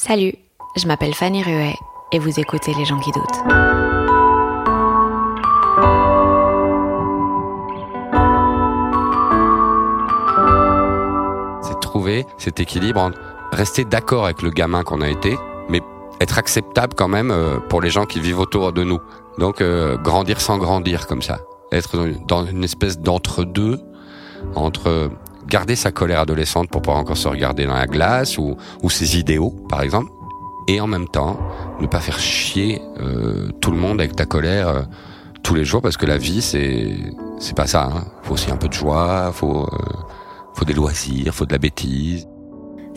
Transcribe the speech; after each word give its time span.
Salut, 0.00 0.32
je 0.76 0.86
m'appelle 0.86 1.12
Fanny 1.12 1.42
Ruet 1.42 1.74
et 2.12 2.20
vous 2.20 2.38
écoutez 2.38 2.72
Les 2.72 2.84
gens 2.84 3.00
qui 3.00 3.10
doutent. 3.10 3.24
C'est 11.62 11.80
trouver 11.80 12.24
cet 12.38 12.60
équilibre 12.60 13.00
entre 13.00 13.18
rester 13.50 13.84
d'accord 13.84 14.26
avec 14.26 14.40
le 14.42 14.50
gamin 14.50 14.84
qu'on 14.84 15.00
a 15.00 15.08
été, 15.08 15.36
mais 15.68 15.80
être 16.20 16.38
acceptable 16.38 16.94
quand 16.94 17.08
même 17.08 17.32
euh, 17.32 17.58
pour 17.58 17.80
les 17.80 17.90
gens 17.90 18.06
qui 18.06 18.20
vivent 18.20 18.38
autour 18.38 18.72
de 18.72 18.84
nous. 18.84 19.00
Donc 19.38 19.60
euh, 19.60 19.96
grandir 19.96 20.40
sans 20.40 20.58
grandir 20.58 21.08
comme 21.08 21.22
ça. 21.22 21.40
Être 21.72 22.06
dans 22.28 22.46
une 22.46 22.62
espèce 22.62 23.00
d'entre-deux, 23.00 23.80
entre 24.54 25.10
garder 25.48 25.76
sa 25.76 25.90
colère 25.90 26.20
adolescente 26.20 26.68
pour 26.70 26.82
pouvoir 26.82 27.00
encore 27.00 27.16
se 27.16 27.26
regarder 27.26 27.66
dans 27.66 27.74
la 27.74 27.86
glace 27.86 28.38
ou, 28.38 28.56
ou 28.82 28.90
ses 28.90 29.18
idéaux, 29.18 29.50
par 29.68 29.82
exemple, 29.82 30.12
et 30.68 30.80
en 30.80 30.86
même 30.86 31.08
temps 31.08 31.38
ne 31.80 31.86
pas 31.86 32.00
faire 32.00 32.18
chier 32.18 32.80
euh, 33.00 33.50
tout 33.60 33.70
le 33.70 33.78
monde 33.78 34.00
avec 34.00 34.14
ta 34.14 34.26
colère 34.26 34.68
euh, 34.68 34.82
tous 35.42 35.54
les 35.54 35.64
jours 35.64 35.80
parce 35.80 35.96
que 35.96 36.04
la 36.04 36.18
vie 36.18 36.42
c'est 36.42 36.94
c'est 37.38 37.56
pas 37.56 37.66
ça. 37.66 37.90
Hein. 37.92 38.04
Faut 38.22 38.34
aussi 38.34 38.50
un 38.50 38.56
peu 38.56 38.68
de 38.68 38.74
joie, 38.74 39.32
faut 39.32 39.62
euh, 39.62 39.78
faut 40.54 40.64
des 40.64 40.74
loisirs, 40.74 41.34
faut 41.34 41.46
de 41.46 41.52
la 41.52 41.58
bêtise. 41.58 42.28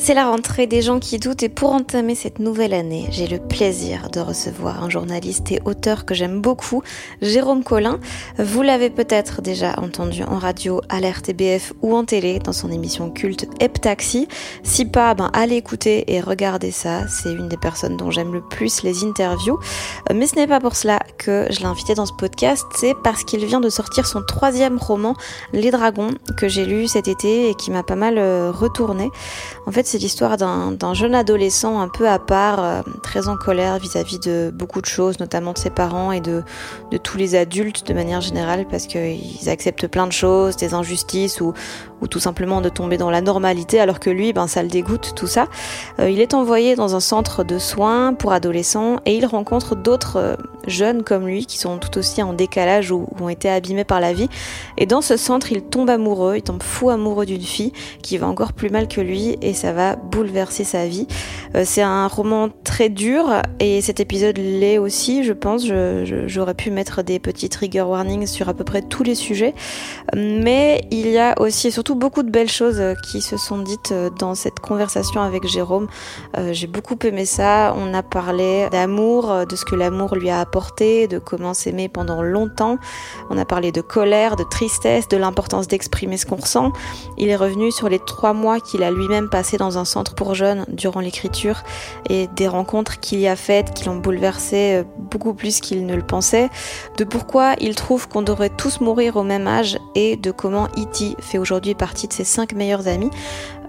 C'est 0.03 0.15
la 0.15 0.31
rentrée 0.31 0.65
des 0.65 0.81
gens 0.81 0.97
qui 0.97 1.19
doutent 1.19 1.43
et 1.43 1.47
pour 1.47 1.73
entamer 1.73 2.15
cette 2.15 2.39
nouvelle 2.39 2.73
année, 2.73 3.05
j'ai 3.11 3.27
le 3.27 3.37
plaisir 3.37 4.09
de 4.09 4.19
recevoir 4.19 4.83
un 4.83 4.89
journaliste 4.89 5.51
et 5.51 5.61
auteur 5.63 6.05
que 6.05 6.15
j'aime 6.15 6.41
beaucoup, 6.41 6.81
Jérôme 7.21 7.63
Collin. 7.63 7.99
Vous 8.39 8.63
l'avez 8.63 8.89
peut-être 8.89 9.43
déjà 9.43 9.75
entendu 9.77 10.23
en 10.23 10.39
radio, 10.39 10.81
à 10.89 11.01
l'RTBF 11.01 11.73
ou 11.83 11.95
en 11.95 12.03
télé 12.03 12.39
dans 12.39 12.51
son 12.51 12.71
émission 12.71 13.11
culte 13.11 13.45
Heptaxi. 13.59 14.27
Si 14.63 14.85
pas, 14.85 15.13
ben 15.13 15.29
allez 15.33 15.57
écouter 15.57 16.11
et 16.11 16.19
regardez 16.19 16.71
ça. 16.71 17.07
C'est 17.07 17.31
une 17.31 17.47
des 17.47 17.57
personnes 17.57 17.95
dont 17.95 18.09
j'aime 18.09 18.33
le 18.33 18.41
plus 18.41 18.81
les 18.81 19.03
interviews. 19.03 19.59
Euh, 20.09 20.15
Mais 20.15 20.25
ce 20.25 20.35
n'est 20.35 20.47
pas 20.47 20.59
pour 20.59 20.75
cela 20.75 20.97
que 21.19 21.45
je 21.51 21.59
l'ai 21.59 21.65
invité 21.65 21.93
dans 21.93 22.07
ce 22.07 22.13
podcast, 22.13 22.65
c'est 22.75 22.95
parce 23.03 23.23
qu'il 23.23 23.45
vient 23.45 23.61
de 23.61 23.69
sortir 23.69 24.07
son 24.07 24.23
troisième 24.23 24.79
roman, 24.79 25.13
Les 25.53 25.69
Dragons, 25.69 26.15
que 26.37 26.47
j'ai 26.47 26.65
lu 26.65 26.87
cet 26.87 27.07
été 27.07 27.51
et 27.51 27.53
qui 27.53 27.69
m'a 27.69 27.83
pas 27.83 27.95
mal 27.95 28.17
euh, 28.17 28.51
retourné. 28.51 29.07
En 29.67 29.71
fait, 29.71 29.90
c'est 29.91 29.97
l'histoire 29.97 30.37
d'un 30.37 30.93
jeune 30.93 31.13
adolescent 31.13 31.81
un 31.81 31.89
peu 31.89 32.07
à 32.07 32.17
part, 32.17 32.63
euh, 32.63 32.81
très 33.03 33.27
en 33.27 33.35
colère 33.35 33.77
vis-à-vis 33.77 34.19
de 34.19 34.49
beaucoup 34.53 34.79
de 34.79 34.85
choses, 34.85 35.19
notamment 35.19 35.51
de 35.51 35.57
ses 35.57 35.69
parents 35.69 36.13
et 36.13 36.21
de 36.21 36.43
tous 37.03 37.17
les 37.17 37.35
adultes 37.35 37.85
de 37.85 37.93
manière 37.93 38.21
générale, 38.21 38.65
parce 38.71 38.87
qu'ils 38.87 39.49
acceptent 39.49 39.87
plein 39.87 40.07
de 40.07 40.13
choses, 40.13 40.55
des 40.55 40.73
injustices 40.73 41.41
ou, 41.41 41.53
ou 42.01 42.07
tout 42.07 42.19
simplement 42.19 42.61
de 42.61 42.69
tomber 42.69 42.97
dans 42.97 43.09
la 43.09 43.21
normalité, 43.21 43.79
alors 43.79 43.99
que 43.99 44.09
lui, 44.09 44.33
ben, 44.33 44.47
ça 44.47 44.63
le 44.63 44.69
dégoûte, 44.69 45.13
tout 45.15 45.27
ça. 45.27 45.47
Euh, 45.99 46.09
il 46.09 46.19
est 46.19 46.33
envoyé 46.33 46.75
dans 46.75 46.95
un 46.95 46.99
centre 46.99 47.43
de 47.43 47.59
soins 47.59 48.13
pour 48.13 48.33
adolescents 48.33 48.97
et 49.05 49.15
il 49.15 49.25
rencontre 49.25 49.75
d'autres 49.75 50.17
euh, 50.17 50.35
jeunes 50.67 51.03
comme 51.03 51.27
lui 51.27 51.45
qui 51.45 51.57
sont 51.57 51.77
tout 51.77 51.97
aussi 51.97 52.21
en 52.21 52.33
décalage 52.33 52.91
ou, 52.91 53.07
ont 53.19 53.29
été 53.29 53.49
abîmés 53.49 53.83
par 53.83 53.99
la 53.99 54.13
vie. 54.13 54.29
Et 54.77 54.85
dans 54.85 55.01
ce 55.01 55.17
centre, 55.17 55.51
il 55.51 55.61
tombe 55.61 55.89
amoureux, 55.89 56.37
il 56.37 56.41
tombe 56.41 56.63
fou 56.63 56.89
amoureux 56.89 57.25
d'une 57.25 57.41
fille 57.41 57.71
qui 58.01 58.17
va 58.17 58.27
encore 58.27 58.53
plus 58.53 58.69
mal 58.69 58.87
que 58.87 59.01
lui 59.01 59.37
et 59.41 59.53
ça 59.53 59.73
va 59.73 59.95
bouleverser 59.95 60.63
sa 60.63 60.87
vie. 60.87 61.07
Euh, 61.55 61.63
c'est 61.65 61.81
un 61.81 62.07
roman 62.07 62.49
très 62.63 62.89
dur 62.89 63.29
et 63.59 63.81
cet 63.81 63.99
épisode 63.99 64.37
l'est 64.37 64.77
aussi, 64.77 65.23
je 65.23 65.33
pense. 65.33 65.65
J'aurais 66.25 66.53
pu 66.53 66.71
mettre 66.71 67.03
des 67.03 67.19
petits 67.19 67.49
trigger 67.49 67.81
warnings 67.81 68.25
sur 68.25 68.49
à 68.49 68.53
peu 68.53 68.63
près 68.63 68.81
tous 68.81 69.03
les 69.03 69.15
sujets. 69.15 69.53
Mais 70.15 70.81
il 70.91 71.07
y 71.07 71.17
a 71.17 71.39
aussi 71.39 71.67
et 71.67 71.71
surtout 71.71 71.90
beaucoup 71.95 72.23
de 72.23 72.29
belles 72.29 72.49
choses 72.49 72.79
euh, 72.79 72.93
qui 72.95 73.21
se 73.21 73.37
sont 73.37 73.59
dites 73.59 73.91
euh, 73.91 74.09
dans 74.09 74.35
cette 74.35 74.59
conversation 74.59 75.21
avec 75.21 75.47
Jérôme. 75.47 75.87
Euh, 76.37 76.53
J'ai 76.53 76.67
beaucoup 76.67 76.97
aimé 77.03 77.25
ça. 77.25 77.73
On 77.77 77.93
a 77.93 78.03
parlé 78.03 78.67
d'amour, 78.71 79.45
de 79.45 79.55
ce 79.55 79.65
que 79.65 79.75
l'amour 79.75 80.15
lui 80.15 80.29
a 80.29 80.39
apporté, 80.39 81.07
de 81.07 81.19
comment 81.19 81.53
s'aimer 81.53 81.89
pendant 81.89 82.21
longtemps. 82.21 82.77
On 83.29 83.37
a 83.37 83.45
parlé 83.45 83.71
de 83.71 83.81
colère, 83.81 84.35
de 84.35 84.43
tristesse, 84.43 85.07
de 85.07 85.17
l'importance 85.17 85.67
d'exprimer 85.67 86.17
ce 86.17 86.25
qu'on 86.25 86.35
ressent. 86.35 86.71
Il 87.17 87.29
est 87.29 87.35
revenu 87.35 87.71
sur 87.71 87.89
les 87.89 87.99
trois 87.99 88.33
mois 88.33 88.59
qu'il 88.59 88.83
a 88.83 88.91
lui-même 88.91 89.29
passé 89.29 89.57
dans 89.57 89.77
un 89.77 89.85
centre 89.85 90.15
pour 90.15 90.35
jeunes 90.35 90.65
durant 90.67 90.99
l'écriture 90.99 91.63
et 92.09 92.27
des 92.27 92.47
rencontres 92.47 92.99
qu'il 92.99 93.19
y 93.19 93.27
a 93.27 93.35
faites 93.35 93.73
qui 93.73 93.85
l'ont 93.85 93.97
bouleversé 93.97 94.83
beaucoup 94.97 95.33
plus 95.33 95.59
qu'il 95.59 95.85
ne 95.85 95.95
le 95.95 96.01
pensait, 96.01 96.49
de 96.97 97.03
pourquoi 97.03 97.53
il 97.59 97.75
trouve 97.75 98.07
qu'on 98.07 98.21
devrait 98.21 98.49
tous 98.49 98.81
mourir 98.81 99.15
au 99.17 99.23
même 99.23 99.47
âge 99.47 99.77
et 99.95 100.15
de 100.15 100.31
comment 100.31 100.65
E.T. 100.77 101.15
fait 101.19 101.37
aujourd'hui 101.37 101.75
partie 101.81 102.07
de 102.07 102.13
ses 102.13 102.23
cinq 102.23 102.53
meilleurs 102.53 102.87
amis. 102.87 103.09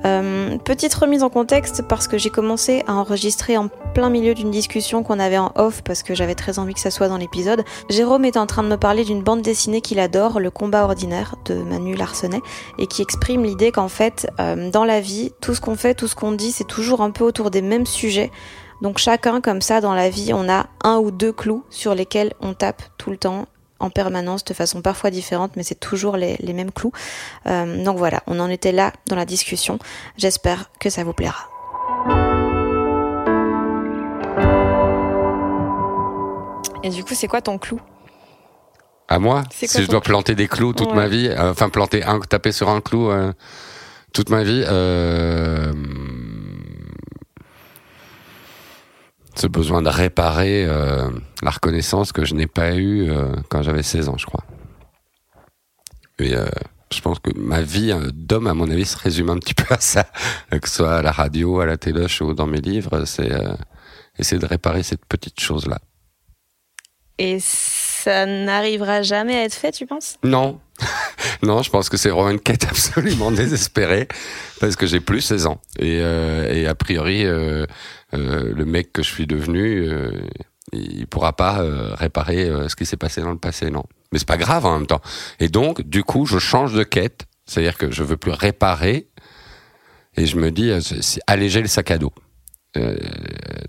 Euh, 0.04 0.58
petite 0.58 0.92
remise 0.92 1.22
en 1.22 1.30
contexte 1.30 1.82
parce 1.88 2.08
que 2.08 2.18
j'ai 2.18 2.28
commencé 2.28 2.82
à 2.86 2.92
enregistrer 2.92 3.56
en 3.56 3.68
plein 3.94 4.10
milieu 4.10 4.34
d'une 4.34 4.50
discussion 4.50 5.02
qu'on 5.02 5.18
avait 5.18 5.38
en 5.38 5.50
off 5.54 5.80
parce 5.82 6.02
que 6.02 6.14
j'avais 6.14 6.34
très 6.34 6.58
envie 6.58 6.74
que 6.74 6.80
ça 6.80 6.90
soit 6.90 7.08
dans 7.08 7.16
l'épisode. 7.16 7.64
Jérôme 7.88 8.26
était 8.26 8.38
en 8.38 8.46
train 8.46 8.64
de 8.64 8.68
me 8.68 8.76
parler 8.76 9.04
d'une 9.04 9.22
bande 9.22 9.40
dessinée 9.40 9.80
qu'il 9.80 9.98
adore, 9.98 10.40
Le 10.40 10.50
combat 10.50 10.84
ordinaire 10.84 11.36
de 11.46 11.54
Manu 11.54 11.94
Larsenet, 11.94 12.42
et 12.78 12.86
qui 12.86 13.00
exprime 13.00 13.44
l'idée 13.44 13.72
qu'en 13.72 13.88
fait, 13.88 14.28
euh, 14.40 14.70
dans 14.70 14.84
la 14.84 15.00
vie, 15.00 15.32
tout 15.40 15.54
ce 15.54 15.62
qu'on 15.62 15.76
fait, 15.76 15.94
tout 15.94 16.06
ce 16.06 16.14
qu'on 16.14 16.32
dit, 16.32 16.52
c'est 16.52 16.66
toujours 16.66 17.00
un 17.00 17.12
peu 17.12 17.24
autour 17.24 17.50
des 17.50 17.62
mêmes 17.62 17.86
sujets. 17.86 18.30
Donc 18.82 18.98
chacun, 18.98 19.40
comme 19.40 19.62
ça, 19.62 19.80
dans 19.80 19.94
la 19.94 20.10
vie, 20.10 20.32
on 20.34 20.50
a 20.50 20.66
un 20.84 20.98
ou 20.98 21.10
deux 21.10 21.32
clous 21.32 21.64
sur 21.70 21.94
lesquels 21.94 22.34
on 22.40 22.52
tape 22.52 22.82
tout 22.98 23.10
le 23.10 23.16
temps 23.16 23.46
en 23.82 23.90
permanence 23.90 24.44
de 24.44 24.54
façon 24.54 24.80
parfois 24.80 25.10
différente, 25.10 25.52
mais 25.56 25.62
c'est 25.64 25.78
toujours 25.80 26.16
les, 26.16 26.36
les 26.40 26.52
mêmes 26.54 26.70
clous. 26.70 26.92
Euh, 27.46 27.84
donc 27.84 27.98
voilà, 27.98 28.22
on 28.26 28.40
en 28.40 28.48
était 28.48 28.72
là 28.72 28.92
dans 29.08 29.16
la 29.16 29.26
discussion. 29.26 29.78
J'espère 30.16 30.70
que 30.80 30.88
ça 30.88 31.04
vous 31.04 31.12
plaira. 31.12 31.48
Et 36.84 36.90
du 36.90 37.04
coup, 37.04 37.14
c'est 37.14 37.28
quoi 37.28 37.40
ton 37.40 37.58
clou? 37.58 37.80
À 39.08 39.18
moi, 39.18 39.42
si 39.50 39.66
je 39.68 39.86
dois 39.88 40.00
planter 40.00 40.34
des 40.34 40.48
clous 40.48 40.72
toute 40.72 40.88
Ouais. 40.88 40.94
ma 40.94 41.08
vie, 41.08 41.28
euh, 41.28 41.50
enfin 41.50 41.68
planter 41.68 42.02
un, 42.02 42.20
taper 42.20 42.50
sur 42.52 42.68
un 42.70 42.80
clou 42.80 43.10
euh, 43.10 43.32
toute 44.12 44.30
ma 44.30 44.42
vie, 44.42 44.64
euh, 44.66 45.72
ce 49.42 49.48
besoin 49.48 49.82
de 49.82 49.88
réparer 49.88 50.64
euh, 50.66 51.10
la 51.42 51.50
reconnaissance 51.50 52.12
que 52.12 52.24
je 52.24 52.34
n'ai 52.34 52.46
pas 52.46 52.76
eue 52.76 53.10
euh, 53.10 53.34
quand 53.48 53.62
j'avais 53.62 53.82
16 53.82 54.08
ans, 54.08 54.16
je 54.16 54.26
crois. 54.26 54.44
Et 56.20 56.36
euh, 56.36 56.46
je 56.92 57.00
pense 57.00 57.18
que 57.18 57.36
ma 57.36 57.60
vie 57.60 57.90
euh, 57.90 58.10
d'homme, 58.12 58.46
à 58.46 58.54
mon 58.54 58.70
avis, 58.70 58.84
se 58.84 58.96
résume 58.96 59.30
un 59.30 59.38
petit 59.38 59.54
peu 59.60 59.74
à 59.74 59.80
ça, 59.80 60.04
que 60.50 60.68
ce 60.68 60.76
soit 60.76 60.94
à 60.94 61.02
la 61.02 61.10
radio, 61.10 61.58
à 61.58 61.66
la 61.66 61.76
téloche 61.76 62.20
ou 62.20 62.34
dans 62.34 62.46
mes 62.46 62.60
livres, 62.60 63.04
c'est 63.04 63.32
essayer 64.16 64.40
de 64.40 64.46
réparer 64.46 64.84
cette 64.84 65.04
petite 65.06 65.40
chose-là. 65.40 65.80
Et 67.18 67.38
ça 67.40 68.26
n'arrivera 68.26 69.02
jamais 69.02 69.36
à 69.36 69.44
être 69.44 69.54
fait, 69.54 69.72
tu 69.72 69.86
penses? 69.86 70.16
Non. 70.24 70.60
non, 71.42 71.62
je 71.62 71.70
pense 71.70 71.88
que 71.88 71.96
c'est 71.96 72.08
vraiment 72.08 72.30
une 72.30 72.40
quête 72.40 72.64
absolument 72.64 73.30
désespérée 73.42 74.08
parce 74.60 74.76
que 74.76 74.86
j'ai 74.86 75.00
plus 75.00 75.20
16 75.20 75.46
ans. 75.46 75.60
Et, 75.78 76.00
euh, 76.00 76.52
et 76.52 76.66
a 76.66 76.74
priori, 76.74 77.24
euh, 77.24 77.66
le 78.12 78.64
mec 78.64 78.92
que 78.92 79.02
je 79.02 79.08
suis 79.08 79.26
devenu, 79.26 79.88
euh, 79.88 80.10
il 80.72 81.06
pourra 81.06 81.32
pas 81.34 81.60
euh, 81.60 81.94
réparer 81.94 82.48
euh, 82.48 82.68
ce 82.68 82.76
qui 82.76 82.86
s'est 82.86 82.96
passé 82.96 83.20
dans 83.20 83.32
le 83.32 83.38
passé, 83.38 83.70
non. 83.70 83.84
Mais 84.12 84.18
c'est 84.18 84.28
pas 84.28 84.36
grave 84.36 84.66
en 84.66 84.78
même 84.78 84.86
temps. 84.86 85.00
Et 85.40 85.48
donc, 85.48 85.82
du 85.82 86.04
coup, 86.04 86.26
je 86.26 86.38
change 86.38 86.74
de 86.74 86.82
quête. 86.82 87.26
C'est-à-dire 87.46 87.76
que 87.76 87.90
je 87.90 88.02
veux 88.02 88.16
plus 88.16 88.30
réparer, 88.30 89.08
Et 90.16 90.26
je 90.26 90.36
me 90.36 90.50
dis, 90.50 90.70
euh, 90.70 90.80
c'est 90.80 91.20
alléger 91.26 91.60
le 91.60 91.68
sac 91.68 91.90
à 91.90 91.98
dos. 91.98 92.12
Euh, 92.76 92.96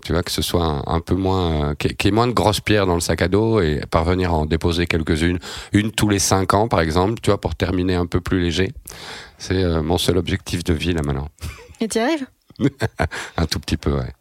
tu 0.02 0.12
vois, 0.12 0.22
que 0.22 0.30
ce 0.30 0.40
soit 0.40 0.64
un, 0.64 0.82
un 0.86 1.00
peu 1.00 1.14
moins, 1.14 1.70
euh, 1.70 1.74
qu'il 1.74 1.92
y 2.04 2.08
ait 2.08 2.10
moins 2.10 2.26
de 2.26 2.32
grosses 2.32 2.60
pierres 2.60 2.86
dans 2.86 2.94
le 2.94 3.00
sac 3.00 3.20
à 3.20 3.28
dos 3.28 3.60
et 3.60 3.80
parvenir 3.90 4.30
à 4.30 4.34
en 4.34 4.46
déposer 4.46 4.86
quelques-unes, 4.86 5.38
une 5.72 5.92
tous 5.92 6.08
les 6.08 6.18
cinq 6.18 6.54
ans 6.54 6.68
par 6.68 6.80
exemple, 6.80 7.20
tu 7.20 7.28
vois, 7.30 7.38
pour 7.40 7.54
terminer 7.54 7.96
un 7.96 8.06
peu 8.06 8.20
plus 8.20 8.40
léger. 8.40 8.72
C'est 9.36 9.62
euh, 9.62 9.82
mon 9.82 9.98
seul 9.98 10.16
objectif 10.16 10.64
de 10.64 10.72
vie 10.72 10.94
là 10.94 11.02
maintenant. 11.04 11.28
Et 11.80 11.88
tu 11.88 11.98
y 11.98 12.00
arrives? 12.00 12.26
Un 13.36 13.46
tout 13.46 13.60
petit 13.60 13.76
peu, 13.76 13.92
ouais. 13.92 14.12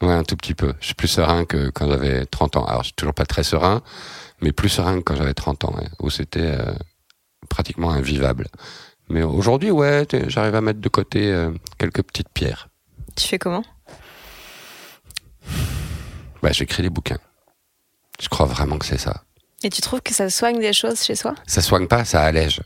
Ouais, 0.00 0.12
un 0.12 0.22
tout 0.22 0.36
petit 0.36 0.54
peu. 0.54 0.74
Je 0.80 0.86
suis 0.86 0.94
plus 0.94 1.08
serein 1.08 1.44
que 1.44 1.70
quand 1.70 1.88
j'avais 1.88 2.24
30 2.26 2.56
ans. 2.56 2.64
Alors, 2.64 2.82
je 2.82 2.88
suis 2.88 2.94
toujours 2.94 3.14
pas 3.14 3.26
très 3.26 3.42
serein, 3.42 3.82
mais 4.40 4.52
plus 4.52 4.68
serein 4.68 4.98
que 4.98 5.02
quand 5.02 5.16
j'avais 5.16 5.34
30 5.34 5.64
ans, 5.64 5.74
où 6.00 6.10
c'était 6.10 6.40
euh, 6.40 6.72
pratiquement 7.48 7.90
invivable. 7.90 8.46
Mais 9.08 9.22
aujourd'hui, 9.22 9.70
ouais, 9.70 10.06
j'arrive 10.28 10.54
à 10.54 10.60
mettre 10.60 10.80
de 10.80 10.88
côté 10.88 11.32
euh, 11.32 11.50
quelques 11.78 12.02
petites 12.02 12.28
pierres. 12.28 12.68
Tu 13.16 13.26
fais 13.26 13.38
comment? 13.38 13.64
Bah, 16.42 16.52
j'écris 16.52 16.82
des 16.82 16.90
bouquins. 16.90 17.18
Je 18.20 18.28
crois 18.28 18.46
vraiment 18.46 18.78
que 18.78 18.86
c'est 18.86 18.98
ça. 18.98 19.24
Et 19.62 19.70
tu 19.70 19.80
trouves 19.80 20.02
que 20.02 20.14
ça 20.14 20.30
soigne 20.30 20.60
des 20.60 20.72
choses 20.72 21.02
chez 21.02 21.16
soi? 21.16 21.34
Ça 21.46 21.62
soigne 21.62 21.88
pas, 21.88 22.04
ça 22.04 22.22
allège. 22.22 22.62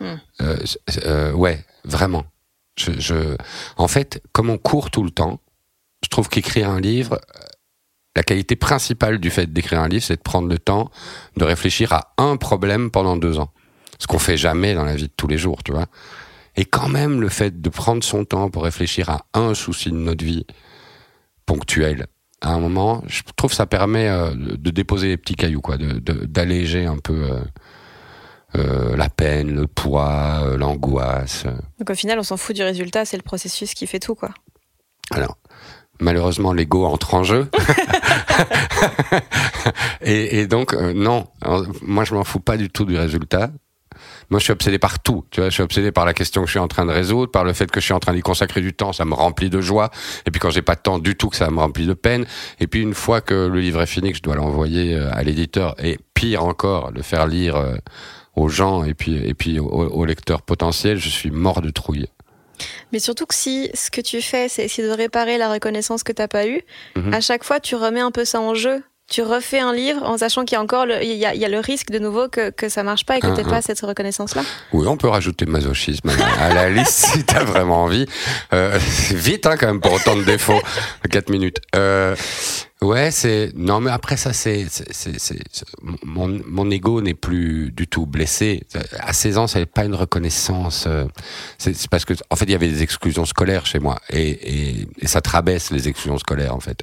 Hmm. 0.00 0.16
Euh, 0.42 0.56
euh, 1.04 1.32
ouais, 1.32 1.64
vraiment. 1.84 2.24
Je, 2.78 2.92
je, 2.98 3.36
en 3.78 3.88
fait, 3.88 4.22
comme 4.32 4.50
on 4.50 4.58
court 4.58 4.90
tout 4.90 5.02
le 5.02 5.10
temps, 5.10 5.40
je 6.06 6.08
trouve 6.08 6.28
qu'écrire 6.28 6.70
un 6.70 6.80
livre, 6.80 7.20
la 8.14 8.22
qualité 8.22 8.54
principale 8.54 9.18
du 9.18 9.28
fait 9.28 9.52
d'écrire 9.52 9.80
un 9.80 9.88
livre, 9.88 10.04
c'est 10.04 10.14
de 10.14 10.22
prendre 10.22 10.48
le 10.48 10.56
temps 10.60 10.88
de 11.36 11.42
réfléchir 11.44 11.92
à 11.92 12.14
un 12.16 12.36
problème 12.36 12.92
pendant 12.92 13.16
deux 13.16 13.40
ans. 13.40 13.50
Ce 13.98 14.06
qu'on 14.06 14.20
fait 14.20 14.36
jamais 14.36 14.72
dans 14.74 14.84
la 14.84 14.94
vie 14.94 15.08
de 15.08 15.12
tous 15.16 15.26
les 15.26 15.36
jours, 15.36 15.64
tu 15.64 15.72
vois. 15.72 15.86
Et 16.54 16.64
quand 16.64 16.88
même, 16.88 17.20
le 17.20 17.28
fait 17.28 17.60
de 17.60 17.68
prendre 17.68 18.04
son 18.04 18.24
temps 18.24 18.48
pour 18.50 18.62
réfléchir 18.62 19.10
à 19.10 19.26
un 19.34 19.52
souci 19.54 19.90
de 19.90 19.96
notre 19.96 20.24
vie 20.24 20.46
ponctuel, 21.44 22.06
à 22.40 22.52
un 22.52 22.60
moment, 22.60 23.02
je 23.08 23.22
trouve 23.34 23.50
que 23.50 23.56
ça 23.56 23.66
permet 23.66 24.08
euh, 24.08 24.30
de 24.34 24.70
déposer 24.70 25.08
les 25.08 25.16
petits 25.16 25.34
cailloux, 25.34 25.60
quoi, 25.60 25.76
de- 25.76 25.98
de- 25.98 26.24
d'alléger 26.26 26.86
un 26.86 26.98
peu 26.98 27.24
euh, 27.32 27.40
euh, 28.54 28.96
la 28.96 29.08
peine, 29.08 29.50
le 29.54 29.66
poids, 29.66 30.54
l'angoisse. 30.56 31.44
Donc 31.80 31.90
au 31.90 31.94
final, 31.94 32.18
on 32.20 32.22
s'en 32.22 32.36
fout 32.36 32.54
du 32.54 32.62
résultat, 32.62 33.04
c'est 33.04 33.16
le 33.16 33.22
processus 33.22 33.74
qui 33.74 33.86
fait 33.88 33.98
tout, 33.98 34.14
quoi. 34.14 34.30
Alors, 35.10 35.36
malheureusement, 36.00 36.52
l'ego 36.52 36.84
entre 36.84 37.14
en 37.14 37.24
jeu. 37.24 37.48
et, 40.02 40.40
et 40.40 40.46
donc, 40.46 40.74
euh, 40.74 40.92
non, 40.94 41.26
Alors, 41.42 41.64
moi, 41.82 42.04
je 42.04 42.14
m'en 42.14 42.24
fous 42.24 42.40
pas 42.40 42.56
du 42.56 42.70
tout 42.70 42.84
du 42.84 42.96
résultat. 42.96 43.50
Moi, 44.30 44.40
je 44.40 44.44
suis 44.44 44.52
obsédé 44.52 44.78
par 44.78 44.98
tout. 44.98 45.24
Tu 45.30 45.40
vois, 45.40 45.50
je 45.50 45.54
suis 45.54 45.62
obsédé 45.62 45.92
par 45.92 46.04
la 46.04 46.14
question 46.14 46.42
que 46.42 46.46
je 46.46 46.52
suis 46.52 46.60
en 46.60 46.68
train 46.68 46.84
de 46.84 46.90
résoudre, 46.90 47.30
par 47.30 47.44
le 47.44 47.52
fait 47.52 47.70
que 47.70 47.80
je 47.80 47.84
suis 47.84 47.94
en 47.94 48.00
train 48.00 48.12
d'y 48.12 48.22
consacrer 48.22 48.60
du 48.60 48.72
temps, 48.72 48.92
ça 48.92 49.04
me 49.04 49.14
remplit 49.14 49.50
de 49.50 49.60
joie. 49.60 49.90
Et 50.26 50.30
puis 50.30 50.40
quand 50.40 50.50
j'ai 50.50 50.62
pas 50.62 50.74
de 50.74 50.80
temps 50.80 50.98
du 50.98 51.16
tout, 51.16 51.28
que 51.28 51.36
ça 51.36 51.50
me 51.50 51.58
remplit 51.58 51.86
de 51.86 51.94
peine. 51.94 52.26
Et 52.60 52.66
puis 52.66 52.82
une 52.82 52.94
fois 52.94 53.20
que 53.20 53.34
le 53.34 53.60
livre 53.60 53.80
est 53.82 53.86
fini, 53.86 54.10
que 54.10 54.18
je 54.18 54.22
dois 54.22 54.36
l'envoyer 54.36 54.94
euh, 54.94 55.10
à 55.12 55.22
l'éditeur, 55.22 55.74
et 55.82 55.98
pire 56.14 56.44
encore, 56.44 56.90
le 56.90 57.02
faire 57.02 57.26
lire 57.26 57.56
euh, 57.56 57.76
aux 58.34 58.48
gens 58.48 58.84
et 58.84 58.94
puis 58.94 59.16
et 59.16 59.34
puis 59.34 59.58
aux, 59.58 59.66
aux 59.66 60.04
lecteurs 60.04 60.42
potentiels, 60.42 60.98
je 60.98 61.08
suis 61.08 61.30
mort 61.30 61.62
de 61.62 61.70
trouille. 61.70 62.06
Mais 62.92 62.98
surtout 62.98 63.26
que 63.26 63.34
si 63.34 63.70
ce 63.74 63.90
que 63.90 64.00
tu 64.00 64.22
fais, 64.22 64.48
c'est 64.48 64.64
essayer 64.64 64.86
de 64.86 64.92
réparer 64.92 65.38
la 65.38 65.50
reconnaissance 65.52 66.02
que 66.02 66.12
t'as 66.12 66.28
pas 66.28 66.46
eue, 66.46 66.62
Mhm. 66.96 67.12
à 67.14 67.20
chaque 67.20 67.44
fois, 67.44 67.60
tu 67.60 67.74
remets 67.74 68.00
un 68.00 68.10
peu 68.10 68.24
ça 68.24 68.40
en 68.40 68.54
jeu. 68.54 68.82
Tu 69.08 69.22
refais 69.22 69.60
un 69.60 69.72
livre 69.72 70.02
en 70.02 70.18
sachant 70.18 70.44
qu'il 70.44 70.56
y 70.56 70.58
a 70.58 70.62
encore 70.62 70.84
le, 70.84 71.00
il 71.00 71.16
y 71.16 71.24
a, 71.24 71.32
il 71.32 71.40
y 71.40 71.44
a 71.44 71.48
le 71.48 71.60
risque 71.60 71.90
de 71.92 72.00
nouveau 72.00 72.28
que, 72.28 72.50
que 72.50 72.68
ça 72.68 72.82
marche 72.82 73.06
pas 73.06 73.16
et 73.16 73.20
que 73.20 73.28
Un, 73.28 73.34
t'aies 73.34 73.46
un. 73.46 73.50
pas 73.50 73.62
cette 73.62 73.80
reconnaissance-là. 73.80 74.42
Oui, 74.72 74.84
on 74.88 74.96
peut 74.96 75.06
rajouter 75.08 75.46
masochisme 75.46 76.10
à 76.40 76.52
la 76.52 76.68
liste 76.70 77.06
si 77.12 77.24
t'as 77.24 77.44
vraiment 77.44 77.84
envie. 77.84 78.06
Euh, 78.52 78.76
vite 79.10 79.46
hein, 79.46 79.56
quand 79.56 79.68
même 79.68 79.80
pour 79.80 79.92
autant 79.92 80.16
de 80.16 80.24
défauts. 80.24 80.60
4 81.08 81.30
minutes. 81.30 81.58
Euh, 81.76 82.16
ouais, 82.82 83.12
c'est 83.12 83.52
non 83.54 83.78
mais 83.80 83.92
après 83.92 84.16
ça 84.16 84.32
c'est 84.32 84.66
mon 86.02 86.40
mon 86.44 86.68
ego 86.72 87.00
n'est 87.00 87.14
plus 87.14 87.70
du 87.70 87.86
tout 87.86 88.06
blessé. 88.06 88.64
À 88.98 89.12
16 89.12 89.38
ans, 89.38 89.46
ça 89.46 89.60
n'est 89.60 89.66
pas 89.66 89.84
une 89.84 89.94
reconnaissance. 89.94 90.84
euh, 90.88 91.04
C'est 91.58 91.88
parce 91.88 92.04
que 92.04 92.14
en 92.30 92.34
fait 92.34 92.46
il 92.46 92.50
y 92.50 92.54
avait 92.56 92.68
des 92.68 92.82
exclusions 92.82 93.24
scolaires 93.24 93.66
chez 93.66 93.78
moi 93.78 93.98
et 94.10 94.30
et, 94.30 94.88
et 95.00 95.06
ça 95.06 95.20
te 95.20 95.30
rabaisse 95.30 95.70
les 95.70 95.86
exclusions 95.86 96.18
scolaires 96.18 96.56
en 96.56 96.60
fait. 96.60 96.80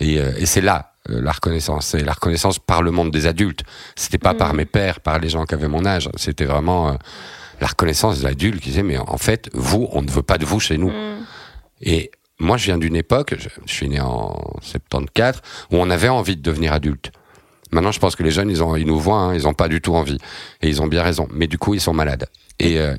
Et, 0.00 0.18
euh, 0.18 0.32
et 0.36 0.44
c'est 0.44 0.60
là 0.60 0.92
la 1.08 1.32
reconnaissance, 1.32 1.86
c'est 1.88 2.04
la 2.04 2.12
reconnaissance 2.12 2.58
par 2.58 2.82
le 2.82 2.90
monde 2.90 3.10
des 3.10 3.26
adultes. 3.26 3.62
C'était 3.94 4.18
pas 4.18 4.34
par 4.34 4.54
mes 4.54 4.64
pères, 4.64 5.00
par 5.00 5.18
les 5.18 5.28
gens 5.28 5.44
qui 5.44 5.54
avaient 5.54 5.68
mon 5.68 5.84
âge. 5.84 6.08
C'était 6.16 6.44
vraiment 6.44 6.88
euh, 6.88 6.94
la 7.60 7.66
reconnaissance 7.66 8.20
des 8.20 8.26
adultes 8.26 8.60
qui 8.60 8.70
disaient 8.70 8.82
mais 8.82 8.98
en 8.98 9.18
fait 9.18 9.48
vous, 9.52 9.88
on 9.92 10.02
ne 10.02 10.10
veut 10.10 10.22
pas 10.22 10.38
de 10.38 10.44
vous 10.44 10.60
chez 10.60 10.78
nous. 10.78 10.92
Et 11.80 12.10
moi, 12.38 12.56
je 12.56 12.66
viens 12.66 12.78
d'une 12.78 12.96
époque, 12.96 13.34
je, 13.38 13.48
je 13.64 13.72
suis 13.72 13.88
né 13.88 14.00
en 14.00 14.58
74, 14.60 15.40
où 15.70 15.76
on 15.76 15.88
avait 15.90 16.08
envie 16.08 16.36
de 16.36 16.42
devenir 16.42 16.72
adulte. 16.72 17.10
Maintenant, 17.72 17.92
je 17.92 17.98
pense 17.98 18.14
que 18.14 18.22
les 18.22 18.30
jeunes, 18.30 18.50
ils, 18.50 18.62
ont, 18.62 18.76
ils 18.76 18.86
nous 18.86 18.98
voient, 18.98 19.18
hein, 19.18 19.34
ils 19.34 19.48
ont 19.48 19.54
pas 19.54 19.68
du 19.68 19.80
tout 19.80 19.94
envie. 19.94 20.18
Et 20.62 20.68
ils 20.68 20.82
ont 20.82 20.86
bien 20.86 21.02
raison. 21.02 21.28
Mais 21.32 21.46
du 21.46 21.58
coup, 21.58 21.74
ils 21.74 21.80
sont 21.80 21.94
malades. 21.94 22.26
Et, 22.58 22.78
euh, 22.78 22.94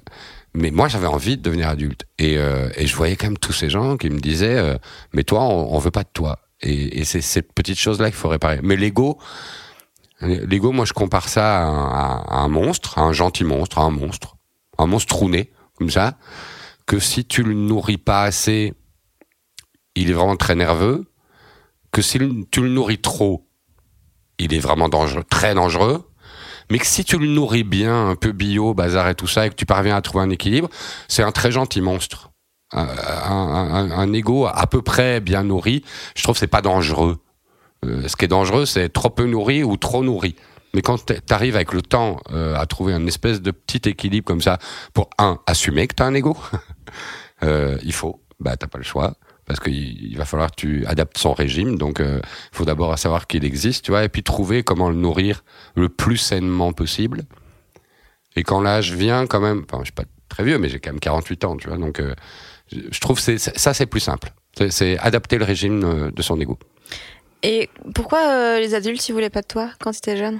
mais 0.53 0.71
moi, 0.71 0.87
j'avais 0.87 1.07
envie 1.07 1.37
de 1.37 1.41
devenir 1.41 1.69
adulte. 1.69 2.05
Et, 2.19 2.37
euh, 2.37 2.69
et 2.75 2.87
je 2.87 2.95
voyais 2.95 3.15
quand 3.15 3.27
même 3.27 3.37
tous 3.37 3.53
ces 3.53 3.69
gens 3.69 3.95
qui 3.95 4.09
me 4.09 4.19
disaient, 4.19 4.57
euh, 4.57 4.77
mais 5.13 5.23
toi, 5.23 5.43
on, 5.43 5.73
on 5.73 5.79
veut 5.79 5.91
pas 5.91 6.03
de 6.03 6.09
toi. 6.11 6.39
Et, 6.61 6.99
et 6.99 7.05
c'est 7.05 7.21
cette 7.21 7.53
petite 7.53 7.77
chose-là 7.77 8.09
qu'il 8.09 8.17
faut 8.17 8.29
réparer. 8.29 8.59
Mais 8.63 8.75
l'ego, 8.75 9.19
l'ego, 10.21 10.71
moi, 10.71 10.85
je 10.85 10.93
compare 10.93 11.29
ça 11.29 11.59
à 11.59 11.65
un, 11.65 12.19
à 12.21 12.37
un 12.37 12.47
monstre, 12.47 12.97
à 12.97 13.01
un 13.01 13.13
gentil 13.13 13.43
monstre, 13.43 13.79
à 13.79 13.83
un 13.83 13.91
monstre, 13.91 14.37
un 14.77 14.87
monstre 14.87 15.15
trou-né, 15.15 15.51
comme 15.75 15.89
ça, 15.89 16.17
que 16.85 16.99
si 16.99 17.25
tu 17.25 17.43
le 17.43 17.53
nourris 17.53 17.97
pas 17.97 18.23
assez, 18.23 18.73
il 19.95 20.09
est 20.09 20.13
vraiment 20.13 20.37
très 20.37 20.55
nerveux, 20.55 21.05
que 21.91 22.01
si 22.01 22.19
tu 22.51 22.61
le 22.61 22.69
nourris 22.69 22.99
trop, 22.99 23.47
il 24.39 24.53
est 24.53 24.59
vraiment 24.59 24.89
dangereux, 24.89 25.23
très 25.29 25.53
dangereux, 25.53 26.09
mais 26.69 26.79
que 26.79 26.85
si 26.85 27.03
tu 27.03 27.17
le 27.17 27.27
nourris 27.27 27.63
bien, 27.63 28.09
un 28.09 28.15
peu 28.15 28.31
bio, 28.31 28.73
bazar 28.73 29.07
et 29.09 29.15
tout 29.15 29.27
ça, 29.27 29.47
et 29.47 29.49
que 29.49 29.55
tu 29.55 29.65
parviens 29.65 29.95
à 29.95 30.01
trouver 30.01 30.23
un 30.23 30.29
équilibre, 30.29 30.69
c'est 31.07 31.23
un 31.23 31.31
très 31.31 31.51
gentil 31.51 31.81
monstre. 31.81 32.26
Un, 32.73 33.89
un, 33.95 34.11
ego 34.13 34.45
à 34.45 34.67
peu 34.67 34.81
près 34.81 35.21
bien 35.21 35.43
nourri, 35.43 35.85
je 36.15 36.23
trouve 36.23 36.35
que 36.35 36.39
c'est 36.39 36.47
pas 36.47 36.61
dangereux. 36.61 37.17
Euh, 37.85 38.07
ce 38.07 38.15
qui 38.15 38.25
est 38.25 38.29
dangereux, 38.29 38.65
c'est 38.65 38.89
trop 38.89 39.09
peu 39.09 39.25
nourri 39.25 39.63
ou 39.63 39.77
trop 39.77 40.03
nourri. 40.03 40.35
Mais 40.73 40.81
quand 40.81 41.05
tu 41.05 41.33
arrives 41.33 41.55
avec 41.55 41.73
le 41.73 41.81
temps 41.81 42.19
euh, 42.31 42.55
à 42.55 42.65
trouver 42.65 42.93
un 42.93 43.05
espèce 43.07 43.41
de 43.41 43.51
petit 43.51 43.89
équilibre 43.89 44.25
comme 44.25 44.41
ça, 44.41 44.57
pour 44.93 45.09
un, 45.17 45.39
assumer 45.47 45.87
que 45.87 45.95
tu 45.95 46.03
as 46.03 46.07
un 46.07 46.13
ego, 46.13 46.35
euh, 47.43 47.77
il 47.83 47.93
faut, 47.93 48.21
bah 48.39 48.57
t'as 48.57 48.67
pas 48.67 48.77
le 48.77 48.83
choix, 48.83 49.15
parce 49.45 49.59
qu'il 49.59 50.11
il 50.11 50.17
va 50.17 50.25
falloir 50.25 50.51
que 50.51 50.55
tu 50.55 50.85
adaptes 50.85 51.17
son 51.17 51.33
régime, 51.33 51.77
donc 51.77 51.99
il 51.99 52.21
faut 52.51 52.65
d'abord 52.65 52.97
savoir 52.99 53.27
qu'il 53.27 53.45
existe, 53.45 53.85
tu 53.85 53.91
vois, 53.91 54.03
et 54.03 54.09
puis 54.09 54.23
trouver 54.23 54.63
comment 54.63 54.89
le 54.89 54.95
nourrir 54.95 55.43
le 55.75 55.87
plus 55.87 56.17
sainement 56.17 56.73
possible. 56.73 57.23
Et 58.35 58.43
quand 58.43 58.61
l'âge 58.61 58.93
vient, 58.93 59.25
quand 59.25 59.39
même, 59.39 59.63
enfin 59.63 59.79
je 59.79 59.85
suis 59.85 59.93
pas 59.93 60.03
très 60.27 60.43
vieux, 60.43 60.59
mais 60.59 60.67
j'ai 60.67 60.79
quand 60.79 60.91
même 60.91 60.99
48 60.99 61.45
ans, 61.45 61.55
tu 61.55 61.69
vois, 61.69 61.77
donc 61.77 62.01
je 62.71 62.99
trouve 62.99 63.23
que 63.23 63.37
ça 63.37 63.73
c'est 63.73 63.85
plus 63.85 63.99
simple. 63.99 64.31
C'est- 64.69 64.97
adapter 64.99 65.37
le 65.37 65.45
régime 65.45 65.83
euh, 65.83 66.11
de 66.11 66.21
son 66.21 66.39
ego. 66.39 66.57
Et 67.43 67.69
pourquoi 67.93 68.19
euh, 68.27 68.59
les 68.59 68.73
adultes, 68.73 69.07
ils 69.07 69.11
voulaient 69.11 69.29
pas 69.29 69.41
de 69.41 69.47
toi 69.47 69.69
quand 69.79 69.91
tu 69.91 69.97
étais 69.99 70.17
jeune? 70.17 70.39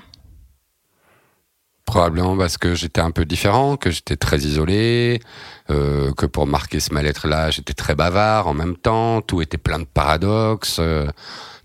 Probablement 1.86 2.36
parce 2.36 2.58
que 2.58 2.76
j'étais 2.76 3.00
un 3.00 3.12
peu 3.12 3.24
différent, 3.24 3.78
que 3.78 3.92
j'étais 3.92 4.18
très 4.18 4.40
isolé, 4.40 5.22
euh, 5.70 6.12
que 6.14 6.26
pour 6.26 6.46
marquer 6.46 6.82
ce 6.82 6.94
mal-être-là, 6.94 7.50
j'étais 7.50 7.74
très 7.74 7.96
bavard 7.96 8.48
en 8.48 8.54
même 8.54 8.76
temps, 8.76 9.22
tout 9.22 9.42
était 9.42 9.58
plein 9.58 9.80
de 9.80 9.86
paradoxes, 9.86 10.78
euh, 10.80 11.08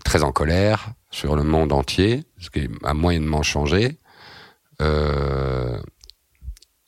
très 0.05 0.23
en 0.23 0.31
colère 0.31 0.91
sur 1.11 1.35
le 1.35 1.43
monde 1.43 1.73
entier, 1.73 2.23
ce 2.39 2.49
qui 2.49 2.69
a 2.83 2.93
moyennement 2.93 3.43
changé. 3.43 3.97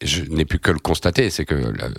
Euh, 0.05 0.07
je 0.07 0.23
n'ai 0.25 0.45
pu 0.45 0.59
que 0.59 0.71
le 0.71 0.79
constater, 0.79 1.29
c'est 1.29 1.45
que 1.45 1.55
la- 1.55 1.89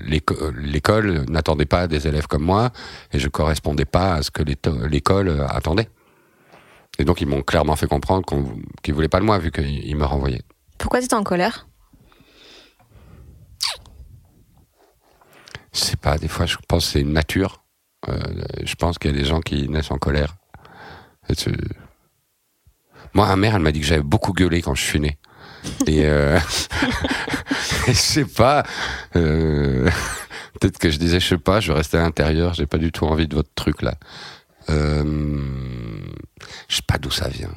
l'éco- 0.00 0.50
l'école 0.52 1.24
n'attendait 1.28 1.66
pas 1.66 1.86
des 1.86 2.06
élèves 2.06 2.26
comme 2.26 2.44
moi, 2.44 2.70
et 3.12 3.18
je 3.18 3.28
correspondais 3.28 3.84
pas 3.84 4.14
à 4.14 4.22
ce 4.22 4.30
que 4.30 4.42
l'école 4.42 5.44
attendait. 5.48 5.88
Et 6.98 7.04
donc 7.04 7.20
ils 7.20 7.26
m'ont 7.28 7.42
clairement 7.42 7.76
fait 7.76 7.86
comprendre 7.86 8.24
qu'ils 8.82 8.94
voulaient 8.94 9.08
pas 9.08 9.20
de 9.20 9.24
moi, 9.24 9.38
vu 9.38 9.50
qu'ils 9.50 9.84
ils 9.86 9.96
me 9.96 10.04
renvoyaient. 10.04 10.42
Pourquoi 10.78 11.00
t'étais 11.00 11.14
en 11.14 11.24
colère? 11.24 11.66
Je 15.72 15.80
sais 15.80 15.96
pas, 15.96 16.18
des 16.18 16.28
fois, 16.28 16.46
je 16.46 16.56
pense 16.66 16.86
que 16.86 16.92
c'est 16.92 17.00
une 17.00 17.12
nature. 17.12 17.62
Euh, 18.08 18.16
je 18.64 18.74
pense 18.74 18.98
qu'il 18.98 19.10
y 19.10 19.14
a 19.14 19.16
des 19.16 19.24
gens 19.24 19.40
qui 19.40 19.68
naissent 19.68 19.90
en 19.90 19.98
colère. 19.98 20.36
Moi, 23.14 23.26
ma 23.26 23.36
mère, 23.36 23.54
elle 23.56 23.62
m'a 23.62 23.70
dit 23.72 23.80
que 23.80 23.86
j'avais 23.86 24.02
beaucoup 24.02 24.32
gueulé 24.32 24.62
quand 24.62 24.74
je 24.74 24.82
suis 24.82 24.98
né. 25.00 25.18
Et 25.86 26.04
euh... 26.06 26.38
je 27.86 27.92
sais 27.92 28.24
pas. 28.24 28.64
euh, 29.16 29.88
Peut-être 30.60 30.78
que 30.78 30.90
je 30.90 30.98
disais, 30.98 31.20
je 31.20 31.28
sais 31.28 31.38
pas, 31.38 31.60
je 31.60 31.72
restais 31.72 31.98
à 31.98 32.00
l'intérieur, 32.00 32.54
j'ai 32.54 32.66
pas 32.66 32.78
du 32.78 32.90
tout 32.92 33.04
envie 33.06 33.28
de 33.28 33.34
votre 33.34 33.52
truc 33.54 33.82
là. 33.82 33.94
Euh... 34.70 35.04
Je 36.68 36.76
sais 36.76 36.82
pas 36.86 36.98
d'où 36.98 37.10
ça 37.10 37.28
vient. 37.28 37.54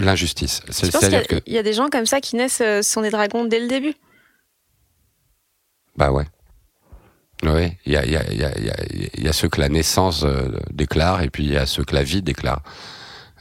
L'injustice. 0.00 0.60
Que. 0.60 1.42
il 1.46 1.52
y 1.52 1.58
a 1.58 1.62
des 1.62 1.72
gens 1.72 1.88
comme 1.88 2.06
ça 2.06 2.20
qui 2.20 2.36
naissent, 2.36 2.62
sont 2.82 3.02
des 3.02 3.10
dragons 3.10 3.44
dès 3.44 3.58
le 3.60 3.66
début. 3.68 3.94
Bah 5.96 6.12
ouais. 6.12 6.26
Oui, 7.44 7.72
il 7.86 7.92
y 7.92 7.96
a, 7.96 8.06
y, 8.06 8.16
a, 8.16 8.32
y, 8.32 8.44
a, 8.44 8.52
y 9.18 9.28
a 9.28 9.32
ceux 9.32 9.48
que 9.48 9.60
la 9.60 9.68
naissance 9.68 10.22
euh, 10.22 10.48
déclare 10.70 11.22
et 11.22 11.28
puis 11.30 11.44
il 11.44 11.52
y 11.52 11.56
a 11.56 11.66
ceux 11.66 11.82
que 11.84 11.94
la 11.94 12.04
vie 12.04 12.22
déclare. 12.22 12.62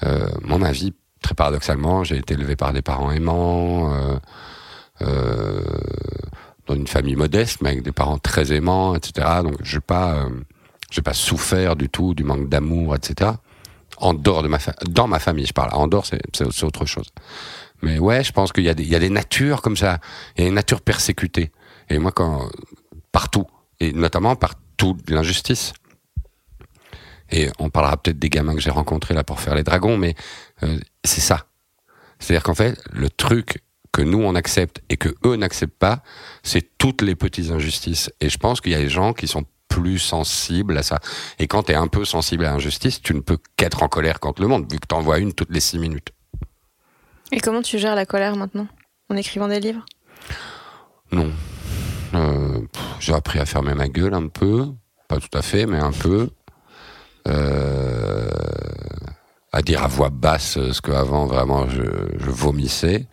Euh, 0.03 0.27
ma 0.41 0.71
vie, 0.71 0.93
très 1.21 1.35
paradoxalement, 1.35 2.03
j'ai 2.03 2.17
été 2.17 2.33
élevé 2.33 2.55
par 2.55 2.73
des 2.73 2.81
parents 2.81 3.11
aimants, 3.11 3.93
euh, 3.93 4.17
euh, 5.01 5.61
dans 6.67 6.75
une 6.75 6.87
famille 6.87 7.15
modeste, 7.15 7.61
mais 7.61 7.69
avec 7.69 7.83
des 7.83 7.91
parents 7.91 8.17
très 8.17 8.51
aimants, 8.53 8.95
etc. 8.95 9.27
Donc, 9.43 9.55
j'ai 9.63 9.79
pas, 9.79 10.15
euh, 10.15 10.29
j'ai 10.89 11.01
pas 11.01 11.13
souffert 11.13 11.75
du 11.75 11.89
tout 11.89 12.13
du 12.13 12.23
manque 12.23 12.49
d'amour, 12.49 12.95
etc. 12.95 13.31
En 13.97 14.13
dehors 14.13 14.41
de 14.41 14.47
ma 14.47 14.57
dans 14.89 15.07
ma 15.07 15.19
famille, 15.19 15.45
je 15.45 15.53
parle. 15.53 15.69
En 15.73 15.87
dehors, 15.87 16.05
c'est, 16.05 16.63
autre 16.63 16.85
chose. 16.85 17.09
Mais 17.83 17.99
ouais, 17.99 18.23
je 18.23 18.31
pense 18.31 18.51
qu'il 18.51 18.63
y 18.63 18.69
a 18.69 18.73
des, 18.73 18.83
il 18.83 18.89
y 18.89 18.95
a 18.95 18.99
des 18.99 19.09
natures 19.09 19.61
comme 19.61 19.77
ça. 19.77 19.99
Il 20.37 20.43
y 20.43 20.45
a 20.45 20.47
une 20.47 20.55
nature 20.55 20.81
persécutée. 20.81 21.51
Et 21.89 21.99
moi, 21.99 22.11
quand 22.11 22.49
partout, 23.11 23.45
et 23.79 23.93
notamment 23.93 24.35
par 24.35 24.55
toute 24.77 25.09
l'injustice. 25.09 25.73
Et 27.31 27.49
on 27.59 27.69
parlera 27.69 27.97
peut-être 27.97 28.19
des 28.19 28.29
gamins 28.29 28.55
que 28.55 28.61
j'ai 28.61 28.69
rencontrés 28.69 29.13
là 29.13 29.23
pour 29.23 29.39
faire 29.39 29.55
les 29.55 29.63
dragons, 29.63 29.97
mais 29.97 30.15
euh, 30.63 30.77
c'est 31.03 31.21
ça. 31.21 31.45
C'est-à-dire 32.19 32.43
qu'en 32.43 32.55
fait, 32.55 32.79
le 32.91 33.09
truc 33.09 33.63
que 33.91 34.01
nous 34.01 34.19
on 34.19 34.35
accepte 34.35 34.81
et 34.89 34.97
que 34.97 35.09
eux 35.25 35.35
n'acceptent 35.35 35.77
pas, 35.77 36.01
c'est 36.43 36.77
toutes 36.77 37.01
les 37.01 37.15
petites 37.15 37.51
injustices. 37.51 38.11
Et 38.21 38.29
je 38.29 38.37
pense 38.37 38.61
qu'il 38.61 38.71
y 38.71 38.75
a 38.75 38.79
des 38.79 38.89
gens 38.89 39.13
qui 39.13 39.27
sont 39.27 39.45
plus 39.67 39.99
sensibles 39.99 40.77
à 40.77 40.83
ça. 40.83 40.99
Et 41.39 41.47
quand 41.47 41.63
tu 41.63 41.71
es 41.71 41.75
un 41.75 41.87
peu 41.87 42.05
sensible 42.05 42.45
à 42.45 42.51
l'injustice, 42.51 43.01
tu 43.01 43.13
ne 43.13 43.21
peux 43.21 43.37
qu'être 43.55 43.83
en 43.83 43.87
colère 43.87 44.19
contre 44.19 44.41
le 44.41 44.47
monde, 44.47 44.71
vu 44.71 44.79
que 44.79 44.87
tu 44.87 45.01
vois 45.01 45.19
une 45.19 45.33
toutes 45.33 45.51
les 45.51 45.61
six 45.61 45.79
minutes. 45.79 46.09
Et 47.31 47.39
comment 47.39 47.61
tu 47.61 47.79
gères 47.79 47.95
la 47.95 48.05
colère 48.05 48.35
maintenant 48.35 48.67
En 49.09 49.15
écrivant 49.15 49.47
des 49.47 49.61
livres? 49.61 49.85
Non. 51.11 51.31
Euh, 52.13 52.59
j'ai 52.99 53.13
appris 53.13 53.39
à 53.39 53.45
fermer 53.45 53.73
ma 53.73 53.87
gueule 53.87 54.13
un 54.13 54.27
peu. 54.27 54.67
Pas 55.07 55.17
tout 55.17 55.37
à 55.37 55.41
fait, 55.41 55.65
mais 55.65 55.79
un 55.79 55.93
peu. 55.93 56.29
Euh, 57.27 58.29
à 59.53 59.61
dire 59.61 59.83
à 59.83 59.87
voix 59.87 60.09
basse 60.09 60.57
ce 60.71 60.81
que 60.81 60.91
avant 60.91 61.25
vraiment 61.25 61.67
je, 61.69 61.81
vomissais. 62.29 63.07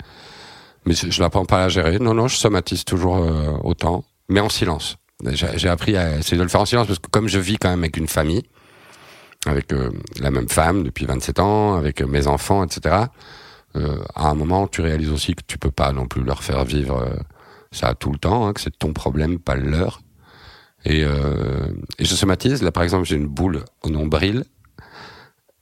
Mais 0.86 0.94
je 0.94 1.20
n'apprends 1.20 1.44
pas 1.44 1.64
à 1.64 1.68
gérer. 1.68 1.98
Non, 1.98 2.14
non, 2.14 2.28
je 2.28 2.36
somatise 2.36 2.84
toujours 2.84 3.16
euh, 3.18 3.56
autant, 3.62 4.04
mais 4.28 4.40
en 4.40 4.48
silence. 4.48 4.96
J'ai 5.32 5.68
appris 5.68 5.96
à 5.96 6.18
essayer 6.18 6.36
de 6.36 6.42
le 6.42 6.48
faire 6.48 6.60
en 6.60 6.66
silence 6.66 6.86
parce 6.86 7.00
que 7.00 7.08
comme 7.10 7.26
je 7.28 7.40
vis 7.40 7.58
quand 7.58 7.70
même 7.70 7.80
avec 7.80 7.96
une 7.96 8.06
famille, 8.06 8.44
avec 9.46 9.72
euh, 9.72 9.90
la 10.20 10.30
même 10.30 10.48
femme 10.48 10.84
depuis 10.84 11.06
27 11.06 11.40
ans, 11.40 11.74
avec 11.74 12.02
mes 12.02 12.26
enfants, 12.26 12.64
etc. 12.64 13.06
Euh, 13.76 13.98
à 14.14 14.28
un 14.28 14.34
moment, 14.34 14.66
tu 14.66 14.80
réalises 14.80 15.10
aussi 15.10 15.34
que 15.34 15.42
tu 15.46 15.58
peux 15.58 15.70
pas 15.70 15.92
non 15.92 16.06
plus 16.06 16.22
leur 16.22 16.42
faire 16.42 16.64
vivre 16.64 16.98
euh, 17.02 17.16
ça 17.70 17.94
tout 17.94 18.10
le 18.10 18.18
temps, 18.18 18.46
hein, 18.46 18.52
que 18.52 18.60
c'est 18.60 18.76
ton 18.76 18.92
problème, 18.92 19.38
pas 19.38 19.54
le 19.54 19.70
leur. 19.70 20.00
Et, 20.88 21.04
euh, 21.04 21.68
et 21.98 22.04
je 22.04 22.14
somatise. 22.14 22.62
Là, 22.62 22.72
par 22.72 22.82
exemple, 22.82 23.06
j'ai 23.06 23.16
une 23.16 23.26
boule 23.26 23.64
au 23.82 23.90
nombril 23.90 24.44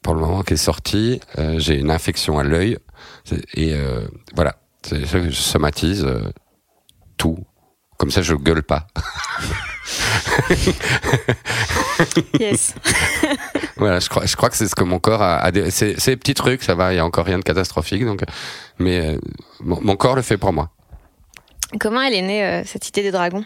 pour 0.02 0.14
le 0.14 0.20
moment 0.20 0.42
qui 0.42 0.54
est 0.54 0.56
sortie. 0.56 1.20
Euh, 1.38 1.58
j'ai 1.58 1.78
une 1.78 1.90
infection 1.90 2.38
à 2.38 2.44
l'œil. 2.44 2.78
Et 3.54 3.74
euh, 3.74 4.06
voilà, 4.34 4.56
c'est 4.82 5.04
ça 5.04 5.18
que 5.18 5.30
je 5.30 5.40
somatise 5.40 6.06
tout. 7.16 7.38
Comme 7.98 8.10
ça, 8.10 8.22
je 8.22 8.34
gueule 8.34 8.62
pas. 8.62 8.86
yes. 12.38 12.74
voilà, 13.76 14.00
je 14.00 14.08
crois, 14.08 14.26
je 14.26 14.36
crois 14.36 14.50
que 14.50 14.56
c'est 14.56 14.68
ce 14.68 14.74
que 14.74 14.84
mon 14.84 14.98
corps 14.98 15.22
a. 15.22 15.38
a 15.38 15.70
c'est, 15.70 15.98
c'est 15.98 16.12
des 16.12 16.16
petits 16.16 16.34
trucs, 16.34 16.62
ça 16.62 16.74
va, 16.74 16.92
il 16.92 16.96
y 16.96 16.98
a 16.98 17.04
encore 17.04 17.24
rien 17.24 17.38
de 17.38 17.42
catastrophique. 17.44 18.04
Donc, 18.04 18.22
mais 18.78 19.18
mon, 19.60 19.80
mon 19.80 19.96
corps 19.96 20.14
le 20.14 20.22
fait 20.22 20.36
pour 20.36 20.52
moi. 20.52 20.70
Comment 21.80 22.00
elle 22.00 22.14
est 22.14 22.22
née, 22.22 22.44
euh, 22.44 22.62
cette 22.64 22.88
idée 22.88 23.02
des 23.02 23.10
dragons? 23.10 23.44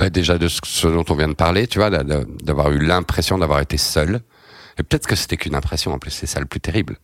Bah 0.00 0.08
Déjà 0.08 0.38
de 0.38 0.48
ce 0.48 0.88
dont 0.88 1.04
on 1.10 1.14
vient 1.14 1.28
de 1.28 1.34
parler, 1.34 1.66
tu 1.66 1.78
vois, 1.78 1.90
d'avoir 1.90 2.72
eu 2.72 2.78
l'impression 2.78 3.36
d'avoir 3.36 3.60
été 3.60 3.76
seul. 3.76 4.22
Et 4.78 4.82
peut-être 4.82 5.06
que 5.06 5.14
c'était 5.14 5.36
qu'une 5.36 5.54
impression, 5.54 5.92
en 5.92 5.98
plus 5.98 6.10
c'est 6.10 6.26
ça 6.26 6.40
le 6.40 6.46
plus 6.46 6.60
terrible. 6.60 6.96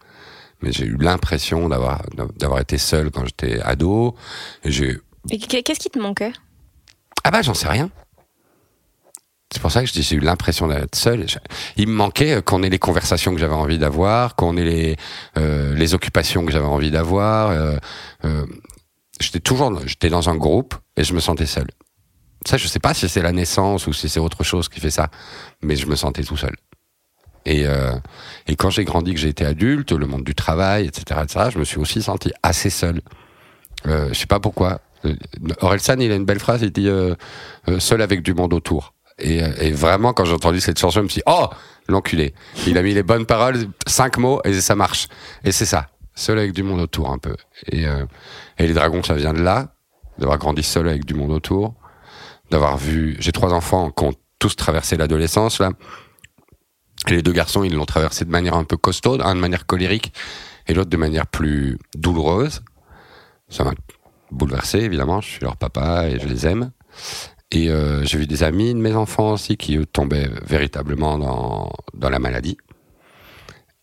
Mais 0.63 0.73
j'ai 0.73 0.87
eu 0.87 0.97
l'impression 0.97 1.69
d'avoir 1.69 2.03
d'avoir 2.39 2.61
été 2.61 2.79
seul 2.79 3.11
quand 3.11 3.27
j'étais 3.27 3.61
ado. 3.61 4.17
Et 4.65 4.71
j'ai... 4.73 4.99
Et 5.31 5.39
qu'est-ce 5.39 5.79
qui 5.79 5.91
te 5.91 5.99
manquait? 5.99 6.33
Ah 7.23 7.31
bah 7.31 7.43
j'en 7.43 7.53
sais 7.53 7.69
rien. 7.69 7.91
C'est 9.53 9.61
pour 9.61 9.71
ça 9.71 9.85
que 9.85 9.91
j'ai 9.93 10.17
eu 10.17 10.21
l'impression 10.21 10.67
d'être 10.67 10.97
seul. 10.97 11.27
Il 11.77 11.89
me 11.89 11.93
manquait 11.95 12.43
qu'on 12.43 12.63
ait 12.63 12.71
les 12.71 12.79
conversations 12.79 13.35
que 13.35 13.39
j'avais 13.39 13.55
envie 13.55 13.79
d'avoir, 13.79 14.37
qu'on 14.37 14.57
ait 14.57 14.65
les 14.65 14.97
euh, 15.37 15.75
les 15.75 15.93
occupations 15.93 16.47
que 16.47 16.53
j'avais 16.53 16.65
envie 16.65 16.91
d'avoir. 16.91 17.51
Euh, 17.51 17.77
euh, 18.25 18.47
j'étais 19.21 19.41
toujours 19.41 19.87
j'étais 19.87 20.09
dans 20.09 20.31
un 20.31 20.37
groupe 20.37 20.75
et 20.97 21.05
je 21.05 21.13
me 21.13 21.21
sentais 21.21 21.47
seul. 21.47 21.67
Ça, 22.47 22.57
je 22.57 22.67
sais 22.69 22.79
pas 22.79 22.95
si 22.95 23.09
c'est 23.09 23.23
la 23.23 23.33
naissance 23.33 23.87
ou 23.87 23.93
si 23.93 24.09
c'est 24.09 24.21
autre 24.21 24.45
chose 24.45 24.69
qui 24.69 24.81
fait 24.81 24.91
ça, 24.91 25.09
mais 25.63 25.77
je 25.77 25.87
me 25.87 25.97
sentais 25.97 26.23
tout 26.23 26.37
seul. 26.37 26.55
Et 27.45 27.67
euh, 27.67 27.93
quand 28.59 28.71
j'ai 28.71 28.85
grandi, 28.85 29.15
que 29.15 29.21
j'ai 29.21 29.29
été 29.29 29.45
adulte, 29.45 29.93
le 29.93 30.07
monde 30.07 30.25
du 30.25 30.35
travail, 30.35 30.87
etc., 30.87 31.21
etc., 31.23 31.51
je 31.53 31.59
me 31.59 31.65
suis 31.65 31.79
aussi 31.79 32.03
senti 32.03 32.33
assez 32.43 32.71
seul. 32.71 33.01
Euh, 33.87 34.09
je 34.09 34.15
sais 34.15 34.27
pas 34.27 34.41
pourquoi. 34.41 34.81
Orelsan, 35.61 36.01
il 36.01 36.11
a 36.11 36.17
une 36.17 36.25
belle 36.25 36.41
phrase. 36.41 36.63
Il 36.63 36.73
dit 36.73 36.89
euh, 36.89 37.15
seul 37.79 38.03
avec 38.03 38.23
du 38.23 38.35
monde 38.35 38.53
autour. 38.53 38.95
Et, 39.19 39.73
vraiment, 39.73 40.13
quand 40.13 40.25
j'ai 40.25 40.35
entendu 40.35 40.61
cette 40.61 40.79
chanson, 40.79 41.01
je 41.01 41.05
me 41.05 41.09
suis 41.09 41.21
dit, 41.21 41.25
oh, 41.27 41.47
l'enculé. 41.89 42.35
Il 42.67 42.77
a 42.77 42.83
mis 42.83 42.93
les 42.93 43.03
bonnes 43.03 43.25
paroles, 43.25 43.67
cinq 43.87 44.19
mots, 44.19 44.41
et 44.45 44.61
ça 44.61 44.75
marche. 44.75 45.09
Et 45.43 45.53
c'est 45.53 45.65
ça. 45.65 45.89
Seul 46.15 46.39
avec 46.39 46.53
du 46.53 46.63
monde 46.63 46.81
autour, 46.81 47.11
un 47.11 47.19
peu. 47.19 47.35
Euh, 47.73 48.05
et 48.59 48.67
les 48.67 48.75
dragons, 48.75 49.03
ça 49.03 49.15
vient 49.15 49.33
de 49.33 49.43
là. 49.43 49.69
D'avoir 50.19 50.39
grandi 50.39 50.63
seul 50.63 50.89
avec 50.89 51.05
du 51.05 51.15
monde 51.15 51.31
autour. 51.31 51.75
D'avoir 52.51 52.77
vu, 52.77 53.17
j'ai 53.19 53.33
trois 53.33 53.53
enfants 53.53 53.91
qui 53.91 54.05
ont 54.05 54.15
tous 54.39 54.55
traversé 54.57 54.97
l'adolescence, 54.97 55.59
là. 55.59 55.71
Et 57.09 57.13
les 57.13 57.23
deux 57.23 57.33
garçons, 57.33 57.63
ils 57.63 57.75
l'ont 57.75 57.87
traversé 57.87 58.25
de 58.25 58.31
manière 58.31 58.55
un 58.55 58.65
peu 58.65 58.77
costaude, 58.77 59.21
un 59.23 59.35
de 59.35 59.41
manière 59.41 59.67
colérique, 59.67 60.13
et 60.67 60.75
l'autre 60.75 60.91
de 60.91 60.97
manière 60.97 61.27
plus 61.27 61.79
douloureuse. 61.95 62.63
Ça 63.49 63.65
m'a 63.65 63.75
bouleversé, 64.31 64.79
évidemment. 64.81 65.21
Je 65.21 65.29
suis 65.29 65.41
leur 65.41 65.57
papa 65.57 66.09
et 66.09 66.19
je 66.19 66.27
les 66.27 66.47
aime. 66.47 66.73
Et 67.53 67.71
euh, 67.71 68.05
j'ai 68.05 68.19
vu 68.19 68.27
des 68.27 68.43
amis 68.43 68.75
de 68.75 68.79
mes 68.79 68.95
enfants 68.95 69.33
aussi 69.33 69.57
qui 69.57 69.77
eux, 69.77 69.87
tombaient 69.87 70.29
véritablement 70.45 71.19
dans, 71.19 71.73
dans 71.95 72.11
la 72.11 72.19
maladie. 72.19 72.57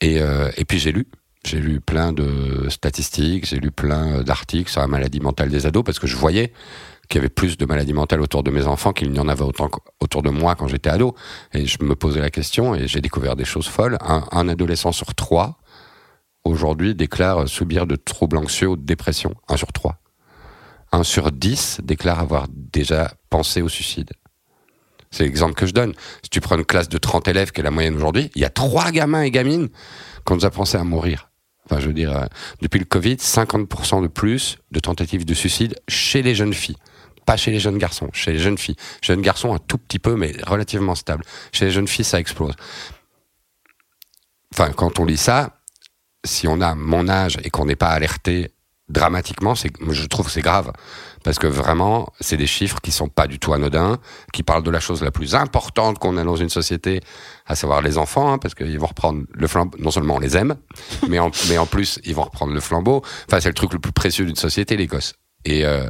Et, 0.01 0.19
euh, 0.21 0.51
et 0.57 0.65
puis 0.65 0.79
j'ai 0.79 0.91
lu. 0.91 1.07
J'ai 1.45 1.59
lu 1.59 1.81
plein 1.81 2.13
de 2.13 2.67
statistiques, 2.69 3.45
j'ai 3.45 3.59
lu 3.59 3.69
plein 3.71 4.23
d'articles 4.23 4.71
sur 4.71 4.79
la 4.79 4.87
maladie 4.87 5.19
mentale 5.19 5.49
des 5.49 5.65
ados 5.65 5.83
parce 5.83 5.99
que 5.99 6.07
je 6.07 6.15
voyais 6.15 6.53
qu'il 7.09 7.19
y 7.19 7.19
avait 7.19 7.29
plus 7.29 7.57
de 7.57 7.65
maladies 7.65 7.93
mentales 7.93 8.21
autour 8.21 8.43
de 8.43 8.51
mes 8.51 8.65
enfants 8.65 8.93
qu'il 8.93 9.11
n'y 9.11 9.19
en 9.19 9.27
avait 9.27 9.43
autant 9.43 9.69
autour 9.99 10.21
de 10.21 10.29
moi 10.29 10.55
quand 10.55 10.67
j'étais 10.67 10.89
ado. 10.89 11.15
Et 11.53 11.65
je 11.65 11.77
me 11.83 11.95
posais 11.95 12.21
la 12.21 12.29
question 12.29 12.75
et 12.75 12.87
j'ai 12.87 13.01
découvert 13.01 13.35
des 13.35 13.45
choses 13.45 13.67
folles. 13.67 13.97
Un, 14.01 14.47
adolescent 14.47 14.91
sur 14.91 15.13
trois, 15.15 15.57
aujourd'hui, 16.43 16.95
déclare 16.95 17.47
subir 17.47 17.87
de 17.87 17.95
troubles 17.95 18.37
anxieux 18.37 18.69
ou 18.69 18.75
de 18.75 18.85
dépression. 18.85 19.35
Un 19.47 19.57
sur 19.57 19.71
trois. 19.71 19.97
Un 20.91 21.03
sur 21.03 21.31
dix 21.31 21.79
déclare 21.83 22.19
avoir 22.19 22.47
déjà 22.49 23.13
pensé 23.29 23.61
au 23.61 23.69
suicide. 23.69 24.11
C'est 25.11 25.23
l'exemple 25.23 25.53
que 25.53 25.67
je 25.67 25.73
donne. 25.73 25.93
Si 26.23 26.29
tu 26.29 26.41
prends 26.41 26.57
une 26.57 26.65
classe 26.65 26.89
de 26.89 26.97
30 26.97 27.27
élèves, 27.27 27.51
qui 27.51 27.61
est 27.61 27.63
la 27.63 27.71
moyenne 27.71 27.95
aujourd'hui, 27.95 28.31
il 28.35 28.41
y 28.41 28.45
a 28.45 28.49
trois 28.49 28.91
gamins 28.91 29.21
et 29.21 29.29
gamines 29.29 29.69
qui 30.25 30.33
ont 30.33 30.35
déjà 30.35 30.49
pensé 30.49 30.77
à 30.77 30.83
mourir. 30.83 31.29
Enfin, 31.65 31.79
je 31.79 31.87
veux 31.87 31.93
dire, 31.93 32.15
euh, 32.15 32.25
depuis 32.61 32.79
le 32.79 32.85
Covid, 32.85 33.15
50% 33.15 34.01
de 34.01 34.07
plus 34.07 34.57
de 34.71 34.79
tentatives 34.79 35.25
de 35.25 35.33
suicide 35.33 35.75
chez 35.87 36.21
les 36.21 36.35
jeunes 36.35 36.53
filles. 36.53 36.77
Pas 37.25 37.37
chez 37.37 37.51
les 37.51 37.59
jeunes 37.59 37.77
garçons, 37.77 38.09
chez 38.13 38.33
les 38.33 38.39
jeunes 38.39 38.57
filles. 38.57 38.75
Jeunes 39.01 39.21
garçons, 39.21 39.53
un 39.53 39.59
tout 39.59 39.77
petit 39.77 39.99
peu, 39.99 40.15
mais 40.15 40.33
relativement 40.45 40.95
stable. 40.95 41.23
Chez 41.51 41.65
les 41.65 41.71
jeunes 41.71 41.87
filles, 41.87 42.05
ça 42.05 42.19
explose. 42.19 42.53
Enfin, 44.53 44.71
quand 44.71 44.99
on 44.99 45.05
lit 45.05 45.17
ça, 45.17 45.61
si 46.25 46.47
on 46.47 46.61
a 46.61 46.75
mon 46.75 47.09
âge 47.09 47.37
et 47.43 47.49
qu'on 47.49 47.65
n'est 47.65 47.75
pas 47.75 47.89
alerté 47.89 48.51
dramatiquement, 48.89 49.55
je 49.55 50.05
trouve 50.05 50.27
que 50.27 50.31
c'est 50.31 50.41
grave. 50.41 50.71
Parce 51.23 51.39
que 51.39 51.47
vraiment, 51.47 52.11
c'est 52.19 52.37
des 52.37 52.47
chiffres 52.47 52.79
qui 52.81 52.91
sont 52.91 53.07
pas 53.07 53.27
du 53.27 53.39
tout 53.39 53.53
anodins, 53.53 53.97
qui 54.33 54.43
parlent 54.43 54.63
de 54.63 54.69
la 54.69 54.79
chose 54.79 55.01
la 55.01 55.11
plus 55.11 55.35
importante 55.35 55.97
qu'on 55.97 56.17
a 56.17 56.23
dans 56.23 56.35
une 56.35 56.49
société, 56.49 56.99
à 57.47 57.55
savoir 57.55 57.81
les 57.81 57.97
enfants, 57.97 58.31
hein, 58.31 58.37
parce 58.37 58.55
qu'ils 58.55 58.77
vont 58.77 58.87
reprendre 58.87 59.23
le 59.33 59.47
flambeau. 59.47 59.77
Non 59.79 59.89
seulement 59.89 60.15
on 60.15 60.19
les 60.19 60.35
aime, 60.35 60.55
mais 61.07 61.19
en, 61.19 61.31
mais 61.49 61.57
en 61.57 61.65
plus, 61.65 61.99
ils 62.03 62.13
vont 62.13 62.23
reprendre 62.23 62.53
le 62.53 62.59
flambeau. 62.59 63.01
Enfin, 63.27 63.39
c'est 63.39 63.49
le 63.49 63.55
truc 63.55 63.73
le 63.73 63.79
plus 63.79 63.93
précieux 63.93 64.25
d'une 64.25 64.35
société, 64.35 64.75
les 64.77 64.87
gosses. 64.87 65.13
Et, 65.45 65.65
euh, 65.65 65.87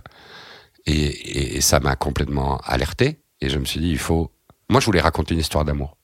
et, 0.85 1.55
et 1.57 1.61
ça 1.61 1.79
m'a 1.79 1.95
complètement 1.95 2.57
alerté. 2.63 3.19
Et 3.41 3.49
je 3.49 3.59
me 3.59 3.65
suis 3.65 3.79
dit, 3.79 3.89
il 3.89 3.97
faut... 3.97 4.31
Moi, 4.69 4.79
je 4.79 4.85
voulais 4.85 5.01
raconter 5.01 5.33
une 5.33 5.39
histoire 5.39 5.65
d'amour. 5.65 5.97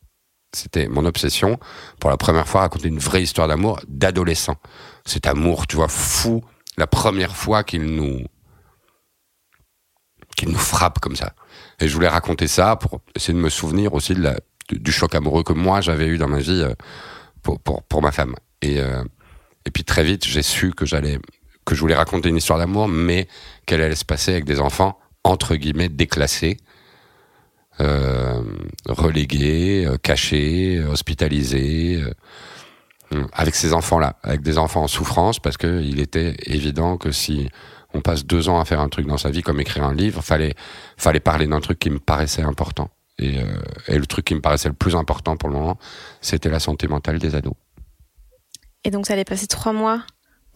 C'était 0.53 0.87
mon 0.87 1.05
obsession, 1.05 1.59
pour 1.99 2.09
la 2.09 2.17
première 2.17 2.47
fois, 2.47 2.61
raconter 2.61 2.87
une 2.87 2.99
vraie 2.99 3.21
histoire 3.21 3.47
d'amour 3.47 3.79
d'adolescent. 3.87 4.55
Cet 5.05 5.27
amour, 5.27 5.67
tu 5.67 5.75
vois, 5.75 5.87
fou, 5.87 6.43
la 6.77 6.87
première 6.87 7.35
fois 7.35 7.63
qu'il 7.63 7.83
nous 7.83 8.23
qu'il 10.35 10.49
nous 10.49 10.57
frappe 10.57 10.99
comme 10.99 11.15
ça. 11.15 11.33
Et 11.79 11.87
je 11.87 11.93
voulais 11.93 12.07
raconter 12.07 12.47
ça 12.47 12.77
pour 12.77 13.01
essayer 13.15 13.33
de 13.33 13.39
me 13.39 13.49
souvenir 13.49 13.93
aussi 13.93 14.15
la, 14.15 14.39
du 14.71 14.91
choc 14.91 15.13
amoureux 15.13 15.43
que 15.43 15.53
moi 15.53 15.81
j'avais 15.81 16.07
eu 16.07 16.17
dans 16.17 16.29
ma 16.29 16.39
vie 16.39 16.65
pour, 17.43 17.59
pour, 17.59 17.83
pour 17.83 18.01
ma 18.01 18.11
femme. 18.11 18.35
Et, 18.61 18.79
euh, 18.79 19.03
et 19.65 19.71
puis 19.71 19.83
très 19.83 20.03
vite, 20.03 20.25
j'ai 20.25 20.41
su 20.41 20.71
que 20.71 20.85
j'allais 20.85 21.19
que 21.69 21.75
je 21.75 21.81
voulais 21.81 21.95
raconter 21.95 22.29
une 22.29 22.37
histoire 22.37 22.57
d'amour, 22.57 22.87
mais 22.87 23.27
qu'elle 23.67 23.81
allait 23.81 23.95
se 23.95 24.03
passer 24.03 24.31
avec 24.31 24.43
des 24.43 24.59
enfants 24.59 24.97
entre 25.23 25.55
guillemets 25.55 25.87
déclassés, 25.87 26.57
euh, 27.79 28.41
relégués, 28.87 29.85
euh, 29.85 29.97
cachés, 29.97 30.83
hospitalisés, 30.83 32.03
euh, 33.13 33.23
avec 33.33 33.53
ces 33.53 33.73
enfants-là, 33.73 34.17
avec 34.23 34.41
des 34.41 34.57
enfants 34.57 34.81
en 34.81 34.87
souffrance, 34.87 35.39
parce 35.39 35.57
que 35.57 35.83
il 35.83 35.99
était 35.99 36.35
évident 36.47 36.97
que 36.97 37.11
si 37.11 37.49
on 37.93 38.01
passe 38.01 38.25
deux 38.25 38.49
ans 38.49 38.59
à 38.59 38.65
faire 38.65 38.79
un 38.79 38.89
truc 38.89 39.05
dans 39.05 39.17
sa 39.17 39.29
vie 39.29 39.43
comme 39.43 39.59
écrire 39.59 39.83
un 39.83 39.93
livre, 39.93 40.23
fallait 40.23 40.55
fallait 40.97 41.19
parler 41.19 41.45
d'un 41.45 41.59
truc 41.59 41.77
qui 41.77 41.91
me 41.91 41.99
paraissait 41.99 42.41
important. 42.41 42.89
Et, 43.19 43.35
et 43.87 43.99
le 43.99 44.05
truc 44.07 44.25
qui 44.25 44.33
me 44.33 44.41
paraissait 44.41 44.69
le 44.69 44.75
plus 44.75 44.95
important 44.95 45.37
pour 45.37 45.49
le 45.49 45.55
moment, 45.55 45.77
c'était 46.21 46.49
la 46.49 46.59
santé 46.59 46.87
mentale 46.87 47.19
des 47.19 47.35
ados. 47.35 47.53
Et 48.85 48.91
donc, 48.91 49.07
ça 49.07 49.13
allait 49.13 49.25
passer 49.25 49.47
trois 49.47 49.73
mois, 49.73 50.03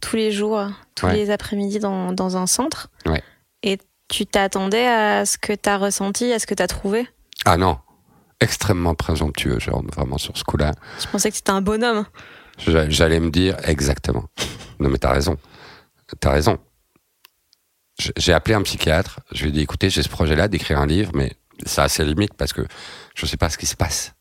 tous 0.03 0.15
les 0.17 0.31
jours, 0.31 0.67
tous 0.95 1.05
Ouais. 1.05 1.13
les 1.15 1.31
après-midi 1.31 1.79
dans, 1.79 2.12
dans 2.12 2.36
un 2.38 2.45
centre. 2.48 2.89
Ouais. 3.05 3.24
Et 3.63 3.77
tu 4.10 4.25
t'attendais 4.25 4.86
à 4.86 5.25
ce 5.25 5.38
que 5.38 5.53
tu 5.53 5.69
as 5.69 5.77
ressenti, 5.77 6.31
à 6.33 6.39
ce 6.39 6.45
que 6.45 6.53
tu 6.53 6.62
as 6.62 6.67
trouvé? 6.67 7.07
Ah 7.45 7.55
non, 7.57 7.79
extrêmement 8.41 8.95
présomptueux, 8.95 9.60
genre 9.60 9.81
vraiment 9.95 10.17
sur 10.17 10.38
ce 10.38 10.43
coup-là. 10.43 10.74
Je 11.00 11.07
pensais 11.07 11.29
que 11.29 11.36
c'était 11.38 11.51
un 11.51 11.62
bonhomme. 11.62 12.05
J'a- 12.57 12.89
J'allais 12.89 13.19
me 13.19 13.29
dire 13.31 13.55
exactement. 13.63 14.25
Non 14.79 14.89
mais 14.89 14.98
t'as 14.98 15.13
raison, 15.13 15.38
t'as 16.19 16.31
raison. 16.31 16.57
J'ai 18.17 18.33
appelé 18.33 18.55
un 18.55 18.62
psychiatre. 18.63 19.19
Je 19.31 19.43
lui 19.43 19.50
ai 19.50 19.51
dit 19.53 19.62
écoutez, 19.62 19.89
j'ai 19.89 20.03
ce 20.03 20.10
projet-là 20.10 20.48
d'écrire 20.48 20.79
un 20.79 20.88
livre, 20.88 21.12
mais 21.15 21.31
ça 21.65 21.83
a 21.83 21.89
ses 21.89 22.03
limites 22.03 22.33
parce 22.33 22.51
que 22.51 22.62
je 23.15 23.25
sais 23.25 23.38
pas 23.38 23.50
ce 23.50 23.57
qui 23.57 23.65
se 23.67 23.75
passe. 23.75 24.13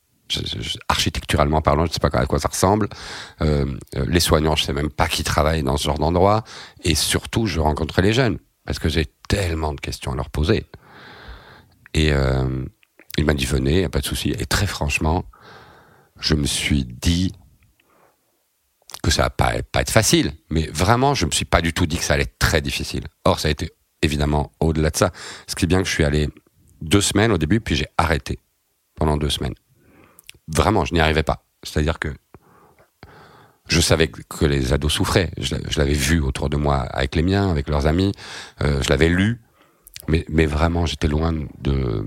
Architecturalement 0.88 1.62
parlant, 1.62 1.86
je 1.86 1.92
sais 1.92 2.00
pas 2.00 2.10
à 2.12 2.26
quoi 2.26 2.38
ça 2.38 2.48
ressemble. 2.48 2.88
Euh, 3.40 3.66
euh, 3.96 4.04
les 4.08 4.20
soignants, 4.20 4.56
je 4.56 4.64
sais 4.64 4.72
même 4.72 4.90
pas 4.90 5.08
qui 5.08 5.24
travaille 5.24 5.62
dans 5.62 5.76
ce 5.76 5.84
genre 5.84 5.98
d'endroit. 5.98 6.44
Et 6.84 6.94
surtout, 6.94 7.46
je 7.46 7.60
rencontrais 7.60 8.02
les 8.02 8.12
jeunes 8.12 8.38
parce 8.64 8.78
que 8.78 8.88
j'ai 8.88 9.06
tellement 9.28 9.72
de 9.72 9.80
questions 9.80 10.12
à 10.12 10.16
leur 10.16 10.30
poser. 10.30 10.66
Et 11.94 12.12
euh, 12.12 12.64
il 13.18 13.24
m'a 13.24 13.34
dit 13.34 13.44
venez, 13.44 13.88
pas 13.88 14.00
de 14.00 14.06
souci. 14.06 14.30
Et 14.30 14.46
très 14.46 14.66
franchement, 14.66 15.24
je 16.18 16.34
me 16.34 16.46
suis 16.46 16.84
dit 16.84 17.32
que 19.02 19.10
ça 19.10 19.22
va 19.22 19.30
pas, 19.30 19.62
pas 19.62 19.80
être 19.80 19.90
facile, 19.90 20.32
mais 20.48 20.68
vraiment, 20.72 21.14
je 21.14 21.26
me 21.26 21.32
suis 21.32 21.44
pas 21.44 21.60
du 21.60 21.72
tout 21.72 21.86
dit 21.86 21.98
que 21.98 22.04
ça 22.04 22.14
allait 22.14 22.22
être 22.22 22.38
très 22.38 22.60
difficile. 22.60 23.04
Or, 23.24 23.40
ça 23.40 23.48
a 23.48 23.50
été 23.50 23.70
évidemment 24.00 24.52
au-delà 24.60 24.90
de 24.90 24.96
ça. 24.96 25.10
Ce 25.46 25.54
qui 25.54 25.64
est 25.64 25.68
bien 25.68 25.82
que 25.82 25.88
je 25.88 25.92
suis 25.92 26.04
allé 26.04 26.28
deux 26.80 27.00
semaines 27.00 27.32
au 27.32 27.38
début, 27.38 27.60
puis 27.60 27.76
j'ai 27.76 27.86
arrêté 27.98 28.38
pendant 28.94 29.16
deux 29.16 29.30
semaines. 29.30 29.54
Vraiment, 30.48 30.84
je 30.84 30.94
n'y 30.94 31.00
arrivais 31.00 31.22
pas. 31.22 31.44
C'est-à-dire 31.62 31.98
que 31.98 32.08
je 33.68 33.80
savais 33.80 34.08
que- 34.08 34.44
les 34.44 34.72
ados 34.72 34.92
souffraient. 34.92 35.30
Je, 35.38 35.54
l'a- 35.54 35.60
je 35.68 35.78
l'avais 35.78 35.92
vu 35.94 36.20
autour 36.20 36.50
de 36.50 36.56
moi 36.56 36.78
avec 36.78 37.14
les 37.14 37.22
miens, 37.22 37.50
avec 37.50 37.68
leurs 37.68 37.86
amis. 37.86 38.12
Euh, 38.60 38.82
je 38.82 38.88
l'avais 38.90 39.08
lu, 39.08 39.40
mais, 40.08 40.24
mais 40.28 40.46
vraiment, 40.46 40.86
j'étais 40.86 41.08
loin 41.08 41.32
de 41.60 42.04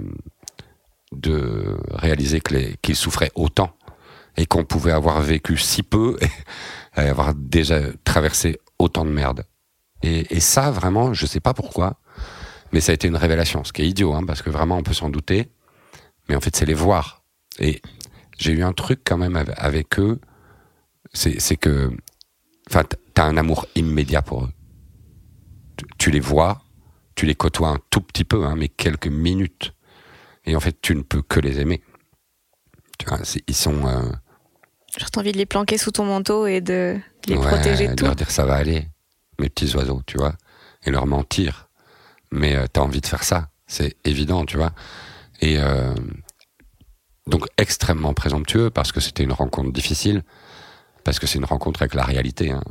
de 1.11 1.77
réaliser 1.91 2.41
qu'ils 2.81 2.95
souffraient 2.95 3.31
autant 3.35 3.77
et 4.35 4.45
qu'on 4.45 4.65
pouvait 4.65 4.91
avoir 4.91 5.21
vécu 5.21 5.55
si 5.57 5.81
peu 5.81 6.17
et 6.97 7.01
avoir 7.01 7.33
déjà 7.35 7.79
traversé 8.03 8.59
autant 8.79 9.05
de 9.05 9.11
merde. 9.11 9.45
Et, 10.03 10.39
ça, 10.41 10.71
vraiment, 10.71 11.13
je 11.13 11.25
sais 11.25 11.39
pas 11.39 11.53
pourquoi, 11.53 11.99
mais 12.73 12.81
ça 12.81 12.91
a 12.91 12.95
été 12.95 13.07
une 13.07 13.15
révélation. 13.15 13.63
Ce 13.63 13.71
qui 13.71 13.81
est 13.83 13.87
idiot, 13.87 14.13
hein, 14.13 14.23
parce 14.27 14.41
que 14.41 14.49
vraiment, 14.49 14.77
on 14.77 14.83
peut 14.83 14.93
s'en 14.93 15.09
douter, 15.09 15.49
mais 16.27 16.35
en 16.35 16.41
fait, 16.41 16.53
c'est 16.55 16.65
les 16.65 16.73
voir. 16.73 17.23
Et 17.59 17.81
j'ai 18.37 18.51
eu 18.53 18.63
un 18.63 18.73
truc 18.73 19.01
quand 19.05 19.17
même 19.17 19.35
avec, 19.57 19.99
eux, 19.99 20.19
c'est 21.13 21.57
que, 21.57 21.91
enfin, 22.69 22.83
t'as 23.13 23.25
un 23.25 23.37
amour 23.37 23.65
immédiat 23.75 24.21
pour 24.21 24.43
eux. 24.45 24.49
Tu, 25.77 25.85
tu 25.97 26.11
les 26.11 26.19
vois, 26.19 26.61
tu 27.15 27.25
les 27.25 27.35
côtoies 27.35 27.69
un 27.69 27.79
tout 27.89 28.01
petit 28.01 28.23
peu, 28.25 28.45
hein, 28.45 28.55
mais 28.57 28.67
quelques 28.69 29.07
minutes. 29.07 29.73
Et 30.45 30.55
en 30.55 30.59
fait, 30.59 30.79
tu 30.81 30.95
ne 30.95 31.01
peux 31.01 31.21
que 31.21 31.39
les 31.39 31.59
aimer. 31.59 31.81
Tu 32.99 33.07
vois, 33.07 33.19
ils 33.47 33.55
sont. 33.55 33.85
euh, 33.87 34.11
J'ai 34.97 35.05
envie 35.17 35.31
de 35.31 35.37
les 35.37 35.45
planquer 35.45 35.77
sous 35.77 35.91
ton 35.91 36.05
manteau 36.05 36.45
et 36.47 36.61
de 36.61 36.97
les 37.27 37.35
Ouais, 37.37 37.47
protéger 37.47 37.85
de 37.87 37.91
de 37.91 37.95
tout. 37.95 38.05
leur 38.05 38.15
dire 38.15 38.31
ça 38.31 38.45
va 38.45 38.55
aller, 38.55 38.87
mes 39.39 39.49
petits 39.49 39.75
oiseaux, 39.75 40.01
tu 40.05 40.17
vois, 40.17 40.35
et 40.85 40.91
leur 40.91 41.07
mentir. 41.07 41.69
Mais 42.31 42.55
euh, 42.55 42.65
t'as 42.71 42.81
envie 42.81 43.01
de 43.01 43.07
faire 43.07 43.23
ça, 43.23 43.49
c'est 43.67 43.95
évident, 44.05 44.45
tu 44.45 44.57
vois. 44.57 44.71
Et 45.41 45.57
euh, 45.59 45.93
donc 47.27 47.47
extrêmement 47.57 48.13
présomptueux 48.13 48.69
parce 48.69 48.91
que 48.91 48.99
c'était 48.99 49.23
une 49.23 49.31
rencontre 49.33 49.71
difficile, 49.71 50.23
parce 51.03 51.19
que 51.19 51.27
c'est 51.27 51.37
une 51.37 51.45
rencontre 51.45 51.81
avec 51.83 51.93
la 51.93 52.03
réalité, 52.03 52.51
hein, 52.51 52.61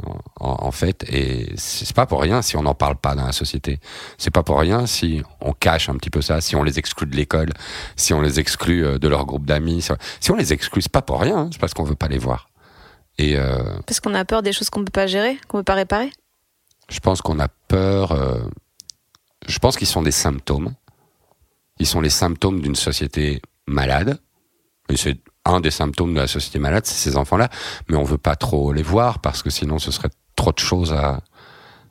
en, 0.40 0.56
en 0.66 0.70
fait. 0.72 1.04
Et 1.08 1.52
c'est 1.56 1.94
pas 1.94 2.06
pour 2.06 2.20
rien 2.20 2.42
si 2.42 2.56
on 2.56 2.62
n'en 2.62 2.74
parle 2.74 2.96
pas 2.96 3.14
dans 3.14 3.24
la 3.26 3.32
société. 3.32 3.78
C'est 4.18 4.32
pas 4.32 4.42
pour 4.42 4.58
rien 4.58 4.86
si 4.86 5.22
on 5.40 5.52
cache 5.52 5.88
un 5.88 5.94
petit 5.96 6.10
peu 6.10 6.20
ça, 6.20 6.40
si 6.40 6.56
on 6.56 6.62
les 6.64 6.78
exclut 6.78 7.06
de 7.06 7.14
l'école, 7.16 7.52
si 7.96 8.12
on 8.12 8.20
les 8.20 8.40
exclut 8.40 8.84
euh, 8.84 8.98
de 8.98 9.06
leur 9.08 9.24
groupe 9.26 9.46
d'amis. 9.46 9.82
Si- 9.82 9.92
Si 10.20 10.30
on 10.32 10.36
les 10.36 10.52
exclut, 10.52 10.82
c'est 10.82 10.90
pas 10.90 11.02
pour 11.02 11.20
rien, 11.20 11.36
hein, 11.38 11.48
c'est 11.52 11.60
parce 11.60 11.74
qu'on 11.74 11.84
veut 11.84 11.94
pas 11.94 12.08
les 12.08 12.18
voir. 12.18 12.48
Et 13.18 13.36
euh, 13.38 13.62
Parce 13.86 14.00
qu'on 14.00 14.14
a 14.14 14.24
peur 14.24 14.42
des 14.42 14.52
choses 14.52 14.68
qu'on 14.70 14.84
peut 14.84 14.90
pas 14.90 15.06
gérer, 15.06 15.38
qu'on 15.46 15.58
peut 15.58 15.64
pas 15.64 15.74
réparer? 15.74 16.10
Je 16.88 16.98
pense 16.98 17.22
qu'on 17.22 17.38
a 17.38 17.46
peur. 17.48 18.10
euh, 18.10 18.40
je 19.46 19.58
pense 19.60 19.76
qu'ils 19.76 19.86
sont 19.86 20.02
des 20.02 20.10
symptômes. 20.10 20.74
Ils 21.78 21.86
sont 21.86 22.00
les 22.00 22.10
symptômes 22.10 22.60
d'une 22.60 22.74
société 22.74 23.40
malade. 23.68 24.18
Et 24.88 24.96
c'est 24.96 25.18
un 25.44 25.60
des 25.60 25.70
symptômes 25.70 26.14
de 26.14 26.20
la 26.20 26.26
société 26.26 26.58
malade, 26.58 26.86
c'est 26.86 27.10
ces 27.10 27.16
enfants-là. 27.16 27.48
Mais 27.88 27.96
on 27.96 28.04
veut 28.04 28.18
pas 28.18 28.36
trop 28.36 28.72
les 28.72 28.82
voir 28.82 29.20
parce 29.20 29.42
que 29.42 29.50
sinon 29.50 29.78
ce 29.78 29.90
serait 29.90 30.10
trop 30.36 30.52
de 30.52 30.58
choses 30.58 30.92
à, 30.92 31.20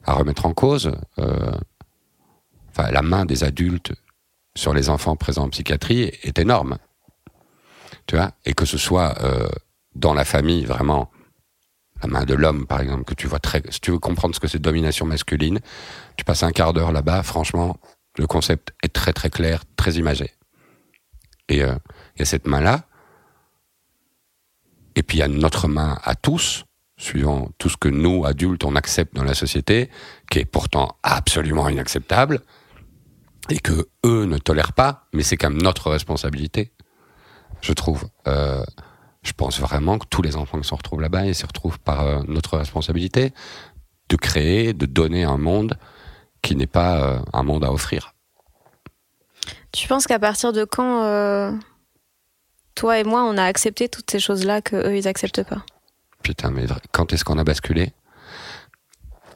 remettre 0.06 0.46
en 0.46 0.54
cause. 0.54 0.92
Euh, 1.20 1.52
enfin, 2.70 2.92
la 2.92 3.02
main 3.02 3.26
des 3.26 3.44
adultes 3.44 3.94
sur 4.56 4.74
les 4.74 4.90
enfants 4.90 5.16
présents 5.16 5.44
en 5.44 5.50
psychiatrie 5.50 6.04
est 6.24 6.38
énorme. 6.40 6.78
Tu 8.06 8.16
vois? 8.16 8.32
Et 8.46 8.54
que 8.54 8.66
ce 8.66 8.78
soit 8.78 9.16
euh, 9.24 9.48
dans 9.96 10.14
la 10.14 10.26
famille, 10.26 10.66
vraiment, 10.66 11.10
la 12.02 12.10
main 12.10 12.26
de 12.26 12.34
l'homme, 12.34 12.68
par 12.68 12.82
exemple, 12.82 13.06
que 13.06 13.14
tu 13.14 13.28
vois 13.28 13.40
très. 13.40 13.64
Si 13.70 13.80
tu 13.80 13.92
veux 13.92 14.00
comprendre 14.00 14.36
ce 14.36 14.40
que 14.40 14.48
c'est 14.48 14.60
domination 14.60 15.06
masculine, 15.06 15.60
tu 16.18 16.26
passes 16.26 16.44
un 16.44 16.52
quart 16.52 16.74
d'heure 16.74 16.92
là-bas. 16.92 17.24
Franchement, 17.24 17.78
le 18.18 18.28
concept 18.28 18.74
est 18.84 18.94
très 18.94 19.14
très 19.14 19.30
clair, 19.30 19.64
très 19.78 19.94
imagé. 19.94 20.32
Et 21.50 21.64
euh, 21.64 21.76
il 22.16 22.20
y 22.20 22.22
a 22.22 22.26
cette 22.26 22.48
main-là. 22.48 22.86
Et 24.96 25.04
puis 25.04 25.18
il 25.18 25.22
y 25.22 25.24
a 25.24 25.28
notre 25.28 25.68
main 25.68 25.98
à 26.04 26.16
tous, 26.16 26.66
suivant 26.98 27.50
tout 27.58 27.70
ce 27.70 27.78
que 27.78 27.90
nous, 27.90 28.26
adultes, 28.26 28.64
on 28.64 28.76
accepte 28.76 29.16
dans 29.16 29.24
la 29.24 29.34
société, 29.34 29.90
qui 30.30 30.40
est 30.40 30.46
pourtant 30.46 30.98
absolument 31.04 31.68
inacceptable, 31.70 32.42
et 33.50 33.60
que 33.60 33.90
eux 34.06 34.26
ne 34.26 34.38
tolèrent 34.38 34.74
pas, 34.74 35.08
mais 35.14 35.24
c'est 35.24 35.38
quand 35.38 35.50
même 35.50 35.62
notre 35.62 35.90
responsabilité, 35.90 36.72
je 37.62 37.74
trouve. 37.74 38.08
Euh, 38.28 38.64
je 39.24 39.32
pense 39.32 39.60
vraiment 39.60 40.00
que 40.00 40.06
tous 40.08 40.22
les 40.22 40.36
enfants 40.36 40.60
qui 40.60 40.68
se 40.68 40.76
retrouvent 40.76 41.00
là-bas, 41.00 41.26
ils 41.26 41.36
se 41.36 41.46
retrouvent 41.46 41.80
par 41.80 42.02
euh, 42.02 42.20
notre 42.28 42.58
responsabilité 42.58 43.34
de 44.10 44.16
créer, 44.18 44.74
de 44.74 44.86
donner 44.86 45.24
un 45.24 45.38
monde 45.38 45.78
qui 46.42 46.58
n'est 46.58 46.68
pas 46.68 47.02
euh, 47.02 47.20
un 47.32 47.44
monde 47.44 47.64
à 47.64 47.72
offrir. 47.72 48.14
Tu 49.72 49.88
penses 49.88 50.08
qu'à 50.08 50.20
partir 50.20 50.52
de 50.52 50.66
quand 50.66 51.02
toi 52.76 53.00
et 53.00 53.04
moi 53.04 53.24
on 53.24 53.38
a 53.38 53.44
accepté 53.44 53.90
toutes 53.90 54.10
ces 54.12 54.20
choses-là 54.20 54.62
que 54.62 54.76
eux 54.76 54.96
ils 54.98 55.08
acceptent 55.08 55.44
pas 55.44 55.64
Putain, 56.24 56.52
mais 56.52 56.66
quand 56.94 57.12
est-ce 57.12 57.26
qu'on 57.26 57.38
a 57.38 57.44
basculé? 57.44 57.92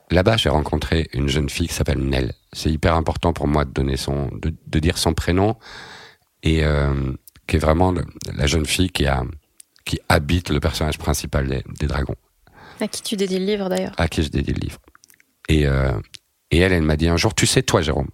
Là-bas, 0.10 0.38
j'ai 0.38 0.48
rencontré 0.48 1.10
une 1.12 1.28
jeune 1.28 1.50
fille 1.50 1.68
qui 1.68 1.74
s'appelle 1.74 2.00
Nell. 2.00 2.34
C'est 2.54 2.72
hyper 2.72 2.96
important 2.96 3.34
pour 3.34 3.46
moi 3.48 3.66
de 3.66 3.72
donner 3.72 3.98
son, 3.98 4.30
de, 4.42 4.54
de 4.68 4.80
dire 4.80 4.98
son 4.98 5.14
prénom 5.14 5.58
et 6.44 6.64
euh, 6.64 7.12
qui 7.46 7.58
est 7.58 7.60
vraiment 7.60 7.92
le- 7.92 8.06
la 8.34 8.48
jeune 8.48 8.66
fille 8.66 8.90
qui 8.90 9.06
a, 9.06 9.24
qui 9.84 10.00
habite 10.08 10.50
le 10.50 10.62
personnage 10.62 10.98
principal 10.98 11.48
des, 11.50 11.62
des 11.78 11.88
dragons. 11.88 12.16
À 12.80 12.88
qui 12.88 13.02
tu 13.02 13.18
dédies 13.18 13.40
le 13.40 13.46
livre 13.46 13.68
d'ailleurs? 13.68 13.94
À 13.98 14.08
qui 14.08 14.24
je 14.24 14.30
dédie 14.30 14.54
le 14.54 14.60
livre. 14.62 14.80
Et, 15.50 15.68
euh, 15.68 15.92
et 16.52 16.60
elle, 16.60 16.72
elle 16.72 16.84
m'a 16.84 16.96
dit 16.96 17.10
un 17.10 17.18
jour, 17.18 17.36
tu 17.36 17.46
sais, 17.46 17.64
toi, 17.64 17.82
Jérôme, 17.82 18.08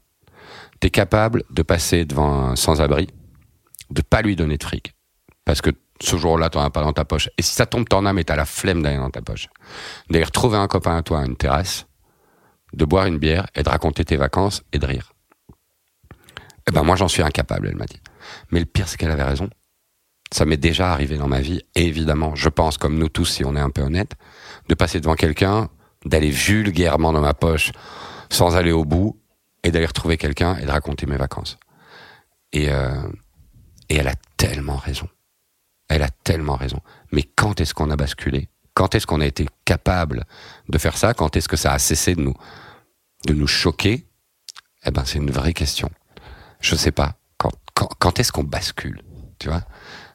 t'es 0.80 0.90
capable 0.90 1.44
de 1.52 1.62
passer 1.62 2.06
devant 2.06 2.48
un 2.50 2.56
sans-abri, 2.56 3.08
de 3.92 4.02
pas 4.02 4.24
lui 4.24 4.36
donner 4.36 4.58
de 4.58 4.64
fric. 4.64 4.96
Parce 5.46 5.62
que 5.62 5.72
ce 6.02 6.18
jour-là, 6.18 6.50
t'en 6.50 6.62
as 6.62 6.70
pas 6.70 6.82
dans 6.82 6.94
ta 6.94 7.06
poche. 7.06 7.30
Et 7.38 7.42
si 7.42 7.54
ça 7.54 7.66
tombe, 7.66 7.88
t'en 7.88 8.06
as, 8.06 8.14
mais 8.14 8.24
t'as 8.24 8.36
la 8.36 8.46
flemme 8.46 8.82
d'aller 8.82 8.98
dans 8.98 9.10
ta 9.10 9.22
poche. 9.22 9.48
D'aller 10.10 10.26
retrouver 10.26 10.58
un 10.58 10.68
copain 10.68 10.98
à 10.98 11.02
toi 11.02 11.22
à 11.22 11.26
une 11.26 11.36
terrasse, 11.36 11.88
de 12.74 12.86
boire 12.86 13.06
une 13.06 13.18
bière 13.18 13.48
et 13.56 13.64
de 13.64 13.70
raconter 13.70 14.04
tes 14.06 14.18
vacances 14.18 14.64
et 14.74 14.80
de 14.80 14.86
rire. 14.86 15.14
Eh 16.68 16.72
ben, 16.72 16.84
moi, 16.84 16.96
j'en 16.96 17.08
suis 17.08 17.22
incapable, 17.22 17.68
elle 17.68 17.76
m'a 17.76 17.86
dit. 17.86 18.02
Mais 18.52 18.60
le 18.60 18.66
pire, 18.66 18.88
c'est 18.88 18.98
qu'elle 18.98 19.12
avait 19.12 19.24
raison. 19.24 19.50
Ça 20.32 20.46
m'est 20.46 20.58
déjà 20.58 20.92
arrivé 20.92 21.18
dans 21.18 21.28
ma 21.28 21.42
vie, 21.42 21.62
et 21.76 21.86
évidemment, 21.86 22.34
je 22.36 22.50
pense, 22.50 22.78
comme 22.78 22.98
nous 22.98 23.10
tous, 23.10 23.26
si 23.26 23.46
on 23.46 23.56
est 23.56 23.60
un 23.60 23.70
peu 23.70 23.82
honnête, 23.82 24.14
de 24.68 24.74
passer 24.74 25.00
devant 25.00 25.16
quelqu'un, 25.16 25.70
d'aller 26.06 26.32
vulgairement 26.32 27.14
dans 27.14 27.22
ma 27.22 27.36
poche, 27.36 27.72
sans 28.32 28.56
aller 28.56 28.72
au 28.72 28.84
bout, 28.84 29.22
et 29.64 29.72
d'aller 29.72 29.86
retrouver 29.86 30.18
quelqu'un 30.18 30.58
et 30.58 30.66
de 30.66 30.72
raconter 30.72 31.06
mes 31.06 31.18
vacances. 31.18 31.58
Et, 32.52 32.70
euh, 32.70 33.08
et 33.90 33.98
elle 33.98 34.08
a 34.08 34.16
tellement 34.38 34.78
raison. 34.78 35.08
Elle 35.90 36.02
a 36.02 36.10
tellement 36.24 36.56
raison. 36.56 36.80
Mais 37.12 37.24
quand 37.24 37.62
est-ce 37.62 37.74
qu'on 37.74 37.90
a 37.90 37.96
basculé? 37.96 38.50
Quand 38.74 38.96
est-ce 38.96 39.06
qu'on 39.06 39.22
a 39.22 39.26
été 39.26 39.48
capable 39.66 40.26
de 40.70 40.78
faire 40.78 40.98
ça? 40.98 41.14
Quand 41.14 41.36
est-ce 41.36 41.48
que 41.48 41.58
ça 41.58 41.74
a 41.74 41.80
cessé 41.80 42.16
de 42.16 42.22
nous, 42.22 42.34
de 43.28 43.34
nous 43.34 43.48
choquer? 43.48 44.08
Eh 44.86 44.92
ben, 44.92 45.04
c'est 45.06 45.20
une 45.20 45.32
vraie 45.32 45.54
question. 45.54 45.90
je 46.60 46.76
sais 46.76 46.92
pas. 46.92 47.16
Quand 48.00 48.20
est-ce 48.20 48.32
qu'on 48.32 48.44
bascule, 48.44 49.02
tu 49.40 49.50
vois, 49.50 49.64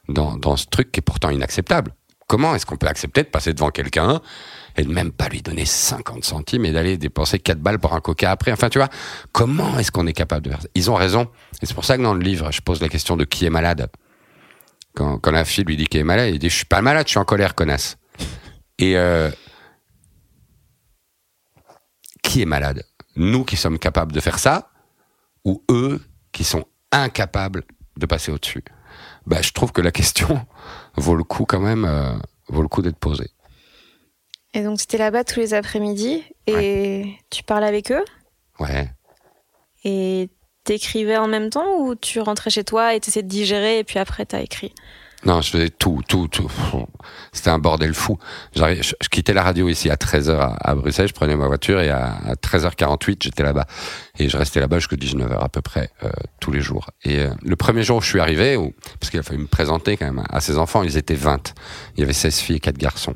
dans, 0.09 0.37
dans 0.37 0.57
ce 0.57 0.67
truc 0.67 0.93
qui 0.93 1.01
est 1.01 1.03
pourtant 1.03 1.31
inacceptable 1.31 1.93
Comment 2.29 2.55
est-ce 2.55 2.67
qu'on 2.67 2.77
peut 2.77 2.87
accepter 2.87 3.23
de 3.23 3.29
passer 3.29 3.55
devant 3.55 3.71
quelqu'un 3.71 4.21
et 4.77 4.83
de 4.83 4.93
même 4.93 5.13
pas 5.13 5.29
lui 5.29 5.41
donner 5.41 5.65
50 5.65 6.25
centimes 6.25 6.67
et 6.67 6.73
d'aller 6.73 6.99
dépenser 6.99 7.39
4 7.39 7.59
balles 7.59 7.79
pour 7.79 7.95
un 7.95 8.01
coca 8.01 8.31
après? 8.31 8.53
Enfin, 8.53 8.69
tu 8.69 8.79
vois, 8.79 8.91
comment 9.33 9.79
est-ce 9.79 9.91
qu'on 9.91 10.07
est 10.07 10.13
capable 10.13 10.43
de 10.43 10.51
faire 10.51 10.61
ça? 10.61 10.69
Ils 10.75 10.91
ont 10.91 10.95
raison. 10.95 11.31
Et 11.63 11.67
c'est 11.67 11.73
pour 11.73 11.87
ça 11.87 11.97
que 11.97 12.03
dans 12.03 12.13
le 12.13 12.21
livre, 12.21 12.53
je 12.53 12.61
pose 12.61 12.83
la 12.83 12.91
question 12.91 13.17
de 13.17 13.25
qui 13.25 13.47
est 13.47 13.51
malade. 13.51 13.89
Quand, 14.99 15.17
quand 15.21 15.31
la 15.31 15.45
fille 15.45 15.63
lui 15.63 15.77
dit 15.77 15.87
qu'elle 15.87 16.01
est 16.01 16.05
malade, 16.05 16.35
il 16.35 16.41
dit 16.41 16.49
Je 16.51 16.57
suis 16.57 16.65
pas 16.65 16.83
malade, 16.83 17.07
je 17.07 17.11
suis 17.11 17.21
en 17.21 17.25
colère, 17.25 17.55
connasse. 17.55 17.99
Et 18.81 18.97
euh, 18.97 19.31
qui 22.21 22.43
est 22.43 22.47
malade? 22.47 22.83
Nous 23.15 23.45
qui 23.45 23.57
sommes 23.57 23.79
capables 23.79 24.11
de 24.11 24.19
faire 24.19 24.41
ça 24.41 24.73
ou 25.45 25.63
eux 25.71 26.05
qui 26.33 26.43
sont 26.43 26.65
incapables 26.91 27.63
de 27.97 28.07
passer 28.07 28.33
au-dessus? 28.33 28.65
Bah, 29.25 29.41
Je 29.41 29.53
trouve 29.53 29.71
que 29.71 29.81
la 29.81 29.93
question 29.93 30.45
vaut 30.97 31.15
le 31.15 31.23
coup 31.23 31.45
quand 31.45 31.61
même, 31.61 31.85
euh, 31.85 32.19
vaut 32.49 32.63
le 32.63 32.69
coup 32.69 32.83
d'être 32.83 32.99
posée. 32.99 33.31
Et 34.53 34.65
donc 34.65 34.81
c'était 34.81 34.99
là-bas 34.99 35.23
tous 35.23 35.39
les 35.39 35.55
après-midi 35.55 36.25
et 36.49 37.15
tu 37.31 37.45
parlais 37.45 37.69
avec 37.69 37.93
eux? 37.93 38.05
Ouais. 38.59 38.91
Et 39.85 40.29
t'écrivais 40.65 41.19
en 41.19 41.29
même 41.29 41.51
temps 41.51 41.79
ou 41.83 41.95
tu 41.95 42.19
rentrais 42.19 42.51
chez 42.51 42.65
toi 42.65 42.97
et 42.97 43.01
t'essayais 43.01 43.23
de 43.23 43.29
digérer 43.29 43.79
et 43.79 43.85
puis 43.85 44.01
après 44.01 44.27
t'as 44.27 44.41
écrit? 44.41 44.75
Non, 45.25 45.41
je 45.41 45.51
faisais 45.51 45.69
tout, 45.69 46.01
tout, 46.07 46.29
tout. 46.29 46.51
C'était 47.33 47.51
un 47.51 47.59
bordel 47.59 47.93
fou. 47.93 48.19
Je, 48.55 48.63
je 49.01 49.09
quittais 49.09 49.33
la 49.35 49.43
radio 49.43 49.69
ici 49.69 49.91
à 49.91 49.97
13h 49.97 50.39
à, 50.39 50.57
à 50.61 50.75
Bruxelles, 50.77 51.09
je 51.09 51.13
prenais 51.13 51.35
ma 51.35 51.47
voiture 51.47 51.81
et 51.81 51.91
à 51.91 52.35
13h48, 52.41 53.17
j'étais 53.25 53.43
là-bas. 53.43 53.67
Et 54.19 54.29
je 54.29 54.37
restais 54.37 54.61
là-bas 54.61 54.79
jusqu'à 54.79 54.97
19h 54.97 55.39
à 55.39 55.49
peu 55.49 55.63
près, 55.63 55.91
euh, 56.03 56.11
tous 56.41 56.51
les 56.51 56.61
jours. 56.61 56.91
Et 57.05 57.21
euh, 57.21 57.31
le 57.43 57.57
premier 57.57 57.83
jour 57.83 57.99
où 57.99 58.01
je 58.01 58.09
suis 58.09 58.21
arrivé, 58.21 58.57
où, 58.57 58.75
parce 58.99 59.11
qu'il 59.11 59.21
a 59.21 59.23
fallu 59.23 59.39
me 59.39 59.47
présenter 59.47 59.97
quand 59.97 60.07
même 60.07 60.25
à 60.29 60.41
ses 60.41 60.59
enfants, 60.59 60.83
ils 60.83 60.97
étaient 60.97 61.15
20. 61.15 61.55
Il 61.97 62.01
y 62.01 62.03
avait 62.03 62.13
16 62.13 62.39
filles 62.39 62.57
et 62.57 62.61
4 62.61 62.77
garçons. 62.77 63.15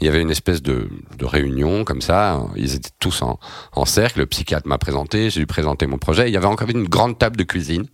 Il 0.00 0.06
y 0.06 0.08
avait 0.08 0.22
une 0.22 0.30
espèce 0.30 0.62
de, 0.62 0.88
de 1.16 1.24
réunion 1.24 1.84
comme 1.84 2.00
ça, 2.00 2.42
ils 2.56 2.74
étaient 2.74 2.90
tous 2.98 3.22
en, 3.22 3.38
en 3.72 3.84
cercle, 3.84 4.20
le 4.20 4.26
psychiatre 4.26 4.66
m'a 4.66 4.78
présenté, 4.78 5.30
j'ai 5.30 5.40
dû 5.40 5.46
présenter 5.46 5.86
mon 5.86 5.98
projet. 5.98 6.28
Il 6.28 6.32
y 6.32 6.36
avait 6.36 6.46
encore 6.46 6.68
une 6.70 6.88
grande 6.88 7.18
table 7.18 7.36
de 7.36 7.44
cuisine 7.44 7.86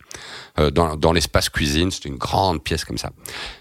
euh, 0.58 0.70
dans, 0.70 0.96
dans 0.96 1.12
l'espace 1.12 1.48
cuisine, 1.48 1.90
c'était 1.90 2.08
une 2.08 2.16
grande 2.16 2.62
pièce 2.62 2.84
comme 2.84 2.98
ça. 2.98 3.10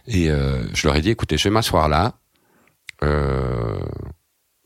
Et 0.07 0.29
euh, 0.29 0.63
je 0.73 0.87
leur 0.87 0.95
ai 0.95 1.01
dit, 1.01 1.09
écoutez, 1.09 1.37
je 1.37 1.45
vais 1.45 1.49
m'asseoir 1.53 1.89
là. 1.89 2.13
Euh, 3.03 3.79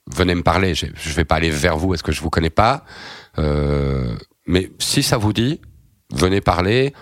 venez 0.08 0.36
me 0.36 0.44
parler. 0.44 0.76
Je, 0.76 0.88
je 0.94 1.14
vais 1.14 1.24
pas 1.24 1.36
aller 1.36 1.50
vers 1.50 1.78
vous, 1.78 1.94
est-ce 1.94 2.04
que 2.04 2.12
je 2.12 2.22
vous 2.22 2.30
connais 2.30 2.50
pas? 2.50 2.84
Euh, 3.40 4.16
mais 4.46 4.72
si 4.80 5.04
ça 5.04 5.18
vous 5.18 5.34
dit, 5.34 5.62
venez 6.14 6.42
parler. 6.42 6.94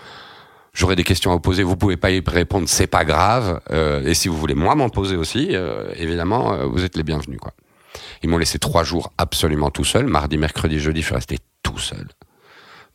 J'aurai 0.72 0.96
des 0.96 1.04
questions 1.04 1.30
à 1.30 1.34
vous 1.34 1.40
poser. 1.40 1.62
Vous 1.62 1.76
pouvez 1.76 1.96
pas 1.96 2.10
y 2.10 2.22
répondre, 2.26 2.68
c'est 2.68 2.86
pas 2.86 3.04
grave. 3.04 3.60
Euh, 3.70 4.02
et 4.02 4.14
si 4.14 4.28
vous 4.28 4.36
voulez 4.36 4.54
moi 4.54 4.74
m'en 4.74 4.90
poser 4.90 5.16
aussi, 5.16 5.50
euh, 5.52 5.90
évidemment, 5.96 6.66
vous 6.68 6.84
êtes 6.84 6.96
les 6.96 7.02
bienvenus. 7.02 7.38
Quoi. 7.40 7.52
Ils 8.22 8.28
m'ont 8.28 8.38
laissé 8.38 8.58
trois 8.58 8.84
jours 8.84 9.12
absolument 9.16 9.70
tout 9.70 9.84
seul. 9.84 10.06
Mardi, 10.06 10.36
mercredi, 10.36 10.78
jeudi, 10.78 11.00
je 11.00 11.06
suis 11.06 11.14
resté 11.14 11.38
tout 11.62 11.78
seul. 11.78 12.06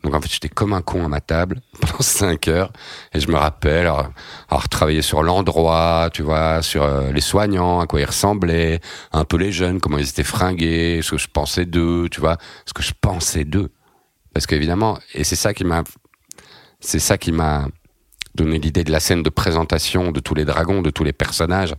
Donc 0.02 0.14
en 0.14 0.20
fait, 0.20 0.32
j'étais 0.32 0.48
comme 0.48 0.72
un 0.72 0.82
con 0.82 1.04
à 1.04 1.08
ma 1.08 1.20
table 1.20 1.60
pendant 1.80 2.00
cinq 2.00 2.48
heures. 2.48 2.72
Et 3.12 3.20
je 3.20 3.28
me 3.28 3.36
rappelle 3.36 3.86
alors, 3.86 4.10
avoir 4.48 4.68
travaillé 4.68 5.02
sur 5.02 5.22
l'endroit, 5.22 6.10
tu 6.12 6.22
vois, 6.22 6.62
sur 6.62 6.82
euh, 6.82 7.12
les 7.12 7.20
soignants, 7.20 7.80
à 7.80 7.86
quoi 7.86 8.00
ils 8.00 8.06
ressemblaient, 8.06 8.80
un 9.12 9.24
peu 9.24 9.36
les 9.36 9.52
jeunes, 9.52 9.80
comment 9.80 9.98
ils 9.98 10.08
étaient 10.08 10.24
fringués, 10.24 11.00
ce 11.02 11.12
que 11.12 11.18
je 11.18 11.28
pensais 11.28 11.66
d'eux, 11.66 12.08
tu 12.10 12.20
vois, 12.20 12.36
ce 12.66 12.72
que 12.72 12.82
je 12.82 12.92
pensais 13.00 13.44
d'eux. 13.44 13.70
Parce 14.34 14.46
qu'évidemment, 14.46 14.98
et 15.14 15.24
c'est 15.24 15.36
ça 15.36 15.54
qui 15.54 15.64
m'a, 15.64 15.84
c'est 16.80 16.98
ça 16.98 17.18
qui 17.18 17.32
m'a 17.32 17.66
donné 18.34 18.58
l'idée 18.58 18.82
de 18.82 18.90
la 18.90 19.00
scène 19.00 19.22
de 19.22 19.30
présentation 19.30 20.10
de 20.10 20.20
tous 20.20 20.34
les 20.34 20.44
dragons, 20.44 20.82
de 20.82 20.90
tous 20.90 21.04
les 21.04 21.12
personnages. 21.12 21.74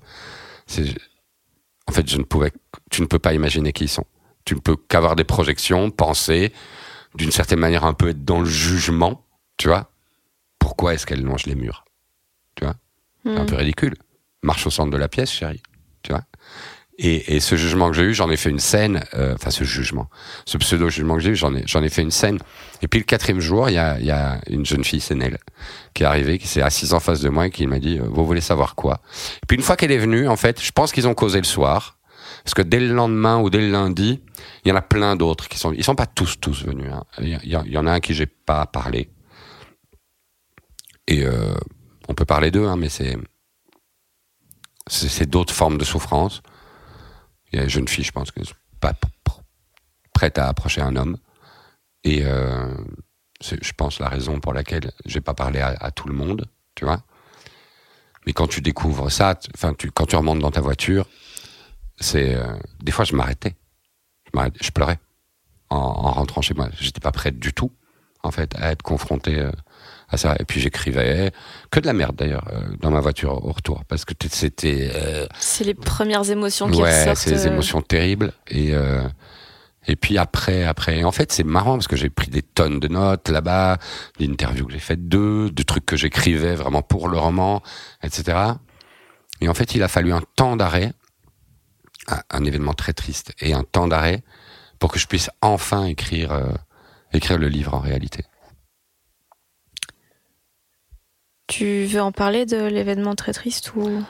En 1.88 1.92
fait, 1.92 2.10
je 2.10 2.18
ne 2.18 2.24
pouvais, 2.24 2.52
tu 2.92 3.02
ne 3.02 3.08
peux 3.08 3.20
pas 3.20 3.34
imaginer 3.34 3.74
qui 3.74 3.86
ils 3.86 3.90
sont. 3.90 4.06
Tu 4.46 4.56
ne 4.56 4.60
peux 4.60 4.76
qu'avoir 4.76 5.16
des 5.16 5.24
projections, 5.24 5.90
penser, 5.90 6.54
d'une 7.16 7.32
certaine 7.32 7.60
manière 7.60 7.84
un 7.86 7.94
peu 7.94 8.10
être 8.10 8.24
dans 8.24 8.40
le 8.40 8.46
jugement, 8.46 9.26
tu 9.58 9.68
vois. 9.68 9.92
Pourquoi 10.60 10.94
est-ce 10.94 11.06
qu'elle 11.06 11.24
longe 11.24 11.46
les 11.46 11.56
murs 11.56 11.86
Tu 12.56 12.66
vois? 12.66 12.76
Un 13.26 13.46
peu 13.46 13.56
ridicule. 13.56 13.96
Marche 14.42 14.68
au 14.68 14.70
centre 14.70 14.92
de 14.92 14.98
la 14.98 15.08
pièce, 15.08 15.32
chérie. 15.32 15.62
Tu 16.02 16.12
vois 16.12 16.24
et, 17.00 17.36
et 17.36 17.40
ce 17.40 17.56
jugement 17.56 17.90
que 17.90 17.96
j'ai 17.96 18.04
eu, 18.04 18.14
j'en 18.14 18.30
ai 18.30 18.38
fait 18.38 18.50
une 18.50 18.60
scène, 18.60 19.04
euh, 19.16 19.34
enfin 19.34 19.50
ce 19.50 19.64
jugement, 19.64 20.10
ce 20.46 20.58
pseudo-jugement 20.58 21.16
que 21.16 21.22
j'ai 21.22 21.32
eu, 21.32 21.36
j'en 21.36 21.56
ai, 21.56 21.64
j'en 21.66 21.82
ai 21.82 21.90
fait 21.90 22.04
une 22.04 22.12
scène. 22.12 22.38
Et 22.82 22.88
puis 22.88 23.00
le 23.00 23.06
quatrième 23.06 23.40
jour, 23.40 23.70
il 23.70 23.74
y 23.74 23.78
a, 23.78 24.00
il 24.00 24.06
y 24.06 24.12
a 24.12 24.40
une 24.48 24.66
jeune 24.66 24.84
fille, 24.84 25.00
c'est 25.00 25.16
Nel, 25.16 25.40
qui 25.94 26.04
est 26.04 26.06
arrivée, 26.06 26.38
qui 26.38 26.48
s'est 26.48 26.62
assise 26.62 26.94
en 26.94 27.00
face 27.00 27.22
de 27.22 27.30
moi 27.30 27.48
et 27.48 27.50
qui 27.50 27.66
m'a 27.66 27.80
dit, 27.80 27.98
euh, 27.98 28.04
vous 28.08 28.26
voulez 28.26 28.42
savoir 28.42 28.76
quoi? 28.76 29.02
Et 29.42 29.46
puis 29.48 29.58
une 29.58 29.64
fois 29.64 29.76
qu'elle 29.76 29.92
est 29.92 29.98
venue, 29.98 30.28
en 30.28 30.36
fait, 30.36 30.62
je 30.62 30.72
pense 30.72 30.92
qu'ils 30.92 31.08
ont 31.08 31.16
causé 31.16 31.40
le 31.40 31.46
soir, 31.46 31.98
parce 32.44 32.54
que 32.54 32.62
dès 32.62 32.80
le 32.80 32.94
lendemain 32.94 33.40
ou 33.40 33.50
dès 33.50 33.60
le 33.60 33.70
lundi, 33.72 34.22
il 34.64 34.70
y 34.70 34.72
en 34.72 34.76
a 34.76 34.82
plein 34.82 35.16
d'autres 35.16 35.48
qui 35.48 35.58
sont, 35.58 35.72
ils 35.72 35.84
sont 35.84 35.96
pas 35.96 36.06
tous 36.06 36.40
tous 36.40 36.66
venus. 36.66 36.92
hein. 36.92 37.04
Il 37.20 37.40
y, 37.46 37.78
en 37.78 37.88
a 37.88 37.94
un 37.94 38.00
qui 38.00 38.14
j'ai 38.14 38.26
pas 38.26 38.66
parlé. 38.66 39.10
Et 41.08 41.24
euh, 41.26 41.54
on 42.08 42.14
peut 42.14 42.26
parler 42.26 42.52
d'eux, 42.52 42.68
hein, 42.68 42.76
mais 42.76 42.90
c'est 42.90 43.18
c'est 44.88 45.30
d'autres 45.30 45.54
formes 45.54 45.78
de 45.78 45.86
souffrance. 45.86 46.42
Il 47.52 47.58
y 47.58 47.60
a 47.60 47.64
une 47.64 47.70
jeune 47.70 47.88
fille, 47.88 48.04
je 48.04 48.12
pense, 48.12 48.32
qui 48.32 48.42
n'est 48.42 48.48
pas 48.82 48.94
prête 50.14 50.38
à 50.38 50.48
approcher 50.48 50.82
un 50.82 50.96
homme. 50.96 51.18
Et 52.04 52.22
euh, 52.26 52.74
c'est, 53.40 53.64
je 53.64 53.74
pense, 53.74 54.00
la 54.00 54.10
raison 54.10 54.40
pour 54.40 54.54
laquelle 54.54 54.92
j'ai 55.06 55.22
pas 55.22 55.34
parlé 55.34 55.60
à, 55.60 55.92
tout 55.92 56.08
le 56.08 56.14
monde, 56.14 56.50
tu 56.76 56.86
vois. 56.86 57.02
Mais 58.26 58.34
quand 58.34 58.48
tu 58.48 58.62
découvres 58.62 59.12
ça, 59.12 59.38
enfin, 59.56 59.74
quand 59.94 60.06
tu 60.06 60.16
remontes 60.16 60.40
dans 60.40 60.52
ta 60.52 60.62
voiture, 60.62 61.08
c'est 62.00 62.36
euh, 62.36 62.54
des 62.82 62.92
fois 62.92 63.06
je 63.06 63.16
m'arrêtais, 63.16 63.56
je, 64.34 64.40
je 64.62 64.72
pleurais 64.72 65.00
en, 65.70 65.78
en 65.78 66.12
rentrant 66.12 66.42
chez 66.42 66.54
moi. 66.54 66.70
J'étais 66.80 67.00
pas 67.02 67.12
prête 67.12 67.40
du 67.40 67.54
tout, 67.54 67.72
en 68.24 68.32
fait, 68.32 68.54
à 68.58 68.72
être 68.72 68.82
confronté 68.84 69.40
euh, 69.40 69.52
à 70.10 70.18
ça. 70.18 70.36
Et 70.40 70.46
puis 70.46 70.60
j'écrivais 70.60 71.32
que 71.72 71.80
de 71.80 71.86
la 71.88 71.94
merde 71.94 72.16
d'ailleurs 72.16 72.48
euh, 72.54 72.62
dans 72.80 72.92
ma 72.92 73.00
voiture 73.00 73.44
au 73.46 73.52
retour, 73.52 73.84
parce 73.86 74.06
que 74.06 74.14
c'était 74.30 74.92
euh, 74.96 75.28
C'est 75.40 75.64
les 75.64 75.74
premières 75.74 76.30
émotions 76.30 76.70
qui 76.70 76.82
ouais, 76.82 77.00
ressortent. 77.00 77.18
c'est 77.18 77.32
des 77.32 77.48
euh, 77.48 77.52
émotions 77.52 77.82
terribles. 77.82 78.34
Et 78.48 78.74
euh, 78.74 79.08
et 79.86 79.98
puis 79.98 80.18
après, 80.18 80.64
après, 80.64 81.04
en 81.04 81.12
fait, 81.12 81.34
c'est 81.34 81.44
marrant 81.44 81.74
parce 81.74 81.90
que 81.90 81.98
j'ai 81.98 82.10
pris 82.10 82.30
des 82.30 82.42
tonnes 82.42 82.80
de 82.80 82.88
notes 82.88 83.28
là-bas, 83.28 83.80
d'interviews 84.18 84.66
que 84.68 84.72
j'ai 84.72 84.80
faites 84.80 85.10
d'eux, 85.10 85.50
de 85.52 85.64
trucs 85.64 85.86
que 85.86 85.98
j'écrivais 85.98 86.56
vraiment 86.56 86.82
pour 86.82 87.10
le 87.10 87.18
roman, 87.18 87.62
etc. 88.02 88.38
Et 89.42 89.50
en 89.50 89.54
fait, 89.54 89.76
il 89.76 89.84
a 89.84 89.90
fallu 89.90 90.14
un 90.14 90.22
temps 90.38 90.56
d'arrêt, 90.56 90.94
un, 92.08 92.22
un 92.30 92.46
événement 92.46 92.74
très 92.74 92.94
triste, 92.94 93.34
et 93.40 93.54
un 93.54 93.64
temps 93.64 93.88
d'arrêt 93.88 94.24
pour 94.80 94.92
que 94.92 95.00
je 95.00 95.08
puisse 95.08 95.30
enfin 95.42 95.86
écrire, 95.86 96.32
euh, 96.32 96.52
écrire 97.14 97.38
le 97.38 97.48
livre 97.48 97.74
en 97.74 97.80
réalité. 97.80 98.26
Tu 101.48 101.86
veux 101.86 102.02
en 102.02 102.12
parler 102.12 102.46
de 102.46 102.66
l'événement 102.66 103.16
très 103.16 103.34
triste 103.34 103.76
ou? 103.76 104.04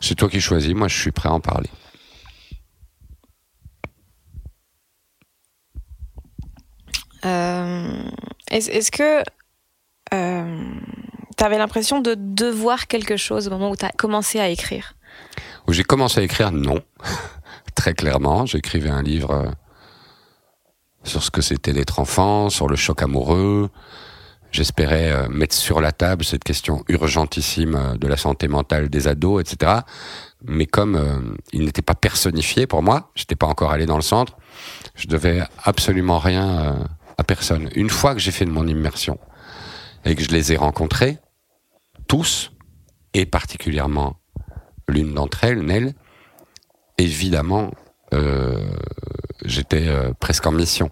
C'est 0.00 0.14
toi 0.14 0.28
qui 0.28 0.40
choisis, 0.40 0.74
moi 0.74 0.88
je 0.88 0.98
suis 0.98 1.12
prêt 1.12 1.28
à 1.28 1.32
en 1.32 1.40
parler. 1.40 1.70
Euh, 7.24 8.02
Est-ce 8.50 8.70
est-ce 8.70 8.90
que 8.90 9.22
tu 10.10 11.44
avais 11.44 11.58
l'impression 11.58 12.00
de 12.00 12.14
devoir 12.14 12.86
quelque 12.86 13.16
chose 13.16 13.46
au 13.46 13.50
moment 13.50 13.70
où 13.70 13.76
tu 13.76 13.84
as 13.84 13.90
commencé 13.90 14.40
à 14.40 14.48
écrire? 14.48 14.94
Où 15.66 15.72
j'ai 15.72 15.84
commencé 15.84 16.20
à 16.20 16.22
écrire, 16.24 16.52
non. 16.52 16.80
Très 17.74 17.94
clairement, 17.94 18.46
j'écrivais 18.46 18.90
un 18.90 19.02
livre 19.02 19.30
euh, 19.30 19.50
sur 21.04 21.22
ce 21.22 21.30
que 21.30 21.40
c'était 21.40 21.72
d'être 21.72 21.98
enfant, 22.00 22.50
sur 22.50 22.68
le 22.68 22.76
choc 22.76 23.02
amoureux. 23.02 23.70
J'espérais 24.50 25.10
euh, 25.10 25.28
mettre 25.28 25.54
sur 25.54 25.80
la 25.80 25.92
table 25.92 26.24
cette 26.24 26.44
question 26.44 26.84
urgentissime 26.88 27.74
euh, 27.76 27.94
de 27.96 28.06
la 28.06 28.16
santé 28.16 28.48
mentale 28.48 28.88
des 28.88 29.08
ados, 29.08 29.40
etc. 29.40 29.80
Mais 30.44 30.66
comme 30.66 31.36
il 31.52 31.64
n'était 31.64 31.82
pas 31.82 31.94
personnifié 31.94 32.66
pour 32.66 32.82
moi, 32.82 33.12
j'étais 33.14 33.36
pas 33.36 33.46
encore 33.46 33.70
allé 33.70 33.86
dans 33.86 33.96
le 33.96 34.02
centre, 34.02 34.36
je 34.96 35.06
devais 35.06 35.42
absolument 35.62 36.18
rien 36.18 36.88
à 37.16 37.22
personne. 37.22 37.70
Une 37.76 37.90
fois 37.90 38.14
que 38.14 38.20
j'ai 38.20 38.32
fait 38.32 38.44
de 38.44 38.50
mon 38.50 38.66
immersion 38.66 39.20
et 40.04 40.16
que 40.16 40.24
je 40.24 40.30
les 40.30 40.52
ai 40.52 40.56
rencontrés, 40.56 41.18
tous, 42.08 42.50
et 43.14 43.24
particulièrement 43.24 44.16
l'une 44.88 45.14
d'entre 45.14 45.44
elles, 45.44 45.60
Nell, 45.60 45.94
évidemment, 46.98 47.70
euh, 48.14 48.70
j'étais 49.44 49.88
euh, 49.88 50.12
presque 50.18 50.46
en 50.46 50.52
mission. 50.52 50.90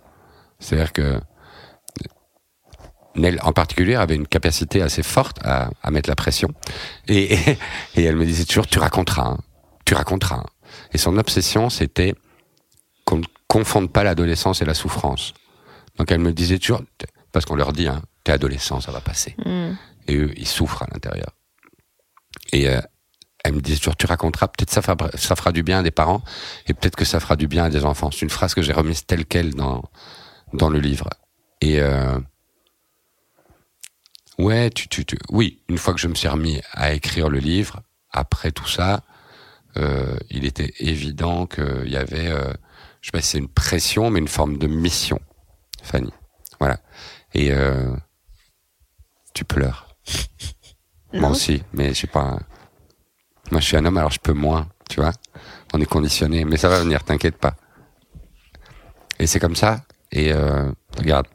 C'est-à-dire 0.58 0.92
que 0.92 1.20
Nell, 3.16 3.38
en 3.42 3.52
particulier, 3.52 3.96
avait 3.96 4.14
une 4.14 4.26
capacité 4.26 4.82
assez 4.82 5.02
forte 5.02 5.38
à, 5.44 5.70
à 5.82 5.90
mettre 5.90 6.08
la 6.08 6.16
pression. 6.16 6.48
Et, 7.08 7.34
et, 7.34 7.58
et 7.96 8.04
elle 8.04 8.16
me 8.16 8.24
disait 8.24 8.44
toujours, 8.44 8.66
tu 8.66 8.78
raconteras, 8.78 9.26
hein, 9.26 9.38
tu 9.84 9.94
raconteras. 9.94 10.36
hein. 10.36 10.46
Et 10.92 10.98
son 10.98 11.16
obsession, 11.18 11.70
c'était 11.70 12.14
qu'on 13.04 13.18
ne 13.18 13.24
confonde 13.48 13.92
pas 13.92 14.04
l'adolescence 14.04 14.62
et 14.62 14.64
la 14.64 14.74
souffrance. 14.74 15.34
Donc 15.96 16.12
elle 16.12 16.20
me 16.20 16.32
disait 16.32 16.58
toujours, 16.58 16.82
parce 17.32 17.44
qu'on 17.44 17.56
leur 17.56 17.72
dit, 17.72 17.88
hein, 17.88 18.02
t'es 18.22 18.32
adolescent, 18.32 18.80
ça 18.80 18.92
va 18.92 19.00
passer. 19.00 19.34
Mm. 19.44 19.72
Et 20.06 20.16
eux, 20.16 20.32
ils 20.36 20.46
souffrent 20.46 20.82
à 20.84 20.86
l'intérieur. 20.92 21.30
Et 22.52 22.68
euh, 22.68 22.80
elle 23.44 23.54
me 23.54 23.60
dit 23.60 23.76
toujours, 23.78 23.96
tu 23.96 24.06
raconteras, 24.06 24.48
peut-être 24.48 24.70
ça 24.70 24.82
fera, 24.82 24.96
ça 25.14 25.36
fera 25.36 25.52
du 25.52 25.62
bien 25.62 25.80
à 25.80 25.82
des 25.82 25.90
parents, 25.90 26.22
et 26.66 26.74
peut-être 26.74 26.96
que 26.96 27.04
ça 27.04 27.20
fera 27.20 27.36
du 27.36 27.48
bien 27.48 27.64
à 27.64 27.70
des 27.70 27.84
enfants. 27.84 28.10
C'est 28.10 28.22
une 28.22 28.30
phrase 28.30 28.54
que 28.54 28.62
j'ai 28.62 28.72
remise 28.72 29.06
telle 29.06 29.24
quelle 29.24 29.54
dans, 29.54 29.82
dans 30.52 30.68
le 30.68 30.78
livre. 30.78 31.08
Et 31.60 31.80
euh, 31.80 32.18
ouais, 34.38 34.70
tu, 34.70 34.88
tu, 34.88 35.04
tu, 35.04 35.18
oui, 35.30 35.62
une 35.68 35.78
fois 35.78 35.94
que 35.94 36.00
je 36.00 36.08
me 36.08 36.14
suis 36.14 36.28
remis 36.28 36.60
à 36.72 36.92
écrire 36.92 37.28
le 37.28 37.38
livre, 37.38 37.82
après 38.10 38.52
tout 38.52 38.68
ça, 38.68 39.02
euh, 39.76 40.16
il 40.30 40.44
était 40.44 40.72
évident 40.78 41.46
qu'il 41.46 41.88
y 41.88 41.96
avait, 41.96 42.28
euh, 42.28 42.52
je 43.00 43.06
sais 43.06 43.12
pas 43.12 43.20
si 43.20 43.28
c'est 43.30 43.38
une 43.38 43.48
pression, 43.48 44.10
mais 44.10 44.18
une 44.18 44.28
forme 44.28 44.58
de 44.58 44.66
mission, 44.66 45.20
Fanny. 45.82 46.12
Voilà. 46.58 46.80
Et 47.34 47.52
euh, 47.52 47.94
tu 49.34 49.44
pleures. 49.44 49.96
Moi 51.12 51.30
aussi, 51.30 51.62
mais 51.72 51.92
je 51.94 52.00
sais 52.00 52.06
pas. 52.06 52.38
Moi, 53.50 53.60
je 53.60 53.66
suis 53.66 53.76
un 53.76 53.84
homme, 53.84 53.98
alors 53.98 54.10
je 54.10 54.20
peux 54.20 54.32
moins, 54.32 54.68
tu 54.88 55.00
vois. 55.00 55.12
On 55.72 55.80
est 55.80 55.86
conditionné, 55.86 56.44
mais 56.44 56.56
ça 56.56 56.68
va 56.68 56.80
venir, 56.80 57.02
t'inquiète 57.04 57.36
pas. 57.38 57.54
Et 59.18 59.26
c'est 59.26 59.40
comme 59.40 59.56
ça. 59.56 59.84
Et 60.12 60.32
euh, 60.32 60.70
regarde, 60.98 61.26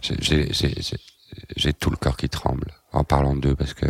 j'ai- 0.00 1.72
tout 1.72 1.90
le 1.90 1.96
corps 1.96 2.16
qui 2.16 2.28
tremble 2.28 2.72
en 2.92 3.04
parlant 3.04 3.34
d'eux 3.34 3.54
parce 3.56 3.72
que 3.74 3.86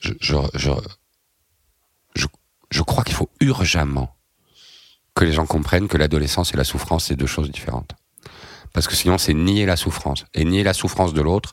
je 0.00 0.12
je 0.20 0.36
je 0.54 0.70
je, 2.16 2.26
je 2.70 2.82
crois 2.82 3.04
qu'il 3.04 3.14
faut 3.14 3.30
urgemment 3.40 4.16
que 5.14 5.24
les 5.24 5.32
gens 5.32 5.46
comprennent 5.46 5.86
que 5.86 5.96
l'adolescence 5.96 6.52
et 6.54 6.56
la 6.56 6.64
souffrance 6.64 7.04
c'est 7.06 7.14
deux 7.16 7.26
choses 7.26 7.50
différentes. 7.50 7.92
Parce 8.72 8.88
que 8.88 8.94
sinon 8.96 9.16
c'est 9.18 9.34
nier 9.34 9.64
la 9.66 9.76
souffrance 9.76 10.24
et 10.34 10.44
nier 10.44 10.64
la 10.64 10.74
souffrance 10.74 11.14
de 11.14 11.22
l'autre, 11.22 11.52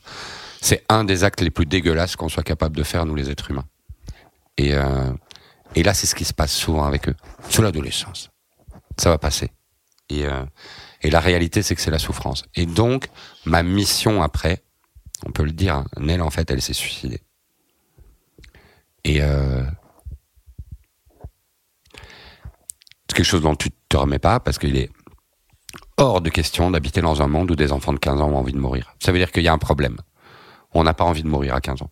c'est 0.60 0.84
un 0.88 1.04
des 1.04 1.22
actes 1.22 1.40
les 1.42 1.50
plus 1.50 1.66
dégueulasses 1.66 2.16
qu'on 2.16 2.28
soit 2.28 2.42
capable 2.42 2.76
de 2.76 2.82
faire 2.82 3.06
nous 3.06 3.14
les 3.14 3.30
êtres 3.30 3.50
humains. 3.52 3.66
Et 4.56 4.74
euh, 4.74 5.12
et 5.74 5.82
là 5.82 5.94
c'est 5.94 6.06
ce 6.06 6.14
qui 6.14 6.24
se 6.24 6.34
passe 6.34 6.52
souvent 6.52 6.84
avec 6.84 7.08
eux. 7.08 7.14
Sur 7.48 7.62
l'adolescence, 7.62 8.30
ça 8.98 9.10
va 9.10 9.18
passer. 9.18 9.50
Et 10.08 10.26
euh, 10.26 10.44
et 11.02 11.10
la 11.10 11.20
réalité 11.20 11.62
c'est 11.62 11.74
que 11.74 11.80
c'est 11.80 11.90
la 11.90 11.98
souffrance. 11.98 12.44
Et 12.54 12.66
donc 12.66 13.08
ma 13.44 13.62
mission 13.62 14.22
après, 14.22 14.62
on 15.26 15.32
peut 15.32 15.44
le 15.44 15.52
dire, 15.52 15.76
hein, 15.76 15.86
Nell 15.98 16.22
en 16.22 16.30
fait 16.30 16.50
elle 16.50 16.62
s'est 16.62 16.72
suicidée. 16.72 17.22
Et 19.04 19.22
euh, 19.22 19.64
c'est 23.08 23.16
quelque 23.16 23.26
chose 23.26 23.42
dont 23.42 23.56
tu 23.56 23.70
te 23.88 23.96
remets 23.96 24.18
pas 24.18 24.40
parce 24.40 24.58
qu'il 24.58 24.76
est 24.76 24.90
hors 25.96 26.20
de 26.20 26.30
question 26.30 26.70
d'habiter 26.70 27.00
dans 27.00 27.22
un 27.22 27.26
monde 27.26 27.50
où 27.50 27.56
des 27.56 27.72
enfants 27.72 27.92
de 27.92 27.98
15 27.98 28.20
ans 28.20 28.30
ont 28.30 28.36
envie 28.36 28.52
de 28.52 28.58
mourir. 28.58 28.94
Ça 29.00 29.12
veut 29.12 29.18
dire 29.18 29.30
qu'il 29.32 29.42
y 29.42 29.48
a 29.48 29.52
un 29.52 29.58
problème. 29.58 29.96
On 30.72 30.84
n'a 30.84 30.94
pas 30.94 31.04
envie 31.04 31.22
de 31.22 31.28
mourir 31.28 31.54
à 31.54 31.60
15 31.60 31.82
ans. 31.82 31.90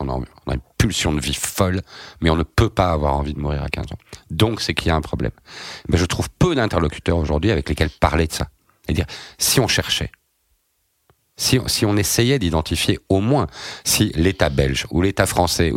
On 0.00 0.08
a, 0.08 0.20
une 0.52 0.60
pulsion 0.76 1.12
de 1.12 1.20
vie 1.20 1.34
folle, 1.34 1.80
mais 2.20 2.30
on 2.30 2.36
ne 2.36 2.42
peut 2.42 2.68
pas 2.68 2.90
avoir 2.90 3.14
envie 3.16 3.34
de 3.34 3.38
mourir 3.38 3.62
à 3.62 3.68
15 3.68 3.86
ans. 3.92 3.98
Donc 4.30 4.60
c'est 4.60 4.74
qu'il 4.74 4.88
y 4.88 4.90
a 4.90 4.96
un 4.96 5.00
problème. 5.00 5.32
Mais 5.88 5.96
je 5.96 6.04
trouve 6.04 6.28
peu 6.38 6.54
d'interlocuteurs 6.54 7.16
aujourd'hui 7.16 7.50
avec 7.50 7.68
lesquels 7.68 7.90
parler 7.90 8.26
de 8.26 8.32
ça. 8.32 8.48
Et 8.88 8.92
dire, 8.92 9.06
si 9.38 9.60
on 9.60 9.68
cherchait, 9.68 10.10
si, 11.36 11.84
on 11.84 11.96
essayait 11.96 12.38
d'identifier 12.38 13.00
au 13.08 13.20
moins 13.20 13.48
si 13.84 14.12
l'État 14.14 14.50
belge 14.50 14.86
ou 14.90 15.02
l'État 15.02 15.26
français 15.26 15.72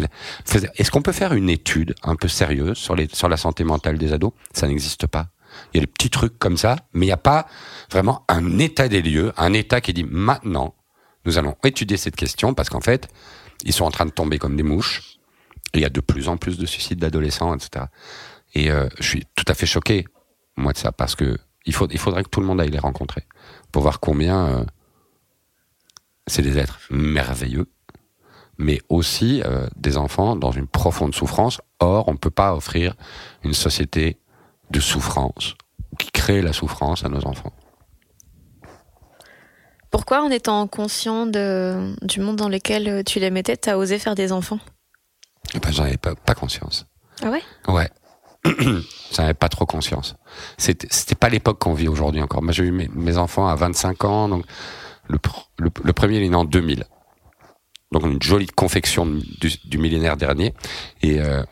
est-ce 0.75 0.91
qu'on 0.91 1.01
peut 1.01 1.11
faire 1.11 1.33
une 1.33 1.49
étude 1.49 1.95
un 2.03 2.15
peu 2.15 2.27
sérieuse 2.27 2.77
sur 2.77 3.29
la 3.29 3.37
santé 3.37 3.63
mentale 3.63 3.97
des 3.97 4.13
ados? 4.13 4.33
Ça 4.53 4.67
n'existe 4.67 5.07
pas. 5.07 5.29
Il 5.73 5.77
y 5.77 5.79
a 5.79 5.81
des 5.81 5.91
petits 5.91 6.11
trucs 6.11 6.37
comme 6.37 6.57
ça, 6.57 6.75
mais 6.93 7.05
il 7.05 7.09
n'y 7.09 7.13
a 7.13 7.17
pas 7.17 7.47
vraiment 7.91 8.23
un 8.27 8.59
état 8.59 8.87
des 8.87 9.01
lieux, 9.01 9.33
un 9.37 9.53
état 9.53 9.81
qui 9.81 9.93
dit 9.93 10.03
maintenant, 10.03 10.75
nous 11.25 11.39
allons 11.39 11.55
étudier 11.63 11.97
cette 11.97 12.15
question 12.15 12.53
parce 12.53 12.69
qu'en 12.69 12.81
fait, 12.81 13.07
ils 13.63 13.73
sont 13.73 13.85
en 13.85 13.91
train 13.91 14.05
de 14.05 14.11
tomber 14.11 14.39
comme 14.39 14.55
des 14.55 14.63
mouches. 14.63 15.17
Il 15.73 15.81
y 15.81 15.85
a 15.85 15.89
de 15.89 15.99
plus 15.99 16.29
en 16.29 16.37
plus 16.37 16.57
de 16.57 16.65
suicides 16.65 16.99
d'adolescents, 16.99 17.55
etc. 17.55 17.85
Et 18.53 18.71
euh, 18.71 18.87
je 18.99 19.07
suis 19.07 19.25
tout 19.35 19.45
à 19.47 19.53
fait 19.53 19.65
choqué, 19.65 20.05
moi, 20.55 20.73
de 20.73 20.77
ça, 20.77 20.91
parce 20.91 21.15
que 21.15 21.37
il 21.65 21.73
faudrait 21.73 22.23
que 22.23 22.29
tout 22.29 22.39
le 22.39 22.45
monde 22.45 22.61
aille 22.61 22.69
les 22.69 22.79
rencontrer 22.79 23.27
pour 23.73 23.81
voir 23.81 23.99
combien 23.99 24.47
euh, 24.47 24.65
c'est 26.25 26.41
des 26.41 26.57
êtres 26.57 26.79
merveilleux, 26.89 27.67
mais 28.57 28.79
aussi 28.89 29.41
euh, 29.45 29.67
des 29.75 29.97
enfants 29.97 30.35
dans 30.35 30.51
une 30.51 30.67
profonde 30.67 31.13
souffrance. 31.13 31.61
Or, 31.79 32.07
on 32.07 32.13
ne 32.13 32.17
peut 32.17 32.31
pas 32.31 32.55
offrir 32.55 32.95
une 33.43 33.53
société 33.53 34.17
de 34.71 34.79
souffrance 34.79 35.55
qui 35.99 36.11
crée 36.11 36.41
la 36.41 36.53
souffrance 36.53 37.03
à 37.03 37.09
nos 37.09 37.25
enfants. 37.25 37.53
Pourquoi, 39.91 40.21
en 40.23 40.29
étant 40.29 40.67
conscient 40.67 41.25
de, 41.25 41.95
du 42.01 42.19
monde 42.19 42.35
dans 42.35 42.49
lequel 42.49 42.87
euh, 42.89 43.03
tu 43.03 43.19
les 43.19 43.29
mettais, 43.31 43.55
t'as 43.57 43.75
osé 43.77 43.99
faire 43.99 44.15
des 44.15 44.31
enfants 44.31 44.59
Eh 45.55 45.59
ben, 45.59 45.71
j'en 45.71 45.83
avais 45.83 45.97
pas, 45.97 46.15
pas 46.15 46.35
conscience. 46.35 46.85
Ah 47.23 47.29
ouais 47.29 47.41
Ouais. 47.67 47.89
J'en 49.13 49.23
avais 49.23 49.33
pas 49.33 49.49
trop 49.49 49.65
conscience. 49.65 50.15
C'était 50.57 51.15
pas 51.15 51.29
l'époque 51.29 51.59
qu'on 51.59 51.73
vit 51.73 51.87
aujourd'hui 51.87 52.21
encore. 52.21 52.41
Moi, 52.43 52.53
j'ai 52.53 52.63
eu 52.63 52.71
mes, 52.71 52.87
mes 52.93 53.17
enfants 53.17 53.47
à 53.47 53.55
25 53.55 54.03
ans, 54.05 54.29
donc 54.29 54.45
le, 55.09 55.17
pr- 55.17 55.45
le, 55.57 55.69
le 55.83 55.93
premier 55.93 56.17
il 56.17 56.23
est 56.23 56.29
né 56.29 56.35
en 56.35 56.45
2000. 56.45 56.83
Donc 57.91 58.03
une 58.03 58.21
jolie 58.21 58.47
confection 58.47 59.05
du, 59.05 59.49
du 59.65 59.77
millénaire 59.77 60.17
dernier. 60.17 60.53
Et 61.01 61.19
euh, 61.21 61.43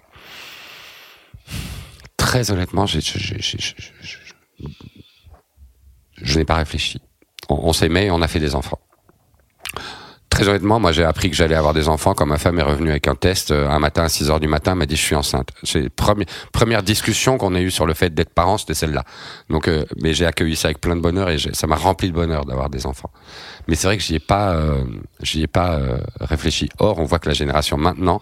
très 2.18 2.52
honnêtement, 2.52 2.86
j'ai- 2.86 3.02
je 6.22 6.38
n'ai 6.38 6.46
pas 6.46 6.56
réfléchi. 6.56 7.00
On, 7.50 7.56
on 7.70 7.74
s'aimait 7.74 8.08
et 8.08 8.12
on 8.12 8.22
a 8.22 8.28
fait 8.28 8.40
des 8.40 8.56
enfants. 8.56 8.80
Très 10.30 10.50
honnêtement, 10.50 10.82
moi 10.82 10.92
j'ai 10.92 11.06
appris 11.06 11.30
que 11.30 11.36
j'allais 11.36 11.56
avoir 11.56 11.74
des 11.74 11.88
enfants 11.88 12.14
quand 12.14 12.26
ma 12.26 12.38
femme 12.38 12.60
est 12.60 12.64
revenue 12.64 12.90
avec 12.90 13.08
un 13.08 13.16
test 13.16 13.52
euh, 13.52 13.70
un 13.70 13.80
matin 13.80 14.04
à 14.04 14.10
6 14.10 14.30
heures 14.32 14.40
du 14.42 14.50
matin, 14.50 14.72
elle 14.74 14.80
m'a 14.80 14.86
dit 14.86 14.98
je 14.98 15.02
suis 15.02 15.16
enceinte. 15.16 15.50
C'est 15.64 15.88
première 15.90 16.26
première 16.52 16.84
discussion 16.84 17.38
qu'on 17.38 17.56
a 17.56 17.62
eue 17.62 17.72
sur 17.72 17.86
le 17.86 17.94
fait 17.94 18.14
d'être 18.14 18.34
parent, 18.34 18.58
c'était 18.58 18.74
celle-là. 18.74 19.06
Donc 19.50 19.70
euh, 19.70 19.86
mais 20.02 20.14
j'ai 20.14 20.26
accueilli 20.26 20.58
ça 20.58 20.68
avec 20.68 20.82
plein 20.82 20.98
de 20.98 21.02
bonheur 21.02 21.30
et 21.30 21.38
ça 21.54 21.68
m'a 21.68 21.78
rempli 21.78 22.10
de 22.10 22.14
bonheur 22.14 22.44
d'avoir 22.44 22.70
des 22.70 22.86
enfants. 22.86 23.12
Mais 23.70 23.76
c'est 23.76 23.88
vrai 23.88 23.96
que 23.98 24.04
j'y 24.04 24.16
ai 24.16 24.20
pas 24.20 24.56
euh, 24.56 24.84
j'y 25.22 25.42
ai 25.44 25.48
pas 25.48 25.76
euh, 25.76 26.00
réfléchi. 26.20 26.68
Or, 26.80 27.00
on 27.00 27.06
voit 27.06 27.20
que 27.20 27.30
la 27.30 27.36
génération 27.36 27.78
maintenant 27.78 28.20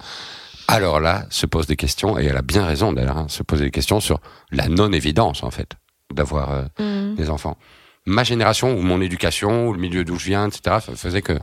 alors 0.69 0.99
là, 1.01 1.25
se 1.29 1.45
pose 1.45 1.67
des 1.67 1.75
questions, 1.75 2.17
et 2.17 2.23
elle 2.25 2.37
a 2.37 2.41
bien 2.41 2.65
raison 2.65 2.93
d'ailleurs, 2.93 3.17
hein, 3.17 3.25
se 3.27 3.43
poser 3.43 3.65
des 3.65 3.71
questions 3.71 3.99
sur 3.99 4.21
la 4.49 4.69
non-évidence, 4.69 5.43
en 5.43 5.51
fait, 5.51 5.71
d'avoir 6.13 6.51
euh, 6.51 6.63
Mhm. 6.79 7.15
des 7.15 7.29
enfants. 7.29 7.57
Ma 8.05 8.23
génération, 8.23 8.75
ou 8.77 8.81
mon 8.81 8.99
éducation, 9.01 9.67
ou 9.67 9.73
le 9.73 9.79
milieu 9.79 10.03
d'où 10.03 10.17
je 10.17 10.25
viens, 10.25 10.47
etc., 10.47 10.77
fa- 10.81 10.95
faisait 10.95 11.21
que 11.21 11.39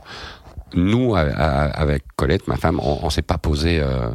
nous, 0.73 1.15
avec 1.15 2.03
Colette, 2.15 2.47
ma 2.47 2.55
femme, 2.57 2.79
on, 2.81 2.99
on 3.03 3.09
s'est 3.09 3.21
pas 3.23 3.37
posé, 3.37 3.79
euh, 3.79 4.09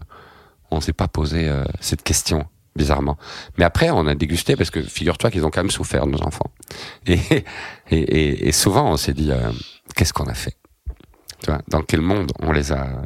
on 0.70 0.80
s'est 0.80 0.92
pas 0.92 1.08
posé 1.08 1.48
euh, 1.48 1.64
cette 1.80 2.02
question, 2.02 2.46
bizarrement. 2.76 3.18
Mais 3.58 3.64
après, 3.64 3.90
on 3.90 4.06
a 4.06 4.14
dégusté 4.14 4.56
parce 4.56 4.70
que 4.70 4.80
figure-toi 4.80 5.30
qu'ils 5.30 5.44
ont 5.44 5.50
quand 5.50 5.62
même 5.62 5.70
souffert, 5.70 6.06
nos 6.06 6.22
enfants. 6.22 6.50
Et, 7.06 7.18
et, 7.90 7.98
et, 7.98 8.48
et 8.48 8.52
souvent, 8.52 8.90
on 8.90 8.96
s'est 8.96 9.12
dit, 9.12 9.32
euh, 9.32 9.50
qu'est-ce 9.96 10.12
qu'on 10.12 10.26
a 10.26 10.34
fait? 10.34 10.56
Tu 11.42 11.50
vois, 11.50 11.60
dans 11.68 11.82
quel 11.82 12.00
monde 12.00 12.32
on 12.40 12.52
les 12.52 12.72
a, 12.72 13.02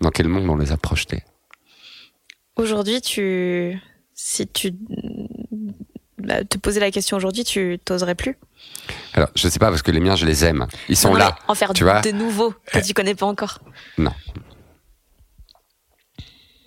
dans 0.00 0.10
quel 0.10 0.28
monde 0.28 0.48
on 0.48 0.56
les 0.56 0.72
a 0.72 0.76
projetés? 0.78 1.22
Aujourd'hui, 2.56 3.00
tu. 3.00 3.78
Si 4.14 4.46
tu. 4.46 4.72
bah, 6.18 6.44
te 6.44 6.56
poser 6.58 6.80
la 6.80 6.90
question 6.90 7.16
aujourd'hui, 7.16 7.44
tu 7.44 7.78
t'oserais 7.84 8.14
plus? 8.14 8.36
Alors, 9.14 9.28
je 9.34 9.48
sais 9.48 9.58
pas 9.58 9.68
parce 9.70 9.82
que 9.82 9.90
les 9.90 10.00
miens, 10.00 10.16
je 10.16 10.24
les 10.26 10.44
aime. 10.44 10.66
Ils 10.88 10.96
sont 10.96 11.10
Non, 11.12 11.18
là. 11.18 11.36
En 11.48 11.54
faire 11.54 11.72
tu 11.72 11.84
vois. 11.84 12.00
de 12.00 12.10
nouveaux 12.12 12.54
que 12.72 12.78
tu 12.78 12.94
connais 12.94 13.14
pas 13.14 13.26
encore. 13.26 13.58
Non. 13.98 14.12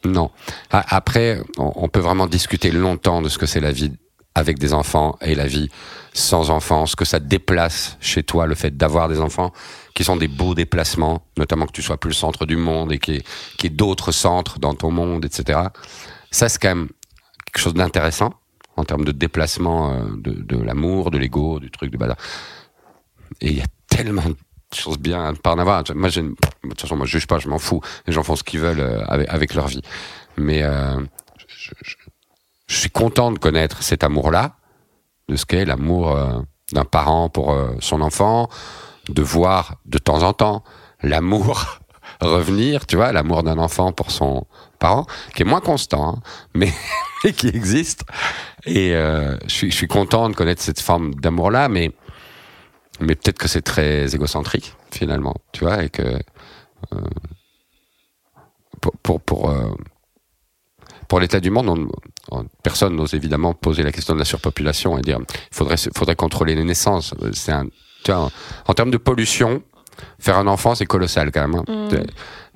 Non. 0.05 0.31
A- 0.71 0.95
Après, 0.95 1.41
on 1.57 1.87
peut 1.87 1.99
vraiment 2.01 2.27
discuter 2.27 2.71
longtemps 2.71 3.21
de 3.21 3.29
ce 3.29 3.37
que 3.37 3.45
c'est 3.45 3.61
la 3.61 3.71
vie 3.71 3.93
avec 4.35 4.57
des 4.59 4.73
enfants 4.73 5.17
et 5.21 5.35
la 5.35 5.45
vie 5.47 5.69
sans 6.13 6.49
enfants, 6.49 6.85
ce 6.85 6.95
que 6.95 7.05
ça 7.05 7.19
déplace 7.19 7.97
chez 8.01 8.23
toi, 8.23 8.45
le 8.47 8.55
fait 8.55 8.75
d'avoir 8.75 9.07
des 9.07 9.19
enfants, 9.21 9.51
qui 9.95 10.03
sont 10.03 10.15
des 10.15 10.27
beaux 10.27 10.55
déplacements, 10.55 11.25
notamment 11.37 11.65
que 11.67 11.71
tu 11.71 11.81
sois 11.83 11.97
plus 11.97 12.09
le 12.09 12.15
centre 12.15 12.45
du 12.45 12.57
monde 12.57 12.91
et 12.91 12.99
qu'il 12.99 13.13
y 13.15 13.17
ait, 13.17 13.23
qu'il 13.57 13.69
y 13.69 13.73
ait 13.73 13.75
d'autres 13.75 14.11
centres 14.11 14.59
dans 14.59 14.73
ton 14.73 14.91
monde, 14.91 15.23
etc. 15.25 15.59
Ça, 16.31 16.49
c'est 16.49 16.59
quand 16.61 16.69
même 16.69 16.89
quelque 17.45 17.61
chose 17.63 17.73
d'intéressant 17.75 18.33
en 18.75 18.83
termes 18.83 19.05
de 19.05 19.11
déplacement 19.11 19.93
euh, 19.93 20.03
de, 20.17 20.31
de 20.31 20.57
l'amour, 20.57 21.11
de 21.11 21.17
l'ego, 21.17 21.59
du 21.59 21.71
truc, 21.71 21.91
du 21.91 21.97
bazar. 21.97 22.17
Et 23.41 23.49
il 23.49 23.57
y 23.57 23.61
a 23.61 23.65
tellement 23.87 24.23
de 24.23 24.35
choses 24.75 24.97
bien 24.97 25.23
à 25.23 25.33
pas 25.33 25.53
en 25.53 25.59
avoir. 25.59 25.83
Moi, 25.95 26.09
de 26.09 26.35
toute 26.69 26.81
façon, 26.81 26.95
moi, 26.95 27.05
je 27.05 27.11
juge 27.11 27.27
pas, 27.27 27.39
je 27.39 27.47
m'en 27.47 27.59
fous. 27.59 27.81
Les 28.07 28.13
gens 28.13 28.23
font 28.23 28.35
ce 28.35 28.43
qu'ils 28.43 28.59
veulent 28.59 28.79
euh, 28.79 29.03
avec, 29.07 29.53
leur 29.53 29.67
vie. 29.67 29.81
Mais 30.37 30.63
euh, 30.63 30.99
je, 31.47 31.73
suis 32.67 32.89
content 32.89 33.31
de 33.31 33.37
connaître 33.37 33.83
cet 33.83 34.03
amour-là, 34.03 34.55
de 35.29 35.35
ce 35.35 35.45
qu'est 35.45 35.65
l'amour 35.65 36.17
d'un 36.71 36.85
parent 36.85 37.29
pour 37.29 37.55
son 37.79 38.01
enfant, 38.01 38.49
de 39.09 39.21
voir 39.21 39.75
de 39.85 39.99
temps 39.99 40.23
en 40.23 40.33
temps 40.33 40.63
l'amour 41.03 41.79
revenir, 42.21 42.87
tu 42.87 42.95
vois, 42.95 43.11
l'amour 43.11 43.43
d'un 43.43 43.59
enfant 43.59 43.91
pour 43.91 44.11
son 44.11 44.47
qui 45.33 45.41
est 45.43 45.45
moins 45.45 45.61
constant, 45.61 46.09
hein, 46.17 46.21
mais, 46.55 46.71
mais 47.23 47.33
qui 47.33 47.47
existe. 47.47 48.03
Et 48.65 48.93
euh, 48.95 49.37
je, 49.47 49.53
suis, 49.53 49.71
je 49.71 49.75
suis 49.75 49.87
content 49.87 50.29
de 50.29 50.35
connaître 50.35 50.61
cette 50.61 50.79
forme 50.81 51.13
d'amour-là, 51.15 51.69
mais 51.69 51.91
mais 52.99 53.15
peut-être 53.15 53.39
que 53.39 53.47
c'est 53.47 53.61
très 53.63 54.13
égocentrique 54.13 54.75
finalement, 54.91 55.35
tu 55.51 55.63
vois, 55.63 55.83
et 55.83 55.89
que 55.89 56.03
euh, 56.03 57.01
pour 58.81 58.91
pour 59.01 59.21
pour, 59.21 59.49
euh, 59.49 59.71
pour 61.07 61.19
l'état 61.19 61.39
du 61.39 61.49
monde, 61.49 61.69
on, 61.69 61.87
on- 62.37 62.45
personne 62.61 62.95
n'ose 62.95 63.13
évidemment 63.13 63.53
poser 63.53 63.83
la 63.83 63.91
question 63.91 64.13
de 64.13 64.19
la 64.19 64.25
surpopulation 64.25 64.97
et 64.97 65.01
dire 65.01 65.19
il 65.19 65.55
faudrait 65.55 65.77
faudrait 65.95 66.15
contrôler 66.15 66.55
les 66.55 66.63
naissances. 66.63 67.13
C'est 67.33 67.51
un 67.51 67.65
tu 68.03 68.11
vois, 68.11 68.21
en, 68.25 68.31
en 68.67 68.73
termes 68.73 68.91
de 68.91 68.97
pollution, 68.97 69.63
faire 70.19 70.37
un 70.37 70.47
enfant 70.47 70.75
c'est 70.75 70.85
colossal 70.85 71.31
quand 71.31 71.47
même. 71.47 71.55
hein. 71.59 71.87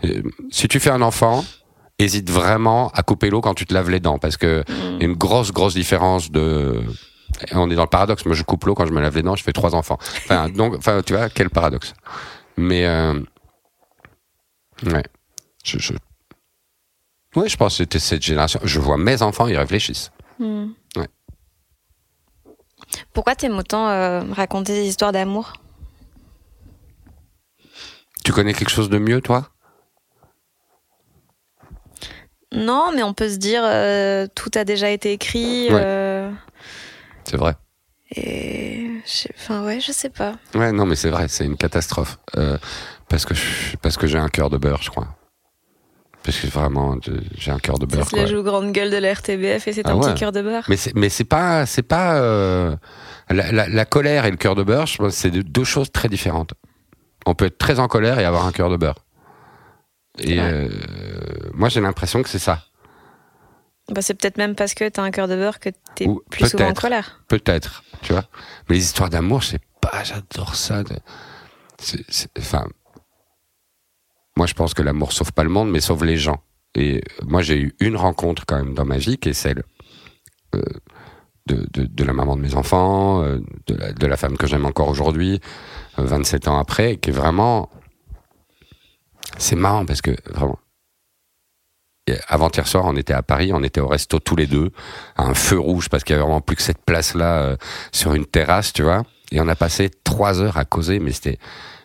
Euh, 0.05 0.21
Si 0.51 0.67
tu 0.67 0.79
fais 0.79 0.91
un 0.91 1.01
enfant, 1.01 1.43
hésite 1.99 2.29
vraiment 2.29 2.89
à 2.89 3.01
couper 3.01 3.29
l'eau 3.29 3.41
quand 3.41 3.53
tu 3.53 3.65
te 3.65 3.73
laves 3.73 3.89
les 3.89 3.99
dents 3.99 4.19
parce 4.19 4.37
que 4.37 4.63
a 4.67 5.03
une 5.03 5.13
grosse 5.13 5.51
grosse 5.51 5.73
différence 5.73 6.31
de 6.31 6.83
on 7.51 7.69
est 7.69 7.75
dans 7.75 7.83
le 7.83 7.89
paradoxe. 7.89 8.25
Moi, 8.25 8.35
je 8.35 8.43
coupe 8.43 8.65
l'eau 8.65 8.75
quand 8.75 8.85
je 8.85 8.91
me 8.91 9.01
lave 9.01 9.15
les 9.15 9.23
dents, 9.23 9.35
je 9.35 9.43
fais 9.43 9.53
trois 9.53 9.75
enfants. 9.75 9.97
Enfin, 9.99 10.49
donc, 10.55 10.75
enfin, 10.75 11.01
tu 11.05 11.13
vois, 11.13 11.29
quel 11.29 11.49
paradoxe. 11.49 11.93
Mais, 12.57 12.85
euh, 12.85 13.19
ouais, 14.85 15.03
je, 15.63 15.77
je, 15.77 15.93
ouais, 17.35 17.49
je 17.49 17.57
pense 17.57 17.73
que 17.73 17.77
c'était 17.77 17.99
cette 17.99 18.23
génération. 18.23 18.59
Je 18.63 18.79
vois 18.79 18.97
mes 18.97 19.21
enfants, 19.21 19.47
ils 19.47 19.57
réfléchissent. 19.57 20.11
Hmm. 20.39 20.69
Ouais. 20.95 21.07
Pourquoi 23.13 23.35
t'aimes 23.35 23.57
autant 23.57 23.89
euh, 23.89 24.23
raconter 24.33 24.73
des 24.73 24.87
histoires 24.87 25.11
d'amour? 25.11 25.53
Tu 28.23 28.31
connais 28.33 28.53
quelque 28.53 28.71
chose 28.71 28.89
de 28.89 28.97
mieux, 28.97 29.21
toi? 29.21 29.49
Non, 32.53 32.91
mais 32.95 33.03
on 33.03 33.13
peut 33.13 33.29
se 33.29 33.37
dire 33.37 33.61
euh, 33.65 34.27
tout 34.35 34.51
a 34.55 34.63
déjà 34.63 34.89
été 34.89 35.11
écrit. 35.11 35.67
Ouais. 35.69 35.81
euh, 35.83 36.31
C'est 37.25 37.37
vrai. 37.37 37.55
et 38.15 38.87
enfin 39.37 39.63
ouais, 39.65 39.79
je 39.79 39.91
sais 39.91 40.09
pas. 40.09 40.33
Ouais, 40.55 40.71
non, 40.71 40.85
mais 40.85 40.95
c'est 40.95 41.09
vrai, 41.09 41.27
c'est 41.27 41.45
une 41.45 41.57
catastrophe. 41.57 42.17
Euh, 42.37 42.57
parce 43.09 43.25
que 43.25 43.33
je- 43.33 43.75
parce 43.81 43.97
que 43.97 44.07
j'ai 44.07 44.17
un 44.17 44.29
cœur 44.29 44.49
de 44.49 44.57
beurre, 44.57 44.81
je 44.81 44.89
crois. 44.89 45.07
Parce 46.23 46.39
que 46.39 46.47
vraiment, 46.47 46.97
j'ai 47.37 47.51
un 47.51 47.59
cœur 47.59 47.77
de 47.79 47.89
Ça 47.89 47.97
beurre. 47.97 48.09
se 48.09 48.15
la 48.15 48.23
quoi. 48.23 48.31
joue 48.31 48.43
grande 48.43 48.71
gueule 48.73 48.91
de 48.91 48.97
la 48.97 49.13
RTBF 49.13 49.67
et 49.67 49.73
c'est 49.73 49.85
Ah 49.87 49.91
un 49.91 49.95
ouais. 49.95 50.11
petit 50.11 50.19
cœur 50.19 50.31
de 50.33 50.41
beurre. 50.41 50.63
Mais 50.67 50.75
c'est 50.77 50.93
mais 50.95 51.07
c'est 51.09 51.23
pas 51.23 51.65
c'est 51.65 51.83
pas 51.83 52.19
la, 53.29 53.51
la, 53.51 53.67
la 53.69 53.85
colère 53.85 54.25
et 54.25 54.31
le 54.31 54.37
cœur 54.37 54.55
de 54.55 54.63
beurre. 54.63 54.87
C'est 55.09 55.31
deux 55.31 55.63
choses 55.63 55.91
très 55.91 56.09
différentes. 56.09 56.53
On 57.25 57.33
peut 57.35 57.45
être 57.45 57.57
très 57.57 57.79
en 57.79 57.87
colère 57.87 58.19
et 58.19 58.25
avoir 58.25 58.45
un 58.45 58.51
cœur 58.51 58.69
de 58.69 58.77
beurre. 58.77 58.95
Et 60.19 60.39
euh, 60.39 60.67
moi 61.53 61.69
j'ai 61.69 61.81
l'impression 61.81 62.23
que 62.23 62.29
c'est 62.29 62.39
ça. 62.39 62.63
Bah, 63.89 64.01
c'est 64.01 64.13
peut-être 64.15 64.37
même 64.37 64.55
parce 64.55 64.73
que 64.73 64.89
t'as 64.89 65.01
un 65.03 65.11
cœur 65.11 65.27
de 65.27 65.35
beurre 65.35 65.59
que 65.59 65.69
t'es 65.95 66.07
Ou 66.07 66.21
plus 66.29 66.49
souvent 66.49 66.65
en 66.65 66.67
peut-être. 66.67 66.81
colère. 66.81 67.23
Peut-être, 67.27 67.83
tu 68.01 68.11
vois. 68.13 68.25
Mais 68.67 68.75
les 68.75 68.83
histoires 68.83 69.09
d'amour, 69.09 69.41
je 69.41 69.47
sais 69.51 69.59
pas, 69.79 70.03
j'adore 70.03 70.55
ça. 70.55 70.83
Enfin, 72.37 72.67
moi 74.35 74.45
je 74.47 74.53
pense 74.53 74.73
que 74.73 74.81
l'amour 74.81 75.13
sauve 75.13 75.31
pas 75.31 75.43
le 75.43 75.49
monde, 75.49 75.69
mais 75.71 75.79
sauve 75.79 76.03
les 76.03 76.17
gens. 76.17 76.41
Et 76.75 77.01
moi 77.25 77.41
j'ai 77.41 77.59
eu 77.59 77.75
une 77.79 77.95
rencontre 77.95 78.45
quand 78.45 78.57
même 78.57 78.73
dans 78.73 78.85
ma 78.85 78.97
vie 78.97 79.17
qui 79.17 79.29
est 79.29 79.33
celle 79.33 79.63
euh, 80.55 80.61
de, 81.45 81.65
de, 81.71 81.85
de 81.85 82.03
la 82.03 82.11
maman 82.13 82.35
de 82.35 82.41
mes 82.41 82.55
enfants, 82.55 83.23
euh, 83.23 83.39
de, 83.67 83.75
la, 83.75 83.93
de 83.93 84.05
la 84.07 84.17
femme 84.17 84.37
que 84.37 84.47
j'aime 84.47 84.65
encore 84.65 84.89
aujourd'hui, 84.89 85.39
euh, 85.97 86.03
27 86.03 86.47
ans 86.49 86.59
après, 86.59 86.97
qui 86.97 87.09
est 87.11 87.13
vraiment... 87.13 87.69
C'est 89.37 89.55
marrant 89.55 89.85
parce 89.85 90.01
que 90.01 90.11
vraiment... 90.25 90.59
Avant-hier 92.29 92.65
soir, 92.67 92.85
on 92.85 92.95
était 92.95 93.13
à 93.13 93.21
Paris, 93.21 93.51
on 93.53 93.63
était 93.63 93.81
au 93.81 93.87
resto 93.87 94.19
tous 94.19 94.37
les 94.37 94.47
deux, 94.47 94.71
à 95.17 95.23
un 95.23 95.33
feu 95.33 95.59
rouge 95.59 95.89
parce 95.89 96.05
qu'il 96.05 96.13
y 96.13 96.15
avait 96.15 96.23
vraiment 96.23 96.39
plus 96.39 96.55
que 96.55 96.61
cette 96.61 96.83
place-là 96.85 97.39
euh, 97.39 97.57
sur 97.91 98.13
une 98.13 98.25
terrasse, 98.25 98.71
tu 98.71 98.83
vois. 98.83 99.03
Et 99.31 99.41
on 99.41 99.47
a 99.49 99.55
passé 99.55 99.91
trois 100.05 100.41
heures 100.41 100.55
à 100.55 100.63
causer, 100.63 100.99
mais 100.99 101.11
c'était 101.11 101.37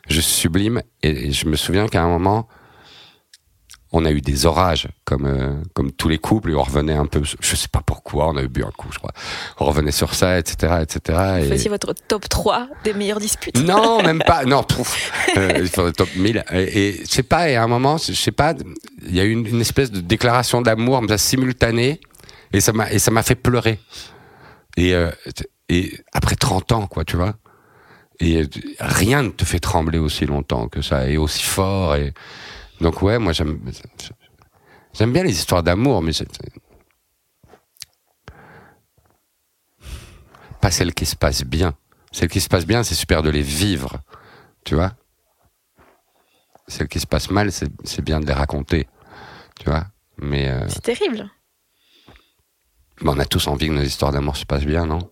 juste 0.09 0.29
sublime. 0.29 0.81
Et 1.03 1.33
je 1.33 1.49
me 1.49 1.57
souviens 1.57 1.89
qu'à 1.89 2.05
un 2.05 2.07
moment, 2.09 2.47
on 3.93 4.05
a 4.07 4.11
eu 4.11 4.21
des 4.23 4.47
orages, 4.47 4.89
comme 5.05 5.27
euh, 5.27 5.53
comme 5.75 5.93
tous 5.93 6.09
les 6.09 6.19
couples, 6.19 6.51
et 6.51 6.55
on 6.55 6.63
revenait 6.63 6.95
un 6.95 7.05
peu, 7.05 7.23
je 7.23 7.57
sais 7.57 7.69
pas 7.69 7.83
pourquoi, 7.85 8.29
on 8.29 8.37
a 8.37 8.43
bu 8.43 8.65
un 8.65 8.71
coup, 8.71 8.89
je 8.91 8.99
crois. 8.99 9.13
On 9.61 9.67
revenait 9.67 9.93
sur 9.93 10.15
ça, 10.15 10.39
etc., 10.39 10.83
etc. 10.83 11.43
Et... 11.43 11.69
Votre 11.69 11.95
top 12.09 12.29
3 12.29 12.69
des 12.85 12.95
meilleures 12.95 13.21
disputes. 13.21 13.59
Non, 13.63 14.03
même 14.05 14.23
pas. 14.27 14.45
Non, 14.45 14.63
pouf. 14.63 15.13
Euh, 15.37 15.59
il 15.61 15.69
faudrait 15.69 15.93
top 15.93 16.09
1000. 16.17 16.45
Et, 16.53 17.01
je 17.05 17.11
sais 17.11 17.23
pas, 17.23 17.49
et 17.49 17.57
à 17.57 17.63
un 17.63 17.69
moment, 17.69 17.99
je 17.99 18.13
sais 18.13 18.33
pas, 18.33 18.55
il 19.07 19.15
y 19.15 19.21
a 19.21 19.25
eu 19.25 19.31
une, 19.31 19.47
une 19.47 19.61
espèce 19.61 19.91
de 19.91 20.01
déclaration 20.01 20.63
d'amour 20.63 21.03
simultanée, 21.17 22.01
et 22.53 22.61
ça 22.61 22.73
m'a 22.73 22.91
et 22.93 22.99
ça 22.99 23.11
m'a 23.11 23.23
fait 23.23 23.35
pleurer. 23.35 23.79
Et 24.77 24.95
euh, 24.95 25.11
et 25.69 25.93
après 26.13 26.37
30 26.37 26.73
ans, 26.73 26.87
quoi, 26.87 27.05
tu 27.05 27.17
vois. 27.17 27.35
Et 28.21 28.43
rien 28.79 29.23
ne 29.23 29.31
te 29.31 29.45
fait 29.45 29.59
trembler 29.59 29.99
aussi 29.99 30.27
longtemps 30.27 30.69
que 30.69 30.83
ça, 30.83 31.09
et 31.09 31.17
aussi 31.17 31.43
fort. 31.43 31.97
Et 31.97 32.13
donc 32.83 33.01
ouais, 33.01 33.19
moi 33.19 33.33
j'aime 33.33 33.61
j'aime 34.93 35.13
bien 35.13 35.23
les 35.23 35.33
histoires 35.33 35.63
d'amour, 35.63 36.03
mais 36.03 36.13
c'est 36.13 36.29
pas 40.61 40.71
celles 40.71 40.95
qui 40.95 41.07
se 41.07 41.17
passent 41.17 41.45
bien. 41.45 41.75
Celles 42.13 42.29
qui 42.29 42.41
se 42.41 42.49
passent 42.49 42.67
bien, 42.67 42.83
c'est 42.83 42.95
super 42.95 43.23
de 43.23 43.31
les 43.31 43.43
vivre, 43.43 43.99
tu 44.65 44.75
vois. 44.75 44.93
Celles 46.69 46.89
qui 46.89 47.01
se 47.01 47.07
passent 47.07 47.31
mal, 47.31 47.51
c'est 47.53 47.71
c'est 47.85 48.03
bien 48.03 48.21
de 48.21 48.27
les 48.27 48.33
raconter, 48.33 48.89
tu 49.59 49.71
vois. 49.71 49.87
Mais 50.19 50.49
euh, 50.51 50.69
C'est 50.69 50.83
terrible. 50.83 51.31
mais 53.01 53.11
on 53.11 53.19
a 53.19 53.25
tous 53.25 53.47
envie 53.47 53.69
que 53.69 53.73
nos 53.73 53.83
histoires 53.83 54.13
d'amour 54.13 54.37
se 54.37 54.45
passent 54.45 54.67
bien, 54.67 54.87
non? 54.87 55.11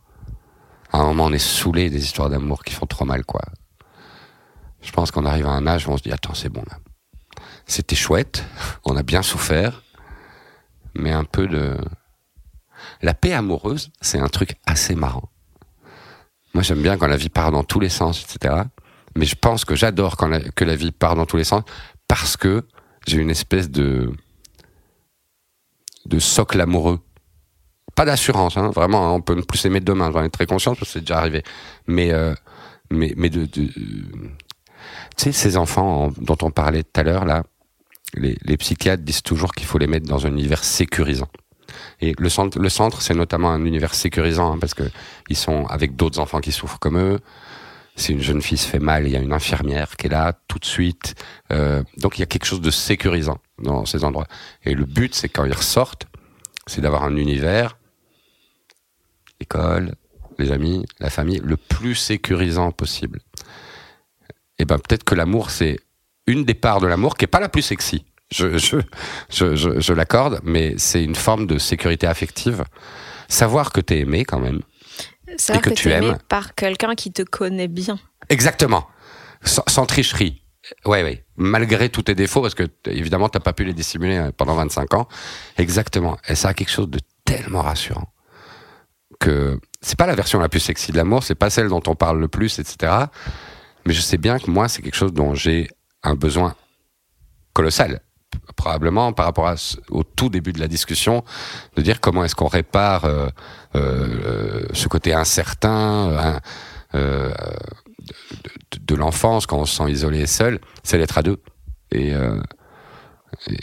À 0.93 0.99
un 0.99 1.05
moment, 1.05 1.25
on 1.27 1.33
est 1.33 1.39
saoulé 1.39 1.89
des 1.89 2.03
histoires 2.03 2.31
d'amour 2.31 2.63
qui 2.65 2.75
font 2.75 2.87
trop 2.87 3.05
mal, 3.05 3.25
quoi. 3.25 3.41
Je 4.83 4.91
pense 4.93 5.11
qu'on 5.11 5.25
arrive 5.25 5.47
à 5.47 5.51
un 5.51 5.67
âge 5.67 5.87
où 5.87 5.91
on 5.91 5.97
se 5.97 6.03
dit 6.03 6.13
attends, 6.13 6.35
c'est 6.35 6.49
bon 6.49 6.63
là. 6.71 6.79
C'était 7.71 7.95
chouette, 7.95 8.45
on 8.85 8.97
a 8.97 9.05
bien 9.05 9.23
souffert, 9.23 9.85
mais 10.97 11.13
un 11.13 11.23
peu 11.23 11.47
de 11.47 11.77
la 13.01 13.15
paix 13.15 13.33
amoureuse, 13.33 13.93
c'est 14.01 14.19
un 14.19 14.27
truc 14.27 14.57
assez 14.67 14.97
marrant. 14.97 15.29
Moi, 16.53 16.65
j'aime 16.65 16.83
bien 16.83 16.97
quand 16.97 17.07
la 17.07 17.17
vie 17.17 17.29
part 17.29 17.53
dans 17.53 17.63
tous 17.63 17.79
les 17.79 17.89
sens, 17.89 18.25
etc. 18.25 18.65
Mais 19.17 19.25
je 19.25 19.37
pense 19.37 19.65
que 19.65 19.77
j'adore 19.77 20.17
quand 20.17 20.29
que 20.57 20.65
la 20.65 20.75
vie 20.75 20.91
part 20.91 21.15
dans 21.15 21.27
tous 21.27 21.37
les 21.37 21.45
sens 21.45 21.63
parce 22.09 22.37
que 22.37 22.67
j'ai 23.07 23.19
une 23.19 23.31
espèce 23.31 23.71
de 23.71 24.11
de 26.07 26.19
socle 26.19 26.61
amoureux. 26.61 26.99
Pas 27.95 28.05
d'assurance, 28.05 28.57
hein, 28.57 28.71
vraiment. 28.71 29.07
hein, 29.09 29.13
on 29.13 29.21
peut 29.21 29.35
ne 29.37 29.43
plus 29.43 29.59
s'aimer 29.59 29.79
demain. 29.81 30.11
J'en 30.11 30.25
ai 30.25 30.31
très 30.31 30.47
conscience 30.47 30.77
parce 30.77 30.89
que 30.89 30.95
c'est 30.95 31.01
déjà 31.07 31.19
arrivé. 31.19 31.45
Mais 31.87 32.11
euh, 32.13 32.35
de, 32.91 33.45
tu 33.47 33.71
sais 35.17 35.31
ces 35.33 35.57
enfants 35.57 36.07
en- 36.07 36.09
dont 36.17 36.39
on 36.43 36.51
parlait 36.51 36.83
tout 36.83 36.99
à 37.01 37.03
l'heure 37.05 37.25
là, 37.25 37.45
les, 38.15 38.37
les 38.43 38.57
psychiatres 38.57 39.03
disent 39.03 39.23
toujours 39.23 39.53
qu'il 39.53 39.67
faut 39.67 39.79
les 39.79 39.87
mettre 39.87 40.07
dans 40.07 40.27
un 40.27 40.31
univers 40.31 40.65
sécurisant. 40.65 41.29
Et 42.01 42.15
le 42.19 42.29
centre, 42.29 42.59
le 42.59 42.69
centre, 42.69 43.03
c'est 43.03 43.15
notamment 43.15 43.51
un 43.51 43.65
univers 43.65 43.95
sécurisant 43.95 44.53
hein, 44.53 44.59
parce 44.59 44.75
que 44.75 44.85
ils 45.29 45.37
sont 45.37 45.67
avec 45.67 45.97
d'autres 45.97 46.19
enfants 46.19 46.41
qui 46.41 46.53
souffrent 46.53 46.79
comme 46.79 46.99
eux. 46.99 47.21
Si 47.97 48.13
une 48.13 48.23
jeune 48.23 48.41
fille 48.41 48.59
se 48.59 48.67
fait 48.67 48.79
mal, 48.79 49.07
il 49.07 49.13
y 49.13 49.17
a 49.17 49.21
une 49.21 49.33
infirmière 49.33 49.97
qui 49.97 50.07
est 50.07 50.11
là 50.11 50.33
tout 50.49 50.59
de 50.59 50.65
suite. 50.65 51.15
Euh, 51.53 51.83
donc 51.99 52.19
il 52.19 52.21
y 52.21 52.23
a 52.23 52.27
quelque 52.27 52.47
chose 52.47 52.61
de 52.61 52.71
sécurisant 52.71 53.39
dans 53.59 53.85
ces 53.85 54.05
endroits. 54.05 54.27
Et 54.65 54.75
le 54.75 54.87
but, 54.87 55.15
c'est 55.15 55.29
quand 55.29 55.45
ils 55.45 55.53
ressortent, 55.53 56.07
c'est 56.67 56.81
d'avoir 56.81 57.05
un 57.05 57.17
univers, 57.17 57.77
l'école, 59.41 59.95
les 60.39 60.53
amis, 60.53 60.87
la 60.99 61.11
famille, 61.11 61.41
le 61.45 61.57
plus 61.57 61.95
sécurisant 61.95 62.73
possible. 62.73 63.21
Et 64.59 64.65
ben 64.65 64.79
peut-être 64.79 65.05
que 65.05 65.15
l'amour, 65.15 65.51
c'est 65.51 65.81
une 66.31 66.45
des 66.45 66.55
parts 66.55 66.81
de 66.81 66.87
l'amour 66.87 67.17
qui 67.17 67.25
est 67.25 67.29
pas 67.29 67.41
la 67.41 67.49
plus 67.49 67.63
sexy. 67.63 68.05
Je, 68.31 68.59
je, 68.59 68.77
je, 69.29 69.57
je, 69.57 69.81
je 69.81 69.93
l'accorde, 69.93 70.41
mais 70.45 70.75
c'est 70.79 71.03
une 71.03 71.17
forme 71.17 71.47
de 71.47 71.59
sécurité 71.59 72.07
affective. 72.07 72.65
Savoir 73.29 73.73
que 73.73 73.81
t'es 73.81 74.01
aimé 74.01 74.25
quand 74.25 74.39
même. 74.39 74.61
Savoir 75.37 75.63
que 75.63 75.71
que, 75.71 75.75
tu 75.75 75.91
aimes. 75.91 76.19
par 76.29 76.55
quelqu'un 76.55 76.95
qui 76.95 77.13
te 77.13 77.23
connaît 77.23 77.69
bien. 77.69 77.99
Exactement. 78.29 78.87
Sans, 79.43 79.65
sans 79.67 79.87
tricherie. 79.87 80.43
Ouais, 80.85 81.03
ouais. 81.03 81.25
Malgré 81.37 81.89
tous 81.89 82.03
tes 82.03 82.15
défauts, 82.15 82.43
parce 82.43 82.55
que 82.55 82.65
évidemment, 82.87 83.29
t'as 83.29 83.41
pas 83.41 83.53
pu 83.53 83.65
les 83.65 83.73
dissimuler 83.73 84.19
euh, 84.19 84.31
pendant 84.37 84.55
25 84.55 84.95
ans. 84.95 85.09
Exactement. 85.59 86.19
Et 86.29 86.35
ça 86.35 86.51
a 86.51 86.55
quelque 86.55 86.71
chose 86.71 86.89
de 86.89 87.01
tellement 87.25 87.63
rassurant 87.63 88.13
que 89.21 89.59
c'est 89.81 89.99
pas 89.99 90.07
la 90.07 90.15
version 90.15 90.41
la 90.41 90.49
plus 90.49 90.61
sexy 90.61 90.93
de 90.93 90.97
l'amour, 90.97 91.23
c'est 91.23 91.35
pas 91.35 91.51
celle 91.51 91.69
dont 91.69 91.83
on 91.87 91.95
parle 91.95 92.19
le 92.19 92.29
plus, 92.29 92.59
etc. 92.59 92.93
Mais 93.87 93.93
je 93.93 94.01
sais 94.01 94.19
bien 94.19 94.39
que 94.39 94.51
moi, 94.51 94.69
c'est 94.69 94.83
quelque 94.83 94.97
chose 94.97 95.13
dont 95.13 95.35
j'ai 95.35 95.69
un 96.03 96.15
besoin 96.15 96.55
colossal. 97.53 98.01
Probablement 98.57 99.13
par 99.13 99.27
rapport 99.27 99.53
au 99.91 100.05
tout 100.05 100.29
début 100.29 100.53
de 100.53 100.61
la 100.61 100.69
discussion, 100.69 101.25
de 101.77 101.83
dire 101.83 102.01
comment 102.01 102.25
est-ce 102.25 102.35
qu'on 102.37 102.47
répare 102.47 103.05
euh, 103.05 103.29
euh, 103.75 104.67
ce 104.73 104.87
côté 104.89 105.13
incertain, 105.13 106.11
euh, 106.11 106.41
euh, 106.95 107.35
de, 108.81 108.95
l'enfance 108.95 109.47
quand 109.47 109.59
on 109.59 109.67
se 109.67 109.77
sent 109.77 109.91
isolé 109.91 110.21
et 110.21 110.27
seul, 110.27 110.61
c'est 110.83 110.99
d'être 110.99 111.19
à 111.19 111.23
deux. 111.23 111.43
Et, 111.91 112.15
euh, 112.15 112.41
et, 113.49 113.59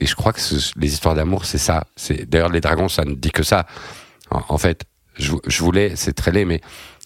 et 0.00 0.06
je 0.06 0.14
crois 0.14 0.32
que 0.32 0.40
les 0.76 0.92
histoires 0.92 1.14
d'amour, 1.14 1.44
c'est 1.44 1.58
ça. 1.58 1.86
D'ailleurs 2.26 2.50
les 2.50 2.60
dragons, 2.60 2.88
ça 2.88 3.04
ne 3.04 3.14
dit 3.14 3.30
que 3.30 3.42
ça. 3.42 3.66
En, 4.30 4.42
en 4.48 4.58
fait, 4.58 4.84
je, 5.16 5.32
je 5.46 5.62
voulais, 5.62 5.94
c'est 5.96 6.12
très 6.12 6.32
laid, 6.32 6.44
mais 6.44 6.60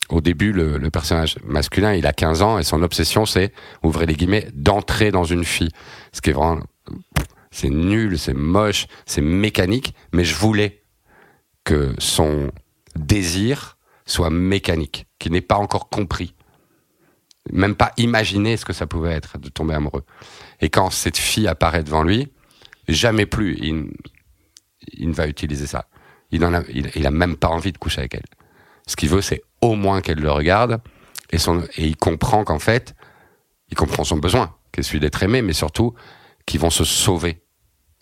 au 0.08 0.20
début, 0.20 0.52
le, 0.52 0.90
personnage 0.90 1.36
masculin, 1.44 1.94
il 1.94 2.06
a 2.06 2.12
15 2.12 2.42
ans 2.42 2.58
et 2.58 2.62
son 2.62 2.82
obsession, 2.82 3.26
c'est, 3.26 3.52
ouvrez 3.82 4.06
les 4.06 4.14
guillemets, 4.14 4.48
d'entrer 4.54 5.10
dans 5.10 5.24
une 5.24 5.44
fille. 5.44 5.70
Ce 6.12 6.20
qui 6.20 6.30
est 6.30 6.32
vraiment, 6.32 6.60
c'est 7.50 7.70
nul, 7.70 8.18
c'est 8.18 8.34
moche, 8.34 8.86
c'est 9.06 9.20
mécanique, 9.20 9.94
mais 10.12 10.24
je 10.24 10.34
voulais 10.34 10.82
que 11.64 11.94
son 11.98 12.50
désir 12.96 13.76
soit 14.06 14.30
mécanique, 14.30 15.06
qu'il 15.18 15.32
n'ait 15.32 15.42
pas 15.42 15.56
encore 15.56 15.90
compris, 15.90 16.34
même 17.52 17.74
pas 17.74 17.92
imaginé 17.98 18.56
ce 18.56 18.64
que 18.64 18.72
ça 18.72 18.86
pouvait 18.86 19.12
être 19.12 19.38
de 19.38 19.50
tomber 19.50 19.74
amoureux. 19.74 20.04
Et 20.60 20.70
quand 20.70 20.90
cette 20.90 21.18
fille 21.18 21.48
apparaît 21.48 21.84
devant 21.84 22.02
lui, 22.02 22.32
jamais 22.88 23.26
plus 23.26 23.56
il, 23.60 25.08
ne 25.08 25.12
va 25.12 25.26
utiliser 25.26 25.66
ça. 25.66 25.86
Il, 26.30 26.44
en 26.44 26.54
a, 26.54 26.62
il, 26.70 26.90
il 26.94 27.06
a 27.06 27.10
même 27.10 27.36
pas 27.36 27.48
envie 27.48 27.72
de 27.72 27.78
coucher 27.78 28.00
avec 28.00 28.14
elle. 28.14 28.24
Ce 28.86 28.96
qu'il 28.96 29.10
veut, 29.10 29.20
c'est 29.20 29.42
au 29.60 29.74
moins 29.74 30.00
qu'elle 30.00 30.20
le 30.20 30.30
regarde 30.30 30.80
et, 31.30 31.38
son, 31.38 31.62
et 31.76 31.86
il 31.86 31.96
comprend 31.96 32.44
qu'en 32.44 32.58
fait, 32.58 32.94
il 33.70 33.76
comprend 33.76 34.04
son 34.04 34.16
besoin, 34.16 34.54
qui 34.72 34.80
est 34.80 34.82
celui 34.82 35.00
d'être 35.00 35.22
aimé, 35.22 35.42
mais 35.42 35.52
surtout 35.52 35.94
qu'ils 36.46 36.60
vont 36.60 36.70
se 36.70 36.84
sauver 36.84 37.42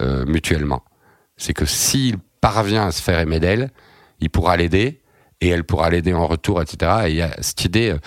euh, 0.00 0.24
mutuellement. 0.26 0.84
C'est 1.36 1.54
que 1.54 1.66
s'il 1.66 2.18
parvient 2.40 2.86
à 2.86 2.92
se 2.92 3.02
faire 3.02 3.18
aimer 3.18 3.40
d'elle, 3.40 3.70
il 4.20 4.30
pourra 4.30 4.56
l'aider 4.56 5.02
et 5.40 5.48
elle 5.48 5.64
pourra 5.64 5.90
l'aider 5.90 6.14
en 6.14 6.26
retour, 6.26 6.62
etc. 6.62 6.92
Et 7.06 7.10
il 7.10 7.16
y 7.16 7.22
a 7.22 7.34
cette 7.42 7.64
idée 7.64 7.90
euh, 7.90 7.98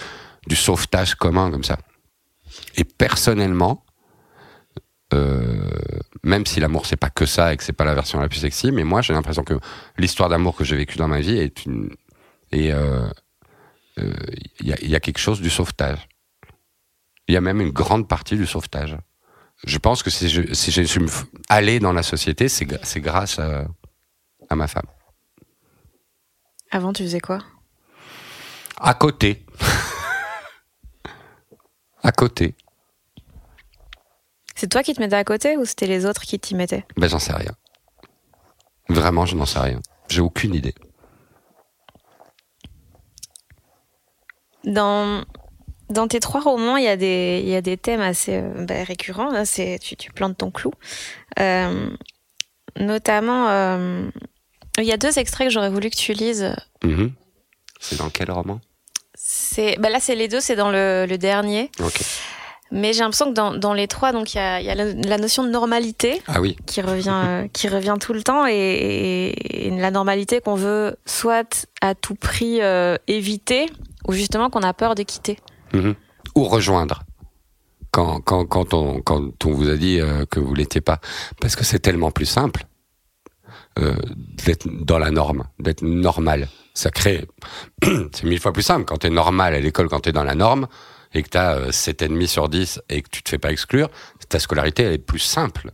du 0.48 0.56
sauvetage 0.56 1.16
commun 1.16 1.52
comme 1.52 1.64
ça. 1.64 1.78
Et 2.76 2.84
personnellement, 2.84 3.86
euh, 5.14 5.70
même 6.24 6.46
si 6.46 6.60
l'amour 6.60 6.86
c'est 6.86 6.96
pas 6.96 7.10
que 7.10 7.26
ça 7.26 7.54
et 7.54 7.58
que 7.58 7.64
c'est 7.64 7.74
pas 7.74 7.86
la 7.86 7.94
version 7.94 8.20
la 8.20 8.30
plus 8.30 8.40
sexy, 8.40 8.72
mais 8.72 8.84
moi 8.84 9.02
j'ai 9.02 9.14
l'impression 9.14 9.44
que 9.44 9.60
l'histoire 9.98 10.30
d'amour 10.30 10.56
que 10.56 10.64
j'ai 10.64 10.76
vécue 10.76 10.98
dans 10.98 11.08
ma 11.08 11.20
vie 11.20 11.38
est 11.38 11.66
une 11.66 11.90
et 12.52 12.72
il 14.00 14.06
euh, 14.06 14.14
y, 14.62 14.74
a, 14.74 14.78
y, 14.82 14.96
a, 14.96 15.00
quelque 15.00 15.20
chose 15.20 15.42
du 15.42 15.50
sauvetage. 15.50 16.08
Il 17.28 17.34
y 17.34 17.38
a 17.38 17.42
même 17.42 17.62
une 17.62 17.72
grande 17.72 18.08
partie 18.08 18.36
du 18.36 18.46
sauvetage. 18.46 18.98
Je 19.66 19.78
pense 19.78 20.04
que 20.04 20.10
si 20.10 20.30
je, 20.30 20.54
si 20.54 20.72
je 20.72 20.82
suis 20.82 21.02
allé 21.50 21.80
dans 21.80 21.94
la 21.94 22.04
société, 22.04 22.50
c'est 22.50 23.02
grâce 23.02 23.40
à, 23.40 23.66
à 24.50 24.56
ma 24.56 24.68
femme. 24.68 24.88
Avant, 26.72 26.94
tu 26.94 27.04
faisais 27.04 27.20
quoi? 27.20 27.40
À 28.78 28.94
côté. 28.94 29.46
à 32.04 32.12
côté. 32.12 32.56
C'est 34.56 34.70
toi 34.70 34.84
qui 34.84 34.94
te 34.94 35.02
mettais 35.02 35.16
à 35.16 35.24
côté 35.24 35.58
ou 35.58 35.66
c'était 35.66 35.88
les 35.88 36.06
autres 36.06 36.22
qui 36.22 36.40
t'y 36.40 36.56
mettaient? 36.56 36.86
Ben 36.98 37.10
j'en 37.10 37.20
sais 37.20 37.34
rien. 37.34 37.52
Vraiment, 38.90 39.26
je 39.26 39.36
n'en 39.36 39.46
sais 39.46 39.60
rien. 39.60 39.80
J'ai 40.10 40.22
aucune 40.22 40.56
idée. 40.56 40.76
Dans, 44.70 45.24
dans 45.90 46.08
tes 46.08 46.20
trois 46.20 46.42
romans, 46.42 46.78
il 46.78 46.84
y 46.84 46.88
a 46.88 46.98
des, 46.98 47.42
il 47.44 47.50
y 47.50 47.56
a 47.56 47.62
des 47.62 47.78
thèmes 47.78 48.02
assez 48.02 48.38
euh, 48.38 48.66
bah, 48.66 48.84
récurrents. 48.84 49.32
Là, 49.32 49.46
c'est, 49.46 49.80
tu, 49.82 49.96
tu 49.96 50.12
plantes 50.12 50.38
ton 50.38 50.52
clou. 50.52 50.72
Euh, 51.40 51.90
notamment, 52.78 53.50
euh, 53.50 54.10
il 54.78 54.86
y 54.86 54.92
a 54.92 54.98
deux 54.98 55.18
extraits 55.18 55.48
que 55.48 55.54
j'aurais 55.54 55.72
voulu 55.72 55.90
que 55.90 55.96
tu 55.96 56.14
lises. 56.14 56.56
Mmh. 56.84 57.08
C'est 57.80 57.98
dans 57.98 58.10
quel 58.10 58.32
roman? 58.32 58.60
C'est, 59.16 59.78
bah 59.80 59.90
Là, 59.90 60.00
c'est 60.00 60.16
les 60.16 60.28
deux, 60.28 60.40
c'est 60.40 60.56
dans 60.56 60.70
le, 60.70 61.06
le 61.10 61.18
dernier. 61.18 61.72
Mais 62.72 62.94
j'ai 62.94 63.00
l'impression 63.00 63.30
que 63.30 63.34
dans, 63.34 63.56
dans, 63.56 63.74
les 63.74 63.88
trois, 63.88 64.12
donc 64.12 64.36
il 64.36 64.38
y 64.38 64.40
a, 64.40 64.62
y 64.62 64.70
a 64.70 64.76
la, 64.76 64.94
la, 64.94 65.18
notion 65.18 65.44
de 65.44 65.50
normalité 65.50 66.22
ah 66.28 66.40
oui. 66.40 66.56
qui 66.68 66.82
revient, 66.82 67.24
euh, 67.26 67.48
qui 67.52 67.68
revient 67.68 67.96
tout 68.00 68.14
le 68.14 68.22
temps 68.22 68.46
et, 68.46 68.54
et, 68.54 69.68
et 69.68 69.70
la 69.72 69.90
normalité 69.90 70.40
qu'on 70.40 70.54
veut 70.54 70.96
soit 71.08 71.68
à 71.82 71.96
tout 71.96 72.14
prix 72.14 72.60
éviter 73.08 73.66
ou 74.08 74.14
justement 74.14 74.50
qu'on 74.50 74.64
a 74.64 74.74
peur 74.74 74.96
de 74.96 75.04
quitter. 75.04 75.38
Mmh. 75.74 75.92
Ou 76.36 76.44
rejoindre. 76.46 77.04
Quand, 77.92 78.22
quand, 78.22 78.46
quand, 78.46 78.74
on, 78.74 79.02
quand 79.02 79.46
on 79.46 79.52
vous 79.52 79.70
a 79.70 79.76
dit 79.76 80.00
euh, 80.00 80.26
que 80.26 80.40
vous 80.40 80.54
l'étiez 80.54 80.82
pas. 80.82 81.00
Parce 81.42 81.56
que 81.56 81.64
c'est 81.64 81.80
tellement 81.80 82.12
plus 82.12 82.28
simple 82.28 82.66
euh, 83.80 83.96
d'être 84.46 84.68
dans 84.68 85.00
la 85.00 85.12
norme, 85.12 85.46
d'être 85.60 85.82
normal. 85.82 86.50
Ça 86.74 86.92
crée... 86.92 87.26
c'est 87.84 88.24
mille 88.24 88.40
fois 88.40 88.54
plus 88.54 88.64
simple. 88.64 88.86
Quand 88.86 88.98
t'es 88.98 89.10
normal 89.10 89.56
à 89.56 89.60
l'école, 89.60 89.90
quand 89.90 90.02
t'es 90.02 90.12
dans 90.12 90.24
la 90.24 90.36
norme, 90.36 90.68
et 91.14 91.24
que 91.24 91.30
tu 91.30 91.38
as 91.38 91.70
7,5 91.70 92.28
sur 92.28 92.50
10 92.50 92.82
et 92.90 93.02
que 93.02 93.10
tu 93.10 93.24
te 93.24 93.30
fais 93.30 93.40
pas 93.40 93.52
exclure, 93.52 93.90
ta 94.30 94.40
scolarité 94.40 94.84
elle 94.84 94.94
est 94.94 94.98
plus 95.00 95.20
simple. 95.20 95.72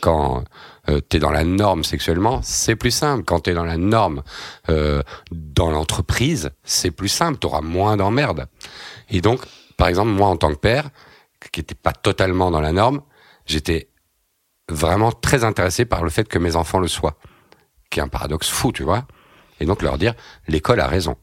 Quand 0.00 0.42
euh, 0.88 1.00
tu 1.08 1.16
es 1.16 1.20
dans 1.20 1.30
la 1.30 1.44
norme 1.44 1.84
sexuellement, 1.84 2.40
c'est 2.42 2.76
plus 2.76 2.90
simple. 2.90 3.24
Quand 3.24 3.40
tu 3.40 3.50
es 3.50 3.54
dans 3.54 3.64
la 3.64 3.76
norme 3.76 4.22
euh, 4.68 5.02
dans 5.30 5.70
l'entreprise, 5.70 6.50
c'est 6.64 6.90
plus 6.90 7.08
simple, 7.08 7.38
tu 7.38 7.46
auras 7.46 7.60
moins 7.60 7.96
d'emmerdes. 7.96 8.46
Et 9.10 9.20
donc, 9.20 9.40
par 9.76 9.88
exemple, 9.88 10.10
moi 10.10 10.28
en 10.28 10.36
tant 10.36 10.50
que 10.50 10.58
père, 10.58 10.90
qui 11.52 11.60
n'était 11.60 11.74
pas 11.74 11.92
totalement 11.92 12.50
dans 12.50 12.60
la 12.60 12.72
norme, 12.72 13.02
j'étais 13.46 13.88
vraiment 14.68 15.12
très 15.12 15.44
intéressé 15.44 15.84
par 15.84 16.02
le 16.02 16.10
fait 16.10 16.28
que 16.28 16.38
mes 16.38 16.56
enfants 16.56 16.78
le 16.78 16.88
soient, 16.88 17.16
qui 17.90 18.00
est 18.00 18.02
un 18.02 18.08
paradoxe 18.08 18.48
fou, 18.48 18.72
tu 18.72 18.82
vois. 18.82 19.06
Et 19.60 19.66
donc 19.66 19.82
leur 19.82 19.98
dire, 19.98 20.14
l'école 20.46 20.80
a 20.80 20.86
raison. 20.86 21.16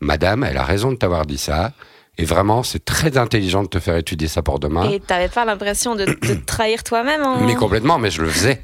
Madame, 0.00 0.44
elle 0.44 0.56
a 0.56 0.64
raison 0.64 0.90
de 0.92 0.96
t'avoir 0.96 1.26
dit 1.26 1.38
ça. 1.38 1.72
Et 2.18 2.24
vraiment, 2.24 2.62
c'est 2.62 2.84
très 2.84 3.16
intelligent 3.16 3.62
de 3.62 3.68
te 3.68 3.78
faire 3.80 3.96
étudier 3.96 4.28
ça 4.28 4.42
pour 4.42 4.58
demain. 4.58 4.90
Et 4.90 5.00
t'avais 5.00 5.28
pas 5.28 5.44
l'impression 5.44 5.94
de, 5.94 6.04
de 6.04 6.12
te 6.12 6.44
trahir 6.44 6.82
toi-même 6.84 7.22
en... 7.22 7.40
Mais 7.40 7.54
complètement, 7.54 7.98
mais 7.98 8.10
je 8.10 8.20
le 8.20 8.28
faisais. 8.28 8.62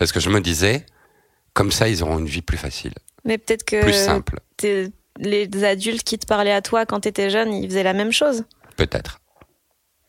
Parce 0.00 0.12
que 0.12 0.20
je 0.20 0.30
me 0.30 0.40
disais, 0.40 0.86
comme 1.52 1.70
ça, 1.70 1.86
ils 1.86 2.02
auront 2.02 2.18
une 2.18 2.26
vie 2.26 2.40
plus 2.40 2.56
facile. 2.56 2.94
Mais 3.26 3.36
peut-être 3.36 3.64
que 3.64 3.82
plus 3.82 3.92
simple. 3.92 4.40
les 5.18 5.64
adultes 5.64 6.04
qui 6.04 6.18
te 6.18 6.24
parlaient 6.24 6.54
à 6.54 6.62
toi 6.62 6.86
quand 6.86 7.00
t'étais 7.00 7.28
jeune, 7.28 7.52
ils 7.52 7.68
faisaient 7.68 7.82
la 7.82 7.92
même 7.92 8.10
chose. 8.10 8.44
Peut-être. 8.78 9.20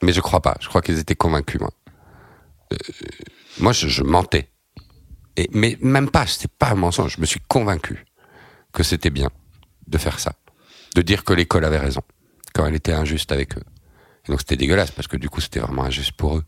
Mais 0.02 0.14
je 0.14 0.22
crois 0.22 0.42
pas. 0.42 0.56
Je 0.62 0.70
crois 0.70 0.82
qu'ils 0.82 0.98
étaient 0.98 1.18
convaincus, 1.18 1.60
moi. 1.60 1.72
Euh, 2.72 2.78
moi, 3.60 3.74
je, 3.74 3.90
je, 3.90 4.02
mentais. 4.02 4.50
Et, 5.36 5.50
mais 5.52 5.78
même 5.82 6.10
pas, 6.10 6.26
c'était 6.26 6.48
pas 6.58 6.70
un 6.70 6.76
mensonge. 6.76 7.16
Je 7.18 7.20
me 7.20 7.26
suis 7.26 7.42
convaincu 7.50 8.06
que 8.72 8.84
c'était 8.84 9.10
bien 9.10 9.30
de 9.88 9.98
faire 9.98 10.22
ça. 10.22 10.32
De 10.96 11.02
dire 11.02 11.26
que 11.26 11.34
l'école 11.34 11.66
avait 11.66 11.80
raison 11.80 12.02
quand 12.56 12.66
elle 12.66 12.76
était 12.76 12.94
injuste 12.94 13.34
avec 13.34 13.58
eux. 13.58 13.64
Et 14.26 14.32
donc 14.32 14.40
c'était 14.40 14.56
dégueulasse 14.56 14.92
parce 14.92 15.10
que 15.10 15.18
du 15.18 15.30
coup 15.30 15.42
c'était 15.42 15.60
vraiment 15.60 15.84
injuste 15.84 16.14
pour 16.14 16.38
eux. 16.38 16.46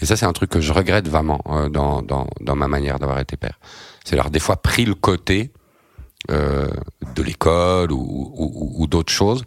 Et 0.00 0.06
ça 0.06 0.16
c'est 0.16 0.26
un 0.26 0.32
truc 0.32 0.50
que 0.50 0.60
je 0.60 0.72
regrette 0.72 1.08
vraiment 1.08 1.40
euh, 1.46 1.68
dans, 1.68 2.02
dans, 2.02 2.26
dans 2.40 2.56
ma 2.56 2.68
manière 2.68 2.98
d'avoir 2.98 3.18
été 3.18 3.36
père. 3.36 3.58
C'est 4.04 4.16
leur 4.16 4.30
des 4.30 4.40
fois 4.40 4.56
pris 4.56 4.84
le 4.84 4.94
côté 4.94 5.52
euh, 6.30 6.68
de 7.14 7.22
l'école 7.22 7.92
ou, 7.92 8.32
ou, 8.36 8.82
ou 8.82 8.86
d'autres 8.86 9.12
choses 9.12 9.44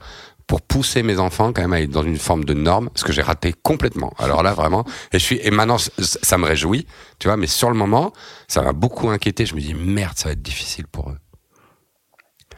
pour 0.48 0.62
pousser 0.62 1.04
mes 1.04 1.20
enfants 1.20 1.54
quand 1.54 1.62
même 1.62 1.74
à 1.74 1.82
être 1.82 1.90
dans 1.90 2.04
une 2.04 2.18
forme 2.18 2.44
de 2.44 2.54
norme, 2.54 2.90
ce 2.96 3.04
que 3.04 3.14
j'ai 3.14 3.22
raté 3.22 3.54
complètement. 3.64 4.14
Alors 4.20 4.44
là, 4.44 4.54
vraiment, 4.54 4.86
et 5.12 5.20
je 5.20 5.24
suis, 5.24 5.40
et 5.42 5.52
maintenant, 5.52 5.78
ça 5.78 6.38
me 6.38 6.46
réjouit, 6.46 6.86
tu 7.18 7.28
vois, 7.28 7.38
mais 7.38 7.48
sur 7.48 7.70
le 7.70 7.76
moment, 7.76 8.12
ça 8.48 8.62
m'a 8.62 8.74
beaucoup 8.74 9.10
inquiété. 9.10 9.46
Je 9.46 9.56
me 9.56 9.62
dis, 9.62 9.74
merde, 9.74 10.18
ça 10.18 10.30
va 10.30 10.34
être 10.34 10.42
difficile 10.42 10.86
pour 10.88 11.10
eux. 11.10 11.18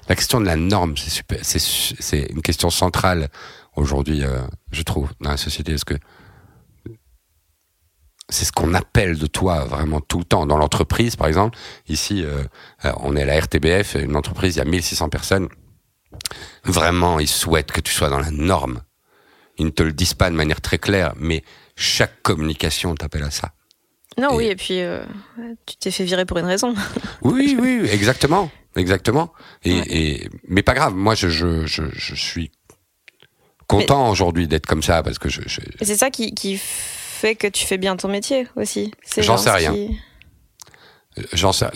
La 0.09 0.15
question 0.15 0.41
de 0.41 0.45
la 0.45 0.55
norme, 0.55 0.97
c'est 0.97 1.09
super, 1.09 1.39
c'est, 1.43 1.59
c'est 1.59 2.25
une 2.31 2.41
question 2.41 2.69
centrale 2.69 3.29
aujourd'hui, 3.75 4.23
euh, 4.23 4.41
je 4.71 4.81
trouve, 4.81 5.11
dans 5.21 5.29
la 5.31 5.37
société. 5.37 5.73
Est-ce 5.73 5.85
que 5.85 5.95
c'est 8.29 8.45
ce 8.45 8.51
qu'on 8.51 8.73
appelle 8.73 9.17
de 9.17 9.27
toi 9.27 9.65
vraiment 9.65 10.01
tout 10.01 10.17
le 10.17 10.23
temps 10.23 10.45
dans 10.45 10.57
l'entreprise, 10.57 11.15
par 11.15 11.27
exemple. 11.27 11.57
Ici, 11.87 12.23
euh, 12.23 12.43
on 12.97 13.15
est 13.15 13.21
à 13.21 13.25
la 13.25 13.39
RTBF, 13.39 13.95
une 13.95 14.15
entreprise, 14.15 14.55
il 14.55 14.59
y 14.59 14.61
a 14.61 14.65
1600 14.65 15.09
personnes. 15.09 15.47
Vraiment, 16.63 17.19
ils 17.19 17.27
souhaitent 17.27 17.71
que 17.71 17.81
tu 17.81 17.93
sois 17.93 18.09
dans 18.09 18.19
la 18.19 18.31
norme. 18.31 18.81
Ils 19.57 19.65
ne 19.65 19.71
te 19.71 19.83
le 19.83 19.93
disent 19.93 20.13
pas 20.13 20.29
de 20.29 20.35
manière 20.35 20.61
très 20.61 20.79
claire, 20.79 21.13
mais 21.17 21.43
chaque 21.75 22.21
communication 22.23 22.95
t'appelle 22.95 23.23
à 23.23 23.31
ça. 23.31 23.51
Non, 24.17 24.31
et... 24.31 24.35
oui, 24.35 24.45
et 24.45 24.55
puis 24.55 24.81
euh, 24.81 25.03
tu 25.65 25.75
t'es 25.77 25.91
fait 25.91 26.03
virer 26.03 26.25
pour 26.25 26.37
une 26.37 26.45
raison. 26.45 26.73
oui, 27.21 27.57
oui, 27.59 27.87
exactement, 27.91 28.49
exactement. 28.75 29.33
Et, 29.63 29.73
ouais. 29.73 29.85
et 29.89 30.29
mais 30.47 30.63
pas 30.63 30.73
grave. 30.73 30.95
Moi, 30.95 31.15
je 31.15 31.27
je 31.27 31.65
je, 31.65 31.83
je 31.91 32.15
suis 32.15 32.51
content 33.67 34.09
aujourd'hui 34.09 34.47
d'être 34.47 34.65
comme 34.65 34.83
ça 34.83 35.03
parce 35.03 35.19
que 35.19 35.29
je. 35.29 35.41
c'est 35.81 35.97
ça 35.97 36.09
qui 36.09 36.33
qui 36.33 36.59
fait 37.15 37.35
que 37.35 37.47
tu 37.47 37.65
fais 37.65 37.77
bien 37.77 37.95
ton 37.95 38.07
métier 38.07 38.47
aussi. 38.55 38.91
J'en 39.17 39.37
sais 39.37 39.51
rien. 39.51 39.73
Qui... 39.73 39.97
J'en 41.33 41.51
sais. 41.51 41.67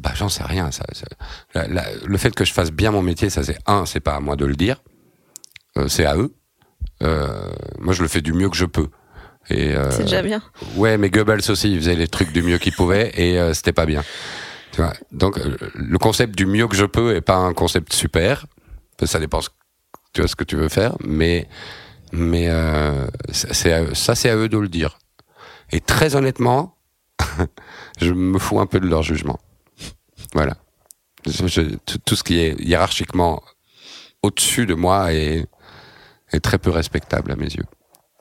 Bah, 0.00 0.12
j'en 0.14 0.28
sais 0.28 0.44
rien. 0.44 0.70
Ça, 0.70 0.84
ça 0.92 1.04
la, 1.54 1.66
la, 1.68 1.84
le 2.04 2.18
fait 2.18 2.34
que 2.34 2.44
je 2.44 2.52
fasse 2.52 2.70
bien 2.70 2.90
mon 2.90 3.02
métier, 3.02 3.28
ça 3.28 3.42
c'est 3.44 3.58
un, 3.66 3.84
c'est 3.86 4.00
pas 4.00 4.14
à 4.14 4.20
moi 4.20 4.36
de 4.36 4.46
le 4.46 4.54
dire, 4.54 4.82
euh, 5.76 5.88
c'est 5.88 6.06
à 6.06 6.16
eux. 6.16 6.34
Euh, 7.02 7.50
moi, 7.78 7.92
je 7.92 8.02
le 8.02 8.08
fais 8.08 8.20
du 8.22 8.32
mieux 8.32 8.48
que 8.48 8.56
je 8.56 8.66
peux. 8.66 8.88
Et 9.48 9.74
euh, 9.74 9.90
c'est 9.90 10.04
déjà 10.04 10.22
bien. 10.22 10.42
Ouais, 10.76 10.96
mais 10.96 11.10
Goebbels 11.10 11.50
aussi, 11.50 11.72
il 11.72 11.78
faisait 11.78 11.96
les 11.96 12.08
trucs 12.08 12.32
du 12.32 12.42
mieux 12.42 12.58
qu'il 12.58 12.72
pouvait 12.72 13.10
et 13.16 13.38
euh, 13.38 13.52
c'était 13.52 13.72
pas 13.72 13.86
bien. 13.86 14.04
Tu 14.72 14.80
vois 14.80 14.92
Donc, 15.10 15.38
euh, 15.38 15.56
le 15.74 15.98
concept 15.98 16.36
du 16.36 16.46
mieux 16.46 16.68
que 16.68 16.76
je 16.76 16.84
peux 16.84 17.16
est 17.16 17.20
pas 17.20 17.36
un 17.36 17.52
concept 17.52 17.92
super. 17.92 18.46
Ça 19.02 19.18
dépend, 19.18 19.40
tu 20.12 20.20
vois 20.20 20.28
ce 20.28 20.36
que 20.36 20.44
tu 20.44 20.56
veux 20.56 20.68
faire, 20.68 20.94
mais 21.02 21.48
mais 22.12 22.48
euh, 22.48 23.06
c'est 23.32 23.94
ça, 23.94 24.14
c'est 24.14 24.30
à 24.30 24.36
eux 24.36 24.48
de 24.48 24.58
le 24.58 24.68
dire. 24.68 24.98
Et 25.72 25.80
très 25.80 26.16
honnêtement, 26.16 26.76
je 28.00 28.12
me 28.12 28.38
fous 28.38 28.60
un 28.60 28.66
peu 28.66 28.80
de 28.80 28.86
leur 28.86 29.02
jugement. 29.02 29.38
Voilà. 30.34 30.56
Je, 31.26 31.76
tout 32.04 32.16
ce 32.16 32.24
qui 32.24 32.38
est 32.38 32.58
hiérarchiquement 32.60 33.42
au-dessus 34.22 34.66
de 34.66 34.74
moi 34.74 35.12
est, 35.12 35.46
est 36.32 36.40
très 36.40 36.58
peu 36.58 36.70
respectable 36.70 37.32
à 37.32 37.36
mes 37.36 37.48
yeux. 37.48 37.66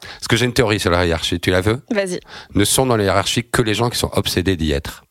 Parce 0.01 0.27
que 0.27 0.35
j'ai 0.35 0.45
une 0.45 0.53
théorie 0.53 0.79
sur 0.79 0.91
la 0.91 1.05
hiérarchie, 1.05 1.39
tu 1.39 1.51
la 1.51 1.61
veux? 1.61 1.81
Vas-y. 1.91 2.19
Ne 2.55 2.65
sont 2.65 2.85
dans 2.85 2.97
la 2.97 3.03
hiérarchie 3.03 3.43
que 3.49 3.61
les 3.61 3.73
gens 3.73 3.89
qui 3.89 3.97
sont 3.97 4.11
obsédés 4.13 4.55
d'y 4.55 4.71
être. 4.71 5.03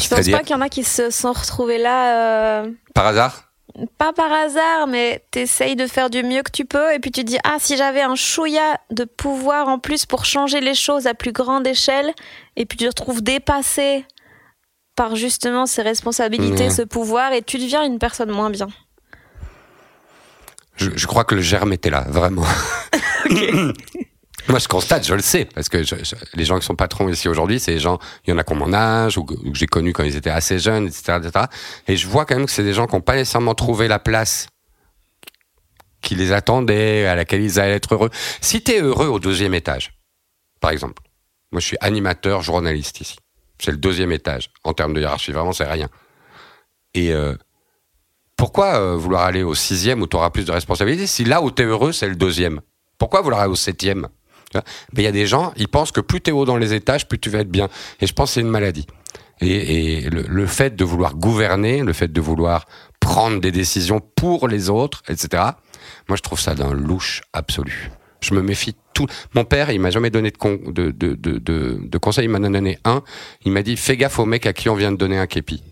Tu 0.00 0.08
penses 0.08 0.28
pas 0.28 0.40
qu'il 0.40 0.50
y 0.50 0.54
en 0.54 0.60
a 0.60 0.68
qui 0.68 0.84
se 0.84 1.10
sont 1.10 1.32
retrouvés 1.32 1.78
là 1.78 2.62
euh, 2.62 2.70
Par 2.94 3.06
hasard? 3.06 3.47
Pas 3.98 4.12
par 4.12 4.32
hasard, 4.32 4.86
mais 4.88 5.22
t'essayes 5.30 5.76
de 5.76 5.86
faire 5.86 6.10
du 6.10 6.22
mieux 6.22 6.42
que 6.42 6.50
tu 6.50 6.64
peux, 6.64 6.92
et 6.94 6.98
puis 6.98 7.10
tu 7.10 7.20
te 7.22 7.26
dis 7.26 7.38
ah 7.44 7.56
si 7.58 7.76
j'avais 7.76 8.00
un 8.02 8.14
chouïa 8.14 8.78
de 8.90 9.04
pouvoir 9.04 9.68
en 9.68 9.78
plus 9.78 10.06
pour 10.06 10.24
changer 10.24 10.60
les 10.60 10.74
choses 10.74 11.06
à 11.06 11.14
plus 11.14 11.32
grande 11.32 11.66
échelle, 11.66 12.12
et 12.56 12.66
puis 12.66 12.76
tu 12.78 12.84
te 12.84 12.88
retrouves 12.90 13.22
dépassé 13.22 14.04
par 14.96 15.14
justement 15.16 15.66
ces 15.66 15.82
responsabilités, 15.82 16.64
Ouais. 16.64 16.70
ce 16.70 16.82
pouvoir, 16.82 17.32
et 17.32 17.42
tu 17.42 17.58
deviens 17.58 17.84
une 17.84 17.98
personne 18.00 18.30
moins 18.30 18.50
bien. 18.50 18.66
je, 20.76 20.90
je 20.96 21.06
crois 21.06 21.24
que 21.24 21.34
le 21.36 21.40
germe 21.42 21.72
était 21.72 21.90
là, 21.90 22.04
vraiment. 22.08 22.44
Moi, 24.48 24.58
je 24.58 24.68
constate, 24.68 25.06
je 25.06 25.14
le 25.14 25.20
sais, 25.20 25.44
parce 25.44 25.68
que 25.68 25.82
je- 25.82 25.96
je- 26.02 26.14
les 26.34 26.44
gens 26.44 26.58
qui 26.58 26.64
sont 26.64 26.74
patrons 26.74 27.08
ici 27.08 27.28
aujourd'hui, 27.28 27.60
c'est 27.60 27.72
les 27.72 27.78
gens, 27.78 27.98
il 28.26 28.30
y 28.30 28.32
en 28.32 28.38
a 28.38 28.44
qui 28.44 28.52
ont 28.52 28.56
mon 28.56 28.72
âge, 28.72 29.18
ou 29.18 29.24
que, 29.24 29.34
que 29.34 29.54
j'ai 29.54 29.66
connus 29.66 29.92
quand 29.92 30.04
ils 30.04 30.16
étaient 30.16 30.30
assez 30.30 30.58
jeunes, 30.58 30.86
etc., 30.86 31.18
etc. 31.22 31.44
Et 31.86 31.96
je 31.96 32.08
vois 32.08 32.24
quand 32.24 32.34
même 32.36 32.46
que 32.46 32.52
c'est 32.52 32.62
des 32.64 32.72
gens 32.72 32.86
qui 32.86 32.94
n'ont 32.94 33.02
pas 33.02 33.16
nécessairement 33.16 33.54
trouvé 33.54 33.88
la 33.88 33.98
place 33.98 34.46
qui 36.00 36.14
les 36.14 36.32
attendait, 36.32 37.06
à 37.06 37.14
laquelle 37.14 37.42
ils 37.42 37.60
allaient 37.60 37.74
être 37.74 37.92
heureux. 37.94 38.10
Si 38.40 38.62
tu 38.62 38.72
es 38.72 38.80
heureux 38.80 39.08
au 39.08 39.18
deuxième 39.18 39.52
étage, 39.52 39.92
par 40.60 40.70
exemple, 40.70 41.02
moi 41.52 41.60
je 41.60 41.66
suis 41.66 41.76
animateur, 41.80 42.40
journaliste 42.42 43.00
ici. 43.00 43.16
C'est 43.58 43.72
le 43.72 43.76
deuxième 43.76 44.12
étage. 44.12 44.50
En 44.64 44.72
termes 44.72 44.94
de 44.94 45.00
hiérarchie, 45.00 45.32
vraiment, 45.32 45.52
c'est 45.52 45.66
rien. 45.66 45.88
Et 46.94 47.12
euh, 47.12 47.34
pourquoi 48.36 48.76
euh, 48.76 48.96
vouloir 48.96 49.24
aller 49.24 49.42
au 49.42 49.54
sixième 49.54 50.00
où 50.00 50.06
tu 50.06 50.16
auras 50.16 50.30
plus 50.30 50.44
de 50.46 50.52
responsabilités 50.52 51.06
si 51.06 51.24
là 51.24 51.42
où 51.42 51.50
tu 51.50 51.62
es 51.62 51.64
heureux, 51.66 51.92
c'est 51.92 52.08
le 52.08 52.16
deuxième? 52.16 52.60
Pourquoi 52.96 53.20
vouloir 53.20 53.42
aller 53.42 53.50
au 53.52 53.56
septième? 53.56 54.08
Mais 54.54 55.02
il 55.02 55.04
y 55.04 55.08
a 55.08 55.12
des 55.12 55.26
gens, 55.26 55.52
ils 55.56 55.68
pensent 55.68 55.92
que 55.92 56.00
plus 56.00 56.20
tu 56.20 56.30
es 56.30 56.32
haut 56.32 56.44
dans 56.44 56.56
les 56.56 56.74
étages, 56.74 57.06
plus 57.06 57.18
tu 57.18 57.30
vas 57.30 57.40
être 57.40 57.50
bien. 57.50 57.68
Et 58.00 58.06
je 58.06 58.12
pense 58.12 58.30
que 58.30 58.34
c'est 58.34 58.40
une 58.40 58.48
maladie. 58.48 58.86
Et, 59.40 60.08
le, 60.10 60.46
fait 60.46 60.74
de 60.74 60.84
vouloir 60.84 61.14
gouverner, 61.14 61.82
le 61.82 61.92
fait 61.92 62.12
de 62.12 62.20
vouloir 62.20 62.66
prendre 62.98 63.40
des 63.40 63.52
décisions 63.52 64.00
pour 64.16 64.48
les 64.48 64.68
autres, 64.68 65.02
etc., 65.08 65.44
moi 66.08 66.16
je 66.16 66.22
trouve 66.22 66.40
ça 66.40 66.54
d'un 66.54 66.72
louche 66.72 67.22
absolu. 67.32 67.90
Je 68.20 68.34
me 68.34 68.42
méfie 68.42 68.74
tout. 68.94 69.06
Mon 69.34 69.44
père, 69.44 69.70
il 69.70 69.78
m'a 69.78 69.90
jamais 69.90 70.10
donné 70.10 70.32
de, 70.32 70.36
con- 70.36 70.58
de, 70.66 70.90
de, 70.90 71.14
de, 71.14 71.38
de, 71.38 71.98
conseils, 71.98 72.24
il 72.24 72.30
m'en 72.30 72.38
a 72.38 72.50
donné 72.50 72.78
un. 72.84 73.02
Il 73.44 73.52
m'a 73.52 73.62
dit 73.62 73.76
fais 73.76 73.96
gaffe 73.96 74.18
au 74.18 74.24
mec 74.24 74.44
à 74.46 74.52
qui 74.52 74.68
on 74.68 74.74
vient 74.74 74.90
de 74.90 74.96
donner 74.96 75.18
un 75.18 75.28
képi. 75.28 75.62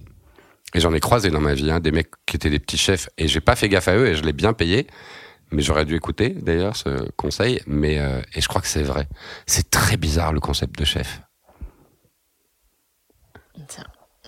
Et 0.75 0.81
j'en 0.81 0.93
ai 0.95 1.01
croisé 1.01 1.31
dans 1.31 1.41
ma 1.41 1.55
vie, 1.55 1.71
hein, 1.71 1.81
des 1.81 1.91
mecs 1.91 2.11
qui 2.25 2.37
étaient 2.37 2.51
des 2.51 2.59
petits 2.59 2.79
chefs, 2.79 3.09
et 3.19 3.27
j'ai 3.27 3.41
pas 3.41 3.57
fait 3.57 3.69
gaffe 3.69 3.89
à 3.89 3.97
eux, 3.97 4.07
et 4.09 4.15
je 4.15 4.23
l'ai 4.23 4.33
bien 4.33 4.53
payé. 4.53 4.87
Mais 5.53 5.63
j'aurais 5.63 5.85
dû 5.85 5.95
écouter 5.95 6.31
d'ailleurs 6.31 6.77
ce 6.77 7.09
conseil. 7.13 7.61
Mais 7.67 7.99
euh, 7.99 8.21
et 8.35 8.41
je 8.41 8.49
crois 8.49 8.61
que 8.61 8.69
c'est 8.69 8.83
vrai. 8.83 9.09
C'est 9.47 9.71
très 9.71 9.97
bizarre 9.97 10.33
le 10.33 10.41
concept 10.41 10.79
de 10.79 10.85
chef. 10.85 11.21
Tiens, 13.69 13.85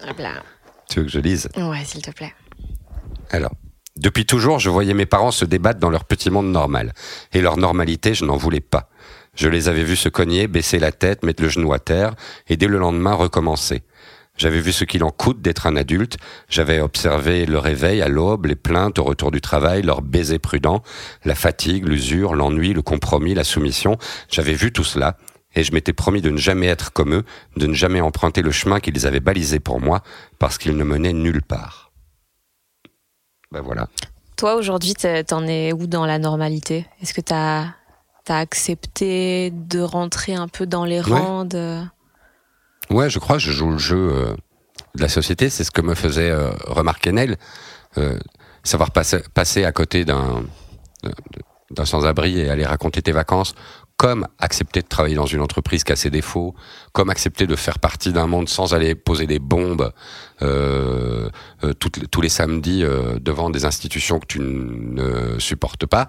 hop 0.08 0.18
là. 0.18 0.42
Tu 0.88 1.00
veux 1.00 1.04
que 1.04 1.10
je 1.10 1.20
lise? 1.20 1.48
Ouais, 1.56 1.84
s'il 1.84 2.02
te 2.02 2.10
plaît. 2.10 2.32
Alors, 3.30 3.52
depuis 3.96 4.24
toujours, 4.24 4.58
je 4.58 4.70
voyais 4.70 4.94
mes 4.94 5.06
parents 5.06 5.30
se 5.30 5.44
débattre 5.44 5.80
dans 5.80 5.90
leur 5.90 6.04
petit 6.04 6.30
monde 6.30 6.50
normal. 6.50 6.92
Et 7.32 7.40
leur 7.40 7.56
normalité, 7.56 8.14
je 8.14 8.24
n'en 8.24 8.36
voulais 8.36 8.60
pas. 8.60 8.88
Je 9.34 9.48
les 9.48 9.68
avais 9.68 9.84
vus 9.84 9.96
se 9.96 10.08
cogner, 10.08 10.46
baisser 10.46 10.78
la 10.78 10.92
tête, 10.92 11.24
mettre 11.24 11.42
le 11.42 11.48
genou 11.48 11.72
à 11.72 11.78
terre, 11.78 12.14
et 12.48 12.56
dès 12.56 12.66
le 12.66 12.78
lendemain 12.78 13.14
recommencer. 13.14 13.82
J'avais 14.38 14.60
vu 14.60 14.72
ce 14.72 14.84
qu'il 14.84 15.02
en 15.04 15.10
coûte 15.10 15.42
d'être 15.42 15.66
un 15.66 15.76
adulte, 15.76 16.16
j'avais 16.48 16.80
observé 16.80 17.44
le 17.44 17.58
réveil 17.58 18.00
à 18.00 18.08
l'aube, 18.08 18.46
les 18.46 18.54
plaintes 18.54 18.98
au 19.00 19.04
retour 19.04 19.30
du 19.32 19.40
travail, 19.40 19.82
leurs 19.82 20.00
baisers 20.00 20.38
prudents, 20.38 20.82
la 21.24 21.34
fatigue, 21.34 21.86
l'usure, 21.86 22.34
l'ennui, 22.36 22.72
le 22.72 22.82
compromis, 22.82 23.34
la 23.34 23.44
soumission. 23.44 23.98
J'avais 24.30 24.54
vu 24.54 24.72
tout 24.72 24.84
cela, 24.84 25.16
et 25.56 25.64
je 25.64 25.72
m'étais 25.72 25.92
promis 25.92 26.22
de 26.22 26.30
ne 26.30 26.36
jamais 26.36 26.66
être 26.68 26.92
comme 26.92 27.14
eux, 27.14 27.24
de 27.56 27.66
ne 27.66 27.74
jamais 27.74 28.00
emprunter 28.00 28.42
le 28.42 28.52
chemin 28.52 28.78
qu'ils 28.78 29.06
avaient 29.08 29.18
balisé 29.20 29.58
pour 29.58 29.80
moi, 29.80 30.02
parce 30.38 30.56
qu'il 30.56 30.76
ne 30.76 30.84
menait 30.84 31.12
nulle 31.12 31.42
part. 31.42 31.90
Ben 33.50 33.60
voilà. 33.60 33.88
Toi, 34.36 34.54
aujourd'hui, 34.54 34.94
t'en 34.94 35.44
es 35.48 35.72
où 35.72 35.86
dans 35.88 36.06
la 36.06 36.18
normalité? 36.18 36.86
Est-ce 37.02 37.12
que 37.12 37.20
t'as 37.20 37.70
as 38.30 38.38
accepté 38.40 39.50
de 39.52 39.80
rentrer 39.80 40.34
un 40.34 40.48
peu 40.48 40.66
dans 40.66 40.84
les 40.84 41.00
Ouais. 41.00 41.18
rangs 41.18 41.46
de... 41.46 41.80
Ouais, 42.90 43.10
je 43.10 43.18
crois 43.18 43.38
je 43.38 43.50
joue 43.50 43.70
le 43.70 43.78
jeu 43.78 43.96
euh, 44.12 44.34
de 44.94 45.02
la 45.02 45.08
société. 45.08 45.50
C'est 45.50 45.64
ce 45.64 45.70
que 45.70 45.82
me 45.82 45.94
faisait 45.94 46.30
euh, 46.30 46.50
remarquer 46.66 47.12
Nel. 47.12 47.36
Euh, 47.96 48.18
savoir 48.62 48.90
passer, 48.90 49.18
passer 49.34 49.64
à 49.64 49.72
côté 49.72 50.04
d'un 50.04 50.44
d'un 51.70 51.84
sans-abri 51.84 52.40
et 52.40 52.48
aller 52.48 52.64
raconter 52.64 53.02
tes 53.02 53.12
vacances, 53.12 53.54
comme 53.96 54.26
accepter 54.38 54.80
de 54.80 54.86
travailler 54.86 55.16
dans 55.16 55.26
une 55.26 55.40
entreprise 55.40 55.84
qui 55.84 55.92
a 55.92 55.96
ses 55.96 56.10
défauts, 56.10 56.54
comme 56.92 57.10
accepter 57.10 57.46
de 57.46 57.56
faire 57.56 57.78
partie 57.78 58.12
d'un 58.12 58.26
monde 58.26 58.48
sans 58.48 58.72
aller 58.74 58.94
poser 58.94 59.26
des 59.26 59.38
bombes 59.38 59.92
euh, 60.40 61.28
euh, 61.64 61.72
tous 61.74 62.20
les 62.20 62.28
samedis 62.28 62.84
euh, 62.84 63.18
devant 63.20 63.50
des 63.50 63.64
institutions 63.64 64.20
que 64.20 64.26
tu 64.26 64.40
ne 64.40 65.38
supportes 65.38 65.86
pas. 65.86 66.08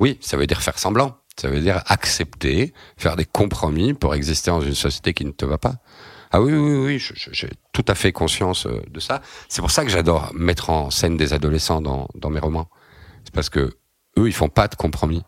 Oui, 0.00 0.18
ça 0.20 0.36
veut 0.36 0.46
dire 0.46 0.62
faire 0.62 0.78
semblant. 0.78 1.18
Ça 1.38 1.48
veut 1.48 1.60
dire 1.60 1.82
accepter, 1.86 2.72
faire 2.96 3.16
des 3.16 3.26
compromis 3.26 3.92
pour 3.92 4.14
exister 4.14 4.50
dans 4.50 4.62
une 4.62 4.74
société 4.74 5.12
qui 5.12 5.26
ne 5.26 5.32
te 5.32 5.44
va 5.44 5.58
pas. 5.58 5.74
Ah 6.36 6.42
oui, 6.42 6.52
oui, 6.52 6.98
oui, 6.98 7.14
j'ai 7.32 7.48
tout 7.72 7.84
à 7.88 7.94
fait 7.94 8.12
conscience 8.12 8.66
euh, 8.66 8.82
de 8.90 9.00
ça. 9.00 9.22
C'est 9.48 9.62
pour 9.62 9.70
ça 9.70 9.84
que 9.86 9.90
j'adore 9.90 10.32
mettre 10.34 10.68
en 10.68 10.90
scène 10.90 11.16
des 11.16 11.32
adolescents 11.32 11.80
dans, 11.80 12.08
dans 12.14 12.28
mes 12.28 12.40
romans. 12.40 12.68
C'est 13.24 13.32
parce 13.32 13.48
que 13.48 13.74
eux, 14.18 14.26
ils 14.26 14.34
font 14.34 14.50
pas 14.50 14.68
de 14.68 14.74
compromis. 14.74 15.22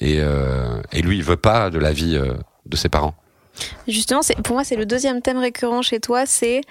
Et, 0.00 0.20
euh, 0.20 0.80
et 0.90 1.02
lui, 1.02 1.18
il 1.18 1.22
veut 1.22 1.36
pas 1.36 1.68
de 1.68 1.78
la 1.78 1.92
vie 1.92 2.16
euh, 2.16 2.32
de 2.64 2.76
ses 2.78 2.88
parents. 2.88 3.14
Justement, 3.86 4.22
pour 4.42 4.54
moi, 4.54 4.64
c'est 4.64 4.76
le 4.76 4.86
deuxième 4.86 5.20
thème 5.20 5.36
récurrent 5.36 5.82
chez 5.82 6.00
toi, 6.00 6.24
c'est 6.24 6.62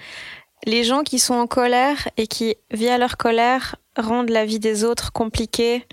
les 0.65 0.83
gens 0.83 1.03
qui 1.03 1.19
sont 1.19 1.35
en 1.35 1.45
colère 1.45 2.09
et 2.17 2.25
qui, 2.25 2.55
via 2.71 2.97
leur 2.97 3.15
colère, 3.15 3.75
rendent 3.95 4.31
la 4.31 4.43
vie 4.43 4.59
des 4.59 4.83
autres 4.83 5.11
compliquée. 5.11 5.85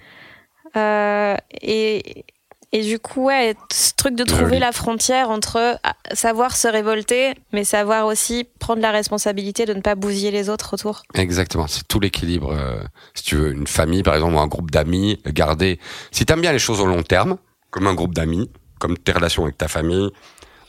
Et, 0.74 2.24
et 2.72 2.82
du 2.82 2.98
coup, 2.98 3.24
ouais, 3.24 3.54
ce 3.72 3.92
truc 3.94 4.14
de 4.14 4.24
trouver 4.24 4.58
la 4.58 4.72
frontière 4.72 5.30
entre 5.30 5.78
ah, 5.82 5.96
savoir 6.12 6.54
se 6.54 6.68
révolter, 6.68 7.34
mais 7.52 7.64
savoir 7.64 8.06
aussi 8.06 8.46
prendre 8.58 8.82
la 8.82 8.90
responsabilité 8.90 9.64
de 9.64 9.72
ne 9.72 9.80
pas 9.80 9.94
bousiller 9.94 10.30
les 10.30 10.50
autres 10.50 10.74
autour. 10.74 11.02
Exactement, 11.14 11.66
c'est 11.66 11.88
tout 11.88 11.98
l'équilibre. 11.98 12.52
euh, 12.52 12.82
si 13.14 13.22
tu 13.24 13.36
veux, 13.36 13.52
une 13.52 13.66
famille, 13.66 14.02
par 14.02 14.14
exemple, 14.14 14.34
ou 14.34 14.40
un 14.40 14.46
groupe 14.46 14.70
d'amis, 14.70 15.18
garder. 15.26 15.80
Si 16.10 16.26
t'aimes 16.26 16.42
bien 16.42 16.52
les 16.52 16.58
choses 16.58 16.80
au 16.80 16.86
long 16.86 17.02
terme, 17.02 17.38
comme 17.70 17.86
un 17.86 17.94
groupe 17.94 18.14
d'amis, 18.14 18.50
comme 18.78 18.98
tes 18.98 19.12
relations 19.12 19.44
avec 19.44 19.56
ta 19.56 19.68
famille 19.68 20.10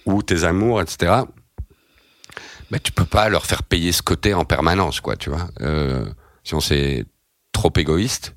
ou 0.05 0.23
tes 0.23 0.45
amours, 0.45 0.81
etc. 0.81 1.23
Ben, 2.71 2.79
tu 2.81 2.91
peux 2.93 3.05
pas 3.05 3.27
leur 3.29 3.45
faire 3.45 3.63
payer 3.63 3.91
ce 3.91 4.01
côté 4.01 4.33
en 4.33 4.45
permanence, 4.45 5.01
quoi, 5.01 5.17
tu 5.17 5.29
vois. 5.29 5.49
Euh, 5.61 6.05
sinon, 6.43 6.61
c'est 6.61 7.05
trop 7.51 7.73
égoïste. 7.75 8.35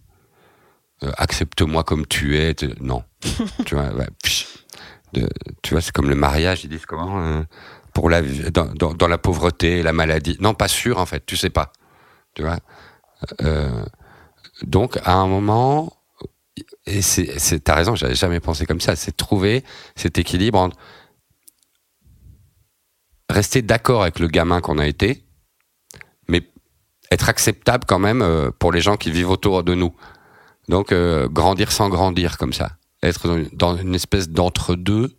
Euh, 1.05 1.11
Accepte-moi 1.17 1.85
comme 1.85 2.07
tu 2.07 2.39
es. 2.39 2.55
Non, 2.81 3.05
tu 3.67 3.75
vois. 3.75 3.91
De- 5.13 5.29
tu 5.63 5.75
vois, 5.75 5.81
c'est 5.81 5.93
comme 5.93 6.09
le 6.09 6.15
mariage. 6.15 6.65
Ils 6.65 6.71
disent 6.71 6.87
comment 6.87 7.21
euh, 7.23 7.43
pour 7.93 8.09
la 8.09 8.23
dans, 8.23 8.67
dans, 8.75 8.95
dans 8.95 9.09
la 9.09 9.19
pauvreté, 9.19 9.83
la 9.83 9.93
maladie. 9.93 10.37
Non, 10.41 10.55
pas 10.55 10.69
sûr 10.69 10.99
en 10.99 11.07
fait. 11.07 11.25
Tu 11.27 11.37
sais 11.37 11.51
pas. 11.51 11.73
Tu 12.35 12.43
vois. 12.43 12.59
Euh, 13.43 13.85
donc 14.63 14.99
à 15.05 15.15
un 15.15 15.27
moment, 15.27 15.93
et 16.87 17.03
c'est, 17.03 17.61
t'as 17.63 17.75
raison. 17.75 17.95
J'avais 17.95 18.15
jamais 18.15 18.41
pensé 18.41 18.65
comme 18.67 18.81
ça. 18.81 18.97
C'est 18.97 19.17
trouver 19.17 19.65
cet 19.97 20.19
équilibre 20.19 20.59
entre 20.59 20.77
rester 23.31 23.63
d'accord 23.63 24.03
avec 24.03 24.19
le 24.19 24.29
gamin 24.29 24.61
qu'on 24.61 24.79
a 24.79 24.87
été, 24.87 25.25
mais 26.29 26.43
être 27.11 27.29
acceptable 27.29 27.85
quand 27.87 27.99
même 27.99 28.51
pour 28.59 28.73
les 28.73 28.81
gens 28.81 28.97
qui 28.97 29.11
vivent 29.11 29.31
autour 29.31 29.65
de 29.65 29.75
nous. 29.75 29.95
Donc 30.69 30.93
euh, 30.93 31.29
grandir 31.29 31.73
sans 31.73 31.89
grandir 31.89 32.39
comme 32.39 32.53
ça, 32.53 32.77
être 33.03 33.29
dans 33.53 33.77
une, 33.77 33.95
espèce 33.95 34.29
d'entre-deux 34.29 35.17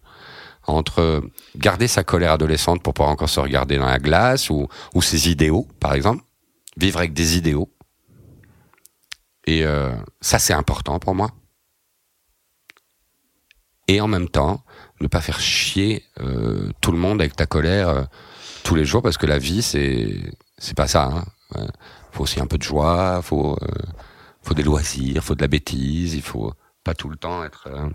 entre 0.66 1.00
euh, 1.00 1.22
garder 1.58 1.88
sa 1.88 2.04
colère 2.04 2.32
adolescente 2.32 2.82
pour 2.82 2.94
pouvoir 2.94 3.12
encore 3.12 3.30
se 3.30 3.40
regarder 3.40 3.78
dans 3.78 3.86
la 3.86 4.00
glace 4.00 4.50
ou, 4.50 4.68
ses 5.02 5.30
idéaux, 5.30 5.68
par 5.80 5.94
exemple, 5.94 6.24
vivre 6.78 7.00
avec 7.00 7.14
des 7.14 7.38
idéaux. 7.38 7.70
Et 9.46 9.66
euh, 9.66 9.94
ça, 10.22 10.40
c'est 10.40 10.54
important 10.54 11.00
pour 11.00 11.14
moi. 11.14 11.32
Et 13.90 14.00
en 14.00 14.08
même 14.08 14.30
temps, 14.30 14.64
ne 15.02 15.08
pas 15.08 15.20
faire 15.20 15.42
chier 15.42 16.06
tout 16.80 16.94
le 16.94 16.98
monde 16.98 17.20
avec 17.20 17.36
ta 17.36 17.46
colère 17.46 18.08
tous 18.64 18.76
les 18.76 18.86
jours, 18.86 19.02
parce 19.02 19.18
que 19.18 19.26
la 19.26 19.38
vie, 19.38 19.62
c'est 19.62 20.16
c'est 20.58 20.78
pas 20.78 20.88
ça. 20.88 21.26
Hein. 21.54 21.68
Faut 22.14 22.24
aussi 22.24 22.40
un 22.40 22.48
peu 22.48 22.58
de 22.58 22.64
joie, 22.64 23.22
faut 23.22 23.58
faut 24.44 24.54
des 24.54 24.64
loisirs, 24.64 25.24
faut 25.24 25.36
de 25.36 25.42
la 25.42 25.48
bêtise, 25.48 26.14
il 26.14 26.22
faut 26.22 26.54
pas 26.84 26.94
tout 26.94 27.10
le 27.10 27.16
temps 27.16 27.44
être 27.44 27.68
euh, 27.68 27.90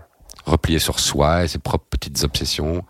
replié 0.45 0.79
sur 0.79 0.99
soi 0.99 1.43
et 1.43 1.47
ses 1.47 1.59
propres 1.59 1.85
petites 1.89 2.23
obsessions. 2.23 2.83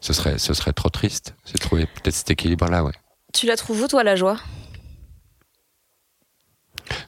Ce 0.00 0.12
serait, 0.12 0.38
ce 0.38 0.52
serait 0.54 0.72
trop 0.72 0.90
triste. 0.90 1.34
C'est 1.44 1.58
trouver 1.58 1.86
peut-être 1.86 2.14
cet 2.14 2.30
équilibre-là, 2.30 2.84
ouais. 2.84 2.92
Tu 3.32 3.46
la 3.46 3.56
trouves 3.56 3.82
où, 3.82 3.88
toi, 3.88 4.04
la 4.04 4.16
joie? 4.16 4.36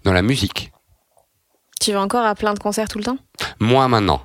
Dans 0.04 0.12
la 0.12 0.22
musique, 0.22 0.72
Tu 1.80 1.92
vas 1.92 2.00
encore 2.00 2.24
à 2.24 2.34
plein 2.34 2.54
de 2.54 2.58
concerts 2.58 2.88
tout 2.88 2.98
le 2.98 3.04
temps? 3.04 3.18
Moins 3.60 3.88
maintenant. 3.88 4.22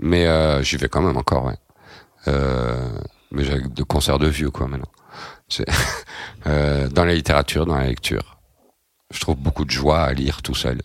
Mais 0.00 0.26
euh, 0.26 0.62
j'y 0.62 0.76
vais 0.76 0.88
quand 0.88 1.02
même 1.02 1.16
encore, 1.16 1.44
ouais. 1.46 1.58
Euh, 2.28 2.98
mais 3.30 3.44
j'ai 3.44 3.60
de 3.60 3.82
concerts 3.82 4.18
de 4.18 4.28
vieux, 4.28 4.50
quoi, 4.50 4.66
maintenant. 4.68 4.90
Euh, 6.46 6.88
dans 6.88 7.04
la 7.04 7.14
littérature, 7.14 7.66
dans 7.66 7.76
la 7.76 7.86
lecture. 7.88 8.35
Je 9.14 9.20
trouve 9.20 9.36
beaucoup 9.36 9.64
de 9.64 9.70
joie 9.70 10.00
à 10.00 10.12
lire 10.12 10.42
tout 10.42 10.54
seul. 10.54 10.80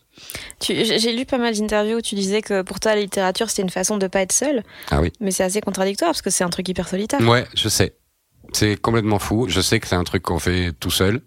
J'ai 0.62 1.16
lu 1.16 1.26
pas 1.26 1.40
mal 1.40 1.56
d'interviews 1.56 1.98
où 1.98 2.02
tu 2.02 2.16
disais 2.16 2.42
que 2.42 2.62
pour 2.62 2.80
toi, 2.80 2.94
la 2.94 3.02
littérature, 3.02 3.50
c'était 3.50 3.64
une 3.64 3.72
façon 3.72 3.98
de 3.98 4.08
pas 4.08 4.22
être 4.22 4.32
seul. 4.32 4.64
Ah 4.92 5.02
oui. 5.02 5.12
Mais 5.20 5.32
c'est 5.32 5.44
assez 5.44 5.62
contradictoire 5.62 6.10
parce 6.10 6.22
que 6.22 6.30
c'est 6.30 6.44
un 6.44 6.50
truc 6.50 6.70
hyper 6.70 6.88
solitaire. 6.88 7.20
Ouais, 7.22 7.48
je 7.56 7.68
sais. 7.68 7.96
C'est 8.54 8.80
complètement 8.80 9.18
fou. 9.18 9.48
Je 9.50 9.60
sais 9.60 9.80
que 9.80 9.88
c'est 9.88 9.96
un 9.96 10.04
truc 10.04 10.22
qu'on 10.24 10.40
fait 10.40 10.72
tout 10.80 10.92
seul. 10.92 11.22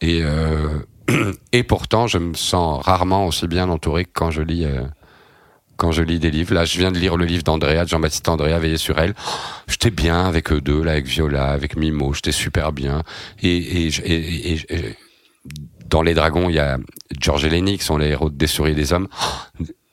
Et, 0.00 0.22
euh, 0.22 0.80
et 1.52 1.62
pourtant, 1.62 2.08
je 2.08 2.18
me 2.18 2.34
sens 2.34 2.84
rarement 2.84 3.26
aussi 3.26 3.46
bien 3.46 3.68
entouré 3.68 4.04
que 4.04 4.10
quand 4.12 4.32
je 4.32 4.42
lis 4.42 4.64
euh, 4.64 4.82
quand 5.78 5.92
je 5.92 6.02
lis 6.02 6.18
des 6.18 6.30
livres. 6.30 6.52
Là, 6.52 6.64
je 6.64 6.76
viens 6.76 6.90
de 6.90 6.98
lire 6.98 7.16
le 7.16 7.24
livre 7.24 7.44
d'Andrea, 7.44 7.84
de 7.84 7.88
Jean-Baptiste 7.88 8.28
Andrea, 8.28 8.58
Veillé 8.58 8.76
sur 8.76 8.98
elle. 8.98 9.14
J'étais 9.68 9.90
bien 9.90 10.26
avec 10.26 10.52
eux 10.52 10.60
deux, 10.60 10.82
là, 10.82 10.92
avec 10.92 11.06
Viola, 11.06 11.46
avec 11.46 11.76
Mimo. 11.76 12.12
J'étais 12.12 12.32
super 12.32 12.72
bien. 12.72 13.04
Et, 13.42 13.86
et, 13.86 13.86
et, 14.04 14.54
et, 14.54 14.96
dans 15.88 16.02
Les 16.02 16.14
Dragons, 16.14 16.48
il 16.48 16.56
y 16.56 16.58
a 16.58 16.78
George 17.18 17.44
et 17.44 17.50
Lenny, 17.50 17.78
qui 17.78 17.84
sont 17.84 17.96
les 17.96 18.08
héros 18.08 18.30
des 18.30 18.46
souris 18.46 18.72
et 18.72 18.74
des 18.74 18.92
hommes. 18.92 19.08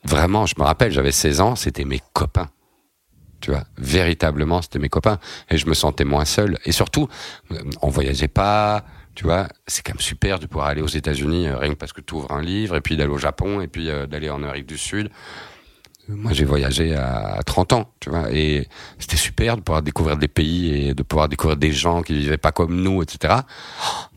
Vraiment, 0.03 0.45
je 0.45 0.55
me 0.57 0.63
rappelle, 0.63 0.91
j'avais 0.91 1.11
16 1.11 1.41
ans, 1.41 1.55
c'était 1.55 1.85
mes 1.85 2.01
copains. 2.13 2.49
Tu 3.41 3.51
vois, 3.51 3.63
véritablement, 3.77 4.61
c'était 4.61 4.79
mes 4.79 4.89
copains. 4.89 5.19
Et 5.49 5.57
je 5.57 5.67
me 5.67 5.73
sentais 5.73 6.03
moins 6.03 6.25
seul. 6.25 6.57
Et 6.65 6.71
surtout, 6.71 7.07
on 7.81 7.89
voyageait 7.89 8.27
pas. 8.27 8.85
Tu 9.13 9.23
vois, 9.23 9.47
c'est 9.65 9.81
quand 9.81 9.93
même 9.93 10.01
super 10.01 10.39
de 10.39 10.45
pouvoir 10.45 10.67
aller 10.67 10.81
aux 10.81 10.87
États-Unis, 10.87 11.47
euh, 11.47 11.57
rien 11.57 11.69
que 11.69 11.77
parce 11.77 11.93
que 11.93 12.01
tu 12.01 12.15
ouvres 12.15 12.31
un 12.31 12.41
livre, 12.41 12.75
et 12.75 12.81
puis 12.81 12.97
d'aller 12.97 13.11
au 13.11 13.17
Japon, 13.17 13.61
et 13.61 13.67
puis 13.67 13.89
euh, 13.89 14.07
d'aller 14.07 14.29
en 14.29 14.43
Amérique 14.43 14.65
du 14.65 14.77
Sud. 14.77 15.09
Moi, 16.07 16.33
j'ai 16.33 16.45
voyagé 16.45 16.95
à 16.95 17.39
30 17.45 17.73
ans, 17.73 17.93
tu 17.99 18.09
vois, 18.09 18.31
et 18.31 18.67
c'était 18.99 19.17
super 19.17 19.57
de 19.57 19.61
pouvoir 19.61 19.81
découvrir 19.81 20.17
des 20.17 20.27
pays 20.27 20.89
et 20.89 20.93
de 20.93 21.01
pouvoir 21.01 21.29
découvrir 21.29 21.57
des 21.57 21.71
gens 21.71 22.03
qui 22.03 22.13
vivaient 22.13 22.37
pas 22.37 22.51
comme 22.51 22.79
nous, 22.81 23.01
etc. 23.01 23.33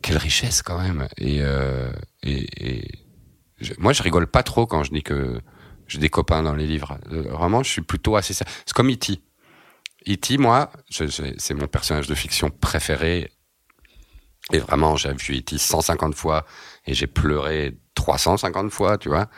quelle 0.01 0.17
richesse 0.17 0.61
quand 0.61 0.79
même. 0.79 1.07
Et, 1.17 1.39
euh, 1.41 1.91
et, 2.21 2.47
et 2.59 2.87
moi, 3.77 3.93
je 3.93 4.03
rigole 4.03 4.27
pas 4.27 4.43
trop 4.43 4.65
quand 4.65 4.83
je 4.83 4.91
dis 4.91 5.03
que 5.03 5.41
j'ai 5.87 5.99
des 5.99 6.09
copains 6.09 6.43
dans 6.43 6.55
les 6.55 6.67
livres. 6.67 6.97
Euh, 7.11 7.23
vraiment, 7.23 7.63
je 7.63 7.69
suis 7.69 7.81
plutôt 7.81 8.15
assez. 8.15 8.33
C'est 8.33 8.45
comme 8.73 8.91
E.T. 8.91 9.21
E.T. 10.07 10.37
Moi, 10.37 10.71
c'est 10.89 11.53
mon 11.53 11.67
personnage 11.67 12.07
de 12.07 12.15
fiction 12.15 12.49
préféré. 12.49 13.31
Et 14.51 14.59
vraiment, 14.59 14.95
j'ai 14.95 15.13
vu 15.13 15.37
E.T. 15.37 15.57
150 15.57 16.15
fois 16.15 16.45
et 16.85 16.93
j'ai 16.93 17.07
pleuré 17.07 17.77
350 17.95 18.71
fois, 18.71 18.97
tu 18.97 19.09
vois. 19.09 19.29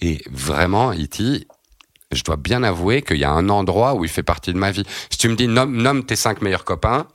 Et 0.00 0.22
vraiment, 0.30 0.92
E.T., 0.92 1.46
je 2.12 2.24
dois 2.24 2.36
bien 2.36 2.62
avouer 2.62 3.02
qu'il 3.02 3.18
y 3.18 3.24
a 3.24 3.30
un 3.30 3.48
endroit 3.48 3.94
où 3.94 4.04
il 4.04 4.10
fait 4.10 4.22
partie 4.22 4.52
de 4.52 4.58
ma 4.58 4.70
vie. 4.70 4.84
Si 5.10 5.18
tu 5.18 5.28
me 5.28 5.36
dis 5.36 5.46
nomme, 5.46 6.04
tes 6.04 6.16
cinq 6.16 6.40
meilleurs 6.40 6.64
copains, 6.64 7.06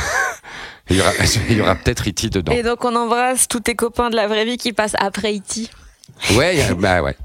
il 0.90 0.96
y 0.96 1.60
aura, 1.60 1.74
peut-être 1.76 2.06
Iti 2.06 2.26
e 2.26 2.30
dedans. 2.30 2.52
Et 2.52 2.62
donc 2.62 2.84
on 2.84 2.94
embrasse 2.94 3.48
tous 3.48 3.60
tes 3.60 3.74
copains 3.74 4.10
de 4.10 4.16
la 4.16 4.26
vraie 4.28 4.44
vie 4.44 4.58
qui 4.58 4.72
passent 4.72 4.96
après 4.98 5.34
Iti. 5.34 5.70
E 6.32 6.36
ouais, 6.36 6.74
bah 6.74 7.02
ouais. 7.02 7.16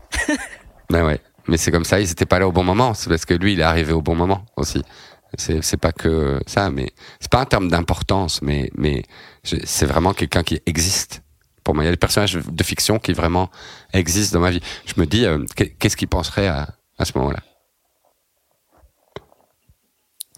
bah 0.89 1.03
ouais. 1.03 1.19
Mais 1.47 1.57
c'est 1.57 1.71
comme 1.71 1.83
ça, 1.83 1.99
ils 1.99 2.09
étaient 2.09 2.25
pas 2.25 2.39
là 2.39 2.47
au 2.47 2.51
bon 2.51 2.63
moment. 2.63 2.93
C'est 2.93 3.09
parce 3.09 3.25
que 3.25 3.33
lui, 3.33 3.53
il 3.53 3.59
est 3.59 3.63
arrivé 3.63 3.91
au 3.91 4.01
bon 4.01 4.15
moment 4.15 4.45
aussi. 4.55 4.81
C'est, 5.37 5.61
c'est 5.63 5.77
pas 5.77 5.91
que 5.91 6.39
ça, 6.47 6.69
mais 6.69 6.91
c'est 7.19 7.29
pas 7.29 7.41
un 7.41 7.45
terme 7.45 7.67
d'importance, 7.67 8.41
mais, 8.41 8.71
mais 8.77 9.03
c'est 9.43 9.85
vraiment 9.85 10.13
quelqu'un 10.13 10.43
qui 10.43 10.61
existe. 10.65 11.23
Pour 11.63 11.75
moi, 11.75 11.83
il 11.83 11.87
y 11.87 11.89
a 11.89 11.91
des 11.91 11.97
personnages 11.97 12.35
de 12.35 12.63
fiction 12.63 12.99
qui 12.99 13.11
vraiment 13.11 13.49
existent 13.91 14.37
dans 14.37 14.43
ma 14.43 14.51
vie. 14.51 14.61
Je 14.85 14.93
me 14.97 15.05
dis, 15.05 15.25
euh, 15.25 15.43
qu'est-ce 15.55 15.97
qu'il 15.97 16.07
penserait 16.07 16.47
à, 16.47 16.69
à 16.97 17.05
ce 17.05 17.17
moment-là. 17.17 17.39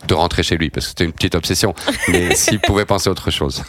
De 0.08 0.14
rentrer 0.14 0.44
chez 0.44 0.58
lui, 0.58 0.70
parce 0.70 0.86
que 0.86 0.90
c'était 0.90 1.06
une 1.06 1.14
petite 1.14 1.36
obsession. 1.36 1.74
Mais 2.08 2.36
s'il 2.36 2.60
pouvait 2.60 2.86
penser 2.86 3.10
autre 3.10 3.32
chose. 3.32 3.64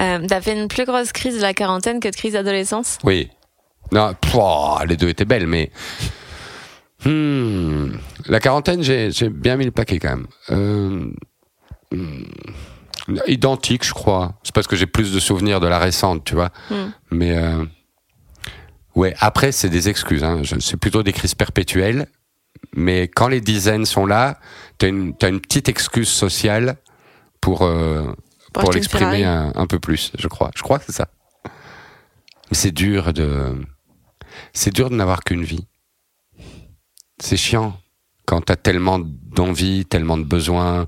Euh, 0.00 0.26
T'as 0.28 0.40
fait 0.40 0.60
une 0.60 0.68
plus 0.68 0.84
grosse 0.84 1.12
crise 1.12 1.36
de 1.36 1.42
la 1.42 1.54
quarantaine 1.54 2.00
que 2.00 2.08
de 2.08 2.16
crise 2.16 2.34
d'adolescence? 2.34 2.98
Oui. 3.04 3.30
Non, 3.92 4.12
les 4.86 4.96
deux 4.96 5.08
étaient 5.08 5.24
belles, 5.24 5.46
mais. 5.46 5.70
Hmm, 7.04 7.92
la 8.26 8.40
quarantaine, 8.40 8.82
j'ai 8.82 9.28
bien 9.28 9.56
mis 9.56 9.66
le 9.66 9.70
paquet 9.70 9.98
quand 9.98 10.10
même. 10.10 10.26
Euh, 10.50 11.10
hmm, 11.92 12.24
identique, 13.26 13.84
je 13.84 13.92
crois. 13.92 14.34
C'est 14.42 14.54
parce 14.54 14.66
que 14.66 14.76
j'ai 14.76 14.86
plus 14.86 15.12
de 15.12 15.20
souvenirs 15.20 15.60
de 15.60 15.66
la 15.66 15.78
récente, 15.78 16.24
tu 16.24 16.34
vois. 16.34 16.50
Hmm. 16.70 16.90
Mais. 17.10 17.36
Euh, 17.36 17.64
Ouais, 18.94 19.14
après, 19.18 19.52
c'est 19.52 19.68
des 19.68 19.88
excuses. 19.88 20.22
Hein. 20.22 20.42
C'est 20.60 20.76
plutôt 20.76 21.02
des 21.02 21.12
crises 21.12 21.34
perpétuelles. 21.34 22.06
Mais 22.76 23.08
quand 23.08 23.28
les 23.28 23.40
dizaines 23.40 23.84
sont 23.84 24.06
là, 24.06 24.38
tu 24.78 24.86
as, 24.86 24.88
une 24.88 25.40
petite 25.40 25.68
excuse 25.68 26.08
sociale 26.08 26.76
pour, 27.40 27.62
euh, 27.62 28.12
pour, 28.52 28.72
l'exprimer 28.72 29.24
un, 29.24 29.66
peu 29.66 29.78
plus, 29.78 30.12
je 30.18 30.28
crois. 30.28 30.50
Je 30.56 30.62
crois 30.62 30.78
que 30.78 30.86
c'est 30.86 30.92
ça. 30.92 31.08
C'est 32.52 32.72
dur 32.72 33.12
de. 33.12 33.60
C'est 34.52 34.72
dur 34.72 34.90
de 34.90 34.94
n'avoir 34.94 35.24
qu'une 35.24 35.44
vie. 35.44 35.66
C'est 37.20 37.36
chiant 37.36 37.78
quand 38.26 38.40
t'as 38.40 38.56
tellement 38.56 38.98
d'envie, 38.98 39.84
tellement 39.84 40.16
de 40.16 40.24
besoins, 40.24 40.86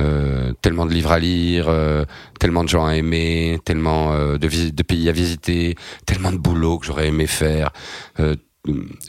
euh, 0.00 0.52
tellement 0.62 0.86
de 0.86 0.92
livres 0.92 1.12
à 1.12 1.18
lire, 1.18 1.66
euh, 1.68 2.04
tellement 2.40 2.64
de 2.64 2.68
gens 2.68 2.86
à 2.86 2.96
aimer, 2.96 3.58
tellement 3.64 4.12
euh, 4.12 4.38
de, 4.38 4.70
de, 4.70 4.82
pays 4.82 5.08
à 5.08 5.12
visiter, 5.12 5.76
tellement 6.06 6.32
de 6.32 6.38
boulot 6.38 6.78
que 6.78 6.86
j'aurais 6.86 7.08
aimé 7.08 7.26
faire. 7.26 7.72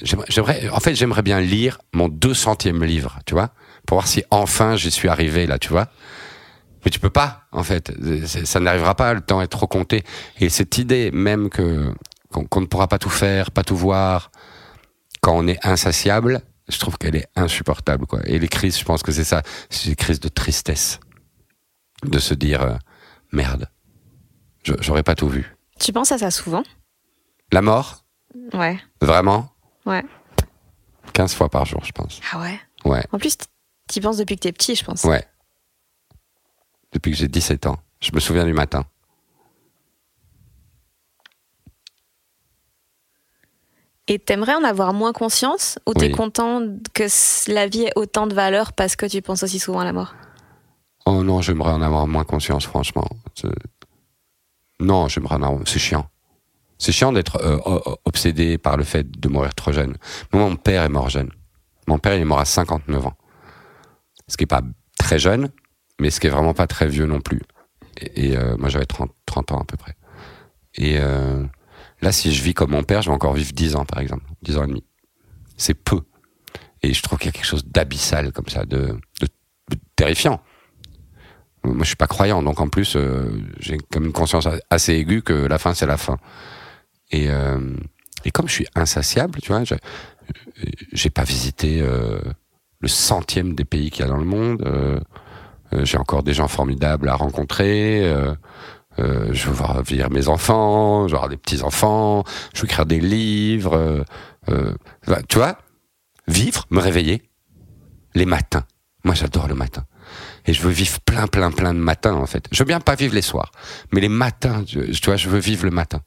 j'aimerais, 0.01 0.69
en 0.69 0.79
fait, 0.79 0.95
j'aimerais 0.95 1.21
bien 1.21 1.39
lire 1.39 1.79
mon 1.93 2.09
200e 2.09 2.83
livre, 2.83 3.19
tu 3.25 3.33
vois, 3.33 3.51
pour 3.85 3.95
voir 3.95 4.07
si 4.07 4.23
enfin 4.29 4.75
j'y 4.75 4.91
suis 4.91 5.07
arrivé 5.07 5.47
là, 5.47 5.57
tu 5.57 5.69
vois. 5.69 5.87
Mais 6.83 6.91
tu 6.91 6.99
peux 6.99 7.09
pas, 7.09 7.43
en 7.53 7.63
fait. 7.63 7.93
Ça 8.25 8.59
n'arrivera 8.59 8.95
pas, 8.95 9.13
le 9.13 9.21
temps 9.21 9.41
est 9.41 9.47
trop 9.47 9.67
compté. 9.67 10.03
Et 10.41 10.49
cette 10.49 10.77
idée 10.77 11.11
même 11.11 11.49
que 11.49 11.93
qu'on 12.29 12.61
ne 12.61 12.65
pourra 12.65 12.87
pas 12.87 12.97
tout 12.97 13.11
faire, 13.11 13.51
pas 13.51 13.63
tout 13.63 13.77
voir, 13.77 14.31
quand 15.21 15.37
on 15.37 15.47
est 15.47 15.59
insatiable, 15.65 16.41
je 16.69 16.77
trouve 16.79 16.97
qu'elle 16.97 17.15
est 17.15 17.27
insupportable, 17.35 18.05
quoi. 18.05 18.21
Et 18.25 18.39
les 18.39 18.47
crises, 18.47 18.77
je 18.79 18.85
pense 18.85 19.03
que 19.03 19.11
c'est 19.11 19.23
ça, 19.23 19.41
c'est 19.69 19.89
des 19.89 19.95
crises 19.95 20.19
de 20.19 20.29
tristesse, 20.29 20.99
de 22.03 22.19
se 22.19 22.33
dire 22.33 22.61
euh, 22.61 22.75
merde, 23.31 23.69
j'aurais 24.79 25.03
pas 25.03 25.15
tout 25.15 25.27
vu. 25.27 25.55
Tu 25.79 25.91
penses 25.91 26.11
à 26.11 26.17
ça 26.17 26.31
souvent? 26.31 26.63
La 27.51 27.61
mort? 27.61 28.05
Ouais. 28.53 28.79
Vraiment? 29.01 29.49
Ouais. 29.85 30.03
15 31.13 31.33
fois 31.35 31.49
par 31.49 31.65
jour, 31.65 31.83
je 31.83 31.91
pense. 31.91 32.19
Ah 32.31 32.39
ouais? 32.39 32.59
Ouais. 32.85 33.03
En 33.11 33.19
plus, 33.19 33.37
tu 33.91 34.01
penses 34.01 34.17
depuis 34.17 34.35
que 34.35 34.41
t'es 34.41 34.51
petit, 34.51 34.75
je 34.75 34.83
pense. 34.83 35.03
Ouais. 35.03 35.25
Depuis 36.93 37.11
que 37.11 37.17
j'ai 37.17 37.27
17 37.27 37.67
ans. 37.67 37.77
Je 38.01 38.11
me 38.13 38.19
souviens 38.19 38.45
du 38.45 38.53
matin. 38.53 38.85
Et 44.07 44.19
t'aimerais 44.19 44.55
en 44.55 44.63
avoir 44.63 44.93
moins 44.93 45.13
conscience 45.13 45.79
ou 45.85 45.93
t'es 45.93 46.11
content 46.11 46.61
que 46.93 47.05
la 47.51 47.67
vie 47.67 47.83
ait 47.83 47.93
autant 47.95 48.27
de 48.27 48.33
valeur 48.33 48.73
parce 48.73 48.97
que 48.97 49.05
tu 49.05 49.21
penses 49.21 49.43
aussi 49.43 49.59
souvent 49.59 49.79
à 49.79 49.85
la 49.85 49.93
mort? 49.93 50.13
Oh 51.05 51.23
non, 51.23 51.41
j'aimerais 51.41 51.71
en 51.71 51.81
avoir 51.81 52.05
moins 52.07 52.25
conscience, 52.25 52.65
franchement. 52.65 53.07
Non, 54.79 55.07
j'aimerais 55.07 55.35
en 55.35 55.43
avoir. 55.43 55.61
C'est 55.65 55.79
chiant. 55.79 56.05
C'est 56.77 56.91
chiant 56.91 57.13
d'être 57.13 57.37
euh, 57.37 57.79
obsédé 58.03 58.57
par 58.57 58.75
le 58.75 58.83
fait 58.83 59.09
de 59.09 59.29
mourir 59.29 59.55
trop 59.55 59.71
jeune. 59.71 59.95
Moi, 60.33 60.49
mon 60.49 60.55
père 60.57 60.83
est 60.83 60.89
mort 60.89 61.09
jeune. 61.09 61.31
Mon 61.87 61.97
père, 61.97 62.15
il 62.15 62.21
est 62.21 62.25
mort 62.25 62.39
à 62.39 62.45
59 62.45 63.07
ans. 63.07 63.13
Ce 64.27 64.35
qui 64.35 64.43
est 64.43 64.47
pas 64.47 64.61
très 64.97 65.19
jeune, 65.19 65.49
mais 65.99 66.09
ce 66.09 66.19
qui 66.19 66.27
est 66.27 66.29
vraiment 66.29 66.53
pas 66.53 66.67
très 66.67 66.87
vieux 66.87 67.05
non 67.05 67.21
plus. 67.21 67.41
Et, 67.97 68.35
euh, 68.35 68.57
moi, 68.57 68.69
j'avais 68.69 68.85
30, 68.85 69.11
30 69.25 69.51
ans 69.51 69.59
à 69.61 69.65
peu 69.65 69.77
près. 69.77 69.95
Et 70.75 70.97
euh, 70.99 71.43
Là, 72.03 72.11
si 72.11 72.33
je 72.33 72.43
vis 72.43 72.53
comme 72.53 72.71
mon 72.71 72.83
père, 72.83 73.01
je 73.01 73.09
vais 73.09 73.15
encore 73.15 73.33
vivre 73.33 73.53
10 73.53 73.77
ans, 73.77 73.85
par 73.85 73.99
exemple. 74.01 74.25
10 74.41 74.57
ans 74.57 74.65
et 74.65 74.67
demi. 74.67 74.83
C'est 75.55 75.73
peu. 75.73 76.01
Et 76.81 76.93
je 76.93 77.01
trouve 77.01 77.17
qu'il 77.17 77.27
y 77.27 77.29
a 77.29 77.31
quelque 77.31 77.45
chose 77.45 77.65
d'abyssal, 77.65 78.33
comme 78.33 78.49
ça, 78.49 78.65
de, 78.65 78.99
terrifiant. 79.95 80.41
Moi, 81.63 81.77
je 81.79 81.85
suis 81.85 81.95
pas 81.95 82.07
croyant, 82.07 82.43
donc 82.43 82.59
en 82.59 82.67
plus, 82.67 82.97
euh, 82.97 83.41
j'ai 83.57 83.77
comme 83.89 84.03
une 84.03 84.11
conscience 84.11 84.49
assez 84.69 84.95
aiguë 84.95 85.21
que 85.21 85.31
la 85.31 85.57
fin, 85.57 85.73
c'est 85.73 85.85
la 85.85 85.95
fin. 85.95 86.17
Et, 87.09 87.29
euh, 87.29 87.73
comme 88.33 88.49
je 88.49 88.53
suis 88.53 88.67
insatiable, 88.75 89.39
tu 89.41 89.53
vois, 89.53 89.63
j'ai 90.91 91.09
pas 91.09 91.23
visité 91.23 91.79
euh, 91.81 92.19
le 92.81 92.89
centième 92.89 93.55
des 93.55 93.63
pays 93.63 93.91
qu'il 93.91 94.03
y 94.03 94.05
a 94.05 94.11
dans 94.11 94.17
le 94.17 94.25
monde. 94.25 94.61
j'ai 95.83 95.97
encore 95.97 96.23
des 96.23 96.33
gens 96.33 96.49
formidables 96.49 97.07
à 97.07 97.15
rencontrer. 97.15 98.13
Euh, 98.99 99.29
je 99.33 99.47
veux 99.47 99.53
voir 99.53 99.81
vivre 99.83 100.09
mes 100.11 100.27
enfants, 100.27 101.07
genre 101.07 101.29
des 101.29 101.37
petits 101.37 101.61
enfants. 101.63 102.23
Je 102.53 102.61
veux 102.61 102.65
écrire 102.65 102.85
des 102.85 102.99
livres. 102.99 103.75
Euh, 103.75 104.03
euh, 104.49 104.73
tu 105.29 105.37
vois, 105.37 105.57
vivre, 106.27 106.65
me 106.69 106.79
réveiller 106.79 107.23
les 108.13 108.25
matins. 108.25 108.65
Moi, 109.03 109.15
j'adore 109.15 109.47
le 109.47 109.55
matin. 109.55 109.85
Et 110.45 110.53
je 110.53 110.61
veux 110.61 110.71
vivre 110.71 110.99
plein, 111.01 111.27
plein, 111.27 111.51
plein 111.51 111.73
de 111.73 111.79
matins, 111.79 112.13
en 112.13 112.25
fait. 112.25 112.45
Je 112.51 112.59
veux 112.59 112.67
bien 112.67 112.79
pas 112.79 112.95
vivre 112.95 113.15
les 113.15 113.21
soirs, 113.21 113.51
mais 113.91 114.01
les 114.01 114.09
matins, 114.09 114.63
tu 114.63 114.79
vois, 115.05 115.15
je 115.15 115.29
veux 115.29 115.39
vivre 115.39 115.65
le 115.65 115.71
matin. 115.71 116.01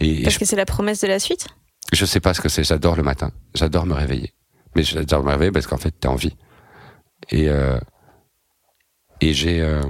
Et 0.00 0.22
Parce 0.22 0.38
que 0.38 0.44
c'est 0.44 0.56
la 0.56 0.66
promesse 0.66 1.00
de 1.00 1.08
la 1.08 1.18
suite? 1.18 1.48
Je 1.92 2.04
sais 2.04 2.20
pas 2.20 2.34
ce 2.34 2.40
que 2.40 2.48
c'est. 2.48 2.64
J'adore 2.64 2.96
le 2.96 3.02
matin. 3.02 3.30
J'adore 3.54 3.86
me 3.86 3.94
réveiller. 3.94 4.32
Mais 4.74 4.82
j'adore 4.82 5.22
me 5.22 5.30
réveiller 5.30 5.52
parce 5.52 5.66
qu'en 5.66 5.76
fait, 5.76 5.92
t'es 5.92 6.08
en 6.08 6.16
vie. 6.16 6.36
Et 7.30 7.48
euh, 7.48 7.78
et 9.20 9.32
j'ai 9.32 9.62
euh, 9.62 9.82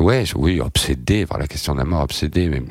ouais, 0.00 0.24
oui, 0.36 0.60
obsédé 0.60 1.26
par 1.26 1.38
la 1.38 1.46
question 1.46 1.74
de 1.74 1.78
la 1.78 1.84
mort, 1.84 2.02
obsédé. 2.02 2.48
Mais 2.48 2.62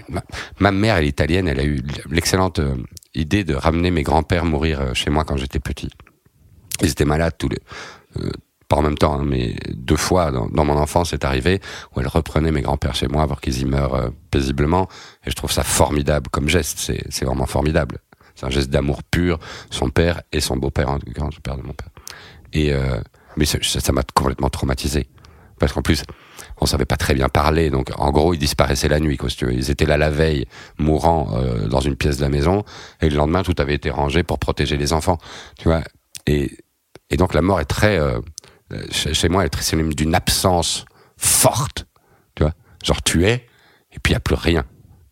ma, 0.59 0.71
mère, 0.71 0.97
elle 0.97 1.05
est 1.05 1.09
italienne. 1.09 1.47
Elle 1.47 1.59
a 1.59 1.65
eu 1.65 1.81
l'excellente 2.09 2.59
euh, 2.59 2.75
idée 3.13 3.43
de 3.43 3.55
ramener 3.55 3.91
mes 3.91 4.03
grands-pères 4.03 4.45
mourir 4.45 4.81
euh, 4.81 4.93
chez 4.93 5.09
moi 5.09 5.23
quand 5.23 5.37
j'étais 5.37 5.59
petit. 5.59 5.89
Ils 6.81 6.89
étaient 6.89 7.05
malades 7.05 7.35
tous 7.37 7.49
les 7.49 7.59
pas 8.67 8.77
en 8.77 8.83
même 8.83 8.97
temps, 8.97 9.19
hein, 9.19 9.25
mais 9.25 9.55
deux 9.73 9.97
fois 9.97 10.31
dans, 10.31 10.65
mon 10.65 10.77
enfance, 10.77 11.09
c'est 11.09 11.25
arrivé 11.25 11.59
où 11.95 11.99
elle 11.99 12.07
reprenait 12.07 12.51
mes 12.51 12.61
grands-pères 12.61 12.95
chez 12.95 13.07
moi 13.07 13.27
pour 13.27 13.41
qu'ils 13.41 13.59
y 13.59 13.65
meurent 13.65 14.11
paisiblement. 14.31 14.87
Et 15.25 15.31
je 15.31 15.35
trouve 15.35 15.51
ça 15.51 15.63
formidable 15.63 16.29
comme 16.29 16.47
geste. 16.47 16.79
C'est 16.79 17.25
vraiment 17.25 17.45
formidable. 17.45 17.97
C'est 18.35 18.45
un 18.45 18.49
geste 18.49 18.69
d'amour 18.69 19.03
pur, 19.03 19.39
son 19.69 19.89
père 19.89 20.21
et 20.31 20.39
son 20.39 20.57
beau-père, 20.57 20.89
en 20.89 20.99
tout 20.99 21.11
cas, 21.11 21.23
le 21.23 21.41
père 21.41 21.57
de 21.57 21.63
mon 21.63 21.73
père. 21.73 21.89
Et 22.53 22.73
euh, 22.73 22.99
mais 23.37 23.45
ça 23.45 23.91
m'a 23.91 24.03
complètement 24.13 24.49
traumatisé 24.49 25.07
parce 25.59 25.73
qu'en 25.73 25.81
plus 25.81 26.03
on 26.59 26.65
savait 26.65 26.85
pas 26.85 26.97
très 26.97 27.13
bien 27.13 27.29
parler, 27.29 27.69
donc 27.69 27.91
en 27.97 28.11
gros 28.11 28.33
ils 28.33 28.39
disparaissaient 28.39 28.87
la 28.87 28.99
nuit. 28.99 29.17
Quoi, 29.17 29.29
tu. 29.29 29.51
Ils 29.53 29.71
étaient 29.71 29.85
là 29.85 29.97
la 29.97 30.09
veille, 30.09 30.45
mourant 30.77 31.29
euh, 31.33 31.67
dans 31.67 31.79
une 31.79 31.95
pièce 31.95 32.17
de 32.17 32.21
la 32.21 32.29
maison, 32.29 32.63
et 33.01 33.09
le 33.09 33.15
lendemain 33.15 33.43
tout 33.43 33.55
avait 33.57 33.75
été 33.75 33.89
rangé 33.89 34.23
pour 34.23 34.39
protéger 34.39 34.77
les 34.77 34.93
enfants, 34.93 35.17
tu 35.57 35.67
vois. 35.67 35.81
Et 36.27 36.57
et 37.09 37.17
donc 37.17 37.33
la 37.33 37.41
mort 37.41 37.59
est 37.59 37.65
très 37.65 37.97
euh, 37.97 38.19
chez, 38.91 39.29
moi 39.29 39.43
elle 39.43 39.47
est 39.47 39.49
très 39.49 39.63
synonyme 39.63 39.93
d'une 39.93 40.15
absence 40.15 40.85
forte, 41.17 41.85
tu 42.35 42.43
vois. 42.43 42.53
Genre 42.83 43.01
tu 43.01 43.25
es 43.25 43.45
et 43.91 43.99
puis 44.01 44.11
il 44.11 44.13
y 44.13 44.17
a 44.17 44.21
plus 44.21 44.35
rien. 44.35 44.63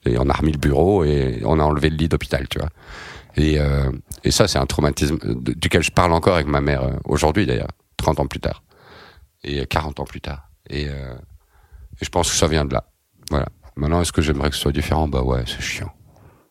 Et 0.05 0.17
on 0.17 0.29
a 0.29 0.33
remis 0.33 0.51
le 0.51 0.57
bureau 0.57 1.03
et 1.03 1.41
on 1.45 1.59
a 1.59 1.63
enlevé 1.63 1.91
le 1.91 1.95
lit 1.95 2.07
d'hôpital, 2.07 2.47
tu 2.47 2.57
vois. 2.57 2.69
Et, 3.37 3.59
euh, 3.59 3.91
et 4.23 4.31
ça, 4.31 4.47
c'est 4.47 4.57
un 4.57 4.65
traumatisme 4.65 5.19
duquel 5.35 5.83
je 5.83 5.91
parle 5.91 6.11
encore 6.11 6.35
avec 6.35 6.47
ma 6.47 6.59
mère 6.59 6.89
aujourd'hui 7.05 7.45
d'ailleurs, 7.45 7.67
30 7.97 8.19
ans 8.19 8.25
plus 8.25 8.39
tard. 8.39 8.63
Et 9.43 9.65
40 9.65 9.99
ans 9.99 10.05
plus 10.05 10.21
tard. 10.21 10.49
Et, 10.69 10.87
euh, 10.87 11.15
et 11.99 12.05
je 12.05 12.09
pense 12.09 12.29
que 12.29 12.35
ça 12.35 12.47
vient 12.47 12.65
de 12.65 12.73
là. 12.73 12.85
Voilà. 13.29 13.47
Maintenant, 13.75 14.01
est-ce 14.01 14.11
que 14.11 14.21
j'aimerais 14.21 14.49
que 14.49 14.55
ce 14.55 14.61
soit 14.61 14.71
différent? 14.71 15.07
Bah 15.07 15.21
ouais, 15.21 15.43
c'est 15.47 15.61
chiant. 15.61 15.93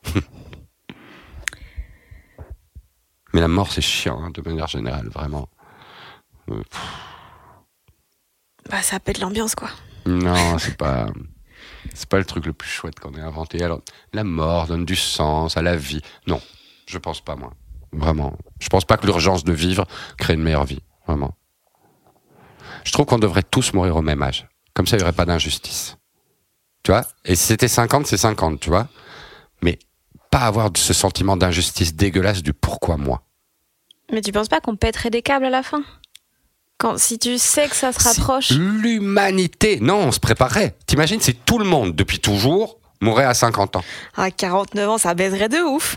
Mais 3.33 3.41
la 3.41 3.49
mort, 3.49 3.71
c'est 3.71 3.81
chiant, 3.81 4.21
hein, 4.23 4.31
de 4.31 4.43
manière 4.43 4.67
générale, 4.67 5.09
vraiment. 5.09 5.49
Euh, 6.51 6.63
bah, 8.69 8.83
ça 8.83 8.99
pète 8.99 9.21
l'ambiance, 9.21 9.55
quoi. 9.55 9.71
Non, 10.07 10.59
c'est 10.59 10.77
pas. 10.77 11.07
C'est 11.95 12.09
pas 12.09 12.19
le 12.19 12.25
truc 12.25 12.47
le 12.47 12.53
plus 12.53 12.69
chouette 12.69 12.99
qu'on 12.99 13.15
ait 13.15 13.21
inventé. 13.21 13.63
Alors, 13.63 13.81
la 14.13 14.25
mort 14.25 14.67
donne 14.67 14.85
du 14.85 14.97
sens 14.97 15.57
à 15.57 15.63
la 15.63 15.77
vie. 15.77 16.03
Non, 16.27 16.41
je 16.87 16.99
pense 16.99 17.21
pas, 17.21 17.37
moi. 17.37 17.53
Vraiment. 17.93 18.37
Je 18.61 18.69
pense 18.69 18.85
pas 18.85 18.97
que 18.97 19.07
l'urgence 19.07 19.45
de 19.45 19.53
vivre 19.53 19.87
crée 20.17 20.35
une 20.35 20.43
meilleure 20.43 20.65
vie. 20.65 20.83
Vraiment. 21.07 21.37
Je 22.85 22.93
trouve 22.93 23.07
qu'on 23.07 23.19
devrait 23.19 23.43
tous 23.43 23.73
mourir 23.73 23.97
au 23.97 24.03
même 24.03 24.23
âge. 24.23 24.49
Comme 24.75 24.87
ça, 24.87 24.97
il 24.97 25.01
n'y 25.01 25.05
aurait 25.05 25.13
pas 25.13 25.27
d'injustice. 25.27 25.97
Tu 26.83 26.93
vois? 26.93 27.05
Et 27.25 27.37
si 27.37 27.45
c'était 27.45 27.69
50, 27.69 28.07
c'est 28.07 28.17
50, 28.17 28.61
tu 28.61 28.71
vois? 28.71 28.89
Mais 29.63 29.79
pas 30.31 30.41
avoir 30.41 30.71
ce 30.77 30.93
sentiment 30.93 31.37
d'injustice 31.37 31.95
dégueulasse 31.95 32.43
du 32.43 32.53
pourquoi 32.53 32.97
moi. 32.97 33.23
Mais 34.13 34.23
tu 34.23 34.33
penses 34.33 34.49
pas 34.49 34.61
qu'on 34.61 34.77
pèterait 34.77 35.11
des 35.11 35.23
câbles 35.23 35.45
à 35.45 35.51
la 35.51 35.63
fin? 35.63 35.83
Quand, 36.79 36.99
si 36.99 37.19
tu 37.19 37.37
sais 37.37 37.69
que 37.69 37.77
ça 37.77 37.93
se 37.93 38.03
rapproche. 38.03 38.51
L'humanité. 38.51 39.79
Non, 39.81 39.97
on 39.97 40.13
se 40.13 40.21
préparerait. 40.21 40.77
T'imagines 40.87 41.21
si 41.21 41.35
tout 41.35 41.59
le 41.59 41.67
monde, 41.67 41.95
depuis 41.95 42.21
toujours, 42.21 42.79
mourait 43.03 43.25
à 43.25 43.35
50 43.35 43.77
ans? 43.77 43.85
À 44.17 44.31
49 44.31 44.89
ans, 44.89 44.99
ça 44.99 45.15
baiserait 45.15 45.51
de 45.51 45.59
ouf. 45.59 45.97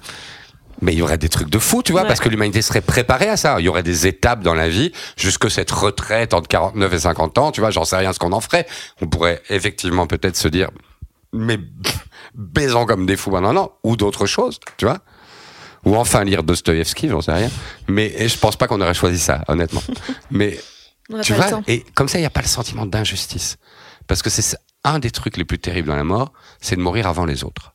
Mais 0.83 0.93
il 0.93 0.99
y 0.99 1.01
aurait 1.01 1.17
des 1.17 1.29
trucs 1.29 1.49
de 1.49 1.59
fou, 1.59 1.81
tu 1.81 1.93
vois, 1.93 2.03
parce 2.03 2.19
que 2.19 2.27
l'humanité 2.27 2.61
serait 2.61 2.81
préparée 2.81 3.29
à 3.29 3.37
ça. 3.37 3.55
Il 3.59 3.65
y 3.65 3.69
aurait 3.69 3.83
des 3.83 4.05
étapes 4.05 4.41
dans 4.41 4.53
la 4.53 4.67
vie, 4.67 4.91
jusque 5.15 5.49
cette 5.49 5.71
retraite 5.71 6.33
entre 6.33 6.47
49 6.49 6.93
et 6.93 6.99
50 6.99 7.37
ans, 7.37 7.51
tu 7.51 7.61
vois, 7.61 7.71
j'en 7.71 7.85
sais 7.85 7.95
rien 7.95 8.11
ce 8.11 8.19
qu'on 8.19 8.33
en 8.33 8.41
ferait. 8.41 8.67
On 9.01 9.07
pourrait 9.07 9.41
effectivement 9.49 10.07
peut-être 10.07 10.35
se 10.35 10.49
dire, 10.49 10.69
mais 11.31 11.57
baisons 12.35 12.85
comme 12.85 13.05
des 13.05 13.15
fous 13.15 13.31
pendant 13.31 13.49
un 13.49 13.57
an, 13.57 13.71
ou 13.83 13.95
d'autres 13.95 14.25
choses, 14.25 14.59
tu 14.77 14.85
vois 14.85 14.99
ou 15.85 15.95
enfin 15.95 16.23
lire 16.23 16.43
Dostoïevski, 16.43 17.09
j'en 17.09 17.21
sais 17.21 17.33
rien. 17.33 17.49
Mais 17.87 18.27
je 18.27 18.37
pense 18.37 18.55
pas 18.55 18.67
qu'on 18.67 18.79
aurait 18.81 18.93
choisi 18.93 19.19
ça, 19.19 19.43
honnêtement. 19.47 19.83
Mais 20.31 20.57
tu 21.21 21.33
vois, 21.33 21.61
et 21.67 21.83
comme 21.93 22.07
ça, 22.07 22.17
il 22.17 22.21
n'y 22.21 22.27
a 22.27 22.31
pas 22.31 22.41
le 22.41 22.47
sentiment 22.47 22.85
d'injustice. 22.85 23.57
Parce 24.07 24.21
que 24.21 24.29
c'est 24.29 24.57
un 24.83 24.99
des 24.99 25.11
trucs 25.11 25.37
les 25.37 25.45
plus 25.45 25.59
terribles 25.59 25.89
dans 25.89 25.95
la 25.95 26.03
mort, 26.03 26.31
c'est 26.61 26.75
de 26.75 26.81
mourir 26.81 27.07
avant 27.07 27.25
les 27.25 27.43
autres. 27.43 27.72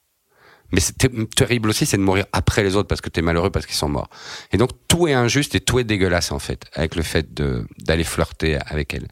Mais 0.73 0.81
c'est 0.81 0.99
terrible 1.35 1.71
aussi, 1.71 1.87
c'est 1.87 1.97
de 1.97 2.03
mourir 2.03 2.27
après 2.33 2.63
les 2.63 2.77
autres 2.77 2.89
parce 2.89 3.01
que 3.01 3.09
t'es 3.09 3.23
malheureux 3.23 3.51
parce 3.51 3.65
qu'ils 3.65 3.77
sont 3.77 3.89
morts. 3.89 4.11
Et 4.53 4.59
donc 4.59 4.71
tout 4.87 5.09
est 5.09 5.15
injuste 5.15 5.55
et 5.55 5.61
tout 5.61 5.79
est 5.79 5.85
dégueulasse 5.85 6.31
en 6.31 6.39
fait, 6.39 6.67
avec 6.75 6.95
le 6.95 7.03
fait 7.03 7.33
d'aller 7.33 8.05
flirter 8.05 8.59
avec 8.67 8.93
elle. 8.93 9.09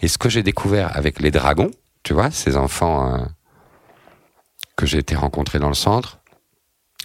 Et 0.00 0.08
ce 0.08 0.18
que 0.18 0.28
j'ai 0.28 0.42
découvert 0.42 0.96
avec 0.96 1.20
les 1.20 1.30
dragons, 1.30 1.70
tu 2.04 2.14
vois, 2.14 2.30
ces 2.30 2.56
enfants 2.56 3.14
euh, 3.14 3.24
que 4.76 4.86
j'ai 4.86 4.98
été 4.98 5.16
rencontrés 5.16 5.58
dans 5.58 5.68
le 5.68 5.74
centre, 5.74 6.20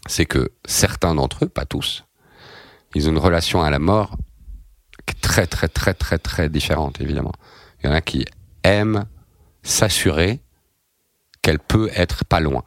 c'est 0.08 0.26
que 0.26 0.52
certains 0.66 1.16
d'entre 1.16 1.46
eux, 1.46 1.50
pas 1.50 1.66
tous, 1.66 2.06
ils 2.94 3.10
ont 3.10 3.12
une 3.12 3.18
relation 3.18 3.64
à 3.64 3.72
la 3.72 3.80
mort 3.80 4.18
très 5.22 5.48
très 5.48 5.68
très 5.68 5.94
très 5.94 6.18
très 6.20 6.50
différente 6.50 7.02
évidemment. 7.02 7.34
Il 7.80 7.88
y 7.88 7.90
en 7.90 7.94
a 7.94 8.02
qui 8.02 8.26
aiment 8.64 9.06
s'assurer 9.64 10.40
qu'elle 11.42 11.60
peut 11.60 11.90
être 11.96 12.26
pas 12.26 12.40
loin, 12.40 12.64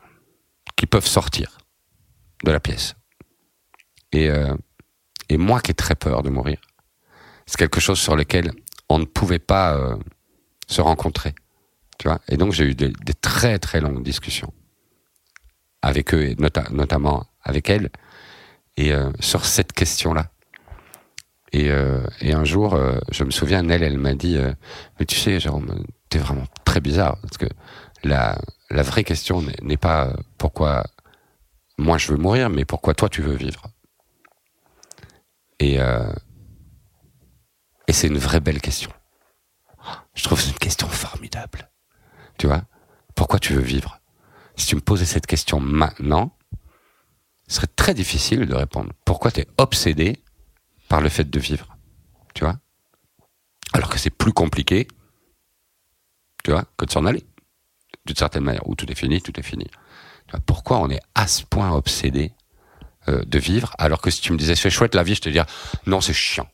qu'ils 0.79 0.89
peuvent 0.89 1.07
sortir 1.07 1.59
de 2.45 2.53
la 2.53 2.61
pièce. 2.61 2.95
Et, 4.13 4.31
euh, 4.31 4.55
et 5.29 5.37
moi 5.37 5.61
qui 5.61 5.73
ai 5.73 5.75
très 5.75 5.97
peur 5.97 6.23
de 6.23 6.31
mourir, 6.31 6.59
c'est 7.47 7.59
quelque 7.59 7.81
chose 7.81 7.99
sur 7.99 8.15
lequel 8.15 8.53
on 8.89 8.99
ne 9.01 9.05
pouvait 9.05 9.41
pas 9.41 9.75
euh, 9.75 9.97
se 10.69 10.81
rencontrer. 10.81 11.35
Tu 11.99 12.07
vois? 12.07 12.21
Et 12.29 12.37
donc 12.37 12.53
j'ai 12.53 12.65
eu 12.65 12.75
des, 12.75 12.93
très 13.21 13.59
très 13.59 13.81
longues 13.81 14.05
discussions 14.05 14.55
avec 15.83 16.15
eux 16.15 16.23
et 16.23 16.37
notamment 16.71 17.27
avec 17.43 17.69
elle 17.69 17.91
et 18.77 18.93
euh, 18.93 19.11
sur 19.19 19.45
cette 19.45 19.73
question-là. 19.73 20.31
Et, 21.53 21.71
euh, 21.71 22.07
et 22.21 22.35
un 22.35 22.45
jour, 22.45 22.75
euh, 22.75 22.99
je 23.11 23.25
me 23.25 23.31
souviens, 23.31 23.69
elle, 23.69 23.83
elle 23.83 23.99
m'a 23.99 24.15
dit, 24.15 24.39
mais 24.99 25.07
tu 25.07 25.17
sais, 25.17 25.41
Jérôme, 25.41 25.85
t'es 26.09 26.19
vraiment 26.19 26.47
très 26.65 26.81
bizarre 26.81 27.19
parce 27.23 27.39
que 27.39 27.47
la 28.05 28.39
la 28.71 28.83
vraie 28.83 29.05
question 29.05 29.43
n'est 29.63 29.77
pas 29.77 30.15
pourquoi 30.37 30.85
moi 31.79 31.99
je 31.99 32.13
veux 32.13 32.19
mourir, 32.19 32.51
mais 32.51 32.65
pourquoi 32.65 32.95
toi 32.95 33.09
tu 33.09 33.23
veux 33.23 33.37
vivre. 33.37 33.69
Et 35.59 35.79
et 37.89 37.93
c'est 37.93 38.09
une 38.09 38.19
vraie 38.19 38.41
belle 38.41 38.61
question. 38.61 38.93
Je 40.15 40.23
trouve 40.25 40.39
que 40.39 40.45
c'est 40.45 40.51
une 40.51 40.59
question 40.59 40.89
formidable. 40.89 41.71
Tu 42.37 42.47
vois? 42.47 42.65
Pourquoi 43.15 43.39
tu 43.39 43.55
veux 43.55 43.63
vivre? 43.63 44.01
Si 44.57 44.67
tu 44.67 44.75
me 44.75 44.81
posais 44.81 45.07
cette 45.07 45.27
question 45.27 45.61
maintenant, 45.61 46.37
ce 47.47 47.57
serait 47.57 47.67
très 47.69 47.95
difficile 47.95 48.47
de 48.47 48.55
répondre. 48.55 48.93
Pourquoi 49.05 49.31
tu 49.31 49.41
es 49.41 49.49
obsédé 49.57 50.23
par 50.89 51.01
le 51.01 51.09
fait 51.09 51.31
de 51.31 51.41
vivre? 51.41 51.77
Tu 52.35 52.45
vois? 52.45 52.59
Alors 53.73 53.89
que 53.89 53.99
c'est 53.99 54.11
plus 54.11 54.33
compliqué, 54.33 54.87
tu 56.45 56.51
vois, 56.51 56.65
que 56.77 56.85
de 56.85 56.91
s'en 56.91 57.07
aller. 57.07 57.25
D'une 58.09 58.17
certaine 58.17 58.43
manière, 58.43 58.67
où 58.67 58.75
tout 58.75 58.91
est 58.91 58.95
fini, 58.95 59.21
tout 59.21 59.39
est 59.39 59.43
fini. 59.43 59.67
Pourquoi 60.47 60.79
on 60.79 60.89
est 60.89 61.01
à 61.15 61.27
ce 61.27 61.43
point 61.45 61.73
obsédé 61.73 62.33
euh, 63.07 63.23
de 63.27 63.39
vivre, 63.39 63.75
alors 63.77 64.01
que 64.01 64.11
si 64.11 64.23
tu 64.23 64.33
me 64.33 64.39
disais 64.39 64.55
c'est 64.55 64.71
chouette 64.71 64.95
la 64.95 65.03
vie, 65.03 65.15
je 65.15 65.21
te 65.21 65.29
dirais 65.29 65.45
non, 65.85 66.01
c'est 66.01 66.15
chiant. 66.15 66.49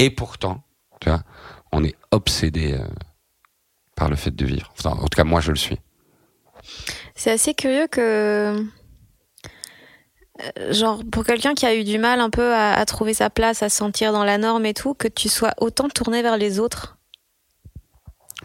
Et 0.00 0.10
pourtant, 0.10 0.64
tu 1.00 1.08
vois, 1.08 1.22
on 1.70 1.84
est 1.84 1.94
obsédé 2.10 2.72
euh, 2.72 2.84
par 3.94 4.10
le 4.10 4.16
fait 4.16 4.34
de 4.34 4.44
vivre. 4.44 4.72
En 4.84 4.96
tout 4.96 5.16
cas, 5.16 5.22
moi, 5.22 5.40
je 5.40 5.52
le 5.52 5.56
suis. 5.56 5.78
C'est 7.14 7.30
assez 7.30 7.54
curieux 7.54 7.86
que 7.86 8.66
euh, 10.40 10.72
genre 10.72 11.02
pour 11.08 11.24
quelqu'un 11.24 11.54
qui 11.54 11.66
a 11.66 11.74
eu 11.76 11.84
du 11.84 11.98
mal 11.98 12.18
un 12.18 12.30
peu 12.30 12.52
à, 12.52 12.84
trouver 12.84 13.14
sa 13.14 13.30
place, 13.30 13.62
à 13.62 13.68
se 13.68 13.76
sentir 13.76 14.12
dans 14.12 14.24
la 14.24 14.38
norme 14.38 14.66
et 14.66 14.74
tout, 14.74 14.94
que 14.94 15.06
tu 15.06 15.28
sois 15.28 15.54
autant 15.58 15.88
tourné 15.88 16.20
vers 16.20 16.36
les 16.36 16.58
autres 16.58 16.98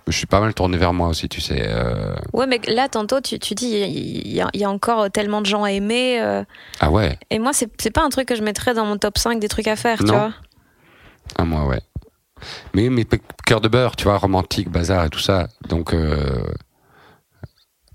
Je 0.07 0.15
suis 0.15 0.27
pas 0.27 0.39
mal 0.39 0.53
tourné 0.53 0.77
vers 0.77 0.93
moi 0.93 1.07
aussi, 1.07 1.27
tu 1.27 1.41
sais. 1.41 1.65
Euh... 1.67 2.15
Ouais, 2.31 2.45
mais 2.45 2.61
là, 2.67 2.87
tantôt, 2.89 3.21
tu, 3.21 3.39
tu 3.39 3.55
dis, 3.55 3.69
il 3.69 4.27
y, 4.27 4.41
y, 4.57 4.63
a 4.63 4.69
encore 4.69 5.09
tellement 5.09 5.41
de 5.41 5.47
gens 5.47 5.63
à 5.63 5.71
aimer. 5.71 6.21
Euh... 6.21 6.43
Ah 6.79 6.91
ouais 6.91 7.17
Et 7.31 7.39
moi, 7.39 7.51
c'est 7.53 7.91
pas 7.91 8.03
un 8.03 8.09
truc 8.09 8.27
que 8.27 8.35
je 8.35 8.43
mettrais 8.43 8.75
dans 8.75 8.85
mon 8.85 8.97
top 8.97 9.17
5 9.17 9.39
des 9.39 9.47
trucs 9.47 9.67
à 9.67 9.75
faire, 9.75 9.99
tu 9.99 10.05
vois 10.05 10.31
Ah, 11.37 11.43
moi, 11.43 11.65
ouais. 11.65 11.81
Mais, 12.73 12.89
mais 12.89 13.05
cœur 13.45 13.61
de 13.61 13.67
beurre, 13.67 13.95
tu 13.95 14.03
vois, 14.03 14.17
romantique, 14.17 14.69
bazar 14.69 15.05
et 15.05 15.09
tout 15.09 15.19
ça. 15.19 15.47
Donc, 15.69 15.93
euh, 15.93 16.43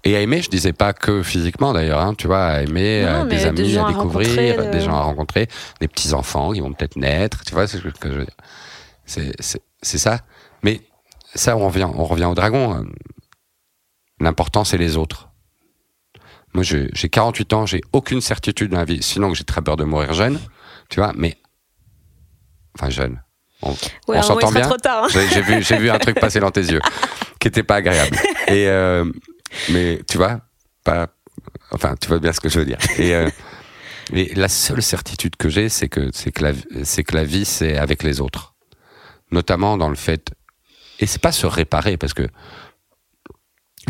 et 0.02 0.16
à 0.16 0.20
aimer, 0.20 0.40
je 0.42 0.48
disais 0.48 0.72
pas 0.72 0.92
que 0.92 1.22
physiquement 1.22 1.72
d'ailleurs, 1.72 2.00
hein, 2.00 2.14
tu 2.16 2.26
vois, 2.26 2.44
à 2.44 2.62
aimer 2.62 3.06
des 3.28 3.44
amis 3.44 3.76
à 3.76 3.86
découvrir, 3.86 4.70
des 4.70 4.80
gens 4.80 4.94
à 4.94 5.02
rencontrer, 5.02 5.46
des 5.80 5.88
petits 5.88 6.14
enfants 6.14 6.52
qui 6.52 6.60
vont 6.60 6.72
peut-être 6.72 6.96
naître, 6.96 7.44
tu 7.44 7.52
vois, 7.52 7.66
c'est 7.66 7.76
ce 7.76 7.82
que 7.82 8.10
je 8.10 8.18
veux 8.18 8.24
dire. 8.24 8.36
C'est 9.82 9.98
ça. 9.98 10.20
Ça, 11.34 11.56
on 11.56 11.68
revient, 11.68 11.88
on 11.94 12.04
revient 12.04 12.24
au 12.24 12.34
dragon. 12.34 12.84
L'important, 14.20 14.64
c'est 14.64 14.78
les 14.78 14.96
autres. 14.96 15.28
Moi, 16.52 16.64
j'ai 16.64 16.88
j'ai 16.92 17.08
48 17.08 17.52
ans, 17.52 17.66
j'ai 17.66 17.80
aucune 17.92 18.20
certitude 18.20 18.72
dans 18.72 18.78
la 18.78 18.84
vie, 18.84 19.02
sinon 19.02 19.30
que 19.30 19.36
j'ai 19.36 19.44
très 19.44 19.62
peur 19.62 19.76
de 19.76 19.84
mourir 19.84 20.12
jeune, 20.12 20.40
tu 20.88 21.00
vois, 21.00 21.12
mais. 21.16 21.36
Enfin, 22.76 22.90
jeune. 22.90 23.22
On, 23.62 23.74
Ouais, 24.08 24.22
s'entend 24.22 24.50
bien 24.50 24.68
hein. 24.70 25.06
J'ai 25.10 25.42
vu, 25.42 25.60
vu 25.60 25.90
un 25.90 25.98
truc 25.98 26.18
passer 26.18 26.40
dans 26.40 26.50
tes 26.50 26.62
yeux 26.62 26.80
qui 27.38 27.48
était 27.48 27.62
pas 27.62 27.76
agréable. 27.76 28.16
Et 28.48 28.66
euh, 28.68 29.04
mais 29.70 30.00
tu 30.08 30.16
vois, 30.16 30.40
pas. 30.84 31.08
Enfin, 31.72 31.94
tu 32.00 32.08
vois 32.08 32.18
bien 32.18 32.32
ce 32.32 32.40
que 32.40 32.48
je 32.48 32.58
veux 32.58 32.64
dire. 32.64 32.78
Et, 32.98 33.14
euh, 33.14 33.28
et 34.12 34.34
la 34.34 34.48
seule 34.48 34.82
certitude 34.82 35.36
que 35.36 35.48
j'ai, 35.48 35.68
c'est 35.68 35.88
que 35.88 36.10
que 36.10 36.42
la 36.42 36.52
que 36.52 37.14
la 37.14 37.24
vie, 37.24 37.44
c'est 37.44 37.76
avec 37.76 38.02
les 38.02 38.20
autres, 38.20 38.54
notamment 39.30 39.76
dans 39.76 39.88
le 39.88 39.94
fait. 39.94 40.32
Et 41.00 41.06
c'est 41.06 41.20
pas 41.20 41.32
se 41.32 41.46
réparer 41.46 41.96
parce 41.96 42.14
que 42.14 42.28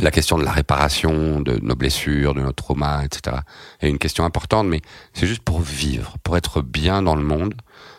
la 0.01 0.11
question 0.11 0.39
de 0.39 0.45
la 0.45 0.53
réparation 0.53 1.41
de 1.41 1.59
nos 1.63 1.75
blessures, 1.75 2.35
de 2.35 2.41
nos 2.41 2.53
traumas, 2.53 3.05
etc. 3.05 3.39
est 3.81 3.89
une 3.89 3.99
question 3.99 4.25
importante, 4.25 4.67
mais 4.69 4.81
c'est 5.13 5.27
juste 5.27 5.43
pour 5.43 5.61
vivre, 5.61 6.17
pour 6.23 6.37
être 6.37 6.63
bien 6.63 7.03
dans 7.03 7.17
le 7.17 7.23
monde. 7.25 7.55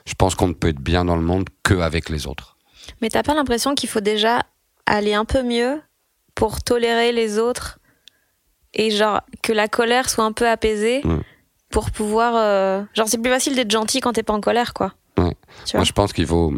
Je 0.05 0.13
pense 0.15 0.33
qu'on 0.35 0.47
ne 0.47 0.53
peut 0.53 0.69
être 0.69 0.79
bien 0.81 1.05
dans 1.05 1.17
le 1.17 1.21
monde 1.21 1.49
que 1.63 1.75
avec 1.75 2.09
les 2.09 2.25
autres. 2.27 2.57
Mais 3.01 3.09
t'as 3.09 3.23
pas 3.23 3.33
l'impression 3.35 3.75
qu'il 3.75 3.89
faut 3.89 3.99
déjà 3.99 4.43
aller 4.85 5.13
un 5.13 5.25
peu 5.25 5.43
mieux 5.43 5.81
pour 6.33 6.63
tolérer 6.63 7.11
les 7.11 7.37
autres 7.37 7.79
et 8.73 8.89
genre 8.89 9.21
que 9.43 9.51
la 9.51 9.67
colère 9.67 10.09
soit 10.09 10.23
un 10.23 10.31
peu 10.31 10.47
apaisée 10.47 11.03
pour 11.69 11.91
pouvoir. 11.91 12.33
euh, 12.35 12.83
Genre, 12.95 13.07
c'est 13.09 13.17
plus 13.21 13.31
facile 13.31 13.55
d'être 13.55 13.69
gentil 13.69 13.99
quand 13.99 14.13
t'es 14.13 14.23
pas 14.23 14.33
en 14.33 14.41
colère, 14.41 14.73
quoi. 14.73 14.93
Ouais. 15.17 15.35
Moi, 15.73 15.83
je 15.83 15.91
pense 15.91 16.13
qu'il 16.13 16.25
faut 16.25 16.53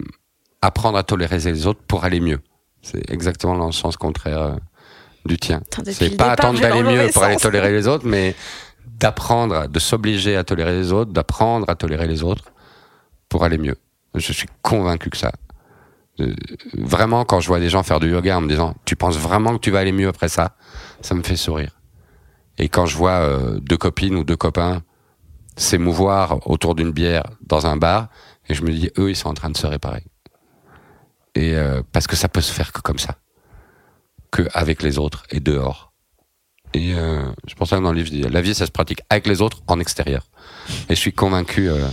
apprendre 0.63 0.97
à 0.97 1.03
tolérer 1.03 1.39
les 1.39 1.67
autres 1.67 1.81
pour 1.87 2.05
aller 2.05 2.21
mieux. 2.21 2.39
C'est 2.81 3.11
exactement 3.11 3.57
dans 3.57 3.65
le 3.65 3.73
sens 3.73 3.97
contraire 3.97 4.41
euh, 4.41 4.55
du 5.25 5.37
tien. 5.37 5.61
C'est 5.91 6.15
pas 6.15 6.31
attendre 6.31 6.59
d'aller 6.59 6.81
le 6.81 6.89
mieux 6.89 7.11
pour 7.11 7.23
aller 7.23 7.35
tolérer 7.35 7.71
les 7.73 7.87
autres, 7.87 8.07
mais 8.07 8.33
d'apprendre, 8.85 9.67
de 9.67 9.79
s'obliger 9.79 10.37
à 10.37 10.45
tolérer 10.45 10.73
les 10.73 10.93
autres, 10.93 11.11
d'apprendre 11.11 11.69
à 11.69 11.75
tolérer 11.75 12.07
les 12.07 12.23
autres 12.23 12.45
pour 13.27 13.43
aller 13.43 13.57
mieux. 13.57 13.75
Je 14.15 14.31
suis 14.31 14.47
convaincu 14.61 15.09
que 15.09 15.17
ça. 15.17 15.33
Euh, 16.21 16.33
Vraiment, 16.73 17.25
quand 17.25 17.41
je 17.41 17.47
vois 17.47 17.59
des 17.59 17.69
gens 17.69 17.83
faire 17.83 17.99
du 17.99 18.09
yoga 18.09 18.37
en 18.37 18.41
me 18.41 18.47
disant, 18.47 18.73
tu 18.85 18.95
penses 18.95 19.17
vraiment 19.17 19.55
que 19.55 19.59
tu 19.59 19.71
vas 19.71 19.79
aller 19.79 19.91
mieux 19.91 20.07
après 20.07 20.29
ça, 20.29 20.55
ça 21.01 21.13
me 21.13 21.23
fait 21.23 21.35
sourire. 21.35 21.71
Et 22.57 22.69
quand 22.69 22.85
je 22.85 22.95
vois 22.95 23.19
euh, 23.19 23.59
deux 23.59 23.77
copines 23.77 24.15
ou 24.15 24.23
deux 24.23 24.37
copains 24.37 24.81
s'émouvoir 25.57 26.39
autour 26.49 26.73
d'une 26.73 26.91
bière 26.91 27.25
dans 27.45 27.67
un 27.67 27.75
bar, 27.75 28.07
et 28.47 28.53
je 28.53 28.63
me 28.63 28.71
dis, 28.71 28.89
eux, 28.97 29.09
ils 29.09 29.15
sont 29.15 29.29
en 29.29 29.33
train 29.33 29.49
de 29.49 29.57
se 29.57 29.67
réparer. 29.67 30.03
Et 31.35 31.55
euh, 31.55 31.81
parce 31.91 32.07
que 32.07 32.15
ça 32.15 32.27
peut 32.29 32.41
se 32.41 32.51
faire 32.51 32.71
que 32.71 32.81
comme 32.81 32.99
ça, 32.99 33.15
que 34.31 34.43
avec 34.53 34.83
les 34.83 34.97
autres 34.97 35.23
et 35.31 35.39
dehors. 35.39 35.91
Et 36.75 36.93
euh, 36.95 37.23
pour 37.57 37.67
ça 37.67 37.77
que 37.77 37.83
dans 37.83 37.91
le 37.91 37.97
livre, 37.97 38.07
je 38.07 38.13
dis, 38.13 38.21
la 38.21 38.41
vie, 38.41 38.55
ça 38.55 38.65
se 38.65 38.71
pratique 38.71 39.01
avec 39.09 39.27
les 39.27 39.41
autres 39.41 39.61
en 39.67 39.79
extérieur. 39.79 40.27
Et 40.89 40.95
je 40.95 40.99
suis 40.99 41.13
convaincu 41.13 41.69
euh, 41.69 41.87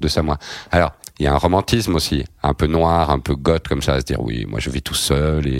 de 0.00 0.08
ça, 0.08 0.22
moi. 0.22 0.36
Alors, 0.72 0.92
il 1.20 1.24
y 1.24 1.26
a 1.28 1.32
un 1.34 1.38
romantisme 1.38 1.94
aussi, 1.94 2.24
un 2.42 2.54
peu 2.54 2.66
noir, 2.66 3.10
un 3.10 3.20
peu 3.20 3.36
goth 3.36 3.68
comme 3.68 3.82
ça, 3.82 3.94
à 3.94 4.00
se 4.00 4.04
dire, 4.06 4.20
oui, 4.20 4.46
moi, 4.48 4.58
je 4.58 4.70
vis 4.70 4.82
tout 4.82 4.94
seul 4.94 5.46
et, 5.46 5.58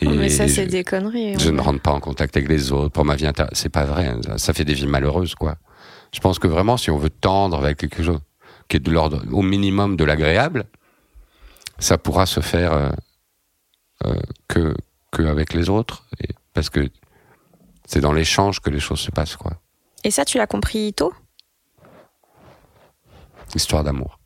et 0.00 0.06
Oh, 0.06 0.10
mais 0.10 0.28
ça, 0.30 0.48
c'est 0.48 0.64
je- 0.66 0.70
des 0.70 0.84
conneries. 0.84 1.38
je 1.38 1.46
ouais. 1.46 1.52
ne 1.52 1.60
rentre 1.60 1.82
pas 1.82 1.90
en 1.90 2.00
contact 2.00 2.34
avec 2.36 2.48
les 2.48 2.72
autres 2.72 2.92
pour 2.92 3.04
ma 3.04 3.16
vie 3.16 3.26
intérieure. 3.26 3.52
C'est 3.54 3.68
pas 3.68 3.84
vrai. 3.84 4.06
hein. 4.08 4.20
Ça, 4.24 4.38
ça 4.38 4.52
fait 4.54 4.64
des 4.64 4.74
vies 4.74 4.86
malheureuses, 4.86 5.34
quoi. 5.34 5.56
Je 6.14 6.20
pense 6.20 6.38
que 6.38 6.46
vraiment, 6.46 6.76
si 6.78 6.90
on 6.90 6.96
veut 6.98 7.10
tendre 7.10 7.58
avec 7.62 7.76
quelque 7.78 8.02
chose 8.02 8.20
qui 8.68 8.76
est 8.78 8.80
de 8.80 8.90
l'ordre, 8.90 9.22
au 9.32 9.42
minimum 9.42 9.96
de 9.96 10.04
l'agréable, 10.04 10.64
ça 11.82 11.98
pourra 11.98 12.26
se 12.26 12.40
faire 12.40 12.72
euh, 12.72 12.90
euh, 14.06 14.14
que, 14.48 14.74
que 15.10 15.22
avec 15.22 15.52
les 15.54 15.68
autres. 15.68 16.06
Et, 16.20 16.28
parce 16.54 16.70
que 16.70 16.88
c'est 17.86 18.00
dans 18.00 18.12
l'échange 18.12 18.60
que 18.60 18.70
les 18.70 18.80
choses 18.80 19.00
se 19.00 19.10
passent, 19.10 19.36
quoi. 19.36 19.52
Et 20.04 20.10
ça, 20.10 20.24
tu 20.24 20.38
l'as 20.38 20.46
compris 20.46 20.92
tôt? 20.94 21.12
Histoire 23.54 23.84
d'amour. 23.84 24.18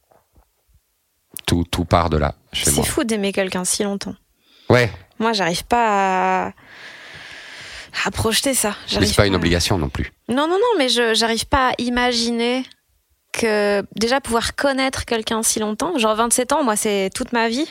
Tout, 1.47 1.65
tout 1.71 1.85
part 1.85 2.11
de 2.11 2.17
là, 2.17 2.35
chez 2.53 2.67
C'est 2.71 2.77
moi. 2.77 2.85
fou 2.85 3.05
d'aimer 3.05 3.33
quelqu'un 3.33 3.65
si 3.65 3.83
longtemps. 3.85 4.15
Ouais, 4.69 4.91
Moi, 5.21 5.33
j'arrive 5.33 5.65
pas 5.65 6.47
à... 6.49 6.53
à 8.05 8.11
projeter 8.11 8.53
ça. 8.55 8.75
mais 8.99 9.07
c'est 9.07 9.15
pas 9.15 9.27
une 9.27 9.37
obligation 9.37 9.79
non 9.79 9.89
plus. 9.89 10.13
Non, 10.29 10.49
non, 10.49 10.55
non, 10.59 10.79
mais 10.79 10.89
je 10.89 11.15
j'arrive 11.15 11.47
pas 11.47 11.71
à 11.71 11.73
imaginer 11.79 12.65
que 13.37 13.85
déjà 13.95 14.21
pouvoir 14.21 14.55
connaître 14.57 15.05
quelqu'un 15.05 15.43
si 15.43 15.59
longtemps. 15.61 15.97
Genre 15.99 16.15
27 16.17 16.53
ans, 16.53 16.65
moi, 16.65 16.77
c'est 16.77 17.11
toute 17.15 17.33
ma 17.33 17.49
vie. 17.49 17.67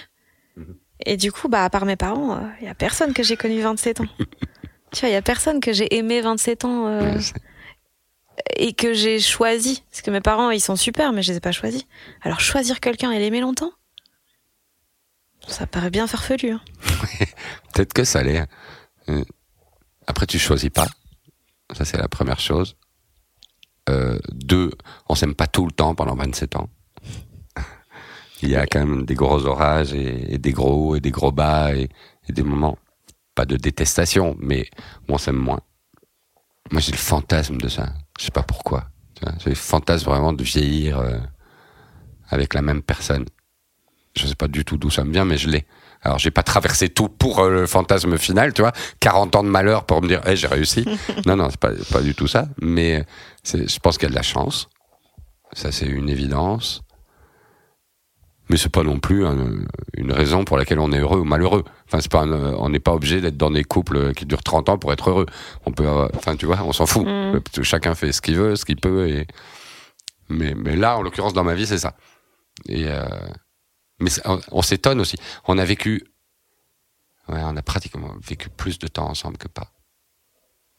Mhm. 0.55 0.75
Et 1.05 1.17
du 1.17 1.31
coup, 1.31 1.49
bah, 1.49 1.63
à 1.65 1.69
part 1.69 1.85
mes 1.85 1.95
parents, 1.97 2.39
il 2.61 2.65
y 2.67 2.69
a 2.69 2.75
personne 2.75 3.13
que 3.13 3.23
j'ai 3.23 3.35
connu 3.37 3.61
27 3.61 4.01
ans. 4.01 4.05
tu 4.93 4.99
vois, 5.01 5.09
il 5.09 5.13
y 5.13 5.15
a 5.15 5.21
personne 5.21 5.59
que 5.59 5.73
j'ai 5.73 5.93
aimé 5.95 6.21
27 6.21 6.65
ans 6.65 6.87
euh, 6.87 7.01
Ouais, 7.15 7.19
et 8.57 8.73
que 8.73 8.93
j'ai 8.93 9.19
choisi. 9.19 9.83
Parce 9.91 10.01
que 10.01 10.11
mes 10.11 10.21
parents, 10.21 10.51
ils 10.51 10.61
sont 10.61 10.75
super, 10.75 11.11
mais 11.13 11.21
je 11.21 11.31
les 11.31 11.37
ai 11.37 11.41
pas 11.41 11.51
choisis. 11.51 11.83
Alors, 12.21 12.39
choisir 12.39 12.79
quelqu'un 12.79 13.11
et 13.11 13.19
l'aimer 13.19 13.41
longtemps 13.41 13.71
ça 15.47 15.67
paraît 15.67 15.91
bien 15.91 16.07
farfelu. 16.07 16.51
hein. 16.53 16.61
Peut-être 17.73 17.93
que 17.93 18.03
ça 18.03 18.23
l'est. 18.23 18.47
Euh, 19.09 19.23
Après, 20.07 20.25
tu 20.25 20.39
choisis 20.39 20.71
pas. 20.71 20.87
Ça, 21.77 21.85
c'est 21.85 21.97
la 21.97 22.07
première 22.07 22.39
chose. 22.39 22.75
Euh, 23.89 24.17
deux, 24.31 24.71
on 25.09 25.15
s'aime 25.15 25.35
pas 25.35 25.47
tout 25.47 25.65
le 25.65 25.71
temps 25.71 25.95
pendant 25.95 26.15
27 26.15 26.55
ans. 26.55 26.69
Il 28.41 28.49
y 28.49 28.55
a 28.55 28.65
quand 28.65 28.85
même 28.85 29.05
des 29.05 29.13
gros 29.13 29.45
orages 29.45 29.93
et, 29.93 30.37
des 30.37 30.51
gros 30.51 30.95
et 30.95 30.99
des 30.99 31.11
gros 31.11 31.31
bas 31.31 31.73
et, 31.75 31.89
des 32.29 32.43
moments, 32.43 32.77
pas 33.35 33.45
de 33.45 33.55
détestation, 33.55 34.35
mais 34.39 34.67
on 35.07 35.17
s'aime 35.17 35.37
moins. 35.37 35.61
Moi, 36.71 36.81
j'ai 36.81 36.91
le 36.91 36.97
fantasme 36.97 37.57
de 37.57 37.67
ça. 37.67 37.93
Je 38.19 38.25
sais 38.25 38.31
pas 38.31 38.41
pourquoi. 38.41 38.89
J'ai 39.39 39.51
le 39.51 39.55
fantasme 39.55 40.09
vraiment 40.09 40.33
de 40.33 40.43
vieillir 40.43 40.99
euh, 40.99 41.19
avec 42.29 42.55
la 42.55 42.63
même 42.63 42.81
personne. 42.81 43.25
Je 44.15 44.25
sais 44.25 44.35
pas 44.35 44.47
du 44.47 44.65
tout 44.65 44.77
d'où 44.77 44.89
ça 44.89 45.03
me 45.03 45.11
vient, 45.11 45.25
mais 45.25 45.37
je 45.37 45.49
l'ai. 45.49 45.65
Alors, 46.05 46.19
j'ai 46.19 46.29
pas 46.31 46.43
traversé 46.43 46.89
tout 46.89 47.09
pour 47.09 47.39
euh, 47.39 47.49
le 47.49 47.65
fantasme 47.67 48.17
final, 48.17 48.53
tu 48.53 48.61
vois. 48.61 48.71
40 48.99 49.35
ans 49.37 49.43
de 49.43 49.49
malheur 49.49 49.85
pour 49.85 50.01
me 50.03 50.07
dire, 50.07 50.25
hey, 50.27 50.37
j'ai 50.37 50.47
réussi. 50.47 50.85
non, 51.25 51.35
non, 51.35 51.49
c'est 51.49 51.59
pas, 51.59 51.71
pas 51.91 52.01
du 52.01 52.13
tout 52.13 52.27
ça. 52.27 52.47
Mais 52.61 53.03
je 53.53 53.79
pense 53.79 53.97
qu'il 53.97 54.07
y 54.07 54.09
a 54.09 54.11
de 54.11 54.15
la 54.15 54.21
chance. 54.21 54.69
Ça, 55.53 55.71
c'est 55.71 55.87
une 55.87 56.07
évidence. 56.09 56.83
Mais 58.49 58.57
c'est 58.57 58.69
pas 58.69 58.83
non 58.83 58.99
plus 58.99 59.25
un- 59.25 59.65
une 59.97 60.11
raison 60.11 60.45
pour 60.45 60.57
laquelle 60.59 60.79
on 60.79 60.91
est 60.91 60.99
heureux 60.99 61.19
ou 61.19 61.23
malheureux. 61.23 61.63
Enfin, 61.87 61.99
c'est 61.99 62.11
pas, 62.11 62.21
un- 62.21 62.53
on 62.53 62.69
n'est 62.69 62.79
pas 62.79 62.93
obligé 62.93 63.19
d'être 63.19 63.37
dans 63.37 63.49
des 63.49 63.63
couples 63.63 64.13
qui 64.13 64.27
durent 64.27 64.43
30 64.43 64.69
ans 64.69 64.77
pour 64.77 64.93
être 64.93 65.09
heureux. 65.09 65.25
On 65.65 65.71
peut, 65.71 65.87
euh, 65.87 66.07
enfin, 66.15 66.35
tu 66.35 66.45
vois, 66.45 66.59
on 66.63 66.71
s'en 66.71 66.85
fout. 66.85 67.07
Mm. 67.07 67.39
Que 67.51 67.63
Chacun 67.63 67.95
fait 67.95 68.11
ce 68.11 68.21
qu'il 68.21 68.35
veut, 68.37 68.55
ce 68.55 68.65
qu'il 68.65 68.75
peut. 68.75 69.09
Et 69.09 69.25
mais, 70.29 70.53
mais 70.55 70.75
là, 70.75 70.97
en 70.97 71.01
l'occurrence, 71.01 71.33
dans 71.33 71.43
ma 71.43 71.55
vie, 71.55 71.65
c'est 71.65 71.79
ça. 71.79 71.95
Et 72.69 72.85
euh, 72.87 73.03
mais 74.05 74.11
on, 74.25 74.39
on 74.51 74.61
s'étonne 74.61 75.01
aussi. 75.01 75.17
On 75.47 75.57
a 75.57 75.65
vécu, 75.65 76.03
ouais, 77.27 77.41
on 77.43 77.57
a 77.57 77.61
pratiquement 77.61 78.13
vécu 78.21 78.49
plus 78.49 78.79
de 78.79 78.87
temps 78.87 79.07
ensemble 79.09 79.37
que 79.37 79.47
pas. 79.47 79.71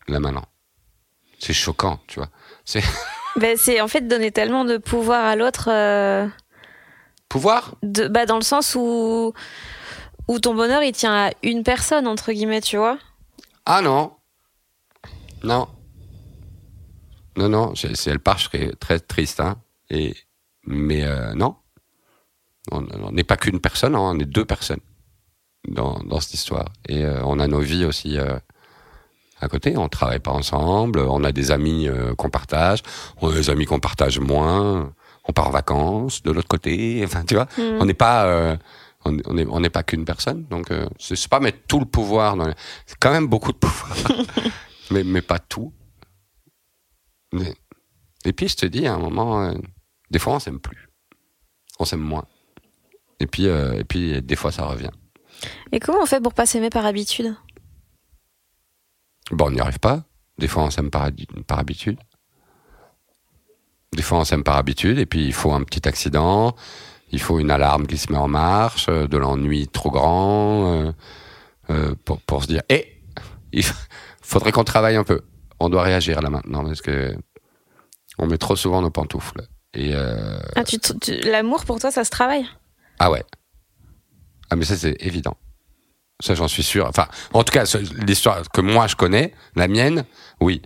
Là 0.08 0.20
maintenant, 0.20 0.44
c'est 1.38 1.52
choquant, 1.52 2.00
tu 2.06 2.18
vois. 2.20 2.30
C'est 2.64 2.82
Ben, 3.36 3.56
c'est 3.58 3.82
en 3.82 3.88
fait 3.88 4.00
donner 4.08 4.30
tellement 4.32 4.64
de 4.64 4.78
pouvoir 4.78 5.24
à 5.26 5.36
l'autre. 5.36 5.68
euh, 5.70 6.26
pouvoir? 7.28 7.74
de, 7.82 8.08
bah, 8.08 8.24
dans 8.24 8.36
le 8.36 8.42
sens 8.42 8.74
où, 8.74 9.34
où 10.28 10.38
ton 10.40 10.54
bonheur 10.54 10.82
il 10.82 10.92
tient 10.92 11.26
à 11.26 11.30
une 11.42 11.62
personne, 11.62 12.06
entre 12.06 12.32
guillemets, 12.32 12.62
tu 12.62 12.78
vois. 12.78 12.98
Ah 13.66 13.82
non, 13.82 14.16
non, 15.42 15.68
non, 17.36 17.48
non. 17.50 17.74
Si 17.74 18.08
elle 18.08 18.20
part, 18.20 18.38
je 18.38 18.44
serais 18.44 18.72
très 18.80 19.00
triste, 19.00 19.40
hein. 19.40 19.56
Et 19.90 20.16
mais 20.64 21.04
euh, 21.04 21.34
non, 21.34 21.56
on 22.72 23.12
n'est 23.12 23.24
pas 23.24 23.36
qu'une 23.36 23.60
personne, 23.60 23.94
hein, 23.94 24.00
on 24.00 24.18
est 24.18 24.24
deux 24.24 24.44
personnes 24.44 24.80
dans, 25.68 25.98
dans 26.00 26.20
cette 26.20 26.34
histoire. 26.34 26.66
Et 26.88 27.04
euh, 27.04 27.20
on 27.24 27.38
a 27.38 27.46
nos 27.46 27.60
vies 27.60 27.84
aussi 27.84 28.18
euh, 28.18 28.38
à 29.40 29.48
côté. 29.48 29.76
On 29.76 29.88
travaille 29.88 30.20
pas 30.20 30.32
ensemble. 30.32 31.00
On 31.00 31.24
a 31.24 31.32
des 31.32 31.50
amis 31.50 31.88
euh, 31.88 32.14
qu'on 32.14 32.30
partage. 32.30 32.82
On 33.20 33.30
a 33.30 33.34
des 33.34 33.50
amis 33.50 33.64
qu'on 33.66 33.80
partage 33.80 34.18
moins. 34.18 34.92
On 35.28 35.32
part 35.32 35.48
en 35.48 35.50
vacances 35.50 36.22
de 36.22 36.30
l'autre 36.32 36.48
côté. 36.48 37.02
Enfin, 37.04 37.24
tu 37.24 37.34
vois, 37.34 37.46
Mm. 37.58 37.78
on 37.80 37.84
n'est 37.84 37.94
pas. 37.94 38.58
on 39.04 39.12
n'est 39.12 39.46
on 39.48 39.62
pas 39.70 39.82
qu'une 39.84 40.04
personne, 40.04 40.44
donc 40.46 40.70
c'est 40.98 41.28
pas 41.28 41.38
mettre 41.40 41.58
tout 41.68 41.78
le 41.78 41.86
pouvoir 41.86 42.36
dans. 42.36 42.46
les- 42.48 42.54
C'est 42.86 42.98
quand 42.98 43.12
même 43.12 43.28
beaucoup 43.28 43.52
de 43.52 43.56
pouvoir, 43.58 43.96
mais 44.90 45.04
mais 45.04 45.22
pas 45.22 45.38
tout. 45.38 45.72
Mais- 47.32 47.54
Et 48.24 48.32
puis 48.32 48.48
je 48.48 48.56
te 48.56 48.66
dis, 48.66 48.86
à 48.86 48.94
un 48.94 48.98
moment, 48.98 49.54
des 50.10 50.18
fois 50.18 50.34
on 50.34 50.38
s'aime 50.40 50.58
plus, 50.60 50.88
on 51.78 51.84
s'aime 51.84 52.00
moins. 52.00 52.24
Et 53.20 53.26
puis 53.26 53.46
euh, 53.46 53.74
et 53.74 53.84
puis 53.84 54.20
des 54.22 54.36
fois 54.36 54.52
ça 54.52 54.64
revient. 54.64 54.90
Et 55.72 55.80
comment 55.80 56.02
on 56.02 56.06
fait 56.06 56.22
pour 56.22 56.34
pas 56.34 56.46
s'aimer 56.46 56.70
par 56.70 56.86
habitude? 56.86 57.34
Bon, 59.30 59.46
on 59.46 59.50
n'y 59.50 59.60
arrive 59.60 59.80
pas. 59.80 60.04
Des 60.38 60.48
fois, 60.48 60.64
on 60.64 60.70
s'aime 60.70 60.90
par, 60.90 61.02
habitude. 61.58 61.98
Des 63.92 64.02
fois, 64.02 64.18
on 64.18 64.24
s'aime 64.24 64.44
par 64.44 64.56
habitude, 64.56 64.98
et 64.98 65.06
puis 65.06 65.24
il 65.24 65.32
faut 65.32 65.52
un 65.52 65.62
petit 65.62 65.88
accident, 65.88 66.54
il 67.10 67.20
faut 67.20 67.38
une 67.38 67.50
alarme 67.50 67.86
qui 67.86 67.96
se 67.96 68.12
met 68.12 68.18
en 68.18 68.28
marche, 68.28 68.86
euh, 68.88 69.06
de 69.06 69.16
l'ennui 69.16 69.66
trop 69.68 69.90
grand, 69.90 70.72
euh, 70.72 70.92
euh, 71.70 71.94
pour, 72.04 72.20
pour 72.22 72.42
se 72.42 72.48
dire, 72.48 72.62
eh, 72.68 73.02
il 73.52 73.64
faudrait 74.22 74.52
qu'on 74.52 74.64
travaille 74.64 74.96
un 74.96 75.04
peu. 75.04 75.22
On 75.58 75.70
doit 75.70 75.82
réagir 75.82 76.20
là 76.20 76.28
maintenant 76.28 76.64
parce 76.64 76.82
que 76.82 77.16
on 78.18 78.26
met 78.26 78.38
trop 78.38 78.56
souvent 78.56 78.82
nos 78.82 78.90
pantoufles. 78.90 79.42
Et 79.72 79.94
euh, 79.94 80.38
ah, 80.54 80.62
l'amour 81.24 81.64
pour 81.64 81.78
toi, 81.78 81.90
ça 81.90 82.04
se 82.04 82.10
travaille? 82.10 82.46
Ah 82.99 83.11
ouais. 83.11 83.24
Ah 84.51 84.57
mais 84.57 84.64
ça 84.64 84.76
c'est 84.76 84.97
évident. 85.01 85.36
Ça 86.20 86.34
j'en 86.34 86.49
suis 86.49 86.62
sûr. 86.62 86.86
Enfin, 86.86 87.07
en 87.32 87.44
tout 87.44 87.53
cas, 87.53 87.64
l'histoire 88.07 88.42
que 88.51 88.61
moi 88.61 88.86
je 88.86 88.97
connais, 88.97 89.34
la 89.55 89.68
mienne, 89.68 90.05
oui. 90.40 90.62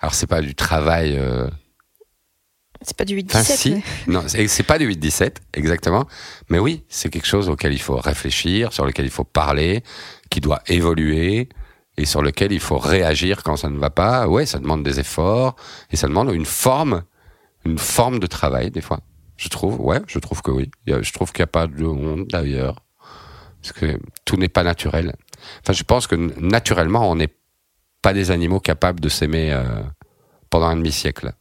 Alors 0.00 0.14
c'est 0.14 0.26
pas 0.26 0.40
du 0.40 0.54
travail. 0.54 1.16
Euh... 1.16 1.48
C'est 2.82 2.96
pas 2.96 3.04
du 3.04 3.16
8-17. 3.16 3.24
Enfin, 3.30 3.42
si. 3.42 3.82
Non, 4.08 4.24
c'est 4.26 4.62
pas 4.62 4.78
du 4.78 4.88
8-17, 4.90 5.36
exactement. 5.54 6.06
Mais 6.50 6.58
oui, 6.58 6.84
c'est 6.88 7.08
quelque 7.08 7.26
chose 7.26 7.48
auquel 7.48 7.72
il 7.72 7.80
faut 7.80 7.96
réfléchir, 7.96 8.72
sur 8.72 8.84
lequel 8.84 9.06
il 9.06 9.10
faut 9.10 9.24
parler, 9.24 9.82
qui 10.28 10.40
doit 10.40 10.62
évoluer 10.66 11.48
et 11.96 12.04
sur 12.04 12.22
lequel 12.22 12.52
il 12.52 12.60
faut 12.60 12.78
réagir 12.78 13.42
quand 13.42 13.56
ça 13.56 13.70
ne 13.70 13.78
va 13.78 13.90
pas. 13.90 14.28
Ouais, 14.28 14.44
ça 14.44 14.58
demande 14.58 14.82
des 14.82 15.00
efforts 15.00 15.56
et 15.90 15.96
ça 15.96 16.08
demande 16.08 16.34
une 16.34 16.44
forme, 16.44 17.04
une 17.64 17.78
forme 17.78 18.18
de 18.18 18.26
travail 18.26 18.70
des 18.70 18.80
fois. 18.80 19.00
Je 19.36 19.48
trouve, 19.48 19.80
ouais, 19.80 20.00
je 20.06 20.18
trouve 20.18 20.42
que 20.42 20.50
oui. 20.50 20.70
Je 20.86 21.12
trouve 21.12 21.32
qu'il 21.32 21.42
n'y 21.42 21.44
a 21.44 21.48
pas 21.48 21.66
de 21.66 21.84
honte 21.84 22.28
d'ailleurs, 22.28 22.84
parce 23.60 23.72
que 23.72 23.98
tout 24.24 24.36
n'est 24.36 24.48
pas 24.48 24.62
naturel. 24.62 25.14
Enfin, 25.62 25.72
je 25.72 25.82
pense 25.82 26.06
que 26.06 26.14
naturellement, 26.14 27.10
on 27.10 27.16
n'est 27.16 27.34
pas 28.02 28.12
des 28.12 28.30
animaux 28.30 28.60
capables 28.60 29.00
de 29.00 29.08
s'aimer 29.08 29.52
euh, 29.52 29.82
pendant 30.50 30.66
un 30.66 30.76
demi-siècle. 30.76 31.32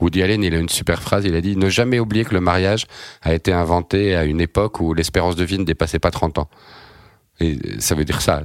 Woody 0.00 0.22
Allen, 0.22 0.42
il 0.44 0.54
a 0.54 0.58
une 0.58 0.68
super 0.68 1.02
phrase, 1.02 1.24
il 1.24 1.34
a 1.34 1.40
dit 1.40 1.56
«Ne 1.56 1.68
jamais 1.68 1.98
oublier 1.98 2.24
que 2.24 2.34
le 2.34 2.40
mariage 2.40 2.86
a 3.22 3.34
été 3.34 3.52
inventé 3.52 4.14
à 4.14 4.24
une 4.24 4.40
époque 4.40 4.80
où 4.80 4.94
l'espérance 4.94 5.34
de 5.34 5.44
vie 5.44 5.58
ne 5.58 5.64
dépassait 5.64 5.98
pas 5.98 6.10
30 6.10 6.38
ans.» 6.38 6.48
Et 7.40 7.58
ça 7.80 7.94
veut 7.94 8.04
dire 8.04 8.20
ça. 8.20 8.42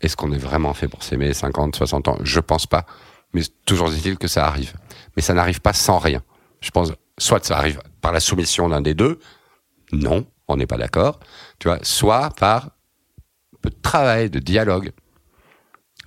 Est-ce 0.00 0.16
qu'on 0.16 0.32
est 0.32 0.38
vraiment 0.38 0.74
fait 0.74 0.88
pour 0.88 1.02
s'aimer 1.02 1.32
50, 1.32 1.76
60 1.76 2.08
ans? 2.08 2.18
Je 2.22 2.40
pense 2.40 2.66
pas. 2.66 2.86
Mais 3.32 3.42
toujours 3.64 3.88
est-il 3.88 4.18
que 4.18 4.28
ça 4.28 4.46
arrive. 4.46 4.74
Mais 5.16 5.22
ça 5.22 5.34
n'arrive 5.34 5.60
pas 5.60 5.72
sans 5.72 5.98
rien. 5.98 6.22
Je 6.60 6.70
pense, 6.70 6.92
soit 7.18 7.44
ça 7.44 7.58
arrive 7.58 7.80
par 8.00 8.12
la 8.12 8.20
soumission 8.20 8.68
d'un 8.68 8.80
des 8.80 8.94
deux. 8.94 9.18
Non, 9.92 10.26
on 10.48 10.56
n'est 10.56 10.66
pas 10.66 10.76
d'accord. 10.76 11.20
Tu 11.58 11.68
vois, 11.68 11.78
soit 11.82 12.30
par 12.30 12.70
peu 13.60 13.70
de 13.70 13.80
travail, 13.80 14.30
de 14.30 14.38
dialogue. 14.38 14.92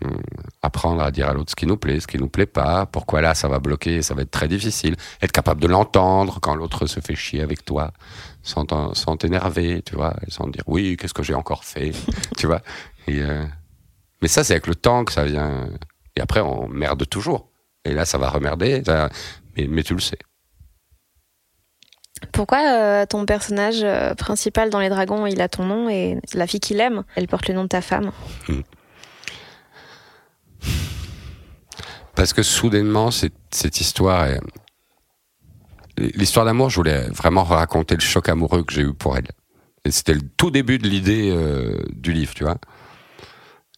Hum, 0.05 0.21
apprendre 0.61 1.01
à 1.01 1.09
dire 1.09 1.27
à 1.27 1.33
l'autre 1.33 1.49
ce 1.49 1.55
qui 1.55 1.65
nous 1.65 1.77
plaît, 1.77 1.99
ce 1.99 2.05
qui 2.05 2.19
nous 2.19 2.29
plaît 2.29 2.45
pas, 2.45 2.85
pourquoi 2.85 3.19
là 3.19 3.33
ça 3.33 3.47
va 3.47 3.57
bloquer, 3.57 4.03
ça 4.03 4.13
va 4.13 4.21
être 4.21 4.29
très 4.29 4.47
difficile. 4.47 4.95
Être 5.23 5.31
capable 5.31 5.59
de 5.59 5.67
l'entendre 5.67 6.39
quand 6.39 6.53
l'autre 6.53 6.85
se 6.85 6.99
fait 6.99 7.15
chier 7.15 7.41
avec 7.41 7.65
toi, 7.65 7.91
sans 8.43 8.65
t'énerver, 9.17 9.81
tu 9.83 9.95
vois, 9.95 10.13
et 10.25 10.29
sans 10.29 10.47
dire 10.47 10.61
oui, 10.67 10.97
qu'est-ce 10.97 11.15
que 11.15 11.23
j'ai 11.23 11.33
encore 11.33 11.63
fait, 11.63 11.93
tu 12.37 12.45
vois. 12.45 12.61
Et, 13.07 13.23
euh, 13.23 13.43
mais 14.21 14.27
ça, 14.27 14.43
c'est 14.43 14.53
avec 14.53 14.67
le 14.67 14.75
temps 14.75 15.05
que 15.05 15.13
ça 15.13 15.23
vient. 15.25 15.67
Et 16.15 16.21
après, 16.21 16.41
on 16.41 16.67
merde 16.67 17.07
toujours. 17.07 17.51
Et 17.85 17.93
là, 17.93 18.05
ça 18.05 18.17
va 18.17 18.29
remerder. 18.29 18.81
Mais, 19.55 19.67
mais 19.67 19.83
tu 19.83 19.93
le 19.93 19.99
sais. 19.99 20.17
Pourquoi 22.31 22.59
euh, 22.59 23.05
ton 23.05 23.25
personnage 23.25 23.81
euh, 23.83 24.13
principal 24.15 24.69
dans 24.69 24.79
Les 24.79 24.89
Dragons, 24.89 25.25
il 25.25 25.41
a 25.41 25.47
ton 25.47 25.65
nom 25.65 25.89
et 25.89 26.19
la 26.33 26.47
fille 26.47 26.59
qu'il 26.59 26.79
aime, 26.79 27.03
elle 27.15 27.27
porte 27.27 27.47
le 27.47 27.53
nom 27.53 27.63
de 27.63 27.69
ta 27.69 27.81
femme? 27.81 28.11
Hmm. 28.47 28.61
Parce 32.15 32.33
que 32.33 32.43
soudainement, 32.43 33.11
cette 33.11 33.79
histoire 33.79 34.25
est... 34.25 34.41
L'histoire 35.97 36.45
d'amour, 36.45 36.69
je 36.69 36.75
voulais 36.75 37.07
vraiment 37.09 37.43
raconter 37.43 37.95
le 37.95 38.01
choc 38.01 38.29
amoureux 38.29 38.63
que 38.63 38.73
j'ai 38.73 38.81
eu 38.81 38.93
pour 38.93 39.17
elle. 39.17 39.27
Et 39.83 39.91
c'était 39.91 40.13
le 40.13 40.21
tout 40.37 40.51
début 40.51 40.77
de 40.77 40.87
l'idée 40.87 41.31
euh, 41.31 41.83
du 41.91 42.13
livre, 42.13 42.33
tu 42.33 42.43
vois. 42.43 42.57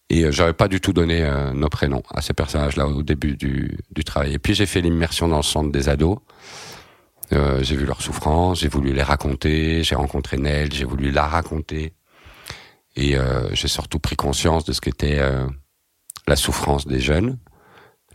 Et 0.09 0.31
j'avais 0.31 0.53
pas 0.53 0.67
du 0.67 0.81
tout 0.81 0.91
donné 0.91 1.29
nos 1.53 1.69
prénoms 1.69 2.01
à 2.09 2.21
ces 2.21 2.33
personnages-là 2.33 2.87
au 2.87 3.03
début 3.03 3.37
du, 3.37 3.77
du 3.91 4.03
travail. 4.03 4.33
Et 4.33 4.39
puis 4.39 4.55
j'ai 4.55 4.65
fait 4.65 4.81
l'immersion 4.81 5.27
dans 5.27 5.37
le 5.37 5.43
centre 5.43 5.71
des 5.71 5.87
ados. 5.87 6.17
Euh, 7.31 7.61
j'ai 7.63 7.75
vu 7.75 7.85
leurs 7.85 8.01
souffrances, 8.01 8.61
j'ai 8.61 8.67
voulu 8.67 8.93
les 8.93 9.03
raconter, 9.03 9.83
j'ai 9.83 9.95
rencontré 9.95 10.37
Nell, 10.37 10.71
j'ai 10.73 10.85
voulu 10.85 11.11
la 11.11 11.27
raconter. 11.27 11.93
Et 12.95 13.17
euh, 13.17 13.53
j'ai 13.53 13.67
surtout 13.67 13.99
pris 13.99 14.15
conscience 14.15 14.65
de 14.65 14.73
ce 14.73 14.81
qu'était 14.81 15.19
euh, 15.19 15.47
la 16.27 16.35
souffrance 16.35 16.87
des 16.87 16.99
jeunes, 16.99 17.37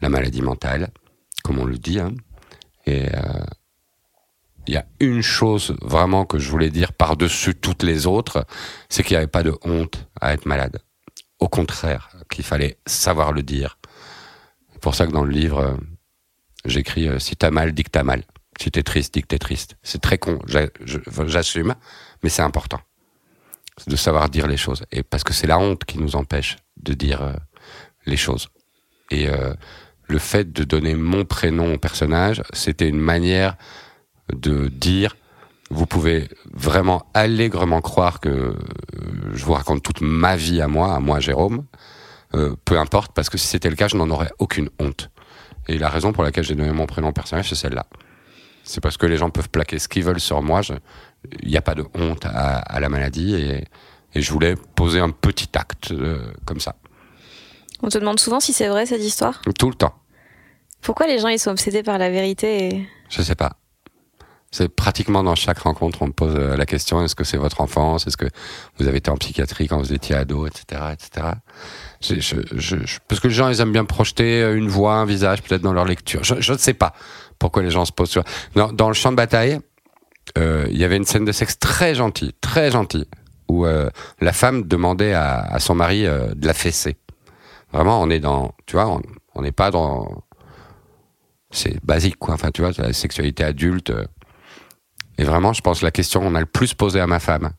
la 0.00 0.08
maladie 0.08 0.42
mentale, 0.42 0.90
comme 1.42 1.58
on 1.58 1.64
le 1.64 1.78
dit. 1.78 2.00
Hein. 2.00 2.14
Et 2.86 3.06
il 4.66 4.74
y 4.74 4.76
a 4.76 4.86
une 5.00 5.22
chose 5.22 5.74
vraiment 5.82 6.24
que 6.24 6.38
je 6.38 6.50
voulais 6.50 6.70
dire 6.70 6.92
par-dessus 6.92 7.54
toutes 7.54 7.82
les 7.82 8.06
autres, 8.06 8.46
c'est 8.88 9.02
qu'il 9.02 9.14
n'y 9.14 9.18
avait 9.18 9.26
pas 9.26 9.42
de 9.42 9.56
honte 9.62 10.06
à 10.20 10.32
être 10.32 10.46
malade. 10.46 10.80
Au 11.38 11.48
contraire, 11.48 12.10
qu'il 12.30 12.44
fallait 12.44 12.78
savoir 12.86 13.32
le 13.32 13.42
dire. 13.42 13.78
C'est 14.72 14.80
pour 14.80 14.94
ça 14.94 15.06
que 15.06 15.12
dans 15.12 15.24
le 15.24 15.30
livre, 15.30 15.58
euh, 15.58 15.76
j'écris 16.64 17.08
euh, 17.08 17.18
si 17.18 17.36
t'as 17.36 17.50
mal, 17.50 17.72
dis 17.72 17.84
que 17.84 17.90
t'as 17.90 18.02
mal. 18.02 18.22
Si 18.60 18.70
t'es 18.70 18.82
triste, 18.82 19.14
dis 19.14 19.22
que 19.22 19.26
t'es 19.26 19.38
triste. 19.38 19.76
C'est 19.82 20.00
très 20.00 20.18
con, 20.18 20.38
j'assume, 21.26 21.74
mais 22.22 22.28
c'est 22.28 22.42
important 22.42 22.80
de 23.86 23.96
savoir 23.96 24.28
dire 24.28 24.46
les 24.46 24.56
choses. 24.56 24.84
Et 24.92 25.02
parce 25.02 25.24
que 25.24 25.32
c'est 25.32 25.46
la 25.46 25.58
honte 25.58 25.84
qui 25.84 25.98
nous 25.98 26.16
empêche 26.16 26.56
de 26.76 26.94
dire 26.94 27.22
euh, 27.22 27.32
les 28.06 28.16
choses. 28.16 28.48
Et 29.10 29.28
le 30.08 30.18
fait 30.18 30.52
de 30.52 30.64
donner 30.64 30.94
mon 30.94 31.24
prénom 31.24 31.74
au 31.74 31.78
personnage, 31.78 32.42
c'était 32.52 32.88
une 32.88 32.98
manière 32.98 33.56
de 34.32 34.68
dire 34.68 35.14
vous 35.70 35.86
pouvez 35.86 36.28
vraiment 36.52 37.06
allègrement 37.14 37.80
croire 37.80 38.20
que 38.20 38.28
euh, 38.28 38.54
je 39.32 39.44
vous 39.44 39.54
raconte 39.54 39.82
toute 39.82 40.00
ma 40.00 40.36
vie 40.36 40.60
à 40.60 40.68
moi, 40.68 40.94
à 40.94 41.00
moi 41.00 41.20
Jérôme. 41.20 41.64
Euh, 42.34 42.54
peu 42.64 42.78
importe, 42.78 43.12
parce 43.12 43.30
que 43.30 43.38
si 43.38 43.46
c'était 43.46 43.70
le 43.70 43.76
cas, 43.76 43.88
je 43.88 43.96
n'en 43.96 44.10
aurais 44.10 44.30
aucune 44.38 44.68
honte. 44.78 45.10
Et 45.68 45.78
la 45.78 45.88
raison 45.88 46.12
pour 46.12 46.22
laquelle 46.22 46.44
j'ai 46.44 46.54
donné 46.54 46.72
mon 46.72 46.86
prénom 46.86 47.12
personnage, 47.12 47.48
c'est 47.48 47.54
celle-là. 47.54 47.86
C'est 48.64 48.80
parce 48.80 48.96
que 48.96 49.06
les 49.06 49.18
gens 49.18 49.30
peuvent 49.30 49.50
plaquer 49.50 49.78
ce 49.78 49.88
qu'ils 49.88 50.04
veulent 50.04 50.20
sur 50.20 50.42
moi. 50.42 50.62
Il 51.42 51.48
n'y 51.48 51.56
a 51.56 51.62
pas 51.62 51.74
de 51.74 51.84
honte 51.94 52.24
à, 52.24 52.58
à 52.58 52.80
la 52.80 52.88
maladie 52.88 53.34
et, 53.34 53.64
et, 54.14 54.22
je 54.22 54.32
voulais 54.32 54.56
poser 54.74 55.00
un 55.00 55.10
petit 55.10 55.50
acte 55.54 55.92
euh, 55.92 56.32
comme 56.46 56.60
ça. 56.60 56.76
On 57.82 57.88
te 57.88 57.98
demande 57.98 58.18
souvent 58.18 58.40
si 58.40 58.52
c'est 58.52 58.68
vrai 58.68 58.86
cette 58.86 59.02
histoire? 59.02 59.42
Tout 59.58 59.68
le 59.68 59.74
temps. 59.74 59.94
Pourquoi 60.80 61.06
les 61.06 61.18
gens 61.18 61.28
ils 61.28 61.38
sont 61.38 61.50
obsédés 61.50 61.82
par 61.82 61.98
la 61.98 62.10
vérité 62.10 62.68
et... 62.68 62.88
Je 63.10 63.22
sais 63.22 63.34
pas. 63.34 63.52
C'est 64.50 64.68
pratiquement 64.68 65.24
dans 65.24 65.34
chaque 65.34 65.58
rencontre, 65.58 66.00
on 66.02 66.06
me 66.06 66.12
pose 66.12 66.36
euh, 66.36 66.56
la 66.56 66.64
question 66.64 67.02
est-ce 67.02 67.16
que 67.16 67.24
c'est 67.24 67.36
votre 67.36 67.60
enfance? 67.60 68.06
Est-ce 68.06 68.16
que 68.16 68.26
vous 68.78 68.86
avez 68.86 68.98
été 68.98 69.10
en 69.10 69.16
psychiatrie 69.16 69.66
quand 69.66 69.78
vous 69.78 69.92
étiez 69.92 70.14
ado, 70.14 70.46
etc., 70.46 70.80
etc. 70.92 71.26
Je, 72.00 72.20
je, 72.20 72.36
je, 72.52 72.98
parce 73.08 73.20
que 73.20 73.26
les 73.26 73.34
gens, 73.34 73.48
ils 73.48 73.60
aiment 73.60 73.72
bien 73.72 73.84
projeter 73.84 74.42
euh, 74.42 74.56
une 74.56 74.68
voix, 74.68 74.94
un 74.94 75.06
visage, 75.06 75.42
peut-être 75.42 75.62
dans 75.62 75.72
leur 75.72 75.86
lecture. 75.86 76.22
Je 76.22 76.52
ne 76.52 76.58
sais 76.58 76.74
pas 76.74 76.94
pourquoi 77.38 77.62
les 77.62 77.70
gens 77.70 77.84
se 77.84 77.92
posent. 77.92 78.10
Sur... 78.10 78.24
Dans, 78.54 78.72
dans 78.72 78.88
le 78.88 78.94
champ 78.94 79.10
de 79.10 79.16
bataille, 79.16 79.60
euh, 80.38 80.66
il 80.70 80.78
y 80.78 80.84
avait 80.84 80.96
une 80.96 81.04
scène 81.04 81.24
de 81.24 81.32
sexe 81.32 81.58
très 81.58 81.94
gentille, 81.94 82.32
très 82.40 82.70
gentille, 82.70 83.06
où 83.48 83.66
euh, 83.66 83.90
la 84.20 84.32
femme 84.32 84.62
demandait 84.62 85.12
à, 85.12 85.40
à 85.40 85.58
son 85.58 85.74
mari 85.74 86.06
euh, 86.06 86.34
de 86.34 86.46
la 86.46 86.54
fesser. 86.54 86.96
Vraiment, 87.72 88.00
on 88.00 88.08
est 88.10 88.20
dans, 88.20 88.54
tu 88.66 88.76
vois, 88.76 89.00
on 89.34 89.42
n'est 89.42 89.52
pas 89.52 89.70
dans, 89.70 90.22
c'est 91.50 91.84
basique 91.84 92.18
quoi. 92.18 92.34
Enfin, 92.34 92.50
tu 92.52 92.62
vois, 92.62 92.70
la 92.78 92.92
sexualité 92.92 93.44
adulte. 93.44 93.92
Et 95.18 95.24
vraiment, 95.24 95.52
je 95.52 95.60
pense 95.60 95.80
que 95.80 95.84
la 95.84 95.90
question 95.90 96.20
qu'on 96.20 96.34
a 96.34 96.40
le 96.40 96.46
plus 96.46 96.74
posée 96.74 97.00
à 97.00 97.06
ma 97.06 97.20
femme 97.20 97.50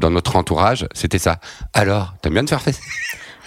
dans 0.00 0.10
notre 0.10 0.36
entourage, 0.36 0.86
c'était 0.92 1.18
ça. 1.18 1.38
Alors, 1.72 2.14
t'aimes 2.20 2.34
bien 2.34 2.44
te 2.44 2.50
faire 2.50 2.62
fesser? 2.62 2.82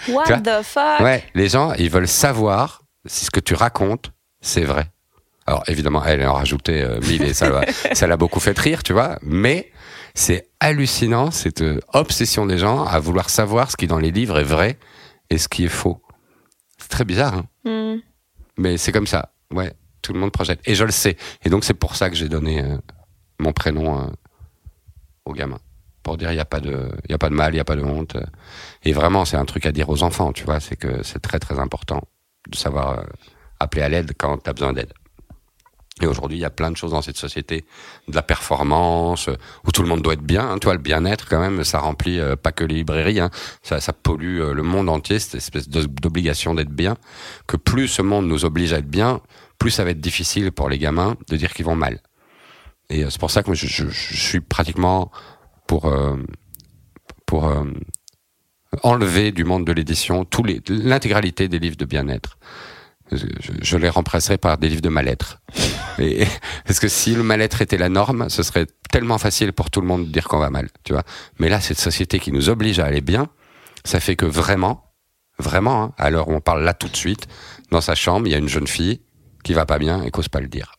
What 0.08 0.40
the 0.40 0.62
fuck? 0.62 1.00
Ouais, 1.00 1.24
les 1.34 1.48
gens, 1.48 1.72
ils 1.74 1.90
veulent 1.90 2.08
savoir 2.08 2.82
si 3.04 3.26
ce 3.26 3.30
que 3.30 3.40
tu 3.40 3.54
racontes, 3.54 4.12
c'est 4.40 4.64
vrai. 4.64 4.90
Alors 5.48 5.64
évidemment, 5.66 6.04
elle 6.04 6.26
en 6.26 6.34
rajouté 6.34 6.82
euh, 6.82 7.00
mille 7.00 7.22
et 7.22 7.32
ça, 7.32 7.62
ça 7.94 8.06
l'a 8.06 8.18
beaucoup 8.18 8.38
fait 8.38 8.58
rire, 8.58 8.82
tu 8.82 8.92
vois. 8.92 9.18
Mais 9.22 9.72
c'est 10.14 10.50
hallucinant 10.60 11.30
cette 11.30 11.62
euh, 11.62 11.80
obsession 11.94 12.44
des 12.44 12.58
gens 12.58 12.84
à 12.84 12.98
vouloir 12.98 13.30
savoir 13.30 13.70
ce 13.70 13.76
qui 13.78 13.86
dans 13.86 13.98
les 13.98 14.10
livres 14.10 14.38
est 14.38 14.44
vrai 14.44 14.78
et 15.30 15.38
ce 15.38 15.48
qui 15.48 15.64
est 15.64 15.70
faux. 15.70 16.02
C'est 16.76 16.88
très 16.88 17.06
bizarre, 17.06 17.34
hein 17.64 17.94
mm. 17.94 18.00
mais 18.58 18.76
c'est 18.76 18.92
comme 18.92 19.06
ça. 19.06 19.32
Ouais, 19.54 19.72
tout 20.02 20.12
le 20.12 20.18
monde 20.18 20.32
projette 20.32 20.60
et 20.66 20.74
je 20.74 20.84
le 20.84 20.90
sais. 20.90 21.16
Et 21.44 21.48
donc 21.48 21.64
c'est 21.64 21.72
pour 21.72 21.96
ça 21.96 22.10
que 22.10 22.16
j'ai 22.16 22.28
donné 22.28 22.62
euh, 22.62 22.76
mon 23.38 23.52
prénom 23.52 24.00
euh, 24.00 24.06
au 25.24 25.32
gamin 25.32 25.60
pour 26.02 26.18
dire 26.18 26.30
il 26.30 26.36
y 26.36 26.40
a 26.40 26.44
pas 26.44 26.60
de 26.60 26.90
il 27.04 27.10
y 27.10 27.14
a 27.14 27.18
pas 27.18 27.30
de 27.30 27.34
mal, 27.34 27.54
il 27.54 27.56
y 27.56 27.60
a 27.60 27.64
pas 27.64 27.76
de 27.76 27.82
honte. 27.82 28.18
Et 28.82 28.92
vraiment, 28.92 29.24
c'est 29.24 29.38
un 29.38 29.46
truc 29.46 29.64
à 29.64 29.72
dire 29.72 29.88
aux 29.88 30.02
enfants, 30.02 30.32
tu 30.32 30.44
vois, 30.44 30.60
c'est 30.60 30.76
que 30.76 31.02
c'est 31.02 31.20
très 31.20 31.38
très 31.38 31.58
important 31.58 32.02
de 32.48 32.56
savoir 32.56 33.04
appeler 33.60 33.82
à 33.82 33.88
l'aide 33.88 34.12
quand 34.18 34.38
tu 34.38 34.50
as 34.50 34.52
besoin 34.52 34.72
d'aide. 34.72 34.92
Et 36.02 36.06
aujourd'hui, 36.06 36.38
il 36.38 36.40
y 36.40 36.44
a 36.44 36.50
plein 36.50 36.70
de 36.70 36.76
choses 36.76 36.92
dans 36.92 37.02
cette 37.02 37.16
société, 37.16 37.64
de 38.08 38.14
la 38.14 38.22
performance, 38.22 39.28
où 39.66 39.72
tout 39.72 39.82
le 39.82 39.88
monde 39.88 40.02
doit 40.02 40.14
être 40.14 40.22
bien. 40.22 40.50
Hein, 40.50 40.58
tu 40.58 40.66
vois, 40.66 40.74
le 40.74 40.80
bien-être, 40.80 41.28
quand 41.28 41.40
même, 41.40 41.64
ça 41.64 41.78
remplit 41.80 42.18
euh, 42.20 42.36
pas 42.36 42.52
que 42.52 42.64
les 42.64 42.76
librairies, 42.76 43.20
hein, 43.20 43.30
ça, 43.62 43.80
ça 43.80 43.92
pollue 43.92 44.40
le 44.40 44.62
monde 44.62 44.88
entier, 44.88 45.18
cette 45.18 45.36
espèce 45.36 45.68
d'obligation 45.68 46.54
d'être 46.54 46.70
bien. 46.70 46.96
Que 47.46 47.56
plus 47.56 47.88
ce 47.88 48.02
monde 48.02 48.26
nous 48.26 48.44
oblige 48.44 48.72
à 48.72 48.78
être 48.78 48.90
bien, 48.90 49.20
plus 49.58 49.70
ça 49.70 49.84
va 49.84 49.90
être 49.90 50.00
difficile 50.00 50.52
pour 50.52 50.68
les 50.68 50.78
gamins 50.78 51.16
de 51.28 51.36
dire 51.36 51.52
qu'ils 51.52 51.64
vont 51.64 51.76
mal. 51.76 52.00
Et 52.90 53.04
euh, 53.04 53.10
c'est 53.10 53.20
pour 53.20 53.30
ça 53.30 53.42
que 53.42 53.54
je, 53.54 53.66
je, 53.66 53.88
je 53.88 54.16
suis 54.16 54.40
pratiquement 54.40 55.10
pour 55.66 55.86
euh, 55.86 56.16
pour 57.26 57.46
euh, 57.46 57.64
enlever 58.82 59.32
du 59.32 59.44
monde 59.44 59.66
de 59.66 59.72
l'édition 59.72 60.26
l'intégralité 60.68 61.48
des 61.48 61.58
livres 61.58 61.76
de 61.76 61.84
bien-être. 61.84 62.38
Je, 63.10 63.26
je 63.62 63.76
les 63.76 63.88
remplacerai 63.88 64.38
par 64.38 64.58
des 64.58 64.68
livres 64.68 64.82
de 64.82 64.88
mal-être. 64.88 65.40
Et, 65.98 66.26
parce 66.64 66.78
que 66.78 66.88
si 66.88 67.14
le 67.14 67.22
mal-être 67.22 67.62
était 67.62 67.78
la 67.78 67.88
norme, 67.88 68.28
ce 68.28 68.42
serait 68.42 68.66
tellement 68.90 69.18
facile 69.18 69.52
pour 69.52 69.70
tout 69.70 69.80
le 69.80 69.86
monde 69.86 70.06
de 70.06 70.12
dire 70.12 70.28
qu'on 70.28 70.38
va 70.38 70.50
mal, 70.50 70.68
tu 70.84 70.92
vois. 70.92 71.02
Mais 71.38 71.48
là, 71.48 71.60
cette 71.60 71.78
société 71.78 72.18
qui 72.18 72.32
nous 72.32 72.48
oblige 72.48 72.78
à 72.78 72.86
aller 72.86 73.00
bien, 73.00 73.28
ça 73.84 74.00
fait 74.00 74.16
que 74.16 74.26
vraiment, 74.26 74.92
vraiment, 75.38 75.82
hein, 75.82 75.92
à 75.98 76.10
l'heure 76.10 76.28
où 76.28 76.34
on 76.34 76.40
parle 76.40 76.62
là 76.62 76.74
tout 76.74 76.88
de 76.88 76.96
suite, 76.96 77.26
dans 77.70 77.80
sa 77.80 77.94
chambre, 77.94 78.26
il 78.26 78.32
y 78.32 78.34
a 78.34 78.38
une 78.38 78.48
jeune 78.48 78.66
fille 78.66 79.00
qui 79.42 79.52
va 79.52 79.66
pas 79.66 79.78
bien 79.78 80.02
et 80.02 80.10
qu'ose 80.10 80.28
pas 80.28 80.40
le 80.40 80.48
dire. 80.48 80.74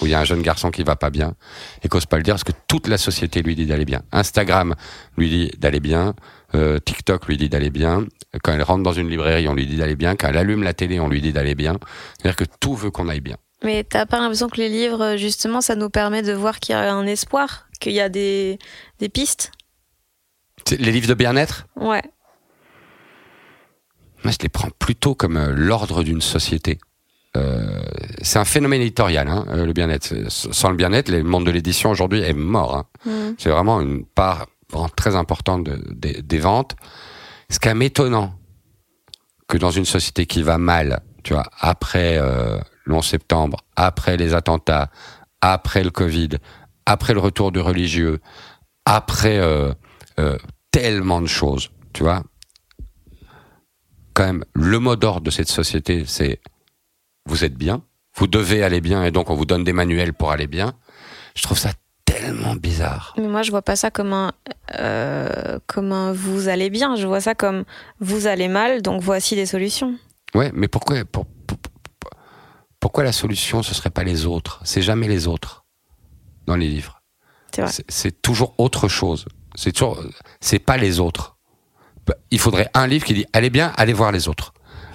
Ou 0.00 0.06
il 0.06 0.10
y 0.10 0.14
a 0.14 0.20
un 0.20 0.24
jeune 0.24 0.40
garçon 0.40 0.70
qui 0.70 0.82
va 0.84 0.96
pas 0.96 1.10
bien 1.10 1.34
et 1.82 1.88
qu'ose 1.88 2.06
pas 2.06 2.16
le 2.16 2.22
dire 2.22 2.34
parce 2.34 2.44
que 2.44 2.52
toute 2.66 2.88
la 2.88 2.96
société 2.96 3.42
lui 3.42 3.54
dit 3.54 3.66
d'aller 3.66 3.84
bien. 3.84 4.02
Instagram 4.10 4.74
lui 5.18 5.28
dit 5.28 5.50
d'aller 5.58 5.80
bien, 5.80 6.14
euh, 6.54 6.78
TikTok 6.78 7.26
lui 7.26 7.36
dit 7.36 7.48
d'aller 7.48 7.70
bien. 7.70 8.06
Quand 8.42 8.52
elle 8.52 8.62
rentre 8.62 8.82
dans 8.82 8.92
une 8.92 9.08
librairie, 9.08 9.48
on 9.48 9.54
lui 9.54 9.66
dit 9.66 9.76
d'aller 9.76 9.96
bien. 9.96 10.16
Quand 10.16 10.28
elle 10.28 10.38
allume 10.38 10.62
la 10.62 10.74
télé, 10.74 11.00
on 11.00 11.08
lui 11.08 11.20
dit 11.20 11.32
d'aller 11.32 11.54
bien. 11.54 11.78
C'est-à-dire 12.18 12.36
que 12.36 12.44
tout 12.60 12.74
veut 12.74 12.90
qu'on 12.90 13.08
aille 13.08 13.20
bien. 13.20 13.36
Mais 13.64 13.84
t'as 13.84 14.06
pas 14.06 14.18
l'impression 14.18 14.48
que 14.48 14.56
les 14.56 14.68
livres, 14.68 15.16
justement, 15.16 15.60
ça 15.60 15.76
nous 15.76 15.90
permet 15.90 16.22
de 16.22 16.32
voir 16.32 16.58
qu'il 16.58 16.74
y 16.74 16.76
a 16.76 16.92
un 16.92 17.06
espoir, 17.06 17.68
qu'il 17.80 17.92
y 17.92 18.00
a 18.00 18.08
des, 18.08 18.58
des 18.98 19.08
pistes? 19.08 19.52
Les 20.70 20.92
livres 20.92 21.08
de 21.08 21.14
bien-être? 21.14 21.66
Ouais. 21.76 22.02
Moi, 24.24 24.32
je 24.32 24.38
les 24.42 24.48
prends 24.48 24.70
plutôt 24.78 25.14
comme 25.14 25.36
euh, 25.36 25.52
l'ordre 25.52 26.02
d'une 26.02 26.20
société. 26.20 26.78
Euh, 27.36 27.80
c'est 28.20 28.38
un 28.38 28.44
phénomène 28.44 28.82
éditorial, 28.82 29.26
hein, 29.28 29.46
le 29.48 29.72
bien-être. 29.72 30.14
Sans 30.28 30.70
le 30.70 30.76
bien-être, 30.76 31.08
le 31.10 31.22
monde 31.22 31.46
de 31.46 31.50
l'édition 31.50 31.90
aujourd'hui 31.90 32.20
est 32.20 32.34
mort. 32.34 32.76
Hein. 32.76 32.86
Mm. 33.06 33.34
C'est 33.38 33.50
vraiment 33.50 33.80
une 33.80 34.04
part 34.04 34.46
très 34.96 35.16
importante 35.16 35.64
de, 35.64 35.82
de, 35.90 36.20
des 36.20 36.38
ventes. 36.38 36.76
Ce 37.50 37.58
qui 37.58 37.68
est 37.68 37.80
étonnant, 37.82 38.34
que 39.48 39.58
dans 39.58 39.70
une 39.70 39.84
société 39.84 40.26
qui 40.26 40.42
va 40.42 40.56
mal, 40.56 41.02
tu 41.22 41.34
vois, 41.34 41.44
après 41.60 42.16
euh, 42.16 42.58
le 42.84 42.94
11 42.94 43.04
septembre, 43.04 43.58
après 43.76 44.16
les 44.16 44.34
attentats, 44.34 44.90
après 45.42 45.84
le 45.84 45.90
Covid, 45.90 46.30
après 46.86 47.12
le 47.12 47.20
retour 47.20 47.52
du 47.52 47.60
religieux, 47.60 48.20
après 48.86 49.38
euh, 49.38 49.72
euh, 50.18 50.38
tellement 50.70 51.20
de 51.20 51.26
choses, 51.26 51.70
tu 51.92 52.02
vois. 52.02 52.22
Quand 54.14 54.24
même, 54.24 54.44
le 54.54 54.78
mot 54.78 54.96
d'ordre 54.96 55.22
de 55.22 55.30
cette 55.30 55.48
société, 55.48 56.04
c'est 56.06 56.40
vous 57.26 57.44
êtes 57.44 57.54
bien, 57.54 57.82
vous 58.16 58.26
devez 58.26 58.62
aller 58.62 58.80
bien, 58.80 59.04
et 59.04 59.10
donc 59.10 59.30
on 59.30 59.34
vous 59.34 59.46
donne 59.46 59.64
des 59.64 59.72
manuels 59.72 60.14
pour 60.14 60.32
aller 60.32 60.46
bien. 60.46 60.74
Je 61.34 61.42
trouve 61.42 61.58
ça 61.58 61.72
tellement 62.04 62.54
bizarre. 62.54 63.14
Mais 63.16 63.26
moi, 63.28 63.42
je 63.42 63.50
vois 63.50 63.62
pas 63.62 63.76
ça 63.76 63.90
comme 63.90 64.12
un, 64.12 64.32
euh, 64.78 65.58
comme 65.66 65.92
un 65.92 66.12
vous 66.12 66.48
allez 66.48 66.70
bien. 66.70 66.96
Je 66.96 67.06
vois 67.06 67.20
ça 67.20 67.34
comme 67.34 67.64
vous 68.00 68.26
allez 68.26 68.48
mal, 68.48 68.82
donc 68.82 69.02
voici 69.02 69.34
des 69.36 69.46
solutions. 69.46 69.94
Ouais, 70.34 70.50
mais 70.54 70.68
pourquoi, 70.68 71.04
pour, 71.04 71.26
pour- 71.46 71.58
pour- 71.58 72.10
pourquoi 72.80 73.04
la 73.04 73.12
solution 73.12 73.62
ce 73.62 73.74
serait 73.74 73.90
pas 73.90 74.04
les 74.04 74.26
autres? 74.26 74.60
C'est 74.64 74.82
jamais 74.82 75.06
les 75.08 75.26
autres 75.28 75.64
dans 76.46 76.56
les 76.56 76.68
livres. 76.68 77.00
C'est 77.88 78.22
toujours 78.22 78.54
autre 78.58 78.88
chose. 78.88 79.26
C'est 79.54 79.72
toujours, 79.72 80.02
c'est 80.40 80.58
pas 80.58 80.78
les 80.78 80.98
autres. 81.00 81.36
Bah, 82.06 82.14
Il 82.30 82.38
faudrait 82.40 82.68
un 82.74 82.86
livre 82.86 83.04
qui 83.04 83.12
dit 83.14 83.26
allez 83.34 83.50
bien, 83.50 83.72
allez 83.76 83.92
voir 83.92 84.10
les 84.10 84.26
autres. 84.28 84.54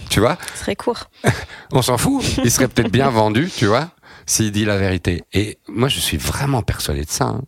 Tu 0.09 0.19
vois? 0.19 0.37
Ce 0.53 0.59
serait 0.61 0.75
court. 0.75 1.09
On 1.71 1.81
s'en 1.81 1.97
fout. 1.97 2.23
Il 2.43 2.49
serait 2.51 2.67
peut-être 2.67 2.91
bien 2.91 3.09
vendu, 3.11 3.49
tu 3.55 3.65
vois, 3.67 3.89
s'il 4.27 4.51
dit 4.51 4.65
la 4.65 4.77
vérité. 4.77 5.23
Et 5.33 5.57
moi, 5.67 5.87
je 5.87 5.99
suis 5.99 6.17
vraiment 6.17 6.61
persuadé 6.61 7.03
de 7.03 7.09
ça. 7.09 7.25
hein. 7.25 7.41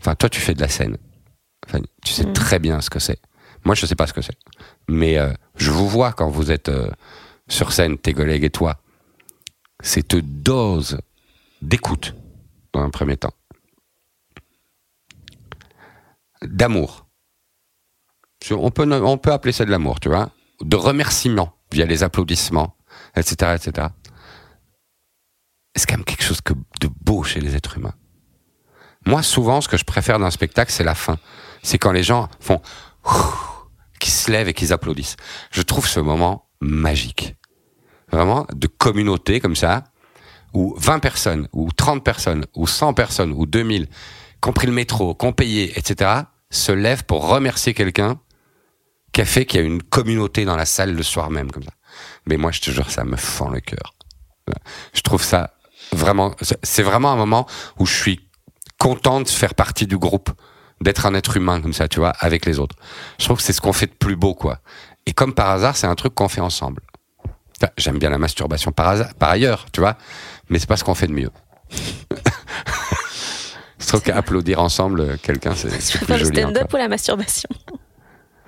Enfin, 0.00 0.14
toi, 0.14 0.30
tu 0.30 0.40
fais 0.40 0.54
de 0.54 0.60
la 0.62 0.68
scène. 0.68 0.96
Enfin, 1.66 1.80
tu 2.04 2.12
sais 2.14 2.24
Mhm. 2.24 2.32
très 2.32 2.58
bien 2.58 2.80
ce 2.80 2.88
que 2.88 2.98
c'est. 3.00 3.20
Moi, 3.64 3.74
je 3.74 3.84
sais 3.84 3.96
pas 3.96 4.06
ce 4.06 4.12
que 4.14 4.22
c'est. 4.22 4.38
Mais 4.88 5.18
euh, 5.18 5.32
je 5.56 5.70
vous 5.70 5.88
vois 5.88 6.12
quand 6.12 6.30
vous 6.30 6.50
êtes 6.50 6.68
euh, 6.70 6.88
sur 7.48 7.72
scène, 7.72 7.98
tes 7.98 8.14
collègues 8.14 8.44
et 8.44 8.50
toi. 8.50 8.80
Cette 9.80 10.16
dose 10.16 10.98
d'écoute, 11.60 12.14
dans 12.72 12.80
un 12.82 12.90
premier 12.90 13.16
temps. 13.16 13.34
D'amour. 16.42 17.06
On 18.52 18.70
peut, 18.70 18.90
on 19.02 19.18
peut 19.18 19.32
appeler 19.32 19.52
ça 19.52 19.64
de 19.64 19.70
l'amour, 19.70 19.98
tu 19.98 20.08
vois. 20.08 20.30
De 20.60 20.76
remerciement 20.76 21.54
via 21.72 21.84
les 21.86 22.02
applaudissements, 22.04 22.76
etc., 23.16 23.56
etc. 23.56 23.88
C'est 25.78 25.86
quand 25.86 25.96
même 25.96 26.04
quelque 26.04 26.24
chose 26.24 26.40
de 26.80 26.88
beau 27.02 27.22
chez 27.22 27.40
les 27.40 27.54
êtres 27.54 27.78
humains. 27.78 27.94
Moi, 29.06 29.22
souvent, 29.22 29.60
ce 29.60 29.68
que 29.68 29.76
je 29.76 29.84
préfère 29.84 30.18
d'un 30.18 30.30
spectacle, 30.30 30.72
c'est 30.72 30.82
la 30.82 30.96
fin. 30.96 31.18
C'est 31.62 31.78
quand 31.78 31.92
les 31.92 32.02
gens 32.02 32.28
font 32.40 32.60
qui 34.00 34.10
se 34.10 34.30
lèvent 34.30 34.48
et 34.48 34.54
qu'ils 34.54 34.72
applaudissent. 34.72 35.16
Je 35.52 35.62
trouve 35.62 35.86
ce 35.86 36.00
moment 36.00 36.48
magique. 36.60 37.36
Vraiment, 38.10 38.44
de 38.52 38.66
communauté 38.66 39.38
comme 39.38 39.54
ça, 39.54 39.84
où 40.52 40.74
20 40.78 40.98
personnes, 40.98 41.48
ou 41.52 41.70
30 41.70 42.02
personnes, 42.02 42.44
ou 42.56 42.66
100 42.66 42.94
personnes, 42.94 43.32
ou 43.32 43.46
2000, 43.46 43.86
qui 43.86 44.48
ont 44.48 44.52
pris 44.52 44.66
le 44.66 44.72
métro, 44.72 45.14
qui 45.14 45.26
ont 45.26 45.32
payé, 45.32 45.78
etc., 45.78 46.22
se 46.50 46.72
lèvent 46.72 47.04
pour 47.04 47.28
remercier 47.28 47.72
quelqu'un 47.72 48.18
qui 49.12 49.20
a 49.20 49.24
fait 49.24 49.46
qu'il 49.46 49.60
y 49.60 49.62
a 49.62 49.66
une 49.66 49.82
communauté 49.82 50.44
dans 50.44 50.56
la 50.56 50.64
salle 50.64 50.94
le 50.94 51.02
soir 51.04 51.30
même, 51.30 51.52
comme 51.52 51.62
ça. 51.62 51.72
Mais 52.26 52.36
moi, 52.36 52.50
je 52.50 52.60
te 52.60 52.70
jure, 52.70 52.90
ça 52.90 53.04
me 53.04 53.16
fend 53.16 53.48
le 53.48 53.60
cœur. 53.60 53.94
Je 54.94 55.02
trouve 55.02 55.22
ça 55.22 55.57
vraiment, 55.92 56.34
c'est 56.62 56.82
vraiment 56.82 57.12
un 57.12 57.16
moment 57.16 57.46
où 57.78 57.86
je 57.86 57.94
suis 57.94 58.20
content 58.78 59.20
de 59.20 59.28
faire 59.28 59.54
partie 59.54 59.86
du 59.86 59.98
groupe, 59.98 60.30
d'être 60.80 61.06
un 61.06 61.14
être 61.14 61.36
humain 61.36 61.60
comme 61.60 61.72
ça, 61.72 61.88
tu 61.88 61.98
vois, 61.98 62.12
avec 62.20 62.46
les 62.46 62.58
autres. 62.58 62.76
Je 63.18 63.24
trouve 63.24 63.38
que 63.38 63.42
c'est 63.42 63.52
ce 63.52 63.60
qu'on 63.60 63.72
fait 63.72 63.86
de 63.86 63.94
plus 63.94 64.16
beau, 64.16 64.34
quoi. 64.34 64.60
Et 65.06 65.12
comme 65.12 65.34
par 65.34 65.50
hasard, 65.50 65.76
c'est 65.76 65.86
un 65.86 65.94
truc 65.94 66.14
qu'on 66.14 66.28
fait 66.28 66.40
ensemble. 66.40 66.82
J'aime 67.76 67.98
bien 67.98 68.10
la 68.10 68.18
masturbation 68.18 68.70
par, 68.70 68.88
hasard, 68.88 69.14
par 69.14 69.30
ailleurs, 69.30 69.66
tu 69.72 69.80
vois, 69.80 69.96
mais 70.48 70.58
c'est 70.58 70.68
pas 70.68 70.76
ce 70.76 70.84
qu'on 70.84 70.94
fait 70.94 71.08
de 71.08 71.12
mieux. 71.12 71.30
Je 73.80 73.86
trouve 73.86 74.02
qu'applaudir 74.02 74.60
ensemble 74.60 75.18
quelqu'un, 75.18 75.54
c'est 75.54 75.68
plus 75.68 75.98
préfères 75.98 76.18
le 76.18 76.24
joli. 76.24 76.40
stand-up 76.40 76.72
ou 76.72 76.76
la 76.76 76.88
masturbation? 76.88 77.48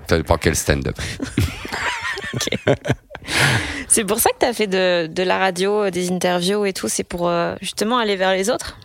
Ça 0.07 0.17
dépend 0.17 0.37
quel 0.37 0.55
stand-up. 0.55 0.99
C'est 3.89 4.05
pour 4.05 4.19
ça 4.21 4.31
que 4.31 4.39
t'as 4.39 4.53
fait 4.53 4.67
de, 4.67 5.23
la 5.23 5.39
radio, 5.39 5.85
euh, 5.85 5.91
des 5.91 6.11
interviews 6.11 6.65
et 6.65 6.73
tout. 6.73 6.89
C'est 6.89 7.05
pour 7.05 7.29
euh, 7.29 7.55
justement 7.61 7.99
aller 7.99 8.17
vers 8.17 8.33
les 8.33 8.51
autres? 8.51 8.79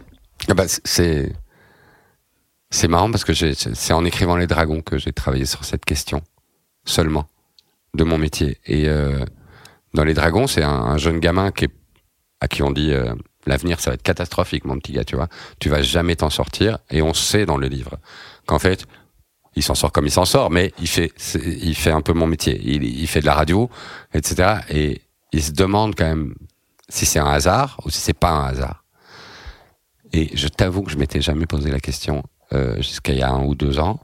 Ah 0.49 0.53
bah, 0.53 0.65
c'est 0.67 1.31
c'est 2.71 2.87
marrant 2.87 3.09
parce 3.09 3.23
que 3.23 3.33
c'est 3.33 3.93
en 3.93 4.03
écrivant 4.03 4.35
les 4.35 4.47
dragons 4.47 4.81
que 4.81 4.97
j'ai 4.97 5.13
travaillé 5.13 5.45
sur 5.45 5.63
cette 5.63 5.85
question 5.85 6.21
seulement 6.83 7.27
de 7.93 8.03
mon 8.03 8.17
métier. 8.17 8.59
Et 8.65 8.89
euh, 8.89 9.23
dans 9.93 10.03
les 10.03 10.13
dragons 10.13 10.47
c'est 10.47 10.63
un, 10.63 10.69
un 10.69 10.97
jeune 10.97 11.19
gamin 11.19 11.51
qui 11.51 11.67
à 12.41 12.47
qui 12.47 12.63
on 12.63 12.71
dit 12.71 12.93
l'avenir 13.45 13.79
ça 13.79 13.91
va 13.91 13.93
être 13.93 14.03
catastrophique 14.03 14.65
mon 14.65 14.77
petit 14.77 14.91
gars 14.91 15.05
tu 15.05 15.15
vois. 15.15 15.29
Tu 15.59 15.69
vas 15.69 15.81
jamais 15.81 16.17
t'en 16.17 16.29
sortir 16.29 16.79
et 16.89 17.01
on 17.01 17.13
sait 17.13 17.45
dans 17.45 17.57
le 17.57 17.67
livre 17.67 17.97
qu'en 18.45 18.59
fait 18.59 18.85
il 19.55 19.63
s'en 19.63 19.75
sort 19.75 19.91
comme 19.91 20.05
il 20.05 20.11
s'en 20.11 20.25
sort 20.25 20.49
mais 20.51 20.73
il 20.79 20.87
fait 20.87 21.11
il 21.35 21.75
fait 21.75 21.91
un 21.91 22.01
peu 22.01 22.13
mon 22.13 22.27
métier 22.27 22.59
il, 22.63 23.07
fait 23.07 23.21
de 23.21 23.25
la 23.25 23.33
radio 23.33 23.69
etc 24.13 24.59
et 24.69 25.01
il 25.31 25.43
se 25.43 25.51
demande 25.51 25.95
quand 25.95 26.05
même 26.05 26.35
si 26.89 27.05
c'est 27.05 27.19
un 27.19 27.27
hasard 27.27 27.79
ou 27.85 27.89
si 27.89 27.99
c'est 27.99 28.13
pas 28.13 28.31
un 28.31 28.45
hasard 28.45 28.85
et 30.13 30.29
je 30.33 30.47
t'avoue 30.47 30.83
que 30.83 30.91
je 30.91 30.97
m'étais 30.97 31.21
jamais 31.21 31.45
posé 31.45 31.69
la 31.69 31.79
question 31.79 32.23
euh, 32.53 32.77
jusqu'à 32.77 33.11
il 33.11 33.19
y 33.19 33.21
a 33.21 33.29
un 33.29 33.43
ou 33.43 33.53
deux 33.53 33.79
ans. 33.79 33.99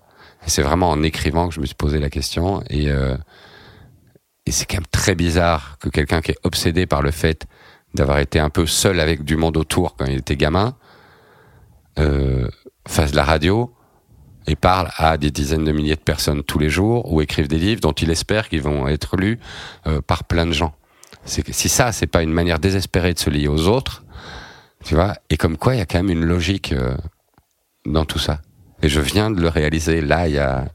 C'est 0.45 0.61
vraiment 0.61 0.89
en 0.89 1.03
écrivant 1.03 1.47
que 1.47 1.55
je 1.55 1.61
me 1.61 1.65
suis 1.65 1.75
posé 1.75 1.99
la 1.99 2.09
question. 2.09 2.63
Et, 2.69 2.89
euh, 2.89 3.15
et 4.45 4.51
c'est 4.51 4.65
quand 4.65 4.77
même 4.77 4.87
très 4.91 5.15
bizarre 5.15 5.77
que 5.79 5.87
quelqu'un 5.87 6.21
qui 6.21 6.31
est 6.31 6.39
obsédé 6.43 6.85
par 6.85 7.01
le 7.01 7.11
fait 7.11 7.45
d'avoir 7.93 8.17
été 8.17 8.39
un 8.39 8.49
peu 8.49 8.65
seul 8.65 8.99
avec 8.99 9.23
du 9.23 9.37
monde 9.37 9.55
autour 9.55 9.95
quand 9.95 10.05
il 10.05 10.17
était 10.17 10.35
gamin 10.35 10.75
euh, 11.99 12.49
fasse 12.87 13.11
de 13.11 13.15
la 13.15 13.23
radio 13.25 13.73
et 14.47 14.55
parle 14.55 14.89
à 14.97 15.17
des 15.17 15.31
dizaines 15.31 15.63
de 15.63 15.71
milliers 15.71 15.95
de 15.95 16.01
personnes 16.01 16.43
tous 16.43 16.59
les 16.59 16.69
jours 16.69 17.11
ou 17.11 17.21
écrive 17.21 17.47
des 17.47 17.59
livres 17.59 17.81
dont 17.81 17.91
il 17.91 18.09
espère 18.09 18.49
qu'ils 18.49 18.61
vont 18.61 18.87
être 18.87 19.17
lus 19.17 19.39
euh, 19.87 20.01
par 20.01 20.23
plein 20.23 20.45
de 20.45 20.51
gens. 20.51 20.73
Si 21.25 21.69
ça, 21.69 21.91
c'est 21.91 22.07
pas 22.07 22.23
une 22.23 22.33
manière 22.33 22.57
désespérée 22.57 23.13
de 23.13 23.19
se 23.19 23.29
lier 23.29 23.47
aux 23.47 23.67
autres, 23.67 24.03
tu 24.83 24.95
vois, 24.95 25.13
et 25.29 25.37
comme 25.37 25.55
quoi 25.55 25.75
il 25.75 25.77
y 25.77 25.81
a 25.81 25.85
quand 25.85 25.99
même 25.99 26.09
une 26.09 26.25
logique 26.25 26.73
euh, 26.73 26.95
dans 27.85 28.05
tout 28.05 28.17
ça. 28.17 28.41
Et 28.81 28.89
je 28.89 28.99
viens 28.99 29.29
de 29.29 29.39
le 29.39 29.47
réaliser 29.47 30.01
là, 30.01 30.27
il 30.27 30.33
y 30.33 30.39
a, 30.39 30.65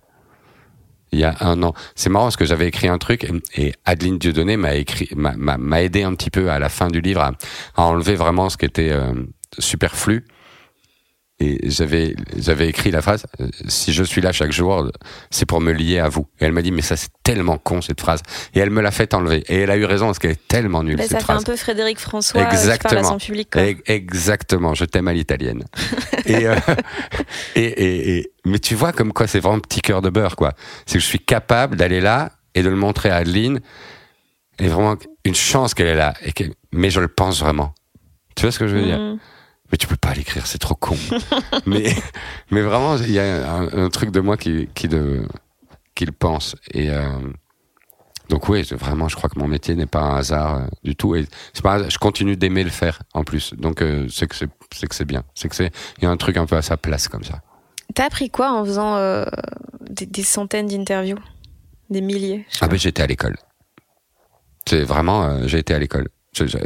y 1.11 1.25
a 1.25 1.35
un 1.41 1.61
an. 1.65 1.75
C'est 1.97 2.11
marrant 2.11 2.27
parce 2.27 2.37
que 2.37 2.45
j'avais 2.45 2.69
écrit 2.69 2.87
un 2.87 2.99
truc 2.99 3.29
et 3.57 3.75
Adeline 3.85 4.19
Dieudonné 4.19 4.57
m'a 4.57 4.77
écrit, 4.77 5.09
m'a 5.17 5.83
aidé 5.83 6.05
un 6.05 6.15
petit 6.15 6.31
peu 6.31 6.49
à 6.51 6.61
la 6.61 6.69
fin 6.69 6.89
du 6.89 7.01
livre 7.01 7.23
à, 7.23 7.33
à 7.75 7.83
enlever 7.83 8.15
vraiment 8.15 8.49
ce 8.49 8.57
qui 8.57 8.67
était 8.67 8.93
euh, 8.93 9.13
superflu. 9.59 10.25
Et 11.39 11.69
j'avais, 11.69 12.17
j'avais 12.39 12.67
écrit 12.67 12.91
la 12.91 13.03
phrase 13.03 13.27
euh, 13.41 13.49
si 13.69 13.93
je 13.93 14.03
suis 14.03 14.23
là 14.23 14.33
chaque 14.33 14.53
jour, 14.53 14.91
c'est 15.31 15.45
pour 15.45 15.61
me 15.61 15.71
lier 15.71 15.99
à 15.99 16.09
vous. 16.09 16.27
Et 16.41 16.47
elle 16.47 16.53
m'a 16.53 16.63
dit 16.63 16.73
mais 16.73 16.81
ça 16.81 16.97
c'est 16.97 17.11
tellement 17.23 17.59
con 17.59 17.83
cette 17.83 18.01
phrase. 18.01 18.21
Et 18.55 18.59
elle 18.61 18.71
me 18.71 18.81
l'a 18.81 18.91
fait 18.91 19.13
enlever. 19.13 19.45
Et 19.49 19.57
elle 19.61 19.71
a 19.71 19.77
eu 19.77 19.85
raison 19.85 20.07
parce 20.07 20.19
qu'elle 20.19 20.31
est 20.31 20.49
tellement 20.49 20.83
nulle 20.83 20.97
Bah, 20.97 21.03
cette 21.03 21.13
Ça 21.13 21.19
fait 21.19 21.25
phrase. 21.25 21.43
un 21.43 21.45
peu 21.45 21.57
Frédéric 21.57 21.99
François 21.99 22.41
euh, 22.41 22.45
qui 22.47 22.55
Exactement. 22.57 22.95
parle 23.03 23.05
à 23.05 23.09
son 23.11 23.19
public. 23.19 23.51
Quoi. 23.53 23.63
Exactement, 23.85 24.73
je 24.75 24.87
t'aime 24.87 25.09
à 25.09 25.13
l'italienne. 25.13 25.65
et, 26.25 26.47
euh, 26.47 26.57
et, 27.55 27.65
et, 27.65 28.17
et- 28.19 28.33
mais 28.47 28.59
tu 28.59 28.75
vois 28.75 28.93
comme 28.93 29.13
quoi 29.13 29.27
c'est 29.27 29.41
vraiment 29.41 29.61
petit 29.61 29.83
cœur 29.83 30.01
de 30.01 30.09
beurre 30.09 30.37
quoi. 30.37 30.55
C'est 30.87 30.95
que 30.95 31.01
je 31.01 31.07
suis 31.07 31.19
capable 31.21 31.77
d'aller 31.77 32.01
là 32.01 32.33
et 32.55 32.63
de 32.63 32.71
le 32.71 32.77
montrer 32.77 33.11
à 33.11 33.17
Adeline 33.17 33.61
Et 34.59 34.69
vraiment, 34.69 34.97
une 35.27 35.35
chance 35.35 35.75
qu'elle 35.75 35.89
est 35.89 35.95
là. 35.97 36.15
Et 36.25 36.33
que, 36.33 36.45
mais 36.73 36.89
je 36.89 37.01
le 37.01 37.09
pense 37.09 37.41
vraiment. 37.41 37.75
Tu 38.37 38.43
vois 38.43 38.53
ce 38.53 38.59
que 38.59 38.67
je 38.69 38.75
veux 38.77 38.83
dire? 38.85 38.99
Mm. 38.99 39.19
Mais 39.73 39.79
tu 39.79 39.87
peux 39.87 39.97
pas 39.97 40.15
l'écrire, 40.15 40.47
c'est 40.47 40.59
trop 40.59 40.75
con. 40.75 40.97
mais, 41.67 41.95
mais 42.51 42.63
vraiment, 42.63 42.97
il 42.97 43.11
y 43.11 43.19
a 43.19 43.53
un, 43.53 43.85
un 43.85 43.89
truc 43.91 44.11
de 44.11 44.21
moi 44.21 44.37
qui, 44.37 44.69
qui, 44.75 44.87
de, 44.89 45.27
qui 45.95 46.05
le 46.07 46.13
pense. 46.13 46.55
Et 46.73 46.91
euh, 46.91 47.09
donc 48.29 48.49
oui, 48.49 48.63
vraiment, 48.73 49.09
je 49.09 49.17
crois 49.17 49.29
que 49.29 49.39
mon 49.39 49.49
métier 49.49 49.75
n'est 49.75 49.87
pas 49.87 50.01
un 50.03 50.17
hasard 50.17 50.57
euh, 50.57 50.67
du 50.85 50.95
tout. 50.95 51.17
Et 51.17 51.27
c'est 51.53 51.63
pas, 51.63 51.89
je 51.89 51.99
continue 51.99 52.37
d'aimer 52.37 52.63
le 52.65 52.71
faire 52.71 53.03
en 53.15 53.25
plus. 53.25 53.55
Donc 53.55 53.83
euh, 53.83 54.07
c'est 54.09 54.27
que 54.29 54.37
c'est, 54.37 54.49
c'est 54.75 54.87
que 54.87 54.95
c'est 54.95 55.05
bien. 55.05 55.25
C'est 55.35 55.49
que 55.49 55.57
c'est, 55.57 55.73
il 55.99 56.05
y 56.05 56.07
a 56.07 56.11
un 56.11 56.17
truc 56.17 56.37
un 56.37 56.47
peu 56.47 56.57
à 56.57 56.63
sa 56.63 56.77
place 56.77 57.09
comme 57.09 57.25
ça. 57.25 57.41
T'as 57.95 58.07
appris 58.07 58.31
quoi 58.31 58.53
en 58.53 58.65
faisant 58.65 58.97
euh, 58.97 59.25
des, 59.89 60.07
des 60.07 60.23
centaines 60.23 60.67
d'interviews? 60.69 61.19
Des 61.89 62.01
milliers 62.01 62.45
Ah 62.61 62.67
ben 62.69 62.77
j'étais 62.79 63.03
à 63.03 63.07
l'école. 63.07 63.37
C'est 64.69 64.83
vraiment, 64.83 65.25
euh, 65.25 65.47
j'ai 65.47 65.59
été 65.59 65.73
à 65.75 65.79
l'école. 65.79 66.09
Je- 66.33 66.47
je- 66.47 66.59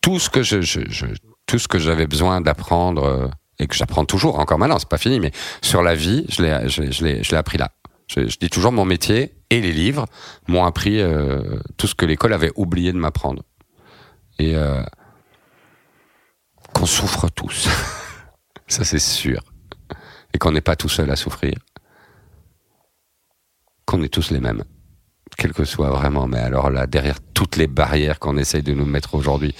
tout 0.00 0.18
ce 0.18 0.28
que 0.30 0.42
je, 0.42 0.60
je, 0.60 0.80
je- 0.88 1.06
tout 1.48 1.58
ce 1.58 1.66
que 1.66 1.80
j'avais 1.80 2.06
besoin 2.06 2.40
d'apprendre 2.40 3.04
euh, 3.04 3.28
et 3.58 3.66
que 3.66 3.74
j'apprends 3.74 4.04
toujours 4.04 4.38
encore 4.38 4.58
maintenant, 4.58 4.78
c'est 4.78 4.88
pas 4.88 4.98
fini, 4.98 5.18
mais 5.18 5.32
sur 5.62 5.82
la 5.82 5.96
vie, 5.96 6.24
je 6.28 6.42
l'ai, 6.42 6.68
je, 6.68 7.22
je 7.22 7.34
appris 7.34 7.58
là. 7.58 7.72
Je, 8.06 8.28
je 8.28 8.38
dis 8.38 8.48
toujours 8.48 8.70
mon 8.70 8.84
métier 8.84 9.34
et 9.50 9.60
les 9.60 9.72
livres 9.72 10.06
m'ont 10.46 10.64
appris 10.64 11.00
euh, 11.00 11.58
tout 11.76 11.88
ce 11.88 11.94
que 11.94 12.06
l'école 12.06 12.32
avait 12.32 12.52
oublié 12.54 12.92
de 12.92 12.98
m'apprendre. 12.98 13.42
Et 14.38 14.54
euh, 14.54 14.82
qu'on 16.72 16.86
souffre 16.86 17.28
tous, 17.28 17.68
ça 18.68 18.84
c'est 18.84 19.00
sûr, 19.00 19.40
et 20.32 20.38
qu'on 20.38 20.52
n'est 20.52 20.60
pas 20.60 20.76
tout 20.76 20.88
seul 20.88 21.10
à 21.10 21.16
souffrir, 21.16 21.54
qu'on 23.86 24.02
est 24.02 24.08
tous 24.08 24.30
les 24.30 24.40
mêmes 24.40 24.62
quel 25.38 25.52
que 25.52 25.64
soit 25.64 25.90
vraiment, 25.90 26.26
mais 26.26 26.40
alors 26.40 26.68
là, 26.68 26.86
derrière 26.86 27.18
toutes 27.32 27.56
les 27.56 27.68
barrières 27.68 28.18
qu'on 28.18 28.36
essaye 28.36 28.62
de 28.62 28.74
nous 28.74 28.84
mettre 28.84 29.14
aujourd'hui, 29.14 29.54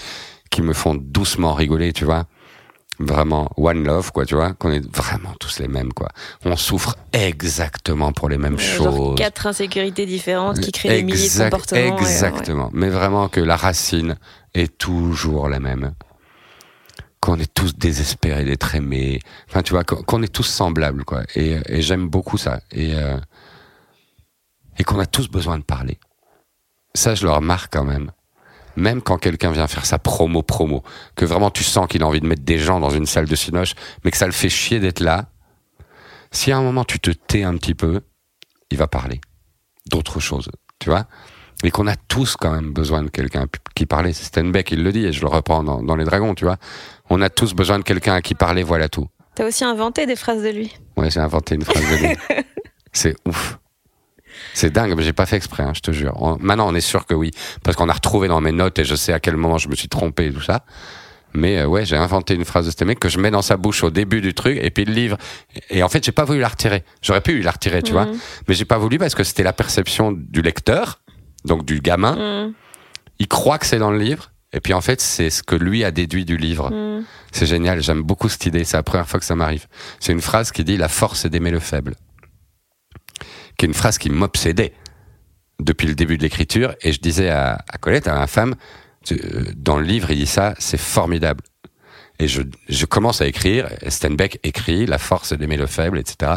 qui 0.50 0.62
me 0.62 0.72
font 0.72 0.94
doucement 0.94 1.54
rigoler, 1.54 1.92
tu 1.92 2.04
vois, 2.04 2.26
vraiment 3.00 3.48
one 3.56 3.84
love, 3.84 4.10
quoi, 4.12 4.26
tu 4.26 4.34
vois, 4.34 4.54
qu'on 4.54 4.70
est 4.72 4.84
vraiment 4.94 5.32
tous 5.38 5.58
les 5.60 5.68
mêmes, 5.68 5.92
quoi. 5.92 6.08
On 6.44 6.56
souffre 6.56 6.96
exactement 7.12 8.12
pour 8.12 8.28
les 8.28 8.38
mêmes 8.38 8.54
Euh, 8.54 8.58
Genre 8.58 8.94
choses. 8.94 9.14
quatre 9.16 9.46
insécurités 9.46 10.04
différentes 10.06 10.58
qui 10.60 10.72
créent 10.72 10.88
des 10.96 11.02
milliers 11.04 11.28
de 11.28 11.44
comportements. 11.44 11.80
euh, 11.80 11.90
ouais. 11.90 12.00
Exactement. 12.00 12.70
Mais 12.72 12.88
vraiment 12.88 13.28
que 13.28 13.40
la 13.40 13.56
racine 13.56 14.16
est 14.54 14.76
toujours 14.78 15.48
la 15.48 15.60
même. 15.60 15.92
Qu'on 17.20 17.36
est 17.38 17.52
tous 17.52 17.74
désespérés 17.76 18.44
d'être 18.44 18.74
aimés. 18.76 19.20
Enfin, 19.48 19.62
tu 19.62 19.72
vois, 19.72 19.82
qu'on 19.84 20.02
qu'on 20.02 20.22
est 20.22 20.32
tous 20.32 20.44
semblables, 20.44 21.04
quoi. 21.04 21.22
Et, 21.34 21.58
et 21.66 21.82
j'aime 21.82 22.08
beaucoup 22.08 22.38
ça. 22.38 22.60
Et, 22.72 22.94
euh, 22.94 23.16
et 24.78 24.84
qu'on 24.84 25.00
a 25.00 25.06
tous 25.06 25.28
besoin 25.28 25.58
de 25.58 25.64
parler. 25.64 25.98
Ça, 26.94 27.14
je 27.16 27.24
le 27.26 27.32
remarque 27.32 27.72
quand 27.72 27.84
même. 27.84 28.12
Même 28.78 29.02
quand 29.02 29.18
quelqu'un 29.18 29.50
vient 29.50 29.66
faire 29.66 29.84
sa 29.84 29.98
promo 29.98 30.42
promo, 30.42 30.84
que 31.16 31.24
vraiment 31.24 31.50
tu 31.50 31.64
sens 31.64 31.88
qu'il 31.88 32.02
a 32.02 32.06
envie 32.06 32.20
de 32.20 32.26
mettre 32.26 32.44
des 32.44 32.58
gens 32.58 32.78
dans 32.78 32.90
une 32.90 33.06
salle 33.06 33.26
de 33.26 33.34
cinoche, 33.34 33.74
mais 34.04 34.10
que 34.12 34.16
ça 34.16 34.26
le 34.26 34.32
fait 34.32 34.48
chier 34.48 34.78
d'être 34.78 35.00
là. 35.00 35.26
Si 36.30 36.52
à 36.52 36.58
un 36.58 36.62
moment 36.62 36.84
tu 36.84 37.00
te 37.00 37.10
tais 37.10 37.42
un 37.42 37.56
petit 37.56 37.74
peu, 37.74 38.02
il 38.70 38.78
va 38.78 38.86
parler 38.86 39.20
d'autres 39.90 40.20
choses, 40.20 40.50
tu 40.78 40.90
vois? 40.90 41.06
Et 41.64 41.72
qu'on 41.72 41.88
a 41.88 41.96
tous 41.96 42.36
quand 42.36 42.52
même 42.52 42.72
besoin 42.72 43.02
de 43.02 43.08
quelqu'un 43.08 43.46
qui 43.74 43.84
parlait. 43.84 44.12
C'est 44.12 44.24
Steinbeck, 44.24 44.70
il 44.70 44.84
le 44.84 44.92
dit, 44.92 45.06
et 45.06 45.12
je 45.12 45.22
le 45.22 45.26
reprends 45.26 45.64
dans, 45.64 45.82
dans 45.82 45.96
Les 45.96 46.04
Dragons, 46.04 46.36
tu 46.36 46.44
vois? 46.44 46.56
On 47.10 47.20
a 47.20 47.30
tous 47.30 47.54
besoin 47.54 47.80
de 47.80 47.84
quelqu'un 47.84 48.14
à 48.14 48.22
qui 48.22 48.34
parler, 48.34 48.62
voilà 48.62 48.88
tout. 48.88 49.08
T'as 49.34 49.44
aussi 49.44 49.64
inventé 49.64 50.06
des 50.06 50.14
phrases 50.14 50.42
de 50.42 50.50
lui. 50.50 50.72
Ouais, 50.96 51.10
j'ai 51.10 51.20
inventé 51.20 51.56
une 51.56 51.64
phrase 51.64 51.82
de 51.82 52.06
lui. 52.06 52.16
C'est 52.92 53.16
ouf. 53.26 53.58
C'est 54.58 54.70
dingue, 54.70 54.94
mais 54.96 55.04
j'ai 55.04 55.12
pas 55.12 55.24
fait 55.24 55.36
exprès, 55.36 55.62
hein, 55.62 55.70
je 55.72 55.78
te 55.78 55.92
jure. 55.92 56.20
On- 56.20 56.36
maintenant, 56.40 56.66
on 56.68 56.74
est 56.74 56.80
sûr 56.80 57.06
que 57.06 57.14
oui, 57.14 57.30
parce 57.62 57.76
qu'on 57.76 57.88
a 57.88 57.92
retrouvé 57.92 58.26
dans 58.26 58.40
mes 58.40 58.50
notes 58.50 58.76
et 58.80 58.84
je 58.84 58.96
sais 58.96 59.12
à 59.12 59.20
quel 59.20 59.36
moment 59.36 59.56
je 59.56 59.68
me 59.68 59.76
suis 59.76 59.86
trompé 59.86 60.26
et 60.26 60.32
tout 60.32 60.40
ça. 60.40 60.64
Mais 61.32 61.58
euh, 61.58 61.66
ouais, 61.66 61.84
j'ai 61.86 61.94
inventé 61.96 62.34
une 62.34 62.44
phrase 62.44 62.66
de 62.66 62.72
ce 62.76 62.84
mec 62.84 62.98
que 62.98 63.08
je 63.08 63.20
mets 63.20 63.30
dans 63.30 63.40
sa 63.40 63.56
bouche 63.56 63.84
au 63.84 63.90
début 63.90 64.20
du 64.20 64.34
truc 64.34 64.58
et 64.60 64.70
puis 64.70 64.84
le 64.84 64.92
livre. 64.92 65.16
Et 65.70 65.84
en 65.84 65.88
fait, 65.88 66.04
j'ai 66.04 66.10
pas 66.10 66.24
voulu 66.24 66.40
la 66.40 66.48
retirer. 66.48 66.82
J'aurais 67.02 67.20
pu 67.20 67.40
la 67.40 67.52
retirer, 67.52 67.82
tu 67.84 67.92
vois, 67.92 68.08
mais 68.48 68.54
j'ai 68.56 68.64
pas 68.64 68.78
voulu 68.78 68.98
parce 68.98 69.14
que 69.14 69.22
c'était 69.22 69.44
la 69.44 69.52
perception 69.52 70.10
du 70.10 70.42
lecteur, 70.42 71.02
donc 71.44 71.64
du 71.64 71.80
gamin. 71.80 72.48
Mm. 72.48 72.54
Il 73.20 73.28
croit 73.28 73.58
que 73.58 73.66
c'est 73.66 73.78
dans 73.78 73.92
le 73.92 73.98
livre. 73.98 74.32
Et 74.52 74.58
puis 74.60 74.74
en 74.74 74.80
fait, 74.80 75.00
c'est 75.00 75.30
ce 75.30 75.44
que 75.44 75.54
lui 75.54 75.84
a 75.84 75.92
déduit 75.92 76.24
du 76.24 76.36
livre. 76.36 76.70
Mm. 76.70 77.04
C'est 77.30 77.46
génial, 77.46 77.80
j'aime 77.80 78.02
beaucoup 78.02 78.28
cette 78.28 78.44
idée, 78.46 78.64
c'est 78.64 78.76
la 78.76 78.82
première 78.82 79.08
fois 79.08 79.20
que 79.20 79.26
ça 79.26 79.36
m'arrive. 79.36 79.68
C'est 80.00 80.10
une 80.10 80.20
phrase 80.20 80.50
qui 80.50 80.64
dit 80.64 80.76
La 80.76 80.88
force 80.88 81.24
est 81.26 81.30
d'aimer 81.30 81.52
le 81.52 81.60
faible. 81.60 81.94
Qui 83.58 83.66
est 83.66 83.68
une 83.68 83.74
phrase 83.74 83.98
qui 83.98 84.08
m'obsédait 84.08 84.72
depuis 85.60 85.86
le 85.86 85.94
début 85.94 86.16
de 86.16 86.22
l'écriture. 86.22 86.74
Et 86.80 86.92
je 86.92 87.00
disais 87.00 87.28
à, 87.28 87.58
à 87.68 87.78
Colette, 87.78 88.08
à 88.08 88.14
ma 88.14 88.26
femme, 88.26 88.54
euh, 89.12 89.44
dans 89.56 89.78
le 89.78 89.84
livre, 89.84 90.10
il 90.10 90.18
dit 90.18 90.26
ça, 90.26 90.54
c'est 90.58 90.80
formidable. 90.80 91.42
Et 92.20 92.26
je, 92.26 92.42
je 92.68 92.84
commence 92.84 93.20
à 93.20 93.26
écrire, 93.26 93.68
et 93.80 93.90
Steinbeck 93.90 94.40
écrit 94.42 94.86
La 94.86 94.98
force 94.98 95.32
d'aimer 95.32 95.56
le 95.56 95.66
faible, 95.66 95.98
etc. 95.98 96.32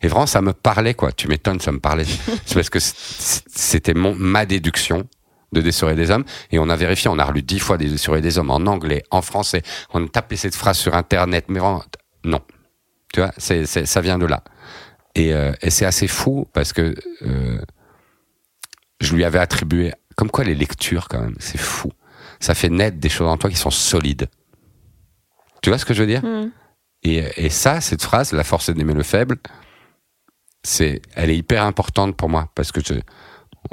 Et 0.00 0.06
vraiment, 0.06 0.26
ça 0.26 0.40
me 0.40 0.52
parlait, 0.52 0.94
quoi. 0.94 1.10
Tu 1.10 1.26
m'étonnes, 1.26 1.60
ça 1.60 1.72
me 1.72 1.80
parlait. 1.80 2.04
c'est 2.46 2.54
parce 2.54 2.70
que 2.70 2.78
c'était 2.80 3.94
mon, 3.94 4.14
ma 4.14 4.46
déduction 4.46 5.08
de 5.52 5.60
Des 5.60 5.72
Sourires 5.72 5.96
des 5.96 6.10
Hommes. 6.10 6.24
Et 6.50 6.58
on 6.58 6.68
a 6.68 6.76
vérifié, 6.76 7.10
on 7.10 7.18
a 7.18 7.24
relu 7.24 7.42
dix 7.42 7.58
fois 7.58 7.78
Des 7.78 7.96
Sourires 7.96 8.22
des 8.22 8.38
Hommes 8.38 8.50
en 8.50 8.66
anglais, 8.66 9.02
en 9.10 9.22
français. 9.22 9.62
On 9.92 10.04
a 10.04 10.08
tapé 10.08 10.36
cette 10.36 10.54
phrase 10.54 10.78
sur 10.78 10.94
Internet, 10.94 11.46
mais 11.48 11.58
vraiment, 11.58 11.82
non. 12.24 12.40
Tu 13.12 13.20
vois, 13.20 13.32
ça 13.38 14.00
vient 14.00 14.18
de 14.18 14.26
là. 14.26 14.42
Et, 15.14 15.32
euh, 15.32 15.52
et 15.62 15.70
c'est 15.70 15.84
assez 15.84 16.08
fou 16.08 16.46
parce 16.52 16.72
que 16.72 16.94
euh, 17.22 17.60
je 19.00 19.14
lui 19.14 19.24
avais 19.24 19.38
attribué, 19.38 19.92
comme 20.16 20.30
quoi 20.30 20.44
les 20.44 20.54
lectures, 20.54 21.08
quand 21.08 21.20
même, 21.20 21.36
c'est 21.38 21.58
fou. 21.58 21.92
Ça 22.40 22.54
fait 22.54 22.68
naître 22.68 22.98
des 22.98 23.08
choses 23.08 23.28
en 23.28 23.36
toi 23.36 23.50
qui 23.50 23.56
sont 23.56 23.70
solides. 23.70 24.28
Tu 25.62 25.70
vois 25.70 25.78
ce 25.78 25.84
que 25.84 25.94
je 25.94 26.02
veux 26.02 26.08
dire? 26.08 26.24
Mm. 26.24 26.50
et, 27.04 27.24
et 27.36 27.48
ça, 27.48 27.80
cette 27.80 28.02
phrase, 28.02 28.32
la 28.32 28.44
force 28.44 28.68
est 28.68 28.74
d'aimer 28.74 28.94
le 28.94 29.02
faible, 29.02 29.38
c'est, 30.62 31.02
elle 31.14 31.30
est 31.30 31.36
hyper 31.36 31.62
importante 31.62 32.16
pour 32.16 32.28
moi 32.28 32.48
parce 32.54 32.72
que 32.72 32.80
je, 32.84 32.94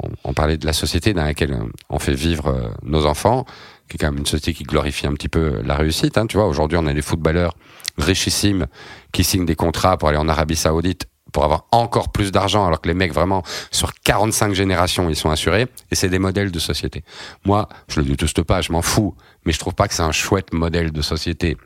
on, 0.02 0.10
on 0.24 0.34
parlait 0.34 0.58
de 0.58 0.66
la 0.66 0.72
société 0.72 1.12
dans 1.12 1.24
laquelle 1.24 1.58
on 1.88 1.98
fait 1.98 2.14
vivre 2.14 2.48
euh, 2.48 2.68
nos 2.82 3.06
enfants, 3.06 3.44
qui 3.88 3.96
est 3.96 3.98
quand 3.98 4.10
même 4.10 4.18
une 4.18 4.26
société 4.26 4.54
qui 4.54 4.64
glorifie 4.64 5.06
un 5.06 5.14
petit 5.14 5.28
peu 5.28 5.60
la 5.62 5.76
réussite. 5.76 6.18
Hein, 6.18 6.26
tu 6.26 6.36
vois, 6.36 6.46
aujourd'hui, 6.46 6.78
on 6.78 6.86
a 6.86 6.94
des 6.94 7.02
footballeurs 7.02 7.56
richissimes 7.98 8.66
qui 9.12 9.24
signent 9.24 9.46
des 9.46 9.56
contrats 9.56 9.98
pour 9.98 10.08
aller 10.08 10.18
en 10.18 10.28
Arabie 10.28 10.56
Saoudite 10.56 11.06
pour 11.32 11.44
avoir 11.44 11.66
encore 11.72 12.12
plus 12.12 12.30
d'argent, 12.30 12.66
alors 12.66 12.80
que 12.80 12.88
les 12.88 12.94
mecs 12.94 13.12
vraiment 13.12 13.42
sur 13.70 13.94
45 13.94 14.54
générations 14.54 15.08
ils 15.08 15.16
sont 15.16 15.30
assurés. 15.30 15.66
Et 15.90 15.94
c'est 15.94 16.08
des 16.08 16.18
modèles 16.18 16.50
de 16.50 16.58
société. 16.58 17.04
Moi, 17.44 17.68
je 17.88 18.00
le 18.00 18.06
déteste 18.06 18.42
pas, 18.42 18.60
je 18.60 18.72
m'en 18.72 18.82
fous, 18.82 19.14
mais 19.44 19.52
je 19.52 19.58
trouve 19.58 19.74
pas 19.74 19.88
que 19.88 19.94
c'est 19.94 20.02
un 20.02 20.12
chouette 20.12 20.52
modèle 20.52 20.92
de 20.92 21.02
société. 21.02 21.56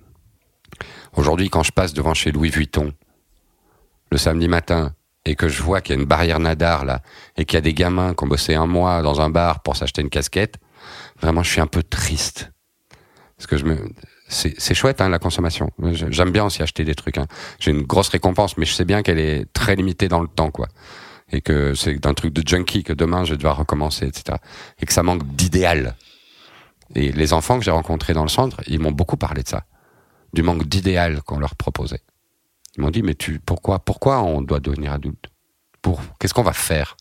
Aujourd'hui, 1.17 1.49
quand 1.49 1.63
je 1.63 1.73
passe 1.73 1.93
devant 1.93 2.15
chez 2.15 2.33
Louis 2.33 2.51
Vuitton 2.51 2.93
le 4.11 4.19
samedi 4.19 4.49
matin 4.49 4.93
et 5.25 5.35
que 5.35 5.49
je 5.49 5.63
vois 5.63 5.81
qu'il 5.81 5.95
y 5.95 5.99
a 5.99 6.01
une 6.01 6.07
barrière 6.07 6.39
nadar 6.39 6.85
là 6.85 7.03
et 7.37 7.45
qu'il 7.45 7.57
y 7.57 7.59
a 7.59 7.63
des 7.63 7.75
gamins 7.75 8.15
qui 8.15 8.25
ont 8.25 8.29
bossé 8.29 8.55
un 8.55 8.67
mois 8.67 9.03
dans 9.03 9.21
un 9.21 9.31
bar 9.31 9.63
pour 9.63 9.77
s'acheter 9.77 10.03
une 10.03 10.11
casquette, 10.11 10.57
vraiment 11.21 11.43
je 11.43 11.51
suis 11.51 11.61
un 11.61 11.67
peu 11.67 11.83
triste 11.83 12.53
parce 13.37 13.47
que 13.47 13.57
je 13.57 13.65
me 13.65 13.77
c'est 14.29 14.75
chouette 14.75 15.01
hein, 15.01 15.09
la 15.09 15.19
consommation. 15.19 15.71
J'aime 15.93 16.31
bien 16.31 16.45
aussi 16.45 16.63
acheter 16.63 16.85
des 16.85 16.95
trucs. 16.95 17.19
Hein. 17.19 17.27
J'ai 17.61 17.71
une 17.71 17.83
grosse 17.83 18.09
récompense, 18.09 18.57
mais 18.57 18.67
je 18.67 18.73
sais 18.73 18.85
bien 18.85 19.03
qu'elle 19.03 19.19
est 19.19 19.53
très 19.53 19.77
limitée 19.77 20.09
dans 20.09 20.21
le 20.21 20.29
temps 20.29 20.51
quoi 20.51 20.69
et 21.33 21.41
que 21.41 21.75
c'est 21.75 22.07
un 22.07 22.15
truc 22.15 22.33
de 22.33 22.47
junkie 22.47 22.85
que 22.85 22.93
demain 22.93 23.25
je 23.25 23.35
vais 23.35 23.49
recommencer 23.49 24.07
etc. 24.07 24.39
Et 24.81 24.87
que 24.87 24.93
ça 24.93 25.03
manque 25.03 25.27
d'idéal. 25.35 25.97
Et 26.95 27.11
les 27.11 27.33
enfants 27.33 27.59
que 27.59 27.65
j'ai 27.65 27.73
rencontrés 27.73 28.15
dans 28.15 28.23
le 28.23 28.29
centre, 28.29 28.61
ils 28.69 28.79
m'ont 28.79 28.93
beaucoup 28.93 29.17
parlé 29.17 29.43
de 29.43 29.49
ça 29.49 29.65
du 30.37 30.43
manque 30.43 30.65
d'idéal 30.69 31.23
qu'on 31.23 31.39
leur 31.39 31.57
proposait. 31.57 32.03
Ils 32.77 32.83
m'ont 32.83 32.91
dit, 32.91 33.03
mais 33.03 33.15
tu, 33.15 33.41
pourquoi, 33.41 33.79
pourquoi 33.79 34.23
on 34.23 34.43
doit 34.43 34.61
devenir 34.61 34.93
adulte? 34.93 35.31
Pour, 35.81 36.01
qu'est-ce 36.21 36.35
qu'on 36.35 36.43
va 36.43 36.53
faire 36.53 36.97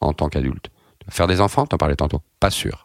en 0.00 0.12
tant 0.12 0.28
qu'adulte? 0.28 0.70
Faire 1.08 1.26
des 1.26 1.40
enfants, 1.40 1.66
t'en 1.66 1.76
parlais 1.76 1.96
tantôt 1.96 2.22
Pas 2.40 2.50
sûr. 2.50 2.83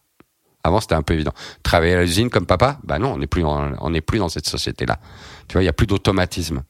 Avant, 0.64 0.80
c'était 0.82 0.96
un 0.96 1.02
peu 1.02 1.14
évident. 1.14 1.32
Travailler 1.64 1.96
à 1.96 2.02
l'usine 2.02 2.30
comme 2.30 2.46
papa 2.46 2.80
Bah 2.84 3.00
non, 3.00 3.14
on 3.14 3.18
n'est 3.18 3.28
plus, 3.28 3.44
en- 3.46 3.72
on 3.80 3.90
n'est 3.92 4.02
plus 4.02 4.20
dans 4.20 4.30
cette 4.30 4.48
société-là. 4.48 5.00
Tu 5.48 5.54
vois, 5.54 5.64
il 5.64 5.66
y 5.66 5.70
a 5.70 5.74
plus 5.74 5.88
d'automatisme. 5.88 6.64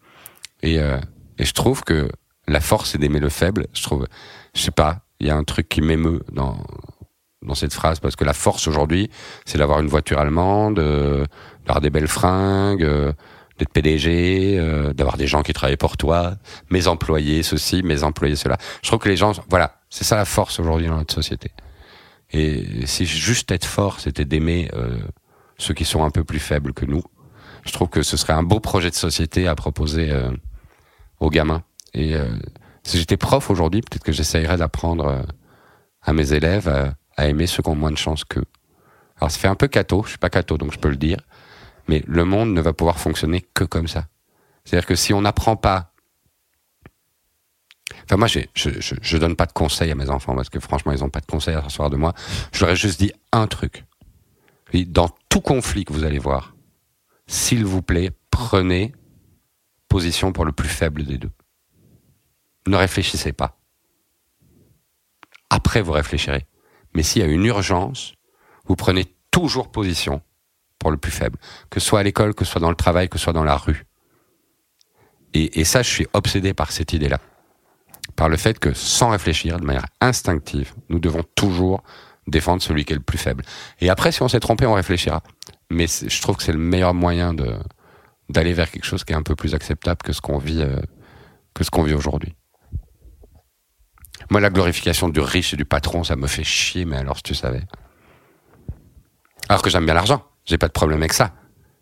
Et, 0.62 0.80
euh, 0.80 1.00
et 1.38 1.46
je 1.46 1.54
trouve 1.54 1.84
que 1.84 2.10
la 2.48 2.60
force, 2.62 2.92
c'est 2.92 2.98
d'aimer 2.98 3.20
le 3.20 3.30
faible. 3.30 3.68
Je 3.74 3.82
trouve, 3.84 4.08
je 4.56 4.62
sais 4.62 4.72
pas, 4.72 5.00
il 5.20 5.28
y 5.28 5.30
a 5.32 5.36
un 5.36 5.44
truc 5.44 5.68
qui 5.70 5.82
m'émeut 5.82 6.22
dans, 6.32 6.58
dans 7.42 7.56
cette 7.56 7.74
phrase 7.74 8.00
parce 8.00 8.16
que 8.16 8.24
la 8.26 8.34
force 8.34 8.68
aujourd'hui, 8.68 9.10
c'est 9.46 9.58
d'avoir 9.58 9.80
une 9.80 9.88
voiture 9.88 10.20
allemande, 10.20 10.80
euh, 10.80 11.26
d'avoir 11.66 11.82
des 11.82 11.90
belles 11.90 12.08
fringues, 12.08 12.84
euh, 12.84 13.12
d'être 13.58 13.72
PDG, 13.74 14.58
euh, 14.58 14.94
d'avoir 14.94 15.18
des 15.18 15.28
gens 15.28 15.42
qui 15.44 15.52
travaillent 15.54 15.78
pour 15.78 15.98
toi, 15.98 16.36
mes 16.70 16.88
employés 16.88 17.44
ceci, 17.44 17.84
mes 17.84 18.04
employés 18.04 18.36
cela. 18.36 18.58
Je 18.84 18.88
trouve 18.88 19.00
que 19.00 19.10
les 19.10 19.18
gens, 19.18 19.34
voilà, 19.50 19.80
c'est 19.90 20.04
ça 20.06 20.16
la 20.16 20.26
force 20.26 20.60
aujourd'hui 20.60 20.88
dans 20.88 20.98
notre 20.98 21.14
société. 21.14 21.52
Et 22.32 22.86
si 22.86 23.06
juste 23.06 23.52
être 23.52 23.66
fort, 23.66 24.00
c'était 24.00 24.26
d'aimer 24.26 24.70
euh, 24.74 25.00
ceux 25.58 25.74
qui 25.74 25.86
sont 25.86 26.04
un 26.04 26.12
peu 26.12 26.24
plus 26.24 26.40
faibles 26.40 26.74
que 26.74 26.86
nous, 26.86 27.04
je 27.66 27.74
trouve 27.74 27.90
que 27.90 28.02
ce 28.02 28.18
serait 28.18 28.34
un 28.34 28.44
beau 28.44 28.60
projet 28.60 28.90
de 28.90 28.96
société 28.96 29.48
à 29.48 29.56
proposer 29.56 30.12
euh, 30.12 30.32
aux 31.20 31.30
gamins. 31.30 31.64
Et 31.94 32.16
euh, 32.16 32.28
si 32.84 32.98
j'étais 32.98 33.18
prof 33.18 33.50
aujourd'hui, 33.50 33.82
peut-être 33.82 34.04
que 34.04 34.12
j'essayerais 34.12 34.58
d'apprendre 34.58 35.08
euh, 35.08 35.22
à 36.02 36.14
mes 36.14 36.34
élèves 36.34 36.68
à, 36.68 37.28
aimer 37.28 37.48
ceux 37.48 37.62
qui 37.62 37.70
ont 37.70 37.76
moins 37.76 37.92
de 37.92 37.98
chance 37.98 38.24
qu'eux. 38.24 38.46
Alors 39.18 39.30
ça 39.30 39.38
fait 39.38 39.50
un 39.50 39.56
peu 39.56 39.68
cato, 39.68 40.04
je 40.04 40.10
suis 40.10 40.18
pas 40.18 40.30
cato 40.30 40.58
donc 40.58 40.72
je 40.72 40.80
peux 40.80 40.88
le 40.88 40.96
dire, 40.96 41.20
mais 41.90 42.02
le 42.08 42.24
monde 42.24 42.54
ne 42.54 42.62
va 42.62 42.72
pouvoir 42.72 42.98
fonctionner 42.98 43.46
que 43.54 43.66
comme 43.66 43.90
ça. 43.90 44.06
C'est-à-dire 44.64 44.88
que 44.88 44.96
si 44.96 45.14
on 45.14 45.22
n'apprend 45.22 45.58
pas 45.58 45.89
Enfin, 48.06 48.18
moi, 48.18 48.28
je, 48.28 48.40
je, 48.56 48.70
je, 48.80 49.18
donne 49.18 49.36
pas 49.36 49.46
de 49.46 49.52
conseils 49.52 49.92
à 49.92 49.96
mes 49.96 50.10
enfants 50.10 50.36
parce 50.36 50.50
que 50.50 50.60
franchement, 50.60 50.92
ils 50.92 51.04
ont 51.04 51.10
pas 51.10 51.20
de 51.20 51.26
conseils 51.26 51.56
à 51.56 51.62
recevoir 51.62 51.90
de 51.90 51.98
moi. 51.98 52.14
Je 52.54 52.62
leur 52.62 52.74
ai 52.74 52.76
juste 52.76 53.00
dit 53.00 53.12
un 53.32 53.48
truc. 53.48 53.86
Dans 54.74 55.10
tout 55.30 55.42
conflit 55.42 55.86
que 55.86 55.94
vous 55.94 56.04
allez 56.04 56.20
voir, 56.20 56.56
s'il 57.28 57.66
vous 57.66 57.82
plaît, 57.82 58.12
prenez 58.32 58.94
position 59.88 60.32
pour 60.32 60.46
le 60.46 60.52
plus 60.52 60.70
faible 60.70 61.04
des 61.04 61.18
deux. 61.18 61.32
Ne 62.68 62.76
réfléchissez 62.76 63.34
pas. 63.34 63.60
Après, 65.50 65.82
vous 65.82 65.92
réfléchirez. 65.92 66.46
Mais 66.94 67.04
s'il 67.04 67.22
y 67.22 67.26
a 67.26 67.28
une 67.28 67.46
urgence, 67.46 68.14
vous 68.66 68.76
prenez 68.76 69.06
toujours 69.32 69.72
position 69.72 70.22
pour 70.78 70.92
le 70.92 70.98
plus 70.98 71.12
faible, 71.12 71.38
que 71.70 71.80
ce 71.80 71.88
soit 71.88 72.00
à 72.00 72.04
l'école, 72.04 72.34
que 72.34 72.46
ce 72.46 72.52
soit 72.52 72.62
dans 72.62 72.70
le 72.70 72.76
travail, 72.76 73.10
que 73.10 73.18
ce 73.18 73.26
soit 73.26 73.34
dans 73.34 73.44
la 73.44 73.58
rue. 73.58 73.86
Et, 75.34 75.60
et 75.60 75.66
ça, 75.66 75.82
je 75.82 75.90
suis 75.90 76.08
obsédé 76.14 76.54
par 76.54 76.72
cette 76.72 76.94
idée-là. 76.94 77.20
Par 78.20 78.28
le 78.28 78.36
fait 78.36 78.60
que, 78.60 78.74
sans 78.74 79.12
réfléchir, 79.12 79.62
de 79.62 79.66
manière 79.66 79.86
instinctive, 80.02 80.74
nous 80.90 81.00
devons 81.00 81.24
toujours 81.36 81.84
défendre 82.28 82.62
celui 82.62 82.84
qui 82.84 82.92
est 82.92 82.98
le 82.98 83.02
plus 83.02 83.18
faible. 83.18 83.46
Et 83.80 83.90
après, 83.90 84.12
si 84.12 84.22
on 84.22 84.28
s'est 84.28 84.42
trompé, 84.42 84.66
on 84.66 84.74
réfléchira. 84.74 85.24
Mais 85.70 85.86
je 85.88 86.22
trouve 86.22 86.36
que 86.36 86.44
c'est 86.44 86.52
le 86.52 86.60
meilleur 86.60 86.94
moyen 86.94 87.34
de 87.34 87.58
d'aller 88.28 88.52
vers 88.52 88.70
quelque 88.70 88.84
chose 88.84 89.06
qui 89.06 89.14
est 89.14 89.16
un 89.16 89.24
peu 89.24 89.38
plus 89.38 89.56
acceptable 89.56 90.02
que 90.04 90.12
ce 90.12 90.20
qu'on 90.20 90.38
vit 90.38 90.62
euh, 90.62 90.82
que 91.54 91.64
ce 91.64 91.72
qu'on 91.72 91.84
vit 91.84 91.94
aujourd'hui. 91.94 92.36
Moi, 94.30 94.42
la 94.42 94.50
glorification 94.50 95.08
du 95.08 95.22
riche 95.22 95.54
et 95.54 95.58
du 95.58 95.64
patron, 95.64 96.04
ça 96.04 96.18
me 96.18 96.28
fait 96.28 96.44
chier, 96.44 96.84
mais 96.84 96.98
alors 96.98 97.16
si 97.16 97.24
tu 97.24 97.36
savais. 97.36 97.64
Alors 99.48 99.62
que 99.62 99.70
j'aime 99.70 99.86
bien 99.86 99.94
l'argent, 99.94 100.26
j'ai 100.44 100.58
pas 100.58 100.68
de 100.68 100.74
problème 100.74 101.00
avec 101.00 101.14
ça. 101.14 101.32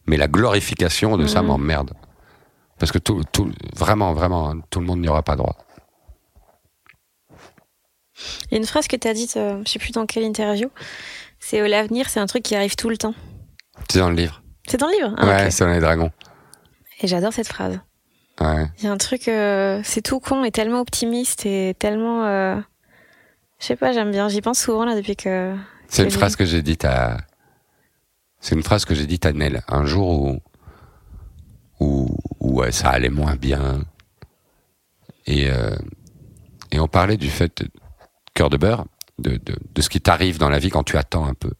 Mais 0.05 0.17
la 0.17 0.27
glorification 0.27 1.17
de 1.17 1.25
ça 1.25 1.41
mmh. 1.41 1.47
m'emmerde. 1.47 1.93
Parce 2.77 2.91
que 2.91 2.99
tout, 2.99 3.23
tout, 3.31 3.51
vraiment, 3.75 4.13
vraiment, 4.13 4.53
tout 4.69 4.79
le 4.79 4.85
monde 4.85 4.99
n'y 4.99 5.07
aura 5.07 5.23
pas 5.23 5.35
droit. 5.35 5.57
Il 8.45 8.51
y 8.51 8.55
a 8.55 8.57
une 8.57 8.65
phrase 8.65 8.87
que 8.87 8.95
tu 8.95 9.07
as 9.07 9.13
dite, 9.13 9.37
euh, 9.37 9.61
je 9.65 9.71
sais 9.71 9.79
plus 9.79 9.91
dans 9.91 10.05
quelle 10.05 10.23
interview, 10.23 10.69
c'est 11.39 11.61
euh, 11.61 11.67
l'avenir, 11.67 12.09
c'est 12.09 12.19
un 12.19 12.25
truc 12.25 12.43
qui 12.43 12.55
arrive 12.55 12.75
tout 12.75 12.89
le 12.89 12.97
temps. 12.97 13.13
C'est 13.89 13.99
dans 13.99 14.09
le 14.09 14.15
livre. 14.15 14.41
C'est 14.67 14.77
dans 14.77 14.87
le 14.87 14.93
livre? 14.93 15.15
Ah, 15.17 15.25
Ouais, 15.27 15.51
c'est 15.51 15.63
dans 15.65 15.71
les 15.71 15.79
dragons. 15.79 16.11
Et 17.01 17.07
j'adore 17.07 17.31
cette 17.33 17.47
phrase. 17.47 17.79
Ouais. 18.41 18.67
Il 18.79 18.85
y 18.85 18.87
a 18.87 18.91
un 18.91 18.97
truc, 18.97 19.27
euh, 19.27 19.81
c'est 19.83 20.01
tout 20.01 20.19
con 20.19 20.43
et 20.43 20.51
tellement 20.51 20.81
optimiste 20.81 21.45
et 21.45 21.75
tellement. 21.79 22.25
Euh, 22.25 22.55
je 23.59 23.65
sais 23.65 23.75
pas, 23.75 23.91
j'aime 23.93 24.11
bien. 24.11 24.29
J'y 24.29 24.41
pense 24.41 24.59
souvent 24.59 24.85
là 24.85 24.95
depuis 24.95 25.15
que. 25.15 25.55
C'est 25.87 26.03
une 26.03 26.11
phrase 26.11 26.35
que 26.35 26.45
j'ai 26.45 26.61
dite 26.61 26.85
à. 26.85 27.17
C'est 28.39 28.55
une 28.55 28.63
phrase 28.63 28.85
que 28.85 28.93
j'ai 28.93 29.05
dite 29.07 29.25
à 29.25 29.33
Nel 29.33 29.61
un 29.67 29.85
jour 29.85 30.21
où. 30.21 30.39
où, 31.79 32.15
où 32.39 32.63
ça 32.71 32.89
allait 32.89 33.09
moins 33.09 33.35
bien. 33.35 33.81
Et, 35.25 35.49
euh, 35.49 35.75
et 36.71 36.79
on 36.79 36.87
parlait 36.87 37.17
du 37.17 37.29
fait, 37.29 37.63
cœur 38.37 38.51
de 38.51 38.57
beurre, 38.57 38.85
de, 39.17 39.31
de, 39.37 39.55
de 39.73 39.81
ce 39.81 39.89
qui 39.89 39.99
t'arrive 39.99 40.37
dans 40.37 40.49
la 40.49 40.59
vie 40.59 40.69
quand 40.69 40.83
tu 40.83 40.95
attends 40.95 41.25
un 41.25 41.33
peu. 41.33 41.51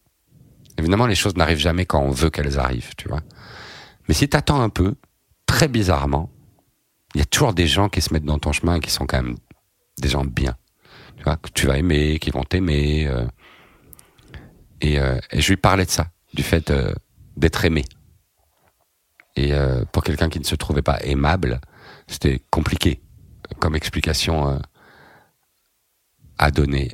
Évidemment, 0.77 1.07
les 1.07 1.15
choses 1.15 1.35
n'arrivent 1.35 1.57
jamais 1.57 1.87
quand 1.87 1.99
on 1.99 2.11
veut 2.11 2.29
qu'elles 2.29 2.59
arrivent, 2.59 2.93
tu 2.97 3.09
vois. 3.09 3.21
Mais 4.07 4.13
si 4.13 4.29
t'attends 4.29 4.61
un 4.61 4.69
peu, 4.69 4.93
très 5.47 5.67
bizarrement, 5.67 6.29
il 7.15 7.19
y 7.19 7.21
a 7.23 7.25
toujours 7.25 7.53
des 7.53 7.65
gens 7.65 7.89
qui 7.89 8.01
se 8.01 8.13
mettent 8.13 8.25
dans 8.25 8.37
ton 8.37 8.51
chemin 8.51 8.75
et 8.75 8.79
qui 8.79 8.91
sont 8.91 9.07
quand 9.07 9.23
même 9.23 9.37
des 9.99 10.09
gens 10.09 10.23
bien. 10.23 10.55
Tu 11.17 11.23
vois, 11.23 11.37
que 11.37 11.49
tu 11.49 11.65
vas 11.65 11.79
aimer, 11.79 12.19
qui 12.19 12.29
vont 12.29 12.43
t'aimer. 12.43 13.07
Euh, 13.07 13.25
et, 14.81 14.99
euh, 14.99 15.17
et, 15.31 15.41
je 15.41 15.49
lui 15.49 15.57
parlais 15.57 15.85
de 15.85 15.89
ça, 15.89 16.11
du 16.35 16.43
fait 16.43 16.69
euh, 16.69 16.93
d'être 17.37 17.65
aimé. 17.65 17.83
Et 19.35 19.51
pour 19.91 20.03
quelqu'un 20.03 20.29
qui 20.29 20.39
ne 20.39 20.43
se 20.45 20.55
trouvait 20.55 20.81
pas 20.81 20.97
aimable, 21.03 21.61
c'était 22.07 22.41
compliqué 22.49 23.03
comme 23.59 23.75
explication 23.75 24.59
à 26.37 26.51
donner. 26.51 26.91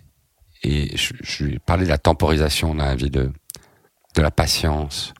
Et 0.63 0.95
je, 0.95 1.13
je, 1.21 1.57
parlais 1.59 1.83
de 1.83 1.89
la 1.89 1.97
temporisation 1.97 2.73
la 2.73 2.95
vie, 2.95 3.09
de, 3.09 3.31
de 4.15 4.21
la 4.21 4.31
patience, 4.31 5.13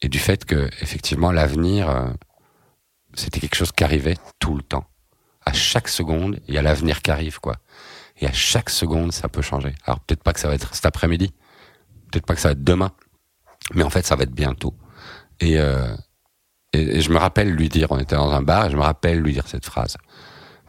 et 0.00 0.08
du 0.08 0.18
fait 0.18 0.46
que 0.46 0.70
effectivement 0.80 1.30
l'avenir 1.30 2.14
c'était 3.16 3.40
quelque 3.40 3.54
chose 3.56 3.72
qui 3.72 3.82
arrivait 3.82 4.16
tout 4.38 4.54
le 4.54 4.62
temps. 4.62 4.84
À 5.44 5.52
chaque 5.52 5.88
seconde, 5.88 6.40
il 6.48 6.54
y 6.54 6.58
a 6.58 6.62
l'avenir 6.62 7.02
qui 7.02 7.10
arrive, 7.10 7.40
quoi. 7.40 7.56
Et 8.18 8.26
à 8.26 8.32
chaque 8.32 8.70
seconde, 8.70 9.12
ça 9.12 9.28
peut 9.28 9.42
changer. 9.42 9.74
Alors 9.84 10.00
peut-être 10.00 10.22
pas 10.22 10.32
que 10.32 10.40
ça 10.40 10.48
va 10.48 10.54
être 10.54 10.74
cet 10.74 10.86
après-midi, 10.86 11.32
peut-être 12.10 12.26
pas 12.26 12.34
que 12.34 12.40
ça 12.40 12.48
va 12.48 12.52
être 12.52 12.64
demain, 12.64 12.92
mais 13.74 13.82
en 13.82 13.90
fait, 13.90 14.06
ça 14.06 14.16
va 14.16 14.24
être 14.24 14.34
bientôt. 14.34 14.74
Et, 15.40 15.58
euh, 15.58 15.94
et, 16.72 17.00
je 17.00 17.10
me 17.10 17.18
rappelle 17.18 17.50
lui 17.50 17.68
dire, 17.68 17.90
on 17.90 17.98
était 17.98 18.16
dans 18.16 18.30
un 18.30 18.42
bar, 18.42 18.66
et 18.66 18.70
je 18.70 18.76
me 18.76 18.82
rappelle 18.82 19.20
lui 19.20 19.32
dire 19.32 19.46
cette 19.48 19.66
phrase. 19.66 19.96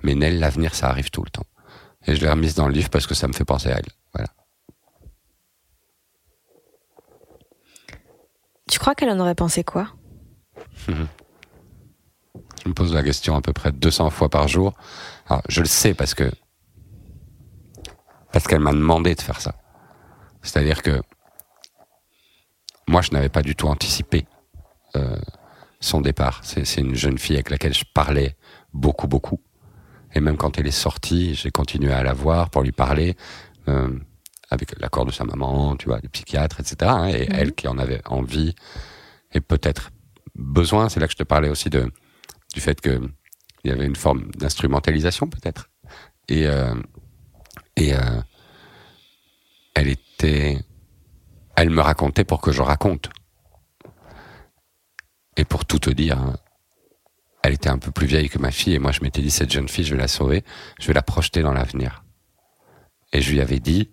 Mais 0.08 0.16
Nell, 0.16 0.40
l'avenir, 0.40 0.74
ça 0.74 0.88
arrive 0.88 1.10
tout 1.10 1.22
le 1.22 1.30
temps. 1.30 1.46
Et 2.06 2.16
je 2.16 2.22
l'ai 2.22 2.30
remise 2.30 2.56
dans 2.56 2.66
le 2.70 2.74
livre 2.74 2.90
parce 2.90 3.06
que 3.06 3.14
ça 3.14 3.28
me 3.28 3.34
fait 3.34 3.44
penser 3.44 3.68
à 3.70 3.80
elle. 3.80 3.90
Voilà. 4.14 4.30
Tu 8.72 8.80
crois 8.80 8.96
qu'elle 8.96 9.10
en 9.10 9.20
aurait 9.20 9.36
pensé 9.36 9.66
quoi? 9.66 9.90
Je 10.88 10.94
me 12.70 12.74
pose 12.74 12.94
la 12.94 13.04
question 13.04 13.36
à 13.36 13.42
peu 13.42 13.52
près 13.52 13.74
200 13.74 14.10
fois 14.10 14.30
par 14.30 14.48
jour. 14.48 14.76
Alors, 15.28 15.42
je 15.50 15.60
le 15.60 15.68
sais 15.68 15.94
parce 15.94 16.14
que 16.14 16.32
parce 18.32 18.48
qu'elle 18.48 18.62
m'a 18.62 18.72
demandé 18.72 19.14
de 19.14 19.22
faire 19.22 19.42
ça. 19.42 19.56
C'est-à-dire 20.42 20.82
que 20.82 21.02
moi, 22.88 23.02
je 23.02 23.12
n'avais 23.12 23.28
pas 23.28 23.42
du 23.42 23.58
tout 23.58 23.68
anticipé 23.68 24.26
euh, 24.96 25.20
son 25.82 26.00
départ. 26.00 26.40
C'est 26.44 26.78
une 26.78 26.96
jeune 26.96 27.18
fille 27.18 27.36
avec 27.36 27.50
laquelle 27.50 27.74
je 27.74 27.84
parlais 27.94 28.38
beaucoup, 28.72 29.08
beaucoup. 29.08 29.42
Et 30.14 30.20
même 30.20 30.38
quand 30.38 30.58
elle 30.58 30.68
est 30.68 30.72
sortie, 30.72 31.36
j'ai 31.36 31.52
continué 31.52 31.92
à 31.92 32.04
la 32.04 32.14
voir 32.14 32.50
pour 32.50 32.64
lui 32.64 32.72
parler, 32.72 33.16
euh, 33.68 33.90
avec 34.50 34.80
l'accord 34.80 35.06
de 35.06 35.12
sa 35.12 35.26
maman, 35.26 35.76
tu 35.76 35.88
vois, 35.88 36.00
des 36.00 36.08
psychiatres, 36.08 36.60
etc. 36.60 36.76
Hein, 36.84 37.08
et 37.08 37.28
mhm. 37.28 37.36
elle 37.36 37.54
qui 37.54 37.68
en 37.68 37.78
avait 37.78 38.02
envie 38.06 38.56
et 39.34 39.42
peut-être 39.42 39.92
besoin. 40.36 40.90
C'est 40.90 41.00
là 41.00 41.08
que 41.08 41.14
je 41.14 41.18
te 41.18 41.24
parlais 41.24 41.50
aussi 41.50 41.70
de 41.70 41.92
du 42.54 42.62
fait 42.62 42.80
que 42.80 43.02
il 43.64 43.72
y 43.72 43.74
avait 43.74 43.86
une 43.86 43.96
forme 43.96 44.32
d'instrumentalisation 44.32 45.28
peut-être. 45.28 45.70
Et 46.30 46.48
euh, 46.48 46.74
et 47.76 47.94
euh, 47.94 48.22
elle 49.76 49.90
était, 49.90 50.60
elle 51.56 51.70
me 51.70 51.82
racontait 51.82 52.24
pour 52.24 52.42
que 52.42 52.52
je 52.52 52.64
raconte. 52.64 53.10
Et 55.38 55.46
pour 55.46 55.66
tout 55.66 55.78
te 55.78 55.92
dire, 55.92 56.18
hein, 56.18 56.36
elle 57.48 57.53
était 57.53 57.69
un 57.69 57.78
peu 57.78 57.91
plus 57.91 58.07
vieille 58.07 58.30
que 58.30 58.40
ma 58.40 58.52
fille 58.52 58.74
et 58.74 58.80
moi 58.80 58.91
je 58.91 59.02
m'étais 59.02 59.22
dit 59.22 59.32
cette 59.32 59.52
jeune 59.52 59.69
fille 59.69 59.86
je 59.86 59.95
vais 59.95 60.02
la 60.02 60.10
sauver, 60.10 60.44
je 60.80 60.88
vais 60.88 60.94
la 60.94 61.02
projeter 61.02 61.41
dans 61.41 61.53
l'avenir. 61.53 62.03
Et 63.14 63.22
je 63.22 63.32
lui 63.32 63.40
avais 63.40 63.60
dit, 63.60 63.90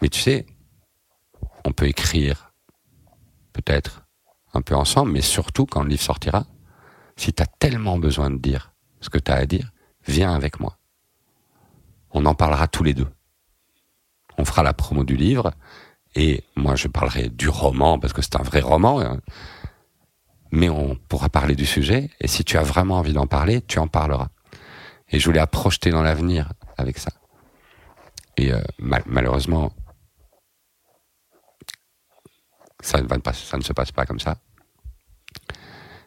mais 0.00 0.08
tu 0.08 0.18
sais, 0.18 0.46
on 1.66 1.72
peut 1.72 1.86
écrire 1.86 2.52
peut-être 3.52 4.06
un 4.54 4.62
peu 4.62 4.74
ensemble, 4.74 5.12
mais 5.12 5.20
surtout 5.20 5.66
quand 5.66 5.82
le 5.82 5.90
livre 5.90 6.02
sortira, 6.02 6.46
si 7.16 7.34
tu 7.34 7.42
as 7.42 7.46
tellement 7.46 7.98
besoin 7.98 8.30
de 8.30 8.38
dire 8.38 8.72
ce 9.02 9.10
que 9.10 9.18
tu 9.18 9.30
as 9.30 9.34
à 9.34 9.44
dire, 9.44 9.72
viens 10.06 10.34
avec 10.34 10.58
moi. 10.58 10.78
On 12.12 12.24
en 12.24 12.34
parlera 12.34 12.66
tous 12.66 12.82
les 12.82 12.94
deux. 12.94 13.08
On 14.38 14.46
fera 14.46 14.62
la 14.62 14.72
promo 14.72 15.04
du 15.04 15.16
livre 15.16 15.52
et 16.14 16.44
moi 16.56 16.76
je 16.76 16.88
parlerai 16.88 17.28
du 17.28 17.50
roman 17.50 17.98
parce 17.98 18.14
que 18.14 18.22
c'est 18.22 18.36
un 18.36 18.42
vrai 18.42 18.60
roman. 18.60 19.18
Mais 20.52 20.68
on 20.68 20.96
pourra 21.08 21.28
parler 21.28 21.54
du 21.54 21.66
sujet 21.66 22.10
et 22.20 22.26
si 22.26 22.44
tu 22.44 22.56
as 22.58 22.62
vraiment 22.62 22.96
envie 22.96 23.12
d'en 23.12 23.26
parler, 23.26 23.62
tu 23.62 23.78
en 23.78 23.86
parleras. 23.86 24.28
Et 25.10 25.18
je 25.18 25.24
voulais 25.24 25.44
projeter 25.46 25.90
dans 25.90 26.02
l'avenir 26.02 26.52
avec 26.76 26.98
ça. 26.98 27.10
Et 28.36 28.52
euh, 28.52 28.60
malheureusement, 29.06 29.72
ça 32.80 33.00
ne, 33.00 33.06
va 33.06 33.18
pas, 33.18 33.32
ça 33.32 33.56
ne 33.56 33.62
se 33.62 33.72
passe 33.72 33.92
pas 33.92 34.06
comme 34.06 34.20
ça. 34.20 34.36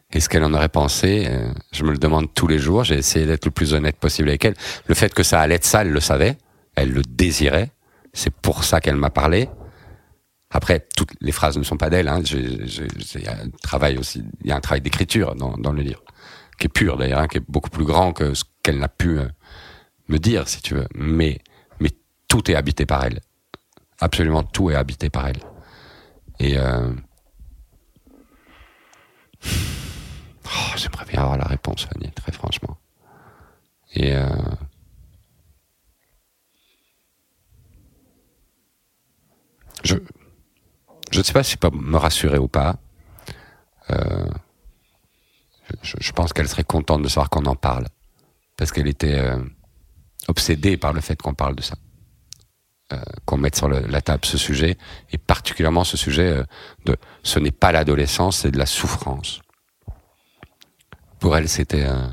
Qu'est-ce 0.09 0.29
qu'elle 0.29 0.43
en 0.43 0.53
aurait 0.53 0.69
pensé 0.69 1.25
euh, 1.27 1.51
Je 1.71 1.83
me 1.83 1.91
le 1.91 1.97
demande 1.97 2.33
tous 2.33 2.47
les 2.47 2.59
jours. 2.59 2.83
J'ai 2.83 2.95
essayé 2.95 3.25
d'être 3.25 3.45
le 3.45 3.51
plus 3.51 3.73
honnête 3.73 3.97
possible 3.97 4.29
avec 4.29 4.45
elle. 4.45 4.55
Le 4.87 4.93
fait 4.93 5.13
que 5.13 5.23
ça 5.23 5.41
allait 5.41 5.55
être 5.55 5.65
ça, 5.65 5.81
elle 5.81 5.91
le 5.91 5.99
savait. 5.99 6.37
Elle 6.75 6.91
le 6.91 7.01
désirait. 7.01 7.71
C'est 8.13 8.33
pour 8.33 8.63
ça 8.63 8.79
qu'elle 8.79 8.95
m'a 8.95 9.09
parlé. 9.09 9.49
Après, 10.53 10.87
toutes 10.95 11.13
les 11.19 11.31
phrases 11.31 11.57
ne 11.57 11.63
sont 11.63 11.77
pas 11.77 11.89
d'elle. 11.89 12.07
Hein. 12.07 12.21
Il 12.21 13.23
y 13.23 13.27
a 13.27 13.33
un 13.41 13.49
travail 13.63 13.97
aussi, 13.97 14.23
il 14.41 14.47
y 14.47 14.51
a 14.51 14.55
un 14.55 14.61
travail 14.61 14.81
d'écriture 14.81 15.35
dans, 15.35 15.73
le 15.73 15.81
livre, 15.81 16.03
qui 16.59 16.67
est 16.67 16.69
pur 16.69 16.95
d'ailleurs, 16.95 17.19
hein, 17.19 17.27
qui 17.27 17.37
est 17.37 17.43
beaucoup 17.47 17.71
plus 17.71 17.85
grand 17.85 18.13
que 18.13 18.35
ce 18.35 18.43
qu'elle 18.61 18.77
n'a 18.77 18.87
pu 18.87 19.17
euh, 19.17 19.27
me 20.09 20.19
dire, 20.19 20.47
si 20.47 20.61
tu 20.61 20.75
veux. 20.75 20.87
Mais, 20.93 21.39
mais 21.79 21.89
tout 22.27 22.51
est 22.51 22.55
habité 22.55 22.85
par 22.85 23.03
elle. 23.03 23.19
Absolument 23.99 24.43
tout 24.43 24.69
est 24.69 24.75
habité 24.75 25.09
par 25.09 25.27
elle. 25.27 25.39
Et 26.39 26.57
euh, 26.57 26.93
Oh, 30.45 30.75
j'aimerais 30.75 31.05
bien 31.05 31.21
avoir 31.21 31.37
la 31.37 31.45
réponse, 31.45 31.85
Fanny, 31.85 32.11
très 32.11 32.31
franchement. 32.31 32.77
Et 33.95 34.15
euh... 34.15 34.27
je 39.83 39.95
ne 41.19 41.23
sais 41.23 41.33
pas 41.33 41.43
si 41.43 41.57
pas 41.57 41.69
me 41.71 41.97
rassurer 41.97 42.37
ou 42.37 42.47
pas. 42.47 42.77
Euh, 43.89 44.29
je, 45.81 45.95
je, 45.99 46.11
pense 46.11 46.33
qu'elle 46.33 46.47
serait 46.47 46.63
contente 46.63 47.01
de 47.01 47.07
savoir 47.07 47.29
qu'on 47.29 47.45
en 47.45 47.55
parle. 47.55 47.87
Parce 48.57 48.71
qu'elle 48.71 48.87
était 48.87 49.19
euh, 49.19 49.37
obsédée 50.27 50.77
par 50.77 50.93
le 50.93 51.01
fait 51.01 51.21
qu'on 51.21 51.33
parle 51.33 51.55
de 51.55 51.61
ça. 51.61 51.75
Euh, 52.93 52.97
qu'on 53.25 53.37
mette 53.37 53.55
sur 53.55 53.69
la 53.69 54.01
table 54.01 54.25
ce 54.25 54.37
sujet, 54.37 54.77
et 55.11 55.17
particulièrement 55.17 55.85
ce 55.85 55.95
sujet 55.95 56.27
euh, 56.27 56.43
de 56.85 56.97
ce 57.23 57.39
n'est 57.39 57.51
pas 57.51 57.71
l'adolescence, 57.71 58.39
c'est 58.39 58.51
de 58.51 58.57
la 58.57 58.65
souffrance. 58.65 59.41
Pour 61.19 61.37
elle, 61.37 61.47
c'était 61.47 61.85
euh, 61.85 62.07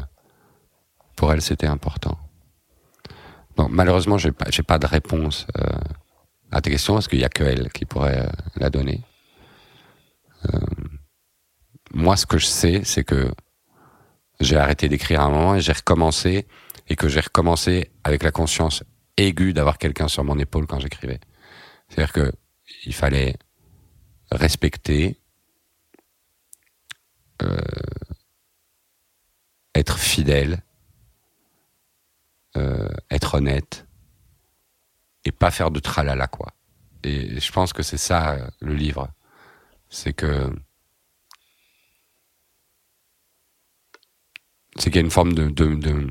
pour 1.16 1.32
elle, 1.32 1.42
c'était 1.42 1.66
important. 1.66 2.16
Bon, 3.56 3.66
malheureusement, 3.68 4.16
j'ai 4.16 4.30
pas, 4.30 4.46
pas 4.66 4.78
de 4.78 4.86
réponse 4.86 5.46
à 5.54 5.80
questions 6.60 6.94
parce 6.94 7.08
qu'il 7.08 7.20
y 7.20 7.24
a 7.24 7.28
que 7.28 7.44
elle 7.44 7.70
qui 7.72 7.84
pourrait 7.84 8.28
la 8.56 8.70
donner. 8.70 9.00
moi, 11.92 12.16
ce 12.16 12.26
que 12.26 12.38
je 12.38 12.46
sais, 12.46 12.82
c'est 12.84 13.04
que 13.04 13.30
j'ai 14.40 14.56
arrêté 14.56 14.88
d'écrire 14.88 15.20
un 15.22 15.30
moment 15.30 15.54
et 15.56 15.60
j'ai 15.60 15.72
recommencé 15.72 16.46
et 16.88 16.96
que 16.96 17.08
j'ai 17.08 17.20
recommencé 17.20 17.90
avec 18.04 18.22
la 18.22 18.30
conscience 18.30 18.82
aiguë 19.16 19.52
d'avoir 19.52 19.78
quelqu'un 19.78 20.08
sur 20.08 20.24
mon 20.24 20.38
épaule 20.38 20.66
quand 20.66 20.80
j'écrivais. 20.80 21.20
C'est-à-dire 21.88 22.12
que 22.12 22.32
il 22.84 22.94
fallait 22.94 23.36
respecter, 24.30 25.18
euh, 27.42 27.58
être 29.74 29.98
fidèle, 29.98 30.62
euh, 32.56 32.88
être 33.10 33.34
honnête 33.34 33.86
et 35.24 35.32
pas 35.32 35.50
faire 35.50 35.70
de 35.70 35.80
tralala 35.80 36.26
quoi. 36.26 36.54
Et 37.04 37.40
je 37.40 37.52
pense 37.52 37.72
que 37.72 37.82
c'est 37.82 37.96
ça 37.96 38.50
le 38.60 38.74
livre, 38.74 39.08
c'est 39.88 40.12
que 40.12 40.50
c'est 44.76 44.90
qu'il 44.90 44.96
y 44.96 44.98
a 44.98 45.04
une 45.04 45.10
forme 45.10 45.34
de, 45.34 45.48
de, 45.48 45.74
de 45.74 46.10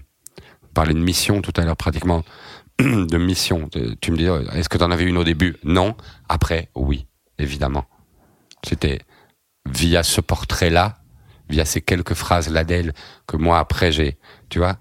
parler 0.73 0.94
de 0.94 0.99
mission 0.99 1.41
tout 1.41 1.53
à 1.57 1.65
l'heure 1.65 1.77
pratiquement 1.77 2.23
de 2.80 3.18
mission. 3.18 3.69
Tu 4.02 4.11
me 4.11 4.18
dis, 4.18 4.26
est-ce 4.53 4.69
que 4.69 4.77
tu 4.77 4.84
en 4.84 4.91
avais 4.91 5.06
une 5.06 5.18
au 5.18 5.23
début? 5.23 5.57
Non. 5.64 5.95
Après, 6.27 6.69
oui, 6.76 7.07
évidemment. 7.38 7.86
C'était 8.64 8.99
via 9.65 10.03
ce 10.03 10.22
portrait-là, 10.22 10.99
via 11.49 11.65
ces 11.65 11.81
quelques 11.81 12.14
phrases 12.14 12.49
là 12.49 12.64
d'elle, 12.64 12.94
que 13.27 13.38
moi 13.38 13.60
après 13.60 13.91
j'ai, 13.91 14.18
tu 14.49 14.60
vois, 14.60 14.77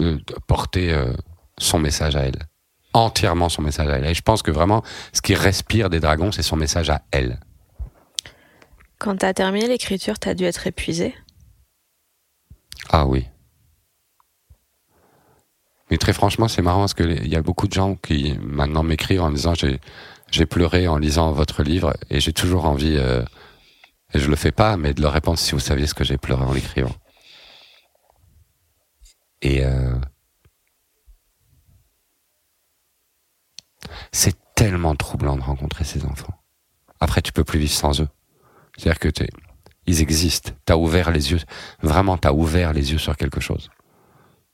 euh, 0.00 0.18
porté 0.46 0.92
euh, 0.92 1.12
son 1.58 1.78
message 1.78 2.16
à 2.16 2.22
elle. 2.22 2.46
Entièrement 2.96 3.50
son 3.50 3.60
message 3.60 3.88
à 3.88 3.98
elle. 3.98 4.06
Et 4.06 4.14
je 4.14 4.22
pense 4.22 4.42
que 4.42 4.50
vraiment, 4.50 4.82
ce 5.12 5.20
qui 5.20 5.34
respire 5.34 5.90
des 5.90 6.00
dragons, 6.00 6.32
c'est 6.32 6.42
son 6.42 6.56
message 6.56 6.88
à 6.88 7.02
elle. 7.10 7.38
Quand 8.98 9.18
tu 9.18 9.26
as 9.26 9.34
terminé 9.34 9.68
l'écriture, 9.68 10.18
tu 10.18 10.30
as 10.30 10.34
dû 10.34 10.44
être 10.44 10.66
épuisé 10.66 11.14
Ah 12.88 13.06
oui. 13.06 13.26
Mais 15.90 15.98
très 15.98 16.14
franchement, 16.14 16.48
c'est 16.48 16.62
marrant 16.62 16.80
parce 16.80 16.94
qu'il 16.94 17.28
y 17.28 17.36
a 17.36 17.42
beaucoup 17.42 17.68
de 17.68 17.74
gens 17.74 17.96
qui 17.96 18.34
maintenant 18.40 18.82
m'écrivent 18.82 19.20
en 19.20 19.30
disant 19.30 19.52
j'ai 19.52 19.78
j'ai 20.30 20.46
pleuré 20.46 20.88
en 20.88 20.96
lisant 20.96 21.32
votre 21.32 21.62
livre 21.62 21.92
et 22.08 22.20
j'ai 22.20 22.32
toujours 22.32 22.64
envie 22.64 22.96
euh, 22.96 23.22
et 24.14 24.18
je 24.18 24.30
le 24.30 24.36
fais 24.36 24.52
pas, 24.52 24.78
mais 24.78 24.94
de 24.94 25.02
leur 25.02 25.12
répondre 25.12 25.38
si 25.38 25.52
vous 25.52 25.60
saviez 25.60 25.86
ce 25.86 25.92
que 25.92 26.02
j'ai 26.02 26.16
pleuré 26.16 26.42
en 26.42 26.52
l'écrivant. 26.54 26.94
Et 29.42 29.64
euh, 29.66 29.94
c'est 34.12 34.36
tellement 34.54 34.94
troublant 34.94 35.36
de 35.36 35.42
rencontrer 35.42 35.84
ces 35.84 36.04
enfants. 36.04 36.34
Après, 37.00 37.22
tu 37.22 37.32
peux 37.32 37.44
plus 37.44 37.58
vivre 37.58 37.72
sans 37.72 38.00
eux. 38.00 38.08
C'est-à-dire 38.76 38.98
que 38.98 39.08
ils 39.86 40.00
existent. 40.00 40.52
T'as 40.64 40.76
ouvert 40.76 41.10
les 41.10 41.32
yeux. 41.32 41.40
Vraiment, 41.82 42.16
t'as 42.16 42.32
ouvert 42.32 42.72
les 42.72 42.92
yeux 42.92 42.98
sur 42.98 43.16
quelque 43.16 43.40
chose 43.40 43.70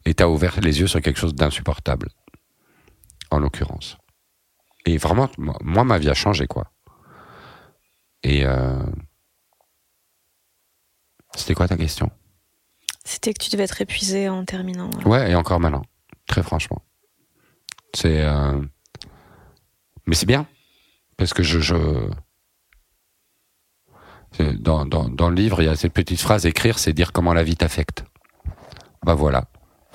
et 0.05 0.15
t'as 0.15 0.27
ouvert 0.27 0.61
les 0.61 0.81
yeux 0.81 0.87
sur 0.87 1.01
quelque 1.01 1.19
chose 1.19 1.35
d'insupportable, 1.35 2.09
en 3.31 3.39
l'occurrence. 3.39 3.99
Et 4.85 4.99
vraiment, 4.99 5.29
moi, 5.39 5.85
ma 5.85 5.99
vie 5.99 6.11
a 6.11 6.15
changé, 6.15 6.47
quoi. 6.47 6.73
Et 8.25 8.45
euh... 8.45 8.85
c'était 11.37 11.55
quoi 11.55 11.69
ta 11.69 11.77
question? 11.77 12.11
C'était 13.05 13.33
que 13.33 13.43
tu 13.43 13.51
devais 13.51 13.65
être 13.65 13.81
épuisé 13.81 14.29
en 14.29 14.45
terminant. 14.45 14.91
Ouais, 15.05 15.31
et 15.31 15.35
encore 15.35 15.61
maintenant, 15.61 15.85
très 16.27 16.43
franchement. 16.43 16.83
C'est, 17.95 18.23
euh... 18.23 18.61
mais 20.07 20.15
c'est 20.15 20.27
bien 20.27 20.47
parce 21.17 21.35
que 21.35 21.43
je, 21.43 21.61
je... 21.61 21.77
Dans, 24.59 24.87
dans, 24.87 25.09
dans 25.09 25.29
le 25.29 25.37
livre, 25.37 25.63
il 25.63 25.67
y 25.67 25.69
a 25.69 25.77
cette 25.77 25.93
petite 25.93 26.21
phrase 26.21 26.47
écrire, 26.47 26.79
c'est 26.79 26.93
dire 26.93 27.13
comment 27.13 27.35
la 27.35 27.45
vie 27.45 27.55
t'affecte. 27.55 28.05
Bah 29.05 29.15
voilà. 29.15 29.45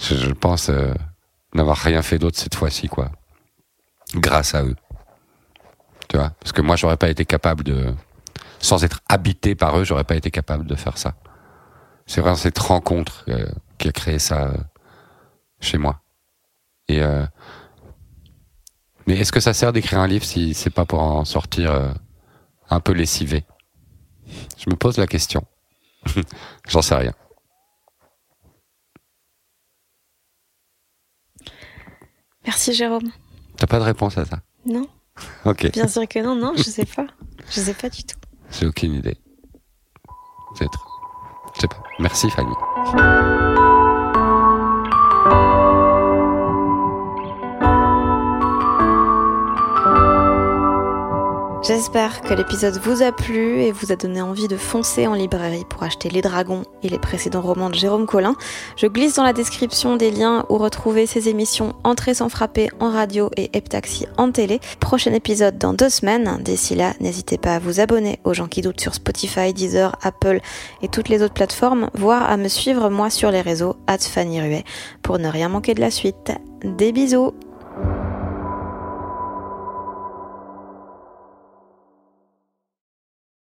je, 0.00 0.14
je, 0.14 0.30
pense 0.30 0.68
euh, 0.68 0.92
n'avoir 1.54 1.78
rien 1.78 2.02
fait 2.02 2.18
d'autre 2.18 2.38
cette 2.38 2.54
fois-ci, 2.54 2.88
quoi. 2.88 3.10
Grâce 4.14 4.54
à 4.54 4.62
eux. 4.64 4.76
Tu 6.08 6.18
vois 6.18 6.30
Parce 6.38 6.52
que 6.52 6.60
moi, 6.60 6.76
j'aurais 6.76 6.98
pas 6.98 7.08
été 7.08 7.24
capable 7.24 7.64
de. 7.64 7.94
Sans 8.60 8.84
être 8.84 9.00
habité 9.08 9.54
par 9.54 9.78
eux, 9.78 9.84
j'aurais 9.84 10.04
pas 10.04 10.14
été 10.16 10.30
capable 10.30 10.66
de 10.66 10.74
faire 10.74 10.98
ça. 10.98 11.14
C'est 12.06 12.20
vraiment 12.20 12.36
cette 12.36 12.58
rencontre 12.58 13.24
euh, 13.28 13.46
qui 13.78 13.88
a 13.88 13.92
créé 13.92 14.18
ça 14.18 14.48
euh, 14.48 14.56
chez 15.60 15.78
moi. 15.78 16.00
Et. 16.88 17.00
Mais 19.06 19.18
est-ce 19.18 19.32
que 19.32 19.40
ça 19.40 19.52
sert 19.52 19.72
d'écrire 19.72 19.98
un 20.00 20.06
livre 20.06 20.24
si 20.24 20.54
c'est 20.54 20.70
pas 20.70 20.84
pour 20.84 21.00
en 21.00 21.24
sortir 21.24 21.72
euh, 21.72 21.92
un 22.70 22.80
peu 22.80 22.92
lessivé? 22.92 23.44
Je 24.56 24.70
me 24.70 24.76
pose 24.76 24.96
la 24.96 25.06
question. 25.06 25.44
J'en 26.68 26.82
sais 26.82 26.94
rien. 26.94 27.12
Merci 32.46 32.74
Jérôme. 32.74 33.10
T'as 33.56 33.66
pas 33.66 33.78
de 33.78 33.84
réponse 33.84 34.18
à 34.18 34.24
ça? 34.24 34.40
Non. 34.66 34.86
ok. 35.44 35.72
Bien 35.72 35.88
sûr 35.88 36.06
que 36.08 36.18
non, 36.18 36.34
non, 36.34 36.52
je 36.56 36.62
sais 36.62 36.84
pas. 36.86 37.06
Je 37.50 37.60
sais 37.60 37.74
pas 37.74 37.88
du 37.88 38.04
tout. 38.04 38.18
J'ai 38.50 38.66
aucune 38.66 38.94
idée. 38.94 39.16
Peut-être. 40.56 40.86
Je 41.54 41.60
sais 41.62 41.68
pas. 41.68 41.82
Merci 41.98 42.30
Fanny. 42.30 43.63
J'espère 51.66 52.20
que 52.20 52.34
l'épisode 52.34 52.78
vous 52.82 53.02
a 53.02 53.10
plu 53.10 53.62
et 53.62 53.72
vous 53.72 53.90
a 53.90 53.96
donné 53.96 54.20
envie 54.20 54.48
de 54.48 54.56
foncer 54.58 55.06
en 55.06 55.14
librairie 55.14 55.64
pour 55.66 55.82
acheter 55.82 56.10
Les 56.10 56.20
Dragons 56.20 56.64
et 56.82 56.90
les 56.90 56.98
précédents 56.98 57.40
romans 57.40 57.70
de 57.70 57.74
Jérôme 57.74 58.04
Collin. 58.04 58.36
Je 58.76 58.86
glisse 58.86 59.14
dans 59.14 59.24
la 59.24 59.32
description 59.32 59.96
des 59.96 60.10
liens 60.10 60.44
où 60.50 60.58
retrouver 60.58 61.06
ces 61.06 61.30
émissions 61.30 61.74
Entrée 61.82 62.12
sans 62.12 62.28
frapper 62.28 62.68
en 62.80 62.90
radio 62.90 63.30
et 63.38 63.48
Heptaxi 63.54 64.06
en 64.18 64.30
télé. 64.30 64.60
Prochain 64.78 65.14
épisode 65.14 65.56
dans 65.56 65.72
deux 65.72 65.88
semaines. 65.88 66.38
D'ici 66.42 66.74
là, 66.74 66.92
n'hésitez 67.00 67.38
pas 67.38 67.54
à 67.54 67.60
vous 67.60 67.80
abonner 67.80 68.20
aux 68.24 68.34
gens 68.34 68.46
qui 68.46 68.60
doutent 68.60 68.82
sur 68.82 68.92
Spotify, 68.92 69.54
Deezer, 69.54 69.96
Apple 70.02 70.40
et 70.82 70.88
toutes 70.88 71.08
les 71.08 71.22
autres 71.22 71.32
plateformes, 71.32 71.88
voire 71.94 72.30
à 72.30 72.36
me 72.36 72.48
suivre 72.48 72.90
moi 72.90 73.08
sur 73.08 73.30
les 73.30 73.40
réseaux, 73.40 73.76
Fanny 73.88 74.38
pour 75.02 75.18
ne 75.18 75.28
rien 75.28 75.48
manquer 75.48 75.72
de 75.72 75.80
la 75.80 75.90
suite. 75.90 76.30
Des 76.62 76.92
bisous 76.92 77.32